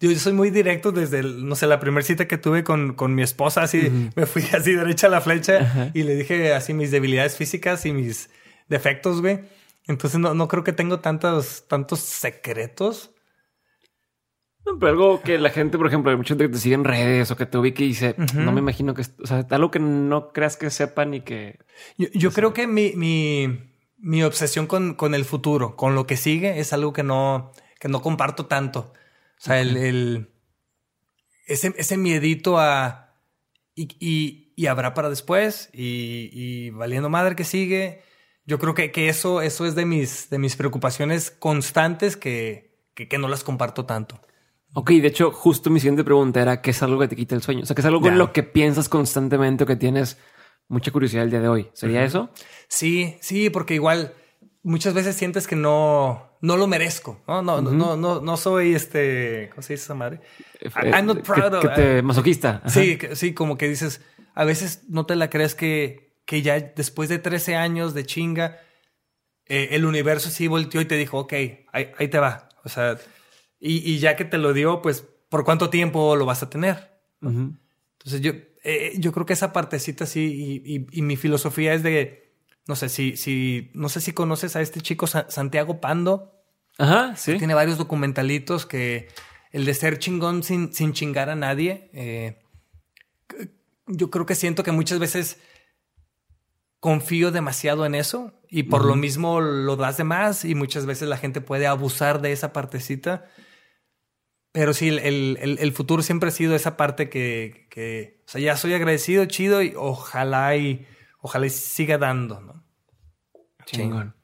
yo 0.00 0.14
soy 0.16 0.32
muy 0.32 0.50
directo 0.50 0.90
desde, 0.92 1.20
el- 1.20 1.46
no 1.48 1.54
sé, 1.54 1.66
la 1.66 1.78
primera 1.80 2.04
cita 2.04 2.26
que 2.26 2.38
tuve 2.38 2.64
con, 2.64 2.94
con 2.94 3.14
mi 3.14 3.22
esposa. 3.22 3.62
Así 3.62 4.10
me 4.16 4.26
fui 4.26 4.42
así 4.52 4.72
derecha 4.74 5.06
a 5.06 5.10
la 5.10 5.20
flecha 5.20 5.90
y 5.94 6.02
le 6.02 6.14
dije 6.16 6.52
así 6.54 6.72
mis 6.74 6.90
debilidades 6.90 7.36
físicas 7.36 7.84
y 7.86 7.92
mis 7.92 8.30
defectos, 8.68 9.20
güey. 9.20 9.40
Entonces 9.86 10.18
no, 10.20 10.34
no 10.34 10.48
creo 10.48 10.64
que 10.64 10.72
tengo 10.72 11.00
tantos, 11.00 11.66
tantos 11.68 12.00
secretos. 12.00 13.12
No, 14.64 14.78
Pero 14.80 14.90
algo 14.90 15.22
que 15.22 15.38
la 15.38 15.50
gente, 15.50 15.78
por 15.78 15.86
ejemplo, 15.86 16.10
hay 16.10 16.16
mucha 16.16 16.30
gente 16.34 16.46
que 16.46 16.52
te 16.54 16.58
sigue 16.58 16.74
en 16.74 16.82
redes 16.84 17.30
o 17.30 17.36
que 17.36 17.46
te 17.46 17.56
ubique 17.56 17.84
y 17.84 17.88
dice, 17.88 18.16
no 18.34 18.50
me 18.50 18.58
imagino 18.60 18.94
que, 18.94 19.02
o 19.22 19.26
sea, 19.26 19.46
algo 19.50 19.70
que 19.70 19.78
no 19.78 20.32
creas 20.32 20.56
que 20.56 20.70
sepan 20.70 21.14
y 21.14 21.20
que... 21.20 21.60
Yo, 21.96 22.08
yo 22.14 22.32
creo 22.32 22.52
que 22.52 22.66
mi, 22.66 22.92
mi, 22.96 23.72
mi 23.98 24.24
obsesión 24.24 24.66
con, 24.66 24.94
con 24.94 25.14
el 25.14 25.24
futuro, 25.24 25.76
con 25.76 25.94
lo 25.94 26.06
que 26.08 26.16
sigue, 26.16 26.58
es 26.58 26.72
algo 26.72 26.92
que 26.92 27.04
no, 27.04 27.52
que 27.78 27.88
no 27.88 28.02
comparto 28.02 28.46
tanto. 28.46 28.92
O 29.38 29.40
sea, 29.40 29.60
el, 29.60 29.76
el- 29.76 30.30
ese, 31.46 31.72
ese 31.78 31.96
miedito 31.96 32.58
a... 32.58 33.14
Y, 33.76 33.88
y, 34.00 34.52
y 34.56 34.66
habrá 34.66 34.94
para 34.94 35.10
después 35.10 35.68
y, 35.72 36.30
y 36.32 36.70
valiendo 36.70 37.08
madre 37.08 37.36
que 37.36 37.44
sigue. 37.44 38.02
Yo 38.46 38.58
creo 38.58 38.74
que, 38.74 38.92
que 38.92 39.08
eso, 39.08 39.42
eso 39.42 39.66
es 39.66 39.74
de 39.74 39.84
mis, 39.84 40.30
de 40.30 40.38
mis 40.38 40.56
preocupaciones 40.56 41.30
constantes 41.30 42.16
que, 42.16 42.78
que, 42.94 43.08
que 43.08 43.18
no 43.18 43.28
las 43.28 43.42
comparto 43.44 43.84
tanto. 43.86 44.20
Ok, 44.72 44.90
de 44.90 45.08
hecho, 45.08 45.32
justo 45.32 45.70
mi 45.70 45.80
siguiente 45.80 46.04
pregunta 46.04 46.40
era 46.42 46.60
¿qué 46.62 46.70
es 46.70 46.82
algo 46.82 47.00
que 47.00 47.08
te 47.08 47.16
quita 47.16 47.34
el 47.34 47.42
sueño? 47.42 47.62
O 47.62 47.66
sea, 47.66 47.74
¿qué 47.74 47.80
es 47.80 47.86
algo 47.86 48.00
con 48.00 48.10
Ya. 48.12 48.16
lo 48.16 48.32
que 48.32 48.42
piensas 48.42 48.88
constantemente 48.88 49.64
o 49.64 49.66
que 49.66 49.76
tienes 49.76 50.18
mucha 50.68 50.90
curiosidad 50.92 51.24
el 51.24 51.30
día 51.30 51.40
de 51.40 51.48
hoy? 51.48 51.68
¿Sería 51.72 52.04
eso? 52.04 52.30
Sí, 52.68 53.16
sí, 53.20 53.50
porque 53.50 53.74
igual 53.74 54.12
muchas 54.62 54.92
veces 54.94 55.16
sientes 55.16 55.46
que 55.46 55.56
no, 55.56 56.36
no 56.42 56.56
lo 56.56 56.66
merezco. 56.66 57.22
No, 57.26 57.42
no, 57.42 57.60
no, 57.62 57.70
no, 57.72 57.96
no, 57.96 58.20
no 58.20 58.36
soy 58.36 58.74
este, 58.74 59.48
¿cómo 59.50 59.62
se 59.62 59.72
dice 59.74 59.84
esa 59.84 59.94
madre? 59.94 60.20
I- 60.62 60.90
I'm 60.92 61.06
not 61.06 61.18
Eh, 61.18 61.22
proud 61.22 61.50
que, 61.52 61.56
of- 61.56 61.62
que 61.62 61.68
te 61.82 62.02
masoquista. 62.02 62.60
Ajá. 62.64 62.68
Sí, 62.68 62.98
sí, 63.14 63.32
como 63.34 63.56
que 63.56 63.68
dices, 63.68 64.02
a 64.34 64.44
veces 64.44 64.82
no 64.88 65.06
te 65.06 65.16
la 65.16 65.30
crees 65.30 65.54
que, 65.54 66.05
que 66.26 66.42
ya 66.42 66.60
después 66.60 67.08
de 67.08 67.18
13 67.18 67.56
años 67.56 67.94
de 67.94 68.04
chinga, 68.04 68.58
eh, 69.46 69.68
el 69.72 69.84
universo 69.86 70.28
sí 70.28 70.48
volteó 70.48 70.80
y 70.80 70.84
te 70.86 70.96
dijo, 70.96 71.18
ok, 71.20 71.32
ahí, 71.72 71.92
ahí 71.98 72.08
te 72.08 72.18
va. 72.18 72.48
O 72.64 72.68
sea, 72.68 72.98
y, 73.60 73.76
y 73.90 73.98
ya 74.00 74.16
que 74.16 74.24
te 74.24 74.36
lo 74.38 74.52
dio, 74.52 74.82
pues, 74.82 75.04
¿por 75.28 75.44
cuánto 75.44 75.70
tiempo 75.70 76.16
lo 76.16 76.26
vas 76.26 76.42
a 76.42 76.50
tener? 76.50 76.90
Entonces 77.22 78.20
yo, 78.20 78.32
eh, 78.64 78.92
yo 78.98 79.12
creo 79.12 79.24
que 79.24 79.32
esa 79.32 79.52
partecita 79.52 80.04
sí, 80.06 80.62
y, 80.64 80.74
y- 80.76 80.86
y 80.92 81.02
mi 81.02 81.16
filosofía 81.16 81.72
es 81.74 81.82
de, 81.82 82.34
no 82.66 82.74
sé 82.76 82.88
si, 82.88 83.16
si, 83.16 83.70
no 83.74 83.88
sé 83.88 84.00
si 84.00 84.12
conoces 84.12 84.56
a 84.56 84.60
este 84.60 84.80
chico 84.80 85.06
Sa- 85.06 85.30
Santiago 85.30 85.80
Pando, 85.80 86.32
Ajá, 86.78 87.16
sí. 87.16 87.38
tiene 87.38 87.54
varios 87.54 87.78
documentalitos 87.78 88.66
que 88.66 89.08
el 89.52 89.64
de 89.64 89.74
ser 89.74 89.98
chingón 89.98 90.42
sin, 90.42 90.72
sin 90.74 90.92
chingar 90.92 91.30
a 91.30 91.36
nadie, 91.36 91.88
eh, 91.94 92.38
yo 93.86 94.10
creo 94.10 94.26
que 94.26 94.34
siento 94.34 94.62
que 94.64 94.72
muchas 94.72 94.98
veces 94.98 95.38
confío 96.86 97.32
demasiado 97.32 97.84
en 97.84 97.96
eso 97.96 98.32
y 98.48 98.62
por 98.62 98.84
lo 98.84 98.94
mismo 98.94 99.40
lo 99.40 99.74
das 99.74 99.96
de 99.96 100.04
más 100.04 100.44
y 100.44 100.54
muchas 100.54 100.86
veces 100.86 101.08
la 101.08 101.16
gente 101.16 101.40
puede 101.40 101.66
abusar 101.66 102.20
de 102.20 102.30
esa 102.30 102.52
partecita. 102.52 103.24
Pero 104.52 104.72
sí, 104.72 104.86
el, 104.86 105.00
el- 105.00 105.58
el- 105.58 105.72
futuro 105.72 106.00
siempre 106.04 106.28
ha 106.28 106.32
sido 106.32 106.54
esa 106.54 106.76
parte 106.76 107.08
que, 107.10 107.66
que, 107.70 108.22
o 108.24 108.28
sea, 108.30 108.40
ya 108.40 108.56
soy 108.56 108.72
agradecido, 108.74 109.24
chido 109.24 109.62
y 109.62 109.74
ojalá 109.76 110.54
y 110.54 110.86
ojalá 111.20 111.46
y 111.46 111.50
siga 111.50 111.98
dando, 111.98 112.40
¿no? 112.40 112.64
Chingón. 113.64 114.14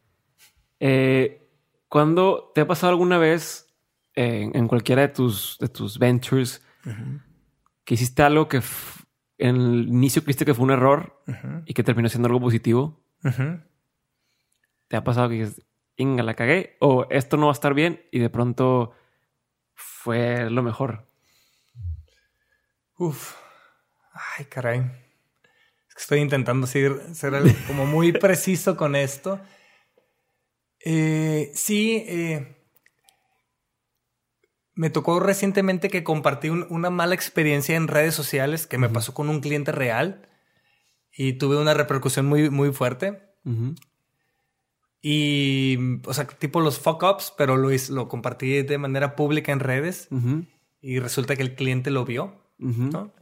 Eh, 0.79 1.43
¿Cuándo 1.89 2.53
te 2.55 2.61
ha 2.61 2.67
pasado 2.69 2.93
alguna 2.93 3.19
vez 3.19 3.75
eh, 4.15 4.49
en 4.55 4.69
cualquiera 4.69 5.03
de 5.03 5.09
tus, 5.09 5.59
de 5.59 5.67
tus 5.69 5.99
ventures 5.99 6.63
que 7.85 7.95
hiciste 7.95 8.23
algo 8.23 8.47
que 8.47 8.63
en 9.39 9.57
el 9.57 9.89
inicio 9.89 10.23
creíste 10.23 10.45
que 10.45 10.55
fue 10.55 10.65
un 10.65 10.71
error 10.71 11.23
y 11.67 11.75
que 11.75 11.83
terminó 11.83 12.09
siendo 12.09 12.29
algo 12.29 12.41
positivo? 12.41 13.03
¿Te 14.89 14.97
ha 14.97 15.05
pasado 15.05 15.29
que 15.29 15.37
dices, 15.37 15.67
inga, 15.97 16.23
la 16.23 16.35
cagué? 16.35 16.77
¿O 16.81 17.07
esto 17.11 17.37
no 17.37 17.47
va 17.47 17.53
a 17.53 17.55
estar 17.55 17.75
bien? 17.75 18.03
Y 18.11 18.19
de 18.19 18.31
pronto 18.31 18.93
fue 19.75 20.51
lo 20.51 20.63
mejor. 20.63 21.09
Uf. 22.99 23.35
Ay, 24.39 24.45
caray. 24.47 24.81
Es 25.89 25.95
que 25.95 26.01
estoy 26.01 26.21
intentando 26.21 26.67
ser, 26.67 27.15
ser 27.15 27.35
como 27.67 27.87
muy 27.87 28.13
preciso 28.19 28.77
con 28.77 28.95
esto. 28.95 29.41
Eh, 30.85 31.51
sí, 31.55 32.05
eh, 32.07 32.62
me 34.83 34.91
tocó 34.91 35.21
recientemente 35.21 35.89
que 35.89 36.03
compartí 36.03 36.49
un- 36.49 36.67
una 36.69 36.91
mala 36.91 37.15
experiencia 37.15 37.77
en 37.77 37.87
redes 37.87 38.17
sociales 38.17 38.67
que 38.67 38.79
me 38.79 38.89
pasó 38.89 39.15
con 39.15 39.29
un 39.29 39.41
cliente 39.41 39.71
real 39.71 40.29
y 41.17 41.35
tuve 41.35 41.57
una 41.57 41.73
repercusión 41.73 42.27
muy, 42.27 42.51
muy 42.51 42.73
fuerte. 42.73 43.23
Y, 45.01 45.79
o 46.07 46.15
sea, 46.15 46.27
tipo 46.27 46.61
los 46.61 46.79
fuck 46.79 47.03
ups, 47.03 47.33
pero 47.37 47.57
lo, 47.57 47.69
lo 47.91 48.09
compartí 48.09 48.63
de 48.63 48.79
manera 48.79 49.17
pública 49.17 49.53
en 49.53 49.61
redes 49.61 50.09
y 50.81 50.99
resulta 51.01 51.37
que 51.37 51.43
el 51.43 51.55
cliente 51.55 51.91
lo 51.91 52.05
vio. 52.05 52.41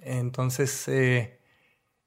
Entonces, 0.02 0.88
eh, 0.88 1.40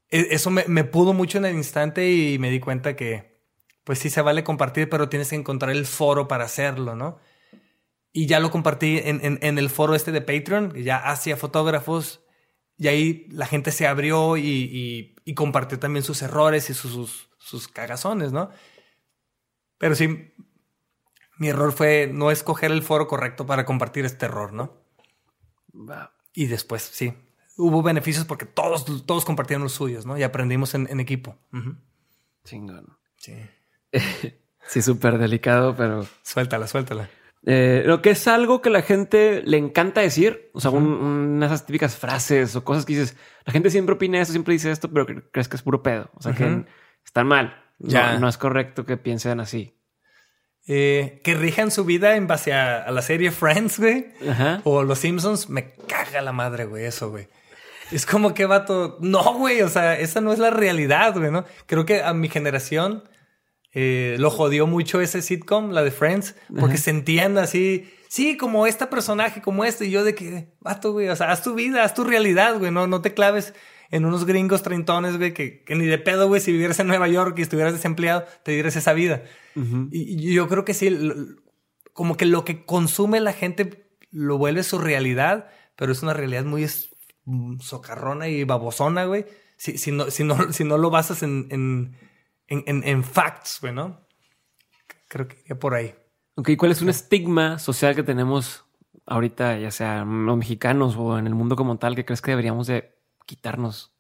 e- 0.10 0.28
eso 0.32 0.50
me, 0.52 0.66
me 0.68 0.84
pudo 0.84 1.14
mucho 1.14 1.38
en 1.40 1.46
el 1.46 1.56
instante 1.56 2.12
y 2.12 2.38
me 2.40 2.50
di 2.52 2.60
cuenta 2.60 2.96
que, 2.96 3.40
pues 3.84 4.00
sí 4.00 4.10
se 4.10 4.22
vale 4.22 4.44
compartir, 4.44 4.90
pero 4.90 5.10
tienes 5.10 5.30
que 5.30 5.36
encontrar 5.36 5.72
el 5.72 5.86
foro 5.86 6.28
para 6.28 6.46
hacerlo, 6.46 6.96
¿no? 6.96 7.20
Y 8.14 8.28
ya 8.28 8.40
lo 8.40 8.52
compartí 8.52 9.00
en, 9.04 9.20
en- 9.26 9.40
en 9.42 9.58
el 9.58 9.70
foro 9.70 9.96
este 9.96 10.12
de 10.12 10.22
Patreon, 10.22 10.72
que 10.72 10.84
ya 10.84 10.98
hacía 10.98 11.36
fotógrafos, 11.36 12.22
y 12.78 12.88
ahí 12.88 13.28
la 13.32 13.48
gente 13.48 13.72
se 13.72 13.88
abrió 13.88 14.38
y, 14.38 14.48
y- 14.48 15.16
y 15.26 15.34
compartió 15.34 15.80
también 15.80 16.04
sus 16.04 16.22
errores 16.22 16.70
y 16.70 16.74
sus, 16.74 16.92
sus, 16.92 17.30
sus 17.40 17.68
cagazones, 17.68 18.32
¿no? 18.32 18.52
Pero 19.80 19.96
sí, 19.96 20.32
mi 21.38 21.50
error 21.50 21.72
fue 21.74 22.10
no 22.14 22.30
escoger 22.32 22.72
el 22.72 22.84
foro 22.84 23.08
correcto 23.08 23.46
para 23.46 23.66
compartir 23.66 24.06
este 24.06 24.28
error, 24.28 24.54
¿no? 24.54 24.78
Y 26.34 26.46
después, 26.46 26.84
sí, 26.84 27.14
hubo 27.58 27.82
beneficios 27.82 28.26
porque 28.26 28.46
todos, 28.46 28.86
todos 29.06 29.26
compartieron 29.26 29.64
los 29.64 29.74
suyos, 29.74 30.06
¿no? 30.06 30.18
Y 30.18 30.24
aprendimos 30.24 30.76
en, 30.76 31.00
equipo. 31.00 31.38
Chingón. 32.46 32.98
Sí. 33.18 33.34
sí, 34.68 34.82
súper 34.82 35.18
delicado, 35.18 35.76
pero... 35.76 36.06
Suéltala, 36.24 36.68
suéltala. 36.68 37.10
Eh, 37.46 37.84
lo 37.86 38.02
que 38.02 38.12
es 38.12 38.28
algo 38.28 38.62
que 38.62 38.70
la 38.70 38.82
gente 38.82 39.42
le 39.46 39.58
encanta 39.58 40.02
decir, 40.02 40.50
o 40.54 40.62
sea, 40.62 40.72
unas 40.72 41.52
esas 41.52 41.66
típicas 41.66 41.98
frases 41.98 42.56
o 42.56 42.64
cosas 42.64 42.86
que 42.86 42.94
dices, 42.94 43.18
la 43.46 43.52
gente 43.52 43.70
siempre 43.70 43.96
opina 43.96 44.22
esto, 44.22 44.32
siempre 44.32 44.54
dice 44.54 44.72
esto, 44.72 44.90
pero 44.90 45.06
crees 45.32 45.50
que 45.50 45.58
es 45.58 45.62
puro 45.62 45.84
pedo, 45.84 46.10
o 46.16 46.22
sea, 46.22 46.34
que 46.34 46.66
están 47.04 47.28
mal. 47.28 47.62
Ya. 47.80 48.18
No, 48.18 48.30
es 48.30 48.38
correcto 48.38 48.86
que 48.86 48.96
piensen 48.96 49.42
así. 49.42 49.78
Eh, 50.66 51.20
que 51.26 51.34
rijan 51.34 51.72
su 51.72 51.84
vida 51.84 52.16
en 52.16 52.28
base 52.28 52.54
a, 52.54 52.90
la 52.92 53.02
serie 53.02 53.32
Friends, 53.32 53.80
güey. 53.80 54.14
O 54.64 54.84
Los 54.84 55.00
Simpsons, 55.00 55.50
me 55.50 55.74
caga 55.88 56.22
la 56.22 56.32
madre, 56.32 56.66
güey, 56.66 56.86
eso, 56.86 57.10
güey. 57.10 57.28
Es 57.92 58.06
como 58.06 58.34
que 58.34 58.46
vato. 58.46 58.98
No, 59.02 59.34
güey, 59.34 59.62
o 59.62 59.70
sea, 59.70 60.00
esa 60.00 60.22
no 60.22 60.32
es 60.32 60.40
la 60.40 60.50
realidad, 60.50 61.14
güey, 61.14 61.32
¿no? 61.32 61.44
Creo 61.66 61.86
que 61.86 62.02
a 62.02 62.14
mi 62.14 62.30
generación 62.30 63.04
eh, 63.74 64.18
lo 64.20 64.30
jodió 64.30 64.68
mucho 64.68 65.02
ese 65.02 65.22
sitcom, 65.22 65.72
la 65.72 65.84
de 65.84 65.92
Friends, 65.92 66.36
porque 66.60 66.78
se 66.78 66.84
sentían 66.84 67.38
así, 67.40 67.90
sí, 68.08 68.38
como 68.38 68.68
este 68.68 68.86
personaje, 68.86 69.42
como 69.42 69.66
este, 69.66 69.86
y 69.86 69.92
yo 69.92 70.04
de 70.04 70.14
que, 70.14 70.50
vato, 70.60 70.92
güey, 70.92 71.10
o 71.10 71.16
sea, 71.16 71.32
haz 71.32 71.42
tu 71.42 71.56
vida, 71.56 71.84
haz 71.84 71.96
tu 71.96 72.04
realidad, 72.04 72.60
güey, 72.60 72.72
no, 72.72 72.86
no 72.86 73.02
te 73.02 73.14
claves 73.14 73.54
en 73.90 74.06
unos 74.06 74.26
gringos 74.26 74.62
treintones, 74.62 75.18
güey, 75.18 75.34
que, 75.34 75.64
ni 75.70 75.86
de 75.86 75.98
pedo, 75.98 76.28
güey, 76.28 76.40
si 76.40 76.52
vivieras 76.52 76.80
en 76.80 76.88
Nueva 76.88 77.08
York 77.08 77.36
y 77.40 77.42
estuvieras 77.42 77.74
desempleado, 77.74 78.26
te 78.44 78.52
dieras 78.52 78.76
esa 78.76 78.94
vida. 78.94 79.24
y, 79.92 80.34
yo 80.34 80.48
creo 80.48 80.66
que 80.66 80.76
sí, 80.76 80.96
como 81.94 82.16
que 82.16 82.26
lo 82.26 82.46
que 82.46 82.66
consume 82.66 83.20
la 83.22 83.34
gente 83.34 83.88
lo 84.12 84.38
vuelve 84.38 84.62
su 84.64 84.78
realidad, 84.78 85.50
pero 85.76 85.92
es 85.92 86.04
una 86.04 86.14
realidad 86.14 86.44
muy 86.44 86.68
socarrona 87.60 88.28
y 88.28 88.44
babosona, 88.44 89.06
güey. 89.06 89.26
Si, 89.58 89.78
si, 89.78 89.92
no, 89.92 90.12
si, 90.12 90.24
no, 90.24 90.52
si 90.54 90.64
no 90.64 90.78
lo 90.78 90.90
basas 90.90 91.24
en 91.24 91.48
en, 91.50 91.96
en, 92.48 93.04
facts, 93.04 93.60
güey, 93.62 93.74
¿no? 93.74 94.06
Creo 95.08 95.28
que 95.28 95.56
por 95.56 95.74
ahí. 95.74 95.96
Ok, 96.36 96.52
¿cuál 96.58 96.72
es 96.72 96.82
un 96.82 96.90
estigma 96.90 97.60
social 97.60 97.96
que 97.96 98.04
tenemos 98.04 98.66
ahorita, 99.06 99.60
ya 99.60 99.72
sea 99.72 100.04
los 100.06 100.38
mexicanos 100.38 100.96
o 100.98 101.18
en 101.18 101.28
el 101.28 101.36
mundo 101.36 101.56
como 101.56 101.78
tal, 101.78 101.96
que 101.96 102.06
crees 102.06 102.22
que 102.22 102.32
deberíamos 102.32 102.68
de 102.68 102.96
quitarnos? 103.26 103.94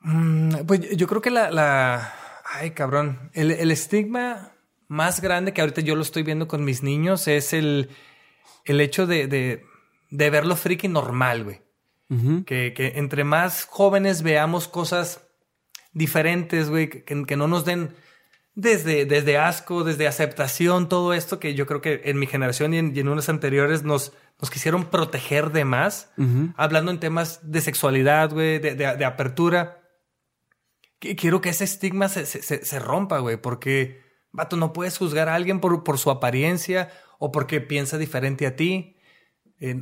Mm, 0.00 0.66
pues 0.66 0.96
yo 0.96 1.06
creo 1.06 1.20
que 1.20 1.30
la, 1.30 1.50
la... 1.50 2.14
ay, 2.44 2.70
cabrón, 2.70 3.30
el, 3.34 3.50
el, 3.50 3.70
estigma 3.70 4.52
más 4.88 5.20
grande 5.20 5.52
que 5.52 5.60
ahorita 5.60 5.80
yo 5.80 5.96
lo 5.96 6.02
estoy 6.02 6.22
viendo 6.22 6.46
con 6.46 6.64
mis 6.64 6.82
niños 6.82 7.26
es 7.28 7.52
el, 7.52 7.90
el 8.64 8.80
hecho 8.80 9.06
de, 9.06 9.26
de, 9.26 9.64
de 10.10 10.30
verlo 10.30 10.56
friki 10.56 10.88
normal, 10.88 11.44
güey. 11.44 11.60
que, 12.44 12.72
que 12.72 12.92
entre 12.96 13.24
más 13.24 13.64
jóvenes 13.64 14.22
veamos 14.22 14.68
cosas 14.68 15.25
diferentes, 15.96 16.68
güey, 16.68 16.90
que, 16.90 17.36
no 17.36 17.48
nos 17.48 17.64
den 17.64 17.94
desde, 18.54 19.06
desde 19.06 19.38
asco, 19.38 19.82
desde 19.82 20.06
aceptación, 20.06 20.90
todo 20.90 21.14
esto 21.14 21.40
que 21.40 21.54
yo 21.54 21.66
creo 21.66 21.80
que 21.80 22.02
en 22.04 22.18
mi 22.18 22.26
generación 22.26 22.74
y 22.74 22.78
en, 22.78 23.08
unas 23.08 23.30
anteriores 23.30 23.82
nos, 23.82 24.12
nos 24.38 24.50
quisieron 24.50 24.90
proteger 24.90 25.52
de 25.52 25.64
más, 25.64 26.10
hablando 26.56 26.90
en 26.90 27.00
temas 27.00 27.50
de 27.50 27.62
sexualidad, 27.62 28.30
güey, 28.30 28.58
de, 28.58 29.04
apertura. 29.06 29.82
Quiero 30.98 31.40
que 31.40 31.48
ese 31.48 31.64
estigma 31.64 32.10
se, 32.10 32.26
se, 32.26 32.78
rompa, 32.78 33.18
güey, 33.20 33.38
porque, 33.38 34.02
vato, 34.32 34.58
no 34.58 34.74
puedes 34.74 34.98
juzgar 34.98 35.30
a 35.30 35.34
alguien 35.34 35.60
por, 35.60 35.82
por 35.82 35.96
su 35.96 36.10
apariencia 36.10 36.90
o 37.18 37.32
porque 37.32 37.62
piensa 37.62 37.96
diferente 37.96 38.46
a 38.46 38.54
ti. 38.54 38.98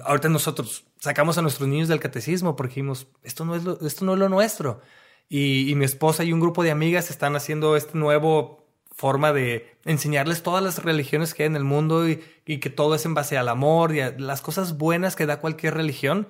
ahorita 0.05 0.29
nosotros 0.29 0.87
sacamos 1.01 1.39
a 1.39 1.43
nuestros 1.43 1.69
niños 1.69 1.89
del 1.89 1.99
catecismo 1.99 2.55
porque 2.55 2.71
dijimos, 2.71 3.09
esto 3.25 3.45
no 3.45 3.57
es 3.57 3.65
esto 3.83 4.05
no 4.05 4.13
es 4.13 4.19
lo 4.21 4.29
nuestro. 4.29 4.81
Y, 5.29 5.75
mi 5.77 5.85
esposa 5.85 6.25
y 6.25 6.33
un 6.33 6.41
grupo 6.41 6.63
de 6.63 6.71
amigas 6.71 7.11
están 7.11 7.35
haciendo 7.37 7.77
este 7.77 7.99
nuevo 7.99 8.65
forma 8.95 9.33
de 9.33 9.77
enseñarles 9.85 10.43
todas 10.43 10.63
las 10.63 10.85
religiones 10.85 11.35
que 11.35 11.43
hay 11.43 11.49
en 11.49 11.57
el 11.57 11.65
mundo 11.65 12.09
y, 12.09 12.19
que 12.45 12.71
todo 12.71 12.95
es 12.95 13.05
en 13.05 13.15
base 13.15 13.37
al 13.37 13.49
amor 13.49 13.95
y 13.95 14.01
a 14.01 14.15
las 14.19 14.41
cosas 14.41 14.79
buenas 14.79 15.17
que 15.17 15.27
da 15.27 15.41
cualquier 15.41 15.75
religión. 15.75 16.29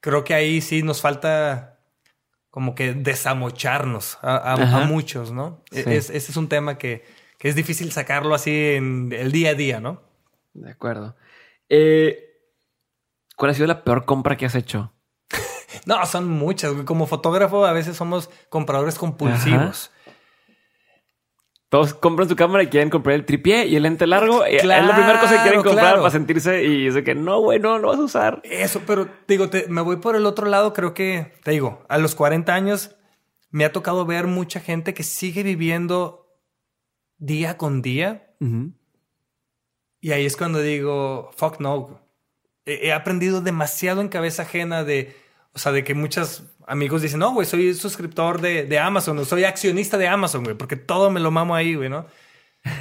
Creo 0.00 0.24
que 0.24 0.34
ahí 0.34 0.60
sí 0.60 0.82
nos 0.82 1.00
falta 1.00 1.78
como 2.50 2.74
que 2.74 2.92
desamocharnos 2.92 4.18
a, 4.22 4.84
muchos, 4.88 5.32
¿no? 5.32 5.62
E, 5.70 5.96
ese 5.96 6.16
es 6.16 6.36
un 6.36 6.48
tema 6.48 6.76
que, 6.76 7.04
es 7.40 7.54
difícil 7.54 7.92
sacarlo 7.92 8.34
así 8.34 8.74
en 8.74 9.12
el 9.12 9.32
día 9.32 9.50
a 9.50 9.54
día, 9.54 9.80
¿no? 9.80 10.02
De 10.54 10.70
acuerdo. 10.70 11.16
Eh, 11.68 12.28
¿Cuál 13.36 13.52
ha 13.52 13.54
sido 13.54 13.68
la 13.68 13.84
peor 13.84 14.04
compra 14.04 14.36
que 14.36 14.46
has 14.46 14.56
hecho? 14.56 14.92
No, 15.86 16.04
son 16.06 16.28
muchas. 16.28 16.72
Como 16.84 17.06
fotógrafo 17.06 17.66
a 17.66 17.72
veces 17.72 17.96
somos 17.96 18.30
compradores 18.48 18.96
compulsivos. 18.96 19.90
Todos 21.68 21.92
compran 21.92 22.28
su 22.28 22.34
cámara 22.34 22.62
y 22.62 22.68
quieren 22.68 22.88
comprar 22.88 23.14
el 23.14 23.26
tripié 23.26 23.66
y 23.66 23.76
el 23.76 23.82
lente 23.82 24.06
largo. 24.06 24.42
es 24.44 24.64
la 24.64 24.94
primera 24.94 25.20
cosa 25.20 25.36
que 25.36 25.42
quieren 25.42 25.62
comprar 25.62 25.96
para 25.96 26.10
sentirse 26.10 26.64
y 26.64 26.86
dice 26.86 27.04
que 27.04 27.14
no, 27.14 27.40
güey, 27.40 27.58
no 27.60 27.78
lo 27.78 27.88
vas 27.88 27.98
a 27.98 28.04
usar. 28.04 28.40
Eso, 28.44 28.80
pero 28.86 29.06
digo, 29.26 29.50
me 29.68 29.82
voy 29.82 29.96
por 29.96 30.16
el 30.16 30.24
otro 30.24 30.46
lado. 30.46 30.72
Creo 30.72 30.94
que, 30.94 31.34
te 31.44 31.50
digo, 31.50 31.84
a 31.88 31.98
los 31.98 32.14
40 32.14 32.54
años 32.54 32.96
me 33.50 33.66
ha 33.66 33.72
tocado 33.72 34.06
ver 34.06 34.26
mucha 34.26 34.60
gente 34.60 34.94
que 34.94 35.02
sigue 35.02 35.42
viviendo 35.42 36.26
día 37.18 37.58
con 37.58 37.82
día. 37.82 38.34
Y 40.00 40.12
ahí 40.12 40.24
es 40.24 40.38
cuando 40.38 40.60
digo, 40.60 41.30
fuck 41.36 41.60
no. 41.60 42.00
he 42.64 42.94
aprendido 42.94 43.42
demasiado 43.42 44.00
en 44.00 44.08
cabeza 44.08 44.42
ajena 44.42 44.84
de 44.84 45.14
o 45.52 45.58
sea, 45.58 45.72
de 45.72 45.84
que 45.84 45.94
muchos 45.94 46.44
amigos 46.66 47.02
dicen, 47.02 47.20
no, 47.20 47.32
güey, 47.32 47.46
soy 47.46 47.74
suscriptor 47.74 48.40
de, 48.40 48.64
de 48.64 48.78
Amazon 48.78 49.18
o 49.18 49.24
soy 49.24 49.44
accionista 49.44 49.98
de 49.98 50.08
Amazon, 50.08 50.44
güey, 50.44 50.56
porque 50.56 50.76
todo 50.76 51.10
me 51.10 51.20
lo 51.20 51.30
mamo 51.30 51.54
ahí, 51.54 51.74
güey, 51.74 51.88
¿no? 51.88 52.06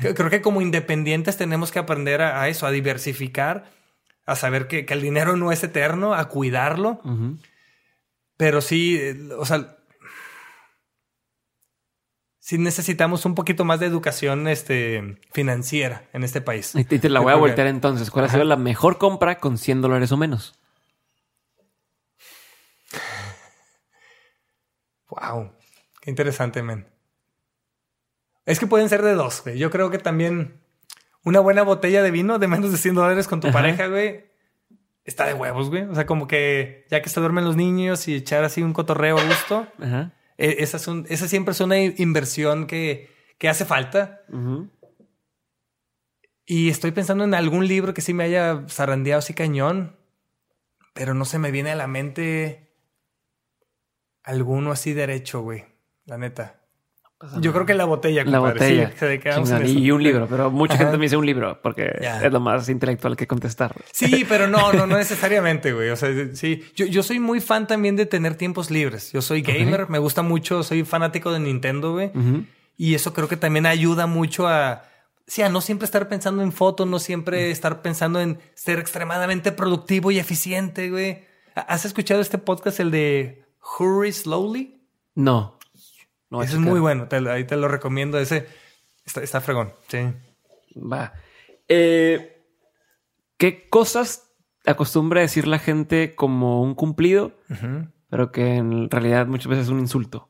Creo 0.02 0.30
que 0.30 0.42
como 0.42 0.62
independientes 0.62 1.38
tenemos 1.38 1.72
que 1.72 1.80
aprender 1.80 2.22
a, 2.22 2.48
eso, 2.50 2.66
a 2.66 2.72
diversificar, 2.72 3.72
a 4.26 4.36
saber 4.36 4.68
que, 4.68 4.86
que, 4.86 4.94
el 4.94 5.02
dinero 5.02 5.38
no 5.38 5.52
es 5.52 5.64
eterno, 5.64 6.14
a 6.14 6.28
cuidarlo. 6.28 7.02
Pero 8.36 8.62
sí, 8.62 9.00
o 9.38 9.46
sea, 9.46 9.78
sí 12.40 12.58
necesitamos 12.58 13.26
un 13.26 13.36
poquito 13.36 13.66
más 13.66 13.80
de 13.80 13.88
educación 13.88 14.48
este, 14.48 15.20
financiera 15.34 16.08
en 16.14 16.24
este 16.24 16.42
país. 16.42 16.74
Y 16.76 16.84
te, 16.86 17.10
la 17.10 17.20
voy 17.20 17.34
a 17.34 17.36
voltear 17.36 17.68
entonces. 17.68 18.12
¿Cuál 18.12 18.26
ha 18.26 18.30
sido 18.30 18.44
la 18.44 18.58
mejor 18.58 18.98
compra 18.98 19.40
con 19.40 19.58
100 19.58 19.82
dólares 19.82 20.12
o 20.12 20.18
menos? 20.18 20.57
Wow, 25.20 25.52
qué 26.02 26.10
interesante, 26.10 26.62
men. 26.62 26.88
Es 28.46 28.60
que 28.60 28.68
pueden 28.68 28.90
ser 28.90 29.02
de 29.02 29.14
dos, 29.14 29.44
güey. 29.44 29.58
Yo 29.58 29.70
creo 29.70 29.90
que 29.90 29.98
también 29.98 30.62
una 31.24 31.40
buena 31.40 31.64
botella 31.64 32.02
de 32.02 32.12
vino 32.12 32.40
de 32.40 32.48
menos 32.48 32.72
de 32.72 32.78
100 32.78 32.96
dólares 32.96 33.28
con 33.28 33.42
tu 33.42 33.52
pareja, 33.52 33.88
güey, 33.88 34.26
está 35.04 35.26
de 35.26 35.34
huevos, 35.34 35.70
güey. 35.70 35.84
O 35.84 35.96
sea, 35.96 36.06
como 36.06 36.28
que 36.28 36.86
ya 36.90 37.02
que 37.02 37.10
se 37.10 37.20
duermen 37.20 37.44
los 37.44 37.56
niños 37.56 38.08
y 38.08 38.16
echar 38.16 38.44
así 38.44 38.62
un 38.62 38.74
cotorreo 38.74 39.18
a 39.18 39.24
gusto, 39.24 39.68
e, 40.38 40.58
esa, 40.60 40.78
esa, 41.10 41.28
siempre 41.28 41.52
es 41.52 41.60
una 41.60 41.80
inversión 41.80 42.68
que, 42.68 43.10
que 43.38 43.50
hace 43.50 43.66
falta. 43.66 44.22
Y 46.46 46.70
estoy 46.70 46.92
pensando 46.92 47.26
en 47.26 47.34
algún 47.34 47.68
libro 47.68 47.94
que 47.94 48.02
sí 48.02 48.14
me 48.14 48.24
haya 48.24 48.64
zarandeado 48.70 49.20
así 49.20 49.34
cañón, 49.34 49.98
pero 50.94 51.14
no 51.14 51.26
se 51.26 51.40
me 51.40 51.52
viene 51.52 51.72
a 51.72 51.76
la 51.76 51.88
mente 51.88 52.67
alguno 54.28 54.72
así 54.72 54.94
derecho, 54.94 55.42
güey. 55.42 55.66
La 56.06 56.18
neta. 56.18 56.60
Yo 57.40 57.52
creo 57.52 57.66
que 57.66 57.74
la 57.74 57.86
botella, 57.86 58.24
La 58.26 58.38
botella. 58.38 58.94
y 59.66 59.90
un 59.90 60.04
libro, 60.04 60.28
pero 60.30 60.52
mucha 60.52 60.78
gente 60.78 60.98
me 60.98 61.06
dice 61.06 61.18
un 61.18 61.26
libro 61.26 61.60
porque 61.64 61.92
es 62.00 62.32
lo 62.32 62.40
más 62.40 62.70
intelectual 62.70 63.16
que 63.18 63.26
contestar. 63.26 63.74
Sí, 63.92 64.24
pero 64.30 64.48
no, 64.48 64.72
no, 64.72 64.86
no 64.86 64.98
necesariamente, 64.98 65.74
güey. 65.74 65.90
O 65.90 65.96
sea, 65.96 66.10
sí, 66.34 66.64
yo, 66.76 66.86
yo 66.86 67.02
soy 67.02 67.20
muy 67.20 67.42
fan 67.42 67.66
también 67.66 67.96
de 67.96 68.06
tener 68.06 68.36
tiempos 68.36 68.70
libres. 68.70 69.12
Yo 69.14 69.24
soy 69.24 69.42
gamer, 69.42 69.90
me 69.90 69.98
gusta 69.98 70.22
mucho, 70.22 70.62
soy 70.62 70.84
fanático 70.84 71.32
de 71.32 71.40
Nintendo, 71.40 71.94
güey. 71.94 72.12
Y 72.78 72.94
eso 72.94 73.14
creo 73.14 73.28
que 73.28 73.38
también 73.38 73.66
ayuda 73.66 74.06
mucho 74.06 74.48
a, 74.48 74.84
sí, 75.26 75.42
a 75.42 75.50
no 75.50 75.62
siempre 75.62 75.86
estar 75.86 76.08
pensando 76.08 76.44
en 76.44 76.52
fotos, 76.52 76.86
no 76.86 77.00
siempre 77.00 77.50
estar 77.50 77.82
pensando 77.82 78.22
en 78.22 78.38
ser 78.54 78.78
extremadamente 78.78 79.52
productivo 79.52 80.12
y 80.12 80.20
eficiente, 80.20 80.92
güey. 80.92 81.26
¿Has 81.56 81.86
escuchado 81.86 82.22
este 82.22 82.38
podcast, 82.38 82.80
el 82.80 82.92
de 82.92 83.47
Hurry 83.80 84.12
Slowly. 84.12 84.82
No. 85.16 85.58
no 86.30 86.42
Ese 86.42 86.54
es 86.54 86.60
muy 86.60 86.80
bueno. 86.80 87.08
ahí 87.30 87.44
te 87.46 87.58
lo 87.58 87.68
recomiendo. 87.68 88.20
Ese 88.20 88.48
está, 89.06 89.42
fregón. 89.42 89.74
Sí. 89.88 90.00
Va. 90.76 91.14
Eh, 91.68 92.44
¿Qué 93.38 93.70
cosas 93.70 94.32
acostumbra 94.66 95.22
decir 95.22 95.48
la 95.48 95.60
gente 95.60 96.16
como 96.16 96.62
un 96.62 96.76
cumplido, 96.76 97.34
pero 98.10 98.32
que 98.32 98.56
en 98.56 98.90
realidad 98.90 99.28
muchas 99.28 99.48
veces 99.48 99.66
es 99.66 99.72
un 99.72 99.80
insulto? 99.80 100.30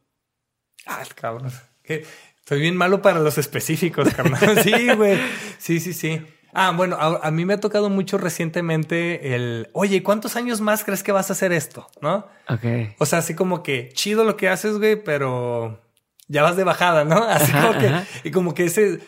Ah, 0.85 1.03
cabrón. 1.15 1.51
Estoy 1.83 2.61
bien 2.61 2.77
malo 2.77 3.01
para 3.01 3.19
los 3.19 3.37
específicos, 3.37 4.13
carnal. 4.13 4.57
sí, 4.63 4.93
güey. 4.95 5.19
Sí, 5.57 5.79
sí, 5.79 5.93
sí. 5.93 6.25
Ah, 6.59 6.71
bueno, 6.71 6.97
a, 6.99 7.29
mí 7.29 7.45
me 7.45 7.53
ha 7.53 7.59
tocado 7.59 7.87
mucho 7.91 8.17
recientemente 8.17 9.35
el, 9.35 9.69
oye, 9.73 10.01
¿cuántos 10.01 10.35
años 10.35 10.59
más 10.59 10.83
crees 10.83 11.03
que 11.03 11.11
vas 11.11 11.29
a 11.29 11.33
hacer 11.33 11.51
esto? 11.51 11.85
¿No? 12.01 12.25
Ok. 12.49 12.95
O 12.97 13.05
sea, 13.05 13.19
así 13.19 13.35
como 13.35 13.61
que 13.61 13.89
chido 13.93 14.23
lo 14.23 14.37
que 14.37 14.49
haces, 14.49 14.79
güey, 14.79 14.95
pero 14.95 15.79
ya 16.27 16.41
vas 16.41 16.57
de 16.57 16.63
bajada, 16.63 17.05
¿no? 17.05 17.23
Así 17.29 17.51
como 17.51 17.77
que, 17.77 17.91
y 18.23 18.31
como 18.31 18.53
que 18.55 18.65
ese 18.65 19.01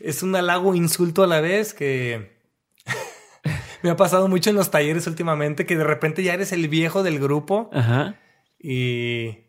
es 0.00 0.22
un 0.22 0.34
halago 0.34 0.74
insulto 0.74 1.22
a 1.22 1.26
la 1.26 1.42
vez 1.42 1.74
que 1.74 2.38
me 3.82 3.90
ha 3.90 3.96
pasado 3.96 4.26
mucho 4.28 4.48
en 4.48 4.56
los 4.56 4.70
talleres 4.70 5.06
últimamente, 5.06 5.66
que 5.66 5.76
de 5.76 5.84
repente 5.84 6.22
ya 6.22 6.32
eres 6.32 6.52
el 6.52 6.68
viejo 6.68 7.02
del 7.02 7.18
grupo. 7.18 7.68
Ajá. 7.74 8.18
Y 8.58 9.44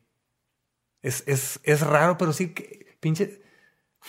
es, 1.01 1.23
es, 1.25 1.61
es 1.63 1.79
raro, 1.79 2.17
pero 2.17 2.33
sí, 2.33 2.49
que, 2.49 2.97
pinche... 2.99 3.41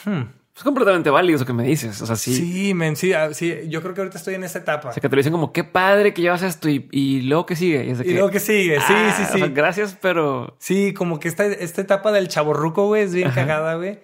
Hmm. 0.05 0.33
Es 0.57 0.63
completamente 0.63 1.11
válido 1.11 1.37
eso 1.37 1.45
que 1.45 1.53
me 1.53 1.65
dices. 1.65 2.01
O 2.01 2.07
sea, 2.07 2.17
sí. 2.17 2.35
Sí, 2.35 2.73
men, 2.73 2.97
sí, 2.97 3.13
ah, 3.13 3.35
sí, 3.35 3.55
yo 3.69 3.83
creo 3.83 3.93
que 3.93 4.01
ahorita 4.01 4.17
estoy 4.17 4.37
en 4.37 4.45
esa 4.45 4.61
etapa. 4.61 4.89
O 4.89 4.93
sea, 4.93 5.03
que 5.03 5.09
te 5.09 5.15
lo 5.15 5.21
dicen 5.21 5.33
como, 5.33 5.53
qué 5.53 5.65
padre 5.65 6.15
que 6.15 6.23
llevas 6.23 6.43
esto 6.43 6.71
y, 6.71 6.89
y 6.93 7.21
luego 7.23 7.45
que 7.45 7.57
sigue. 7.57 7.85
Y, 7.85 8.15
luego 8.15 8.31
que 8.31 8.41
sigue, 8.41 8.81
sí, 8.81 8.87
sí, 8.87 9.23
ah, 9.23 9.31
sí. 9.35 9.41
gracias, 9.53 9.99
pero. 10.01 10.57
Sí, 10.59 10.95
como 10.95 11.21
que 11.21 11.29
esta, 11.29 11.45
esta 11.45 11.83
etapa 11.83 12.11
del 12.11 12.29
chaborruco, 12.29 12.87
güey, 12.87 13.03
es 13.03 13.15
bien 13.15 13.31
cagada, 13.33 13.75
güey. 13.75 13.99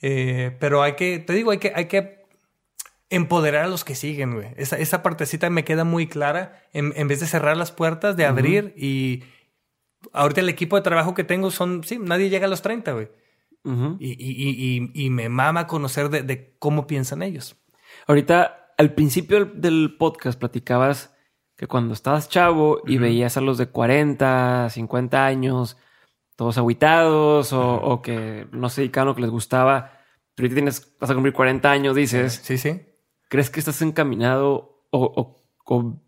Eh, 0.00 0.54
pero 0.60 0.82
hay 0.82 0.92
que, 0.92 1.18
te 1.18 1.32
digo, 1.32 1.50
hay 1.50 1.58
que, 1.58 1.72
hay 1.74 1.86
que 1.86 2.24
empoderar 3.10 3.64
a 3.64 3.68
los 3.68 3.82
que 3.82 3.96
siguen, 3.96 4.34
güey. 4.34 4.48
Esa, 4.56 4.78
esa 4.78 5.02
partecita 5.02 5.50
me 5.50 5.64
queda 5.64 5.82
muy 5.82 6.06
clara. 6.06 6.62
En, 6.72 6.92
en 6.94 7.08
vez 7.08 7.18
de 7.18 7.26
cerrar 7.26 7.56
las 7.56 7.72
puertas, 7.72 8.16
de 8.16 8.26
abrir 8.26 8.74
y. 8.76 9.24
Ahorita 10.12 10.40
el 10.40 10.48
equipo 10.48 10.76
de 10.76 10.82
trabajo 10.82 11.14
que 11.14 11.24
tengo 11.24 11.50
son, 11.50 11.82
sí, 11.82 11.98
nadie 11.98 12.28
llega 12.28 12.46
a 12.46 12.50
los 12.50 12.62
30, 12.62 12.92
güey 12.92 13.08
y, 13.98 15.10
me 15.10 15.28
mama 15.28 15.66
conocer 15.66 16.10
de, 16.10 16.56
cómo 16.58 16.86
piensan 16.86 17.22
ellos. 17.22 17.56
Ahorita, 18.06 18.72
al 18.78 18.94
principio 18.94 19.44
del 19.44 19.96
podcast 19.98 20.38
platicabas 20.38 21.14
que 21.56 21.66
cuando 21.66 21.94
estabas 21.94 22.28
chavo 22.28 22.82
y 22.86 22.98
veías 22.98 23.36
a 23.36 23.40
los 23.40 23.58
de 23.58 23.68
40, 23.68 24.68
50 24.70 25.24
años, 25.24 25.76
todos 26.36 26.58
aguitados 26.58 27.52
o, 27.52 28.02
que 28.02 28.46
no 28.52 28.68
se 28.68 28.82
dedicaban 28.82 29.08
lo 29.08 29.14
que 29.14 29.22
les 29.22 29.30
gustaba, 29.30 29.92
pero 30.34 30.46
ahorita 30.46 30.54
tienes, 30.54 30.96
vas 31.00 31.10
a 31.10 31.14
cumplir 31.14 31.32
40 31.32 31.70
años, 31.70 31.96
dices. 31.96 32.40
Sí, 32.42 32.58
sí. 32.58 32.82
¿Crees 33.28 33.50
que 33.50 33.58
estás 33.58 33.80
encaminado 33.82 34.84
o, 34.90 35.40
o 35.64 36.02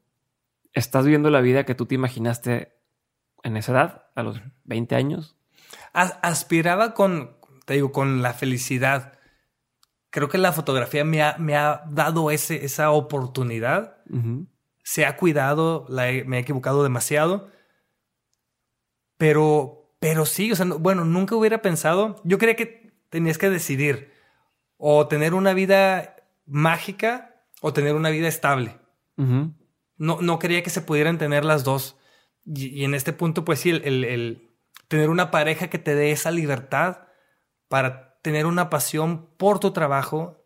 estás 0.73 1.05
viviendo 1.05 1.31
la 1.31 1.41
vida 1.41 1.65
que 1.65 1.75
tú 1.75 1.87
te 1.87 1.95
imaginaste 1.95 2.75
en 3.43 3.57
esa 3.57 3.73
edad, 3.73 4.07
a 4.15 4.23
los 4.23 4.41
20 4.65 4.95
años? 4.95 5.37
Aspiraba 5.93 6.95
con, 6.95 7.38
te 7.69 7.74
digo, 7.74 7.93
con 7.93 8.23
la 8.23 8.32
felicidad. 8.32 9.19
Creo 10.09 10.31
que 10.31 10.39
la 10.39 10.53
fotografía 10.55 11.05
me 11.05 11.23
ha, 11.23 11.36
me 11.36 11.55
ha 11.55 11.85
dado 11.90 12.31
ese, 12.31 12.65
esa 12.65 12.90
oportunidad. 12.93 13.99
Se 14.82 15.05
ha 15.05 15.19
cuidado, 15.19 15.86
me 15.90 16.39
he 16.39 16.40
equivocado 16.40 16.82
demasiado. 16.82 17.51
Pero, 19.19 19.93
pero 20.01 20.24
sí, 20.24 20.51
o 20.51 20.57
sea, 20.57 20.65
bueno, 20.65 21.05
nunca 21.05 21.36
hubiera 21.36 21.61
pensado. 21.61 22.23
Yo 22.24 22.39
creía 22.39 22.57
que 22.57 22.90
tenías 23.11 23.36
que 23.36 23.51
decidir 23.51 24.12
o 24.78 25.07
tener 25.07 25.35
una 25.35 25.53
vida 25.53 26.16
mágica 26.47 27.45
o 27.61 27.74
tener 27.74 27.95
una 27.95 28.09
vida 28.09 28.28
estable. 28.28 28.78
no, 29.19 30.23
no 30.23 30.39
quería 30.39 30.62
que 30.62 30.70
se 30.70 30.81
pudieran 30.81 31.19
tener 31.19 31.45
las 31.45 31.65
dos. 31.65 31.99
Y, 32.47 32.85
en 32.85 32.95
este 32.95 33.12
punto, 33.12 33.45
pues 33.45 33.61
sí, 33.61 33.69
el, 33.69 34.05
el, 34.05 34.57
tener 34.89 35.11
una 35.11 35.31
pareja 35.31 35.69
que 35.69 35.78
te 35.78 35.95
dé 35.95 36.12
esa 36.12 36.31
libertad 36.31 37.08
para 37.69 38.19
tener 38.23 38.47
una 38.47 38.70
pasión 38.70 39.28
por 39.36 39.61
tu 39.61 39.73
trabajo 39.73 40.45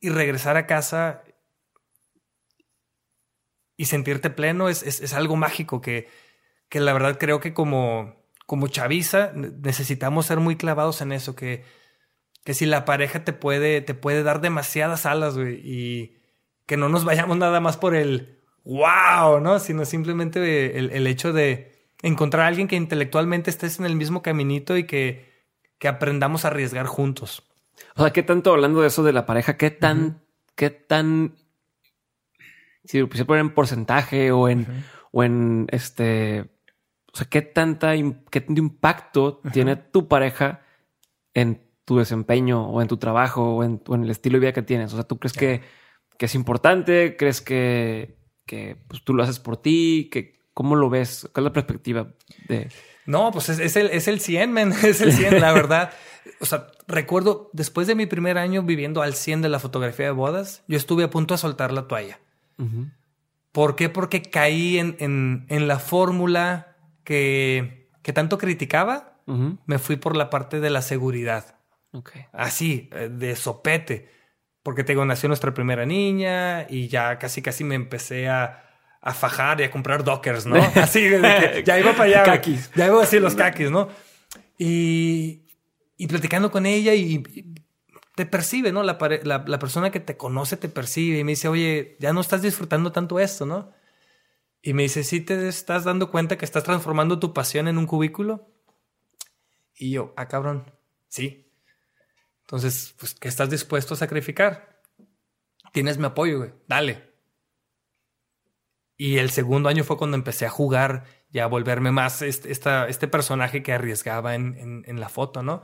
y 0.00 0.10
regresar 0.10 0.56
a 0.56 0.66
casa 0.66 1.22
y 3.76 3.86
sentirte 3.86 4.30
pleno 4.30 4.68
es, 4.68 5.12
algo 5.14 5.36
mágico 5.36 5.80
que, 5.80 6.08
que, 6.68 6.80
la 6.80 6.92
verdad 6.92 7.18
creo 7.18 7.40
que 7.40 7.54
como, 7.54 8.14
como 8.46 8.68
chaviza 8.68 9.32
necesitamos 9.34 10.26
ser 10.26 10.38
muy 10.38 10.56
clavados 10.56 11.00
en 11.00 11.12
eso, 11.12 11.34
que, 11.34 11.64
que 12.44 12.52
si 12.52 12.66
la 12.66 12.84
pareja 12.84 13.24
te 13.24 13.32
puede, 13.32 13.80
te 13.80 13.94
puede 13.94 14.22
dar 14.22 14.40
demasiadas 14.42 15.06
alas, 15.06 15.36
y 15.36 16.18
que 16.66 16.76
no 16.76 16.88
nos 16.88 17.04
vayamos 17.04 17.38
nada 17.38 17.60
más 17.60 17.76
por 17.78 17.94
el 17.94 18.42
wow, 18.64 19.40
¿no? 19.40 19.58
Sino 19.58 19.84
simplemente 19.84 20.78
el, 20.78 20.90
el 20.90 21.06
hecho 21.06 21.32
de 21.32 21.88
encontrar 22.02 22.44
a 22.44 22.48
alguien 22.48 22.68
que 22.68 22.76
intelectualmente 22.76 23.50
estés 23.50 23.78
en 23.78 23.86
el 23.86 23.96
mismo 23.96 24.22
caminito 24.22 24.76
y 24.76 24.84
que 24.84 25.29
que 25.80 25.88
aprendamos 25.88 26.44
a 26.44 26.48
arriesgar 26.48 26.86
juntos. 26.86 27.42
O 27.96 28.02
sea, 28.02 28.12
¿qué 28.12 28.22
tanto 28.22 28.52
hablando 28.52 28.82
de 28.82 28.88
eso 28.88 29.02
de 29.02 29.14
la 29.14 29.26
pareja? 29.26 29.56
¿Qué 29.56 29.70
tan, 29.70 30.22
qué 30.54 30.70
tan, 30.70 31.34
si 32.84 33.02
pusiera 33.04 33.26
poner 33.26 33.40
en 33.40 33.54
porcentaje 33.54 34.30
o 34.30 34.48
en, 34.48 34.66
o 35.10 35.24
en 35.24 35.66
este, 35.72 36.50
o 37.12 37.16
sea, 37.16 37.26
qué 37.28 37.40
tanta, 37.40 37.94
qué 38.30 38.40
tanto 38.42 38.60
impacto 38.60 39.40
tiene 39.52 39.74
tu 39.76 40.06
pareja 40.06 40.62
en 41.32 41.62
tu 41.86 41.96
desempeño 41.96 42.68
o 42.68 42.82
en 42.82 42.88
tu 42.88 42.98
trabajo 42.98 43.56
o 43.56 43.64
en, 43.64 43.80
el 43.88 44.10
estilo 44.10 44.34
de 44.36 44.40
vida 44.40 44.52
que 44.52 44.62
tienes? 44.62 44.92
O 44.92 44.96
sea, 44.96 45.04
¿tú 45.04 45.18
crees 45.18 45.32
que, 45.32 45.62
que, 46.18 46.26
es 46.26 46.34
importante? 46.34 47.16
¿Crees 47.16 47.40
que, 47.40 48.18
que 48.44 48.76
pues, 48.86 49.02
tú 49.02 49.14
lo 49.14 49.22
haces 49.22 49.38
por 49.38 49.56
ti? 49.56 50.10
¿Que, 50.12 50.42
¿Cómo 50.52 50.76
lo 50.76 50.90
ves? 50.90 51.26
¿Cuál 51.32 51.44
es 51.46 51.48
la 51.48 51.52
perspectiva 51.54 52.12
de...? 52.48 52.68
No, 53.06 53.30
pues 53.32 53.48
es, 53.48 53.76
el, 53.76 53.88
es 53.88 54.08
el 54.08 54.20
100, 54.20 54.52
men. 54.52 54.72
Es 54.82 55.00
el 55.00 55.12
100, 55.12 55.40
la 55.40 55.52
verdad. 55.54 55.92
O 56.40 56.46
sea, 56.46 56.68
recuerdo, 56.86 57.50
después 57.52 57.86
de 57.86 57.94
mi 57.94 58.06
primer 58.06 58.38
año 58.38 58.62
viviendo 58.62 59.02
al 59.02 59.14
100 59.14 59.42
de 59.42 59.48
la 59.48 59.58
fotografía 59.58 60.06
de 60.06 60.12
bodas, 60.12 60.62
yo 60.68 60.76
estuve 60.76 61.04
a 61.04 61.10
punto 61.10 61.34
de 61.34 61.38
soltar 61.38 61.72
la 61.72 61.88
toalla. 61.88 62.20
¿Por 63.52 63.74
qué? 63.74 63.88
Porque 63.88 64.20
caí 64.20 64.78
en, 64.78 64.96
en, 65.48 65.66
la 65.66 65.78
fórmula 65.78 66.76
que, 67.04 67.88
que, 68.02 68.12
tanto 68.12 68.36
criticaba. 68.36 69.16
Me 69.64 69.78
fui 69.78 69.96
por 69.96 70.16
la 70.16 70.28
parte 70.28 70.60
de 70.60 70.70
la 70.70 70.82
seguridad. 70.82 71.56
Así, 72.32 72.90
eh, 72.92 73.08
de 73.10 73.36
sopete. 73.36 74.10
Porque 74.62 74.84
tengo, 74.84 75.04
nació 75.04 75.28
nuestra 75.28 75.54
primera 75.54 75.86
niña 75.86 76.66
y 76.68 76.88
ya 76.88 77.18
casi 77.18 77.40
casi 77.40 77.64
me 77.64 77.76
empecé 77.76 78.28
a, 78.28 78.69
a 79.00 79.14
fajar 79.14 79.60
y 79.60 79.64
a 79.64 79.70
comprar 79.70 80.04
dockers, 80.04 80.46
¿no? 80.46 80.56
Así, 80.74 81.08
ya 81.64 81.78
iba 81.78 81.92
para 81.92 82.04
allá. 82.04 82.22
Kakis. 82.22 82.70
Ya 82.74 82.86
iba 82.86 83.02
así 83.02 83.18
los 83.18 83.34
kakis, 83.34 83.70
¿no? 83.70 83.88
Y, 84.58 85.42
y 85.96 86.06
platicando 86.06 86.50
con 86.50 86.66
ella 86.66 86.94
y, 86.94 87.22
te 88.14 88.26
percibe, 88.26 88.72
¿no? 88.72 88.82
La, 88.82 88.98
la, 89.24 89.58
persona 89.58 89.90
que 89.90 90.00
te 90.00 90.18
conoce 90.18 90.58
te 90.58 90.68
percibe 90.68 91.18
y 91.18 91.24
me 91.24 91.32
dice, 91.32 91.48
oye, 91.48 91.96
ya 92.00 92.12
no 92.12 92.20
estás 92.20 92.42
disfrutando 92.42 92.92
tanto 92.92 93.18
esto, 93.18 93.46
¿no? 93.46 93.72
Y 94.60 94.74
me 94.74 94.82
dice, 94.82 95.04
¿sí 95.04 95.22
te 95.22 95.48
estás 95.48 95.84
dando 95.84 96.10
cuenta 96.10 96.36
que 96.36 96.44
estás 96.44 96.64
transformando 96.64 97.18
tu 97.18 97.32
pasión 97.32 97.66
en 97.66 97.78
un 97.78 97.86
cubículo? 97.86 98.52
Y 99.74 99.92
yo, 99.92 100.12
ah, 100.18 100.28
cabrón, 100.28 100.70
sí. 101.08 101.50
Entonces, 102.42 102.94
pues, 102.98 103.14
¿qué 103.14 103.28
estás 103.28 103.48
dispuesto 103.48 103.94
a 103.94 103.96
sacrificar? 103.96 104.82
Tienes 105.72 105.96
mi 105.96 106.04
apoyo, 106.04 106.38
güey. 106.38 106.50
Dale. 106.68 107.09
Y 109.00 109.16
el 109.16 109.30
segundo 109.30 109.70
año 109.70 109.82
fue 109.82 109.96
cuando 109.96 110.18
empecé 110.18 110.44
a 110.44 110.50
jugar 110.50 111.04
y 111.32 111.38
a 111.38 111.46
volverme 111.46 111.90
más 111.90 112.20
este, 112.20 112.52
este 112.52 113.08
personaje 113.08 113.62
que 113.62 113.72
arriesgaba 113.72 114.34
en, 114.34 114.84
en, 114.86 115.00
la 115.00 115.08
foto, 115.08 115.42
¿no? 115.42 115.62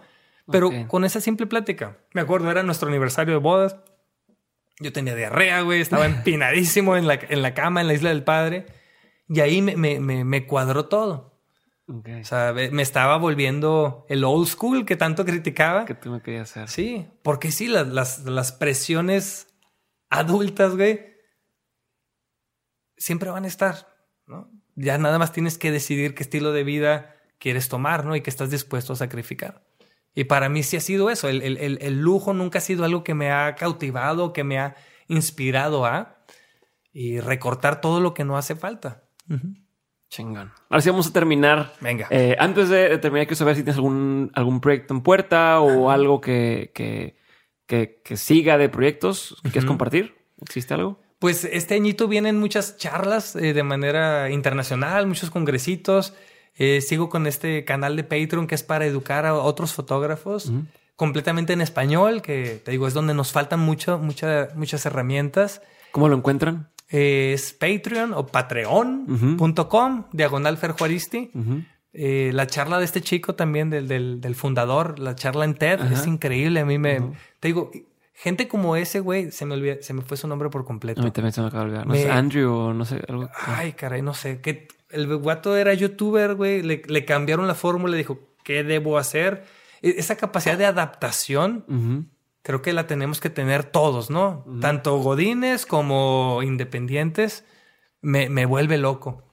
Pero 0.50 0.70
con 0.88 1.04
esa 1.04 1.20
simple 1.20 1.46
plática. 1.46 1.98
Me 2.14 2.22
acuerdo, 2.22 2.50
era 2.50 2.62
nuestro 2.62 2.88
aniversario 2.88 3.34
de 3.34 3.40
bodas. 3.40 3.76
Yo 4.80 4.90
tenía 4.90 5.14
diarrea, 5.14 5.60
güey. 5.60 5.82
Estaba 5.82 6.06
empinadísimo 6.06 6.96
en 6.96 7.06
la, 7.06 7.20
en 7.28 7.42
la 7.42 7.52
cama 7.52 7.82
en 7.82 7.88
la 7.88 7.92
isla 7.92 8.08
del 8.08 8.24
padre. 8.24 8.64
Y 9.28 9.40
ahí 9.40 9.60
me, 9.60 9.76
me, 9.76 10.00
me, 10.00 10.46
cuadró 10.46 10.86
todo. 10.86 11.38
O 11.88 12.24
sea, 12.24 12.54
me 12.54 12.82
estaba 12.82 13.18
volviendo 13.18 14.06
el 14.08 14.24
old 14.24 14.46
school 14.46 14.86
que 14.86 14.96
tanto 14.96 15.26
criticaba. 15.26 15.84
Que 15.84 15.94
tú 15.94 16.10
me 16.10 16.22
querías 16.22 16.56
hacer. 16.56 16.70
Sí, 16.70 17.06
porque 17.22 17.52
sí, 17.52 17.68
las, 17.68 17.86
las, 17.86 18.24
las 18.24 18.52
presiones 18.52 19.48
adultas, 20.08 20.74
güey, 20.74 21.15
siempre 22.96 23.30
van 23.30 23.44
a 23.44 23.48
estar, 23.48 23.88
¿no? 24.26 24.50
Ya 24.74 24.98
nada 24.98 25.18
más 25.18 25.32
tienes 25.32 25.58
que 25.58 25.70
decidir 25.70 26.14
qué 26.14 26.22
estilo 26.22 26.52
de 26.52 26.64
vida 26.64 27.14
quieres 27.38 27.68
tomar, 27.68 28.04
¿no? 28.04 28.14
Y 28.14 28.20
qué 28.20 28.30
estás 28.30 28.50
dispuesto 28.50 28.92
a 28.92 28.96
sacrificar. 28.96 29.64
Y 30.14 30.24
para 30.24 30.48
mí 30.48 30.62
sí 30.62 30.76
ha 30.76 30.80
sido 30.80 31.10
eso. 31.10 31.28
El, 31.28 31.42
el, 31.42 31.78
el, 31.80 32.00
lujo 32.00 32.32
nunca 32.32 32.58
ha 32.58 32.62
sido 32.62 32.84
algo 32.84 33.04
que 33.04 33.14
me 33.14 33.30
ha 33.30 33.54
cautivado, 33.54 34.32
que 34.32 34.44
me 34.44 34.58
ha 34.58 34.74
inspirado 35.08 35.84
a 35.84 36.24
y 36.92 37.20
recortar 37.20 37.82
todo 37.82 38.00
lo 38.00 38.14
que 38.14 38.24
no 38.24 38.38
hace 38.38 38.56
falta. 38.56 39.04
Chingón. 40.08 40.52
Ahora 40.70 40.80
sí 40.80 40.88
vamos 40.88 41.08
a 41.08 41.12
terminar. 41.12 41.74
Venga. 41.80 42.06
Eh, 42.10 42.36
antes 42.38 42.70
de, 42.70 42.96
terminar, 42.96 43.26
quiero 43.26 43.36
saber 43.36 43.56
si 43.56 43.62
tienes 43.62 43.76
algún, 43.76 44.30
algún 44.34 44.62
proyecto 44.62 44.94
en 44.94 45.02
puerta 45.02 45.60
o 45.60 45.90
algo 45.90 46.22
que, 46.22 46.72
que, 46.74 47.16
que, 47.66 48.16
siga 48.16 48.56
de 48.56 48.70
proyectos 48.70 49.36
que 49.42 49.50
quieres 49.50 49.68
compartir. 49.68 50.14
¿Existe 50.40 50.72
algo? 50.72 51.00
Pues 51.18 51.44
este 51.44 51.74
añito 51.74 52.08
vienen 52.08 52.38
muchas 52.38 52.76
charlas 52.76 53.36
eh, 53.36 53.54
de 53.54 53.62
manera 53.62 54.30
internacional, 54.30 55.06
muchos 55.06 55.30
congresitos. 55.30 56.14
Eh, 56.56 56.80
sigo 56.80 57.08
con 57.08 57.26
este 57.26 57.64
canal 57.64 57.96
de 57.96 58.04
Patreon 58.04 58.46
que 58.46 58.54
es 58.54 58.62
para 58.62 58.86
educar 58.86 59.26
a 59.26 59.34
otros 59.34 59.72
fotógrafos, 59.72 60.50
completamente 60.94 61.52
en 61.52 61.60
español, 61.60 62.22
que 62.22 62.60
te 62.64 62.70
digo, 62.70 62.86
es 62.86 62.94
donde 62.94 63.12
nos 63.12 63.32
faltan 63.32 63.60
mucho, 63.60 63.98
muchas 63.98 64.86
herramientas. 64.86 65.62
¿Cómo 65.92 66.08
lo 66.08 66.16
encuentran? 66.16 66.70
Es 66.88 67.52
Patreon 67.52 68.14
o 68.14 68.26
patreon.com, 68.26 70.04
diagonal 70.12 70.56
ferjuaristi. 70.56 71.30
Eh, 71.92 72.30
la 72.34 72.46
charla 72.46 72.78
de 72.78 72.84
este 72.84 73.00
chico 73.00 73.34
también, 73.34 73.70
del, 73.70 73.88
del, 74.20 74.34
fundador, 74.34 74.98
la 74.98 75.14
charla 75.14 75.46
en 75.46 75.54
TED, 75.54 75.80
es 75.92 76.06
increíble. 76.06 76.60
A 76.60 76.64
mí 76.66 76.78
me... 76.78 77.00
Te 77.40 77.48
digo, 77.48 77.70
gente 78.16 78.48
como 78.48 78.76
ese, 78.76 79.00
güey, 79.00 79.30
se 79.30 79.46
me 79.46 79.54
olvida, 79.54 79.76
se 79.80 79.92
me 79.92 80.02
fue 80.02 80.16
su 80.16 80.26
nombre 80.26 80.48
por 80.48 80.64
completo. 80.64 81.00
A 81.00 81.04
mí 81.04 81.10
también 81.10 81.32
se 81.32 81.40
me 81.42 81.48
acaba 81.48 81.64
de 81.64 81.70
olvidar. 81.70 81.86
No 81.86 81.94
sé, 81.94 82.10
Andrew 82.10 82.52
o 82.52 82.72
no 82.74 82.84
sé, 82.84 83.02
algo. 83.08 83.28
Ay, 83.46 83.74
caray, 83.74 84.02
no 84.02 84.14
sé. 84.14 84.40
Que 84.40 84.68
el 84.90 85.14
guato 85.18 85.56
era 85.56 85.74
youtuber, 85.74 86.34
güey. 86.34 86.62
Le, 86.62 86.82
le 86.86 87.04
cambiaron 87.04 87.46
la 87.46 87.54
fórmula 87.54 87.94
y 87.94 87.98
dijo, 87.98 88.18
¿qué 88.42 88.64
debo 88.64 88.98
hacer? 88.98 89.44
E, 89.82 89.96
esa 89.98 90.16
capacidad 90.16 90.56
de 90.56 90.66
adaptación, 90.66 92.10
creo 92.42 92.62
que 92.62 92.72
la 92.72 92.86
tenemos 92.86 93.20
que 93.20 93.30
tener 93.30 93.64
todos, 93.64 94.10
¿no? 94.10 94.44
Tanto 94.60 94.96
godines 94.98 95.66
como 95.66 96.40
independientes. 96.42 97.44
Me, 98.00 98.28
me 98.28 98.46
vuelve 98.46 98.78
loco. 98.78 99.24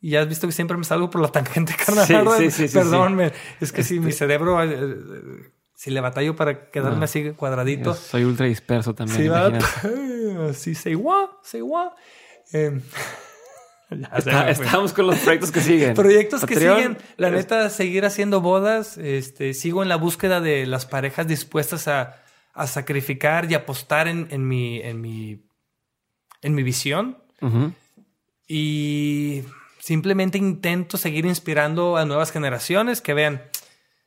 Y 0.00 0.10
ya 0.10 0.20
has 0.20 0.28
visto 0.28 0.46
que 0.46 0.52
siempre 0.52 0.76
me 0.76 0.84
salgo 0.84 1.10
por 1.10 1.20
la 1.20 1.28
tangente, 1.28 1.74
carnal. 1.86 2.28
Sí, 2.38 2.50
sí, 2.50 2.68
sí, 2.68 2.74
Perdón, 2.74 3.20
es 3.60 3.72
que 3.72 3.82
si 3.82 3.98
mi 3.98 4.10
este 4.10 4.20
cerebro, 4.20 4.62
eh, 4.62 4.68
eh, 4.72 5.50
si 5.76 5.90
le 5.90 6.00
batallo 6.00 6.34
para 6.34 6.70
quedarme 6.70 7.04
así 7.04 7.32
cuadradito. 7.32 7.94
soy 7.94 8.24
ultra 8.24 8.46
disperso 8.46 8.94
también. 8.94 9.20
Sí, 9.20 9.28
va, 9.28 9.52
sí, 10.54 10.74
say 10.74 10.94
what, 10.94 11.28
say 11.42 11.62
what. 11.62 11.92
Eh, 13.88 14.00
estamos 14.48 14.92
con 14.92 15.06
los 15.06 15.16
proyectos 15.20 15.52
que 15.52 15.60
siguen. 15.60 15.94
Proyectos 15.94 16.44
que 16.44 16.56
siguen. 16.56 16.98
La 17.18 17.30
neta, 17.30 17.70
seguir 17.70 18.04
haciendo 18.04 18.40
bodas. 18.40 18.98
Este, 18.98 19.54
sigo 19.54 19.80
en 19.84 19.88
la 19.88 19.94
búsqueda 19.94 20.40
de 20.40 20.66
las 20.66 20.86
parejas 20.86 21.28
dispuestas 21.28 21.86
a, 21.86 22.16
a 22.52 22.66
sacrificar 22.66 23.48
y 23.48 23.54
apostar 23.54 24.08
en, 24.08 24.26
en, 24.32 24.48
mi, 24.48 24.80
en, 24.80 25.00
mi, 25.00 25.46
en 26.42 26.54
mi 26.56 26.64
visión. 26.64 27.18
Y 28.48 29.44
Simplemente 29.86 30.36
intento 30.36 30.98
seguir 30.98 31.26
inspirando 31.26 31.96
a 31.96 32.04
nuevas 32.04 32.32
generaciones 32.32 33.00
que 33.00 33.14
vean, 33.14 33.40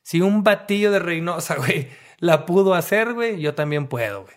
si 0.10 0.22
un 0.22 0.44
batillo 0.44 0.92
de 0.92 0.98
Reynosa, 0.98 1.56
güey, 1.58 1.88
la 2.18 2.48
pudo 2.48 2.74
hacer, 2.74 3.14
güey, 3.14 3.40
yo 3.40 3.54
también 3.54 3.86
puedo, 3.86 4.24
güey. 4.24 4.36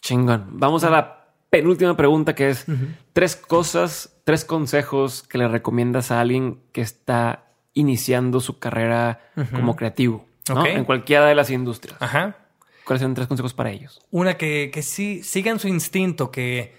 Chingón. 0.00 0.46
Vamos 0.52 0.82
a 0.82 0.88
la 0.88 1.26
penúltima 1.50 1.94
pregunta 1.94 2.34
que 2.34 2.48
es 2.48 2.64
tres 3.12 3.36
cosas, 3.36 4.16
tres 4.24 4.46
consejos 4.46 5.22
que 5.24 5.36
le 5.36 5.46
recomiendas 5.46 6.10
a 6.10 6.22
alguien 6.22 6.62
que 6.72 6.80
está 6.80 7.50
iniciando 7.74 8.40
su 8.40 8.58
carrera 8.58 9.20
como 9.52 9.76
creativo, 9.76 10.24
¿no? 10.48 10.64
En 10.64 10.86
cualquiera 10.86 11.26
de 11.26 11.34
las 11.34 11.50
industrias. 11.50 12.00
Ajá. 12.00 12.38
¿Cuáles 12.86 13.02
son 13.02 13.12
tres 13.12 13.26
consejos 13.26 13.52
para 13.52 13.70
ellos? 13.70 14.00
Una 14.10 14.38
que, 14.38 14.70
que 14.72 14.80
sí 14.80 15.22
sigan 15.22 15.58
su 15.58 15.68
instinto, 15.68 16.30
que 16.30 16.78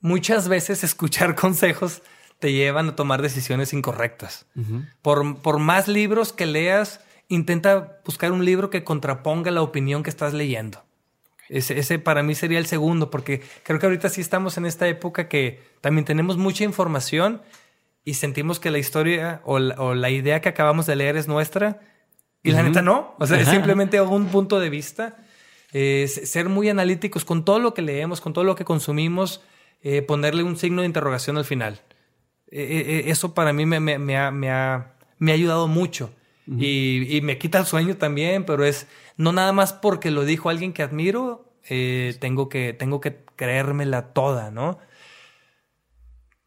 muchas 0.00 0.48
veces 0.48 0.82
escuchar 0.82 1.34
consejos 1.34 2.00
te 2.38 2.54
llevan 2.54 2.88
a 2.88 2.96
tomar 2.96 3.20
decisiones 3.20 3.74
incorrectas. 3.74 4.46
por, 5.02 5.42
por 5.42 5.58
más 5.58 5.88
libros 5.88 6.32
que 6.32 6.46
leas, 6.46 7.00
intenta 7.34 8.00
buscar 8.04 8.32
un 8.32 8.44
libro 8.44 8.70
que 8.70 8.84
contraponga 8.84 9.50
la 9.50 9.62
opinión 9.62 10.02
que 10.02 10.10
estás 10.10 10.32
leyendo. 10.34 10.84
Ese, 11.48 11.78
ese, 11.78 11.98
para 11.98 12.22
mí 12.22 12.34
sería 12.34 12.58
el 12.58 12.66
segundo, 12.66 13.10
porque 13.10 13.42
creo 13.62 13.78
que 13.78 13.86
ahorita 13.86 14.08
sí 14.08 14.20
estamos 14.20 14.56
en 14.56 14.66
esta 14.66 14.88
época 14.88 15.28
que 15.28 15.60
también 15.80 16.04
tenemos 16.04 16.36
mucha 16.36 16.64
información 16.64 17.42
y 18.04 18.14
sentimos 18.14 18.58
que 18.58 18.70
la 18.70 18.78
historia 18.78 19.42
o 19.44 19.58
la, 19.58 20.10
idea 20.10 20.40
que 20.40 20.48
acabamos 20.48 20.86
de 20.86 20.96
leer 20.96 21.16
es 21.16 21.28
nuestra. 21.28 21.80
Y 22.42 22.50
la 22.50 22.62
neta 22.62 22.82
no. 22.82 23.14
O 23.18 23.26
sea, 23.26 23.38
es 23.38 23.48
simplemente 23.48 24.00
un 24.00 24.26
punto 24.28 24.58
de 24.58 24.70
vista. 24.70 25.16
ser 25.72 26.48
muy 26.48 26.68
analíticos 26.68 27.24
con 27.24 27.44
todo 27.44 27.58
lo 27.58 27.74
que 27.74 27.82
leemos, 27.82 28.20
con 28.20 28.32
todo 28.32 28.44
lo 28.44 28.56
que 28.56 28.64
consumimos, 28.64 29.42
eh, 29.82 30.02
ponerle 30.02 30.42
un 30.42 30.56
signo 30.56 30.82
de 30.82 30.86
interrogación 30.86 31.38
al 31.38 31.44
final. 31.44 31.80
Eh, 32.52 32.60
eh, 32.60 32.80
eh, 32.86 33.02
eso 33.06 33.32
para 33.32 33.54
mí 33.54 33.64
me, 33.64 33.80
me, 33.80 33.98
me, 33.98 34.18
ha, 34.18 34.30
me, 34.30 34.50
ha, 34.50 34.92
me 35.18 35.32
ha 35.32 35.34
ayudado 35.34 35.68
mucho. 35.68 36.14
Y, 36.58 37.16
y, 37.16 37.20
me 37.20 37.38
quita 37.38 37.58
el 37.58 37.66
sueño 37.66 37.96
también, 37.96 38.44
pero 38.44 38.64
es 38.64 38.86
no 39.16 39.32
nada 39.32 39.52
más 39.52 39.72
porque 39.72 40.10
lo 40.10 40.24
dijo 40.24 40.48
alguien 40.48 40.72
que 40.72 40.82
admiro, 40.82 41.52
tengo, 41.68 42.48
que, 42.48 42.72
tengo 42.72 43.00
que 43.00 43.24
creérmela 43.36 44.12
toda, 44.12 44.50
¿no? 44.50 44.78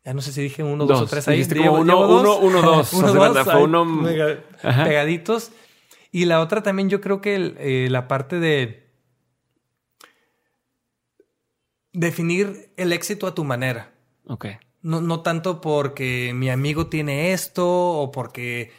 Ya 0.03 0.13
no 0.13 0.21
sé 0.21 0.31
si 0.31 0.41
dije 0.41 0.63
uno, 0.63 0.85
dos, 0.85 1.01
o 1.01 1.05
tres 1.07 1.27
ahí. 1.27 1.43
Como 1.47 1.79
uno, 1.79 1.99
uno, 2.07 2.37
uno, 2.37 2.61
dos. 2.61 2.93
uno, 2.93 3.13
dos 3.33 3.43
fue 3.43 3.63
uno... 3.63 4.03
pegaditos. 4.61 5.51
Y 6.11 6.25
la 6.25 6.41
otra 6.41 6.61
también 6.61 6.89
yo 6.89 7.01
creo 7.01 7.21
que 7.21 7.87
la 7.89 8.07
parte 8.07 8.39
de 8.39 8.85
definir 11.91 12.69
el 12.77 12.93
éxito 12.93 13.25
a 13.25 13.33
tu 13.33 13.43
manera. 13.43 13.93
Ok. 14.27 14.45
No, 14.81 15.01
no 15.01 15.21
tanto 15.21 15.61
porque 15.61 16.33
mi 16.35 16.49
amigo 16.49 16.87
tiene 16.87 17.33
esto 17.33 17.67
o 17.67 18.11
porque 18.11 18.71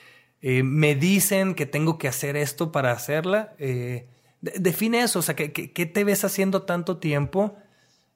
eh, 0.49 0.63
me 0.63 0.95
dicen 0.95 1.57
que 1.57 1.67
tengo 1.67 1.99
que 1.99 2.07
hacer 2.07 2.37
esto 2.37 2.71
para 2.71 2.93
hacerla. 2.93 3.57
Eh, 3.59 4.09
define 4.41 5.01
eso, 5.01 5.19
o 5.19 5.23
sea, 5.23 5.35
¿qué, 5.35 5.53
¿qué, 5.53 5.87
te 5.87 6.05
ves 6.05 6.25
haciendo 6.25 6.63
tanto 6.63 6.99
tiempo? 6.99 7.57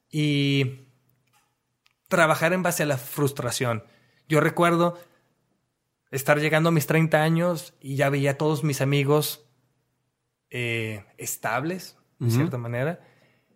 Y 0.08 0.82
trabajar 2.06 2.52
en 2.52 2.62
base 2.62 2.84
a 2.84 2.86
la 2.86 2.98
frustración. 2.98 3.82
Yo 4.28 4.38
recuerdo 4.40 4.96
estar 6.12 6.38
llegando 6.38 6.68
a 6.68 6.72
mis 6.72 6.86
30 6.86 7.20
años 7.20 7.74
y 7.80 7.96
ya 7.96 8.10
veía 8.10 8.30
a 8.30 8.38
todos 8.38 8.62
mis 8.62 8.80
amigos 8.80 9.44
eh, 10.50 11.04
estables, 11.18 11.96
de 12.20 12.30
cierta 12.30 12.58
manera, 12.58 13.00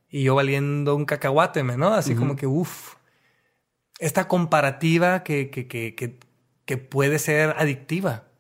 y 0.09 0.25
yo 0.25 0.35
valiendo 0.35 0.97
un 0.97 1.05
cacahuate, 1.05 1.63
¿no? 1.63 1.95
Así 1.95 2.17
como 2.17 2.35
que, 2.35 2.49
uff, 2.49 2.97
esta 4.01 4.27
comparativa 4.27 5.23
que, 5.23 5.49
que, 5.49 5.69
que, 5.69 6.19
que 6.65 6.77
puede 6.77 7.21
ser 7.21 7.55
adictiva. 7.57 8.34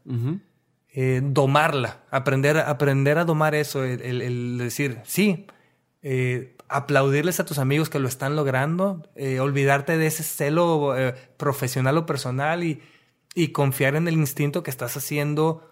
Eh, 0.96 1.20
domarla, 1.24 2.04
aprender, 2.10 2.58
aprender 2.58 3.18
a 3.18 3.24
domar 3.24 3.54
eso, 3.54 3.82
el, 3.82 4.58
decir, 4.58 5.00
sí, 5.04 5.46
eh, 6.02 6.56
aplaudirles 6.68 7.40
a 7.40 7.44
tus 7.44 7.58
amigos 7.58 7.88
que 7.90 7.98
lo 7.98 8.06
están 8.06 8.36
logrando, 8.36 9.08
eh, 9.16 9.40
olvidarte 9.40 9.98
de 9.98 10.06
ese 10.06 10.22
celo 10.22 10.94
profesional 11.36 11.98
o 11.98 12.06
personal 12.06 12.62
y, 12.62 12.80
y 13.34 13.48
confiar 13.48 13.96
en 13.96 14.06
el 14.06 14.14
instinto 14.14 14.62
que 14.62 14.70
estás 14.70 14.96
haciendo 14.96 15.68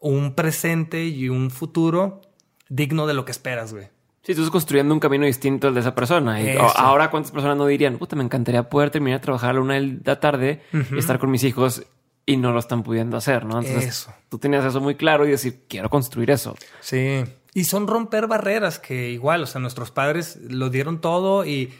un 0.00 0.34
presente 0.34 1.04
y 1.04 1.28
un 1.28 1.50
futuro 1.50 2.22
digno 2.68 3.06
de 3.06 3.14
lo 3.14 3.24
que 3.24 3.32
esperas, 3.32 3.72
güey. 3.72 3.88
Sí, 4.22 4.34
tú 4.34 4.40
estás 4.40 4.50
construyendo 4.50 4.94
un 4.94 5.00
camino 5.00 5.26
distinto 5.26 5.66
al 5.68 5.74
de 5.74 5.80
esa 5.80 5.94
persona. 5.94 6.40
Y 6.40 6.56
ahora, 6.76 7.10
¿cuántas 7.10 7.32
personas 7.32 7.56
no 7.56 7.66
dirían, 7.66 7.98
puta, 7.98 8.14
me 8.14 8.22
encantaría 8.22 8.68
poder 8.68 8.90
terminar 8.90 9.18
de 9.18 9.24
trabajar 9.24 9.50
a 9.50 9.52
la 9.54 9.60
una 9.60 9.74
de 9.74 9.98
la 10.04 10.20
tarde 10.20 10.62
y 10.72 10.98
estar 10.98 11.18
con 11.18 11.30
mis 11.30 11.42
hijos 11.42 11.84
y 12.24 12.36
no 12.36 12.52
lo 12.52 12.60
están 12.60 12.82
pudiendo 12.82 13.16
hacer, 13.16 13.44
¿no? 13.44 13.60
Entonces, 13.60 13.86
eso. 13.86 14.14
tú 14.28 14.38
tenías 14.38 14.64
eso 14.64 14.80
muy 14.80 14.94
claro 14.94 15.26
y 15.26 15.30
decir, 15.30 15.64
quiero 15.68 15.90
construir 15.90 16.30
eso. 16.30 16.56
Sí. 16.80 17.24
Y 17.54 17.64
son 17.64 17.86
romper 17.86 18.26
barreras 18.26 18.78
que 18.78 19.10
igual, 19.10 19.42
o 19.42 19.46
sea, 19.46 19.60
nuestros 19.60 19.90
padres 19.90 20.38
lo 20.48 20.70
dieron 20.70 21.00
todo 21.00 21.44
y 21.44 21.74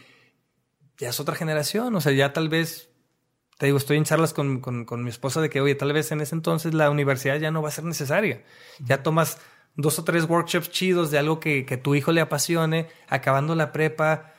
ya 0.98 1.10
es 1.10 1.20
otra 1.20 1.35
generación. 1.35 1.94
O 1.94 2.01
sea, 2.01 2.12
ya 2.12 2.32
tal 2.32 2.48
vez, 2.48 2.90
te 3.59 3.66
digo, 3.66 3.78
estoy 3.78 3.97
en 3.97 4.05
charlas 4.05 4.35
con, 4.35 4.60
con, 4.60 4.85
con 4.85 5.05
mi 5.05 5.10
esposa 5.10 5.40
de 5.40 5.48
que, 5.48 5.60
oye, 5.60 5.74
tal 5.74 5.93
vez 5.93 6.10
en 6.12 6.20
ese 6.20 6.35
entonces 6.35 6.74
la 6.74 6.90
universidad 6.90 7.39
ya 7.39 7.51
no 7.51 7.62
va 7.62 7.69
a 7.69 7.73
ser 7.73 7.85
necesaria. 7.85 8.43
Ya 8.81 9.02
tomas 9.02 9.39
dos 9.77 9.98
o 9.98 10.05
tres 10.05 10.24
workshops 10.24 10.70
chidos 10.70 11.10
de 11.10 11.19
algo 11.19 11.40
que, 11.40 11.64
que 11.64 11.77
tu 11.77 11.94
hijo 11.94 12.12
le 12.12 12.20
apasione, 12.20 12.89
acabando 13.09 13.55
la 13.55 13.73
prepa, 13.73 14.32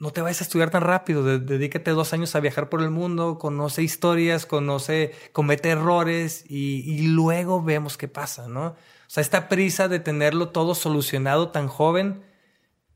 no 0.00 0.10
te 0.12 0.22
vayas 0.22 0.40
a 0.40 0.44
estudiar 0.44 0.70
tan 0.70 0.82
rápido, 0.82 1.22
dedícate 1.38 1.90
dos 1.90 2.14
años 2.14 2.34
a 2.34 2.40
viajar 2.40 2.70
por 2.70 2.82
el 2.82 2.90
mundo, 2.90 3.38
conoce 3.38 3.82
historias, 3.82 4.46
conoce, 4.46 5.12
comete 5.32 5.68
errores 5.68 6.44
y, 6.48 7.06
luego 7.08 7.62
vemos 7.62 7.98
qué 7.98 8.08
pasa, 8.08 8.48
¿no? 8.48 8.68
O 8.68 8.76
sea, 9.06 9.20
esta 9.20 9.48
prisa 9.48 9.88
de 9.88 10.00
tenerlo 10.00 10.48
todo 10.48 10.74
solucionado 10.74 11.50
tan 11.50 11.68
joven, 11.68 12.24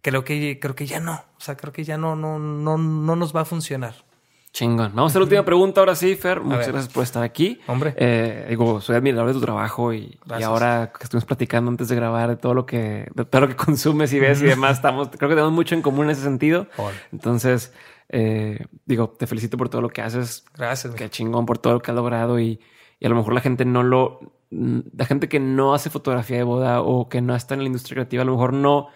creo 0.00 0.24
que, 0.24 0.58
creo 0.58 0.74
que 0.74 0.86
ya 0.86 0.98
no, 0.98 1.24
o 1.36 1.40
sea, 1.40 1.56
creo 1.58 1.74
que 1.74 1.84
ya 1.84 1.98
no, 1.98 2.16
no, 2.16 2.38
no, 2.38 2.78
no 2.78 3.16
nos 3.16 3.36
va 3.36 3.42
a 3.42 3.44
funcionar. 3.44 4.06
Chingón. 4.54 4.92
Vamos 4.94 5.16
a 5.16 5.18
la 5.18 5.24
última 5.24 5.44
pregunta 5.44 5.80
ahora 5.80 5.96
sí, 5.96 6.14
Fer. 6.14 6.40
Muchas 6.40 6.68
gracias 6.68 6.94
por 6.94 7.02
estar 7.02 7.24
aquí. 7.24 7.60
Hombre. 7.66 7.92
Eh, 7.96 8.46
digo, 8.50 8.80
soy 8.80 8.94
admirador 8.94 9.26
de 9.26 9.32
tu 9.32 9.40
trabajo 9.40 9.92
y, 9.92 10.16
ahora 10.44 10.92
que 10.96 11.02
estuvimos 11.02 11.24
platicando 11.24 11.72
antes 11.72 11.88
de 11.88 11.96
grabar 11.96 12.28
de 12.28 12.36
todo 12.36 12.54
lo 12.54 12.64
que, 12.64 13.08
de 13.12 13.24
todo 13.24 13.40
lo 13.40 13.48
que 13.48 13.56
consumes 13.66 14.12
y 14.12 14.20
ves 14.20 14.40
y 14.42 14.44
demás, 14.44 14.76
estamos, 14.76 15.08
creo 15.08 15.28
que 15.28 15.34
tenemos 15.34 15.52
mucho 15.52 15.74
en 15.74 15.82
común 15.82 16.04
en 16.04 16.10
ese 16.12 16.22
sentido. 16.22 16.68
Entonces, 17.10 17.74
eh, 18.10 18.64
digo, 18.86 19.08
te 19.18 19.26
felicito 19.26 19.56
por 19.56 19.68
todo 19.68 19.82
lo 19.82 19.88
que 19.88 20.02
haces. 20.02 20.44
Gracias. 20.56 20.94
Qué 20.94 21.10
chingón 21.10 21.46
por 21.46 21.58
todo 21.58 21.72
lo 21.72 21.82
que 21.82 21.90
has 21.90 21.96
logrado 21.96 22.38
y, 22.38 22.60
y 23.00 23.06
a 23.06 23.08
lo 23.08 23.16
mejor 23.16 23.34
la 23.34 23.40
gente 23.40 23.64
no 23.64 23.82
lo, 23.82 24.20
la 24.50 25.04
gente 25.04 25.28
que 25.28 25.40
no 25.40 25.74
hace 25.74 25.90
fotografía 25.90 26.36
de 26.36 26.44
boda 26.44 26.80
o 26.80 27.08
que 27.08 27.20
no 27.20 27.34
está 27.34 27.54
en 27.54 27.60
la 27.62 27.66
industria 27.66 27.96
creativa, 27.96 28.22
a 28.22 28.26
lo 28.26 28.32
mejor 28.34 28.52
no, 28.52 28.86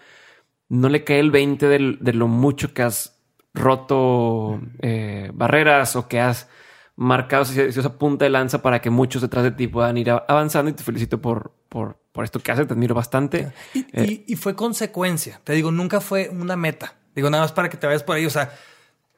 no 0.69 0.89
le 0.89 1.03
cae 1.03 1.19
el 1.19 1.33
20 1.33 1.67
de 1.67 2.13
lo 2.13 2.29
mucho 2.29 2.73
que 2.73 2.83
has 2.83 3.18
roto 3.59 4.61
eh, 4.81 5.31
barreras 5.35 5.97
o 5.97 6.09
que 6.09 6.21
has 6.21 6.49
marcado 6.97 7.45
esa 7.45 7.99
punta 7.99 8.25
de 8.25 8.31
lanza 8.31 8.61
para 8.61 8.81
que 8.81 8.91
muchos 8.91 9.23
detrás 9.23 9.45
de 9.45 9.53
ti 9.53 9.69
puedan 9.69 9.97
ir 9.97 10.11
avanzando 10.11 10.71
y 10.71 10.75
te 10.75 10.83
felicito 10.83 11.21
por, 11.21 11.53
por, 11.69 12.01
por 12.13 12.25
esto 12.25 12.41
que 12.41 12.51
haces, 12.51 12.67
te 12.67 12.75
admiro 12.75 12.95
bastante. 12.95 13.53
Y, 13.73 14.25
y, 14.27 14.37
fue 14.37 14.57
consecuencia, 14.57 15.41
te 15.45 15.53
digo, 15.53 15.71
nunca 15.71 16.01
fue 16.01 16.29
una 16.29 16.57
meta. 16.57 16.95
Digo, 17.15 17.31
nada 17.31 17.45
más 17.45 17.53
para 17.53 17.69
que 17.69 17.77
te 17.77 17.87
vayas 17.87 18.03
por 18.03 18.17
ahí, 18.17 18.27
o 18.27 18.31
sea, 18.31 18.53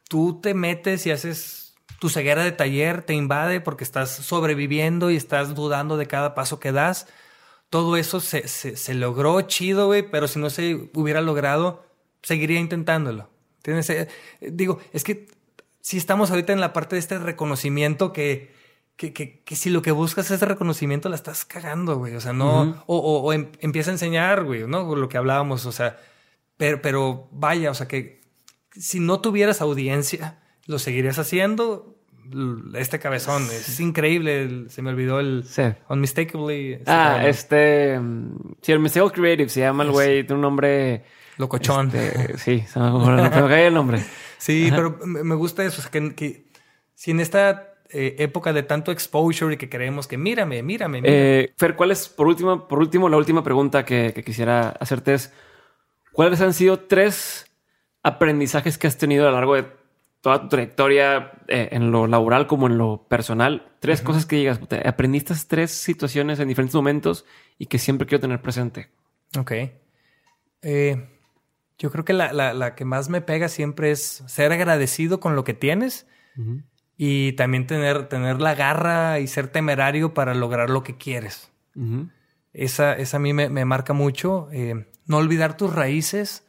tú 0.08 0.40
te 0.42 0.52
metes 0.52 1.06
y 1.06 1.10
haces 1.10 1.60
tu 2.00 2.08
ceguera 2.08 2.42
de 2.42 2.52
taller, 2.52 3.02
te 3.02 3.14
invade 3.14 3.60
porque 3.60 3.84
estás 3.84 4.10
sobreviviendo 4.10 5.10
y 5.10 5.16
estás 5.16 5.54
dudando 5.54 5.96
de 5.96 6.06
cada 6.06 6.34
paso 6.34 6.58
que 6.58 6.72
das. 6.72 7.06
Todo 7.68 7.96
eso 7.96 8.20
se, 8.20 8.48
se, 8.48 8.94
logró 8.94 9.40
chido, 9.42 9.86
güey, 9.86 10.02
pero 10.02 10.26
si 10.26 10.38
no 10.38 10.50
se 10.50 10.90
hubiera 10.94 11.20
logrado, 11.20 11.84
seguiría 12.22 12.58
intentándolo. 12.58 13.28
¿Tienes? 13.62 13.89
Eh, 13.91 14.09
digo, 14.41 14.78
es 14.93 15.05
que 15.05 15.28
si 15.81 15.97
estamos 15.97 16.31
ahorita 16.31 16.53
en 16.53 16.61
la 16.61 16.73
parte 16.73 16.97
de 16.97 17.01
este 17.01 17.19
reconocimiento 17.19 18.12
que, 18.12 18.53
que, 18.97 19.12
que, 19.12 19.41
que, 19.41 19.57
si 19.57 19.70
lo 19.70 19.82
que 19.82 19.93
buscas 19.93 20.31
es 20.31 20.41
reconocimiento, 20.43 21.09
la 21.09 21.16
estás 21.16 21.45
cagando, 21.45 21.97
güey. 21.97 22.15
O 22.15 22.20
sea, 22.20 22.32
no. 22.32 22.82
O, 22.87 22.99
o, 22.99 23.32
em, 23.32 23.49
empieza 23.61 23.91
a 23.91 23.95
enseñar, 23.95 24.45
güey, 24.45 24.66
¿no? 24.66 24.95
Lo 24.95 25.09
que 25.09 25.19
hablábamos, 25.19 25.66
o 25.66 25.73
sea. 25.73 25.99
Pero, 26.57 26.82
pero 26.82 27.28
vaya, 27.32 27.70
o 27.70 27.74
sea, 27.74 27.89
que 27.89 28.20
si 28.73 29.01
no 29.01 29.20
tuvieras 29.20 29.61
audiencia, 29.61 30.39
lo 30.66 30.78
seguirías 30.78 31.19
haciendo. 31.19 31.97
Este 32.74 33.01
cabezón 33.01 33.43
es 33.45 33.81
increíble. 33.81 34.69
Se 34.69 34.82
me 34.82 34.91
olvidó 34.91 35.19
el 35.19 35.45
sí. 35.45 35.62
Unmistakably. 35.89 36.82
Ah, 36.87 37.27
este. 37.27 37.99
Sí, 38.61 38.73
el 38.73 38.78
Unmistakable 38.78 39.12
Creative 39.12 39.49
se 39.49 39.61
llama 39.61 39.82
el 39.85 39.91
güey. 39.91 40.24
Tiene 40.24 40.35
un 40.35 40.43
nombre. 40.43 41.05
Locochón. 41.40 41.90
Este, 41.94 42.38
sí, 42.38 42.64
se 42.68 42.78
me, 42.78 43.30
cae 43.30 43.66
el 43.66 43.74
nombre. 43.74 44.02
Sí, 44.38 44.68
pero 44.70 44.98
me 45.04 45.34
gusta 45.34 45.62
eso. 45.64 45.80
O 45.80 45.82
sea, 45.82 45.90
que, 45.90 46.14
que 46.14 46.46
si 46.94 47.10
en 47.10 47.20
esta 47.20 47.74
eh, 47.90 48.16
época 48.20 48.52
de 48.52 48.62
tanto 48.62 48.92
exposure 48.92 49.54
y 49.54 49.56
que 49.58 49.68
creemos 49.68 50.06
que 50.06 50.16
mírame, 50.16 50.62
mírame. 50.62 51.02
Eh, 51.04 51.52
Fer, 51.58 51.74
¿cuál 51.74 51.90
es, 51.90 52.08
por 52.08 52.28
último, 52.28 52.68
por 52.68 52.78
último, 52.78 53.08
la 53.08 53.16
última 53.16 53.42
pregunta 53.42 53.84
que, 53.84 54.12
que 54.14 54.22
quisiera 54.22 54.70
hacerte 54.70 55.14
es: 55.14 55.32
¿cuáles 56.12 56.40
han 56.40 56.54
sido 56.54 56.78
tres 56.78 57.50
aprendizajes 58.02 58.78
que 58.78 58.86
has 58.86 58.96
tenido 58.96 59.26
a 59.26 59.30
lo 59.30 59.36
largo 59.36 59.56
de 59.56 59.66
toda 60.20 60.42
tu 60.42 60.48
trayectoria 60.48 61.32
eh, 61.48 61.70
en 61.72 61.90
lo 61.90 62.06
laboral 62.06 62.46
como 62.46 62.68
en 62.68 62.78
lo 62.78 63.06
personal? 63.08 63.72
Tres 63.80 64.02
cosas 64.02 64.24
que 64.24 64.36
digas, 64.36 64.60
aprendiste 64.84 65.34
tres 65.48 65.72
situaciones 65.72 66.38
en 66.38 66.48
diferentes 66.48 66.74
momentos 66.74 67.24
y 67.58 67.66
que 67.66 67.78
siempre 67.78 68.06
quiero 68.06 68.20
tener 68.20 68.40
presente. 68.40 68.90
Ok. 69.36 69.52
Eh, 70.62 71.08
yo 71.81 71.90
creo 71.90 72.05
que 72.05 72.12
la, 72.12 72.32
la, 72.32 72.74
que 72.74 72.85
más 72.85 73.09
me 73.09 73.23
pega 73.23 73.48
siempre 73.48 73.90
es 73.90 74.23
ser 74.27 74.52
agradecido 74.52 75.19
con 75.19 75.35
lo 75.35 75.44
que 75.44 75.55
tienes 75.55 76.07
y 76.97 77.32
también 77.32 77.66
tener, 77.66 78.07
tener 78.09 78.40
la 78.40 78.55
garra 78.55 79.19
y 79.19 79.27
ser 79.27 79.48
temerario 79.48 80.12
para 80.12 80.35
lograr 80.35 80.69
lo 80.69 80.82
que 80.82 80.98
quieres. 80.98 81.51
esa, 82.52 82.93
esa 82.93 83.16
a 83.16 83.20
mí 83.20 83.32
me, 83.32 83.48
me 83.48 83.65
marca 83.65 83.94
mucho. 83.94 84.48
Eh, 84.52 84.86
no 85.07 85.16
olvidar 85.16 85.57
tus 85.57 85.74
raíces 85.74 86.47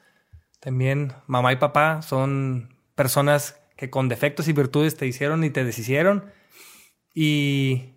también 0.59 1.13
mamá 1.27 1.53
y 1.53 1.55
papá 1.55 2.01
son 2.01 2.75
personas 2.93 3.59
que 3.77 3.89
con 3.89 4.09
defectos 4.09 4.49
y 4.49 4.53
virtudes 4.53 4.97
te 4.97 5.07
hicieron 5.07 5.45
y 5.45 5.49
te 5.49 5.63
deshicieron. 5.63 6.25
Y 7.15 7.93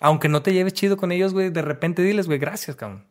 aunque 0.00 0.30
no 0.30 0.42
te 0.42 0.54
lleves 0.54 0.72
chido 0.72 0.96
con 0.96 1.12
ellos, 1.12 1.34
güey, 1.34 1.50
de 1.50 1.62
repente 1.62 2.02
diles, 2.02 2.26
güey, 2.26 2.38
gracias, 2.38 2.76
cabrón. 2.76 3.07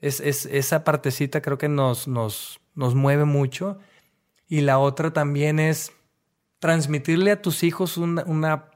Es, 0.00 0.20
es, 0.20 0.46
esa 0.46 0.84
partecita 0.84 1.42
creo 1.42 1.58
que 1.58 1.68
nos, 1.68 2.08
nos, 2.08 2.60
nos 2.74 2.94
mueve 2.94 3.24
mucho. 3.24 3.78
Y 4.48 4.62
la 4.62 4.78
otra 4.78 5.12
también 5.12 5.58
es 5.58 5.92
transmitirle 6.58 7.32
a 7.32 7.42
tus 7.42 7.62
hijos 7.62 7.96
una, 7.96 8.24
una 8.24 8.70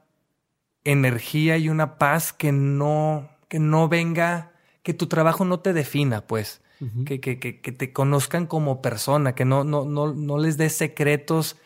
energía 0.85 1.57
y 1.59 1.69
una 1.69 1.99
paz 1.99 2.33
que 2.33 2.53
no, 2.53 3.29
que 3.49 3.59
no 3.59 3.89
venga, 3.89 4.53
que 4.83 4.95
tu 4.95 5.07
trabajo 5.07 5.45
no 5.45 5.61
te 5.61 5.73
defina, 5.73 6.27
pues 6.27 6.61
que, 7.07 7.21
que, 7.21 7.39
que, 7.39 7.61
que, 7.61 7.73
te 7.73 7.93
conozcan 7.93 8.47
como 8.47 8.83
persona, 8.83 9.35
que 9.35 9.45
no, 9.45 9.63
no, 9.63 9.85
no, 9.85 10.13
no 10.13 10.39
les 10.39 10.57
des 10.57 10.73
secretos. 10.73 11.57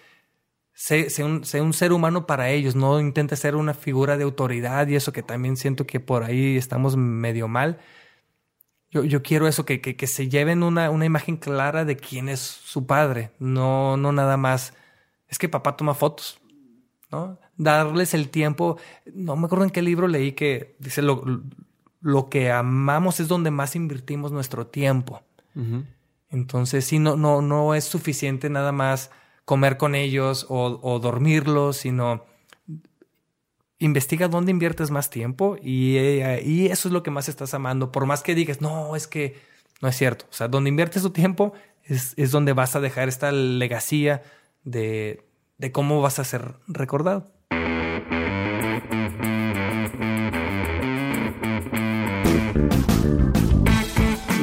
Sé, 0.74 1.08
un, 1.24 1.42
un, 1.60 1.72
ser 1.72 1.92
humano 1.94 2.26
para 2.26 2.50
ellos, 2.50 2.76
no 2.76 3.00
intentes 3.00 3.38
ser 3.38 3.56
una 3.56 3.72
figura 3.72 4.18
de 4.18 4.24
autoridad 4.24 4.86
y 4.88 4.96
eso 4.96 5.12
que 5.12 5.22
también 5.22 5.56
siento 5.56 5.86
que 5.86 6.00
por 6.00 6.22
ahí 6.22 6.58
estamos 6.58 6.98
medio 6.98 7.48
mal. 7.48 7.78
Yo, 8.90 9.04
yo 9.04 9.22
quiero 9.22 9.48
eso, 9.48 9.64
que, 9.64 9.80
que, 9.80 9.96
que 9.96 10.06
se 10.06 10.28
lleven 10.28 10.62
una, 10.62 10.90
una 10.90 11.04
imagen 11.04 11.36
clara 11.36 11.84
de 11.84 11.96
quién 11.96 12.28
es 12.28 12.40
su 12.40 12.86
padre, 12.86 13.32
no, 13.38 13.96
no 13.96 14.12
nada 14.12 14.36
más. 14.36 14.74
Es 15.28 15.38
que 15.38 15.48
papá 15.48 15.76
toma 15.76 15.94
fotos, 15.94 16.38
¿no? 17.10 17.38
Darles 17.56 18.14
el 18.14 18.28
tiempo. 18.28 18.78
No 19.12 19.36
me 19.36 19.46
acuerdo 19.46 19.64
en 19.64 19.70
qué 19.70 19.82
libro 19.82 20.06
leí 20.08 20.32
que 20.32 20.76
dice 20.78 21.02
lo, 21.02 21.24
lo 22.00 22.28
que 22.28 22.52
amamos 22.52 23.18
es 23.18 23.28
donde 23.28 23.50
más 23.50 23.74
invertimos 23.74 24.30
nuestro 24.30 24.66
tiempo. 24.66 25.22
Entonces, 26.30 26.84
sí, 26.84 26.98
no, 26.98 27.16
no, 27.16 27.40
no 27.40 27.74
es 27.74 27.84
suficiente 27.84 28.50
nada 28.50 28.70
más 28.70 29.10
comer 29.46 29.76
con 29.78 29.94
ellos 29.94 30.44
o, 30.48 30.98
dormirlos, 31.00 31.78
sino 31.78 32.24
investiga 33.78 34.28
dónde 34.28 34.50
inviertes 34.50 34.90
más 34.90 35.10
tiempo 35.10 35.56
y, 35.62 35.96
eh, 35.96 36.42
y, 36.44 36.66
eso 36.66 36.88
es 36.88 36.92
lo 36.92 37.02
que 37.02 37.10
más 37.10 37.28
estás 37.28 37.54
amando. 37.54 37.92
Por 37.92 38.06
más 38.06 38.22
que 38.22 38.34
digas, 38.34 38.60
no, 38.60 38.96
es 38.96 39.06
que 39.06 39.36
no 39.82 39.88
es 39.88 39.96
cierto. 39.96 40.26
O 40.30 40.32
sea, 40.32 40.48
donde 40.48 40.70
inviertes 40.70 41.02
tu 41.02 41.10
tiempo 41.10 41.52
es, 41.84 42.14
es 42.16 42.30
donde 42.30 42.52
vas 42.52 42.76
a 42.76 42.80
dejar 42.80 43.08
esta 43.08 43.32
legacía 43.32 44.22
de, 44.64 45.24
de 45.58 45.72
cómo 45.72 46.00
vas 46.00 46.18
a 46.18 46.24
ser 46.24 46.54
recordado. 46.66 47.30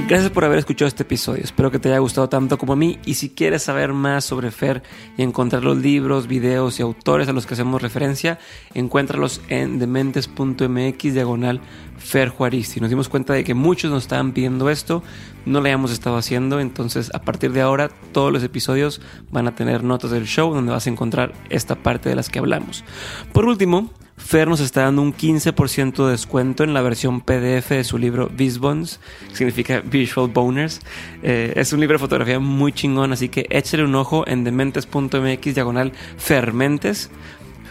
Gracias 0.05 0.31
por 0.31 0.43
haber 0.43 0.59
escuchado 0.59 0.87
este 0.89 1.03
episodio. 1.03 1.43
Espero 1.43 1.71
que 1.71 1.79
te 1.79 1.87
haya 1.87 1.99
gustado 1.99 2.27
tanto 2.27 2.57
como 2.57 2.73
a 2.73 2.75
mí. 2.75 2.99
Y 3.05 3.13
si 3.13 3.29
quieres 3.29 3.63
saber 3.63 3.93
más 3.93 4.25
sobre 4.25 4.51
Fer 4.51 4.83
y 5.17 5.23
encontrar 5.23 5.63
los 5.63 5.77
libros, 5.77 6.27
videos 6.27 6.77
y 6.77 6.81
autores 6.81 7.29
a 7.29 7.33
los 7.33 7.45
que 7.45 7.53
hacemos 7.53 7.81
referencia, 7.81 8.37
encuéntralos 8.73 9.41
en 9.47 9.79
dementes.mx 9.79 11.13
diagonal 11.13 11.61
Fer 11.97 12.29
Juaristi. 12.29 12.79
Nos 12.79 12.89
dimos 12.89 13.09
cuenta 13.09 13.33
de 13.33 13.43
que 13.43 13.53
muchos 13.53 13.91
nos 13.91 14.03
estaban 14.03 14.31
pidiendo 14.31 14.69
esto, 14.69 15.03
no 15.45 15.59
lo 15.59 15.65
hayamos 15.65 15.91
estado 15.91 16.17
haciendo. 16.17 16.59
Entonces, 16.59 17.11
a 17.13 17.21
partir 17.21 17.51
de 17.51 17.61
ahora, 17.61 17.89
todos 18.11 18.31
los 18.31 18.43
episodios 18.43 19.01
van 19.31 19.47
a 19.47 19.55
tener 19.55 19.83
notas 19.83 20.11
del 20.11 20.25
show 20.25 20.53
donde 20.53 20.71
vas 20.71 20.87
a 20.87 20.89
encontrar 20.89 21.33
esta 21.49 21.75
parte 21.75 22.09
de 22.09 22.15
las 22.15 22.29
que 22.29 22.39
hablamos. 22.39 22.83
Por 23.31 23.45
último, 23.45 23.91
Fer 24.15 24.47
nos 24.47 24.59
está 24.59 24.83
dando 24.83 25.01
un 25.01 25.13
15% 25.13 26.05
de 26.05 26.11
descuento 26.11 26.63
en 26.63 26.73
la 26.73 26.81
versión 26.81 27.21
PDF 27.21 27.69
de 27.69 27.83
su 27.83 27.97
libro 27.97 28.29
Visbons, 28.29 28.99
que 29.29 29.35
significa 29.35 29.81
Visual 29.81 30.29
Boners. 30.31 30.81
Eh, 31.23 31.53
es 31.55 31.73
un 31.73 31.79
libro 31.79 31.95
de 31.95 31.99
fotografía 31.99 32.39
muy 32.39 32.71
chingón, 32.71 33.11
así 33.11 33.29
que 33.29 33.47
échale 33.49 33.83
un 33.83 33.95
ojo 33.95 34.23
en 34.27 34.43
dementes.mx 34.43 35.55
diagonal 35.55 35.93
fermentes. 36.17 37.09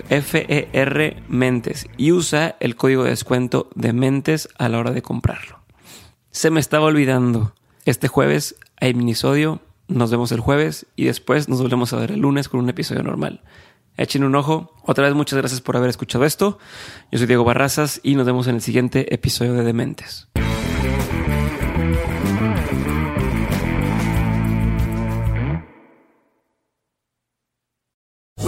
F-E-R 0.09 1.23
Mentes 1.29 1.87
y 1.97 2.13
usa 2.13 2.57
el 2.61 2.77
código 2.77 3.05
de 3.05 3.11
descuento 3.11 3.71
de 3.75 3.93
Mentes 3.93 4.49
a 4.59 4.69
la 4.69 4.79
hora 4.79 4.93
de 4.93 5.03
comprarlo. 5.03 5.61
Se 6.31 6.51
me 6.51 6.61
estaba 6.61 6.87
olvidando. 6.87 7.55
Este 7.85 8.09
jueves 8.09 8.57
hay 8.81 8.95
minisodio. 8.95 9.61
Nos 9.89 10.11
vemos 10.11 10.33
el 10.33 10.41
jueves 10.41 10.87
y 10.97 11.05
después 11.05 11.49
nos 11.49 11.61
volvemos 11.61 11.93
a 11.93 11.97
ver 11.97 12.13
el 12.13 12.21
lunes 12.21 12.49
con 12.49 12.61
un 12.61 12.69
episodio 12.69 13.03
normal. 13.03 13.43
Echen 13.97 14.25
un 14.25 14.35
ojo. 14.35 14.75
Otra 14.85 15.05
vez 15.05 15.15
muchas 15.15 15.39
gracias 15.39 15.61
por 15.61 15.77
haber 15.77 15.91
escuchado 15.91 16.25
esto. 16.25 16.59
Yo 17.11 17.19
soy 17.19 17.27
Diego 17.27 17.45
Barrazas 17.45 18.01
y 18.03 18.15
nos 18.15 18.27
vemos 18.27 18.47
en 18.47 18.57
el 18.57 18.63
siguiente 18.63 19.13
episodio 19.15 19.53
de 19.53 19.65
Dementes. 19.65 20.29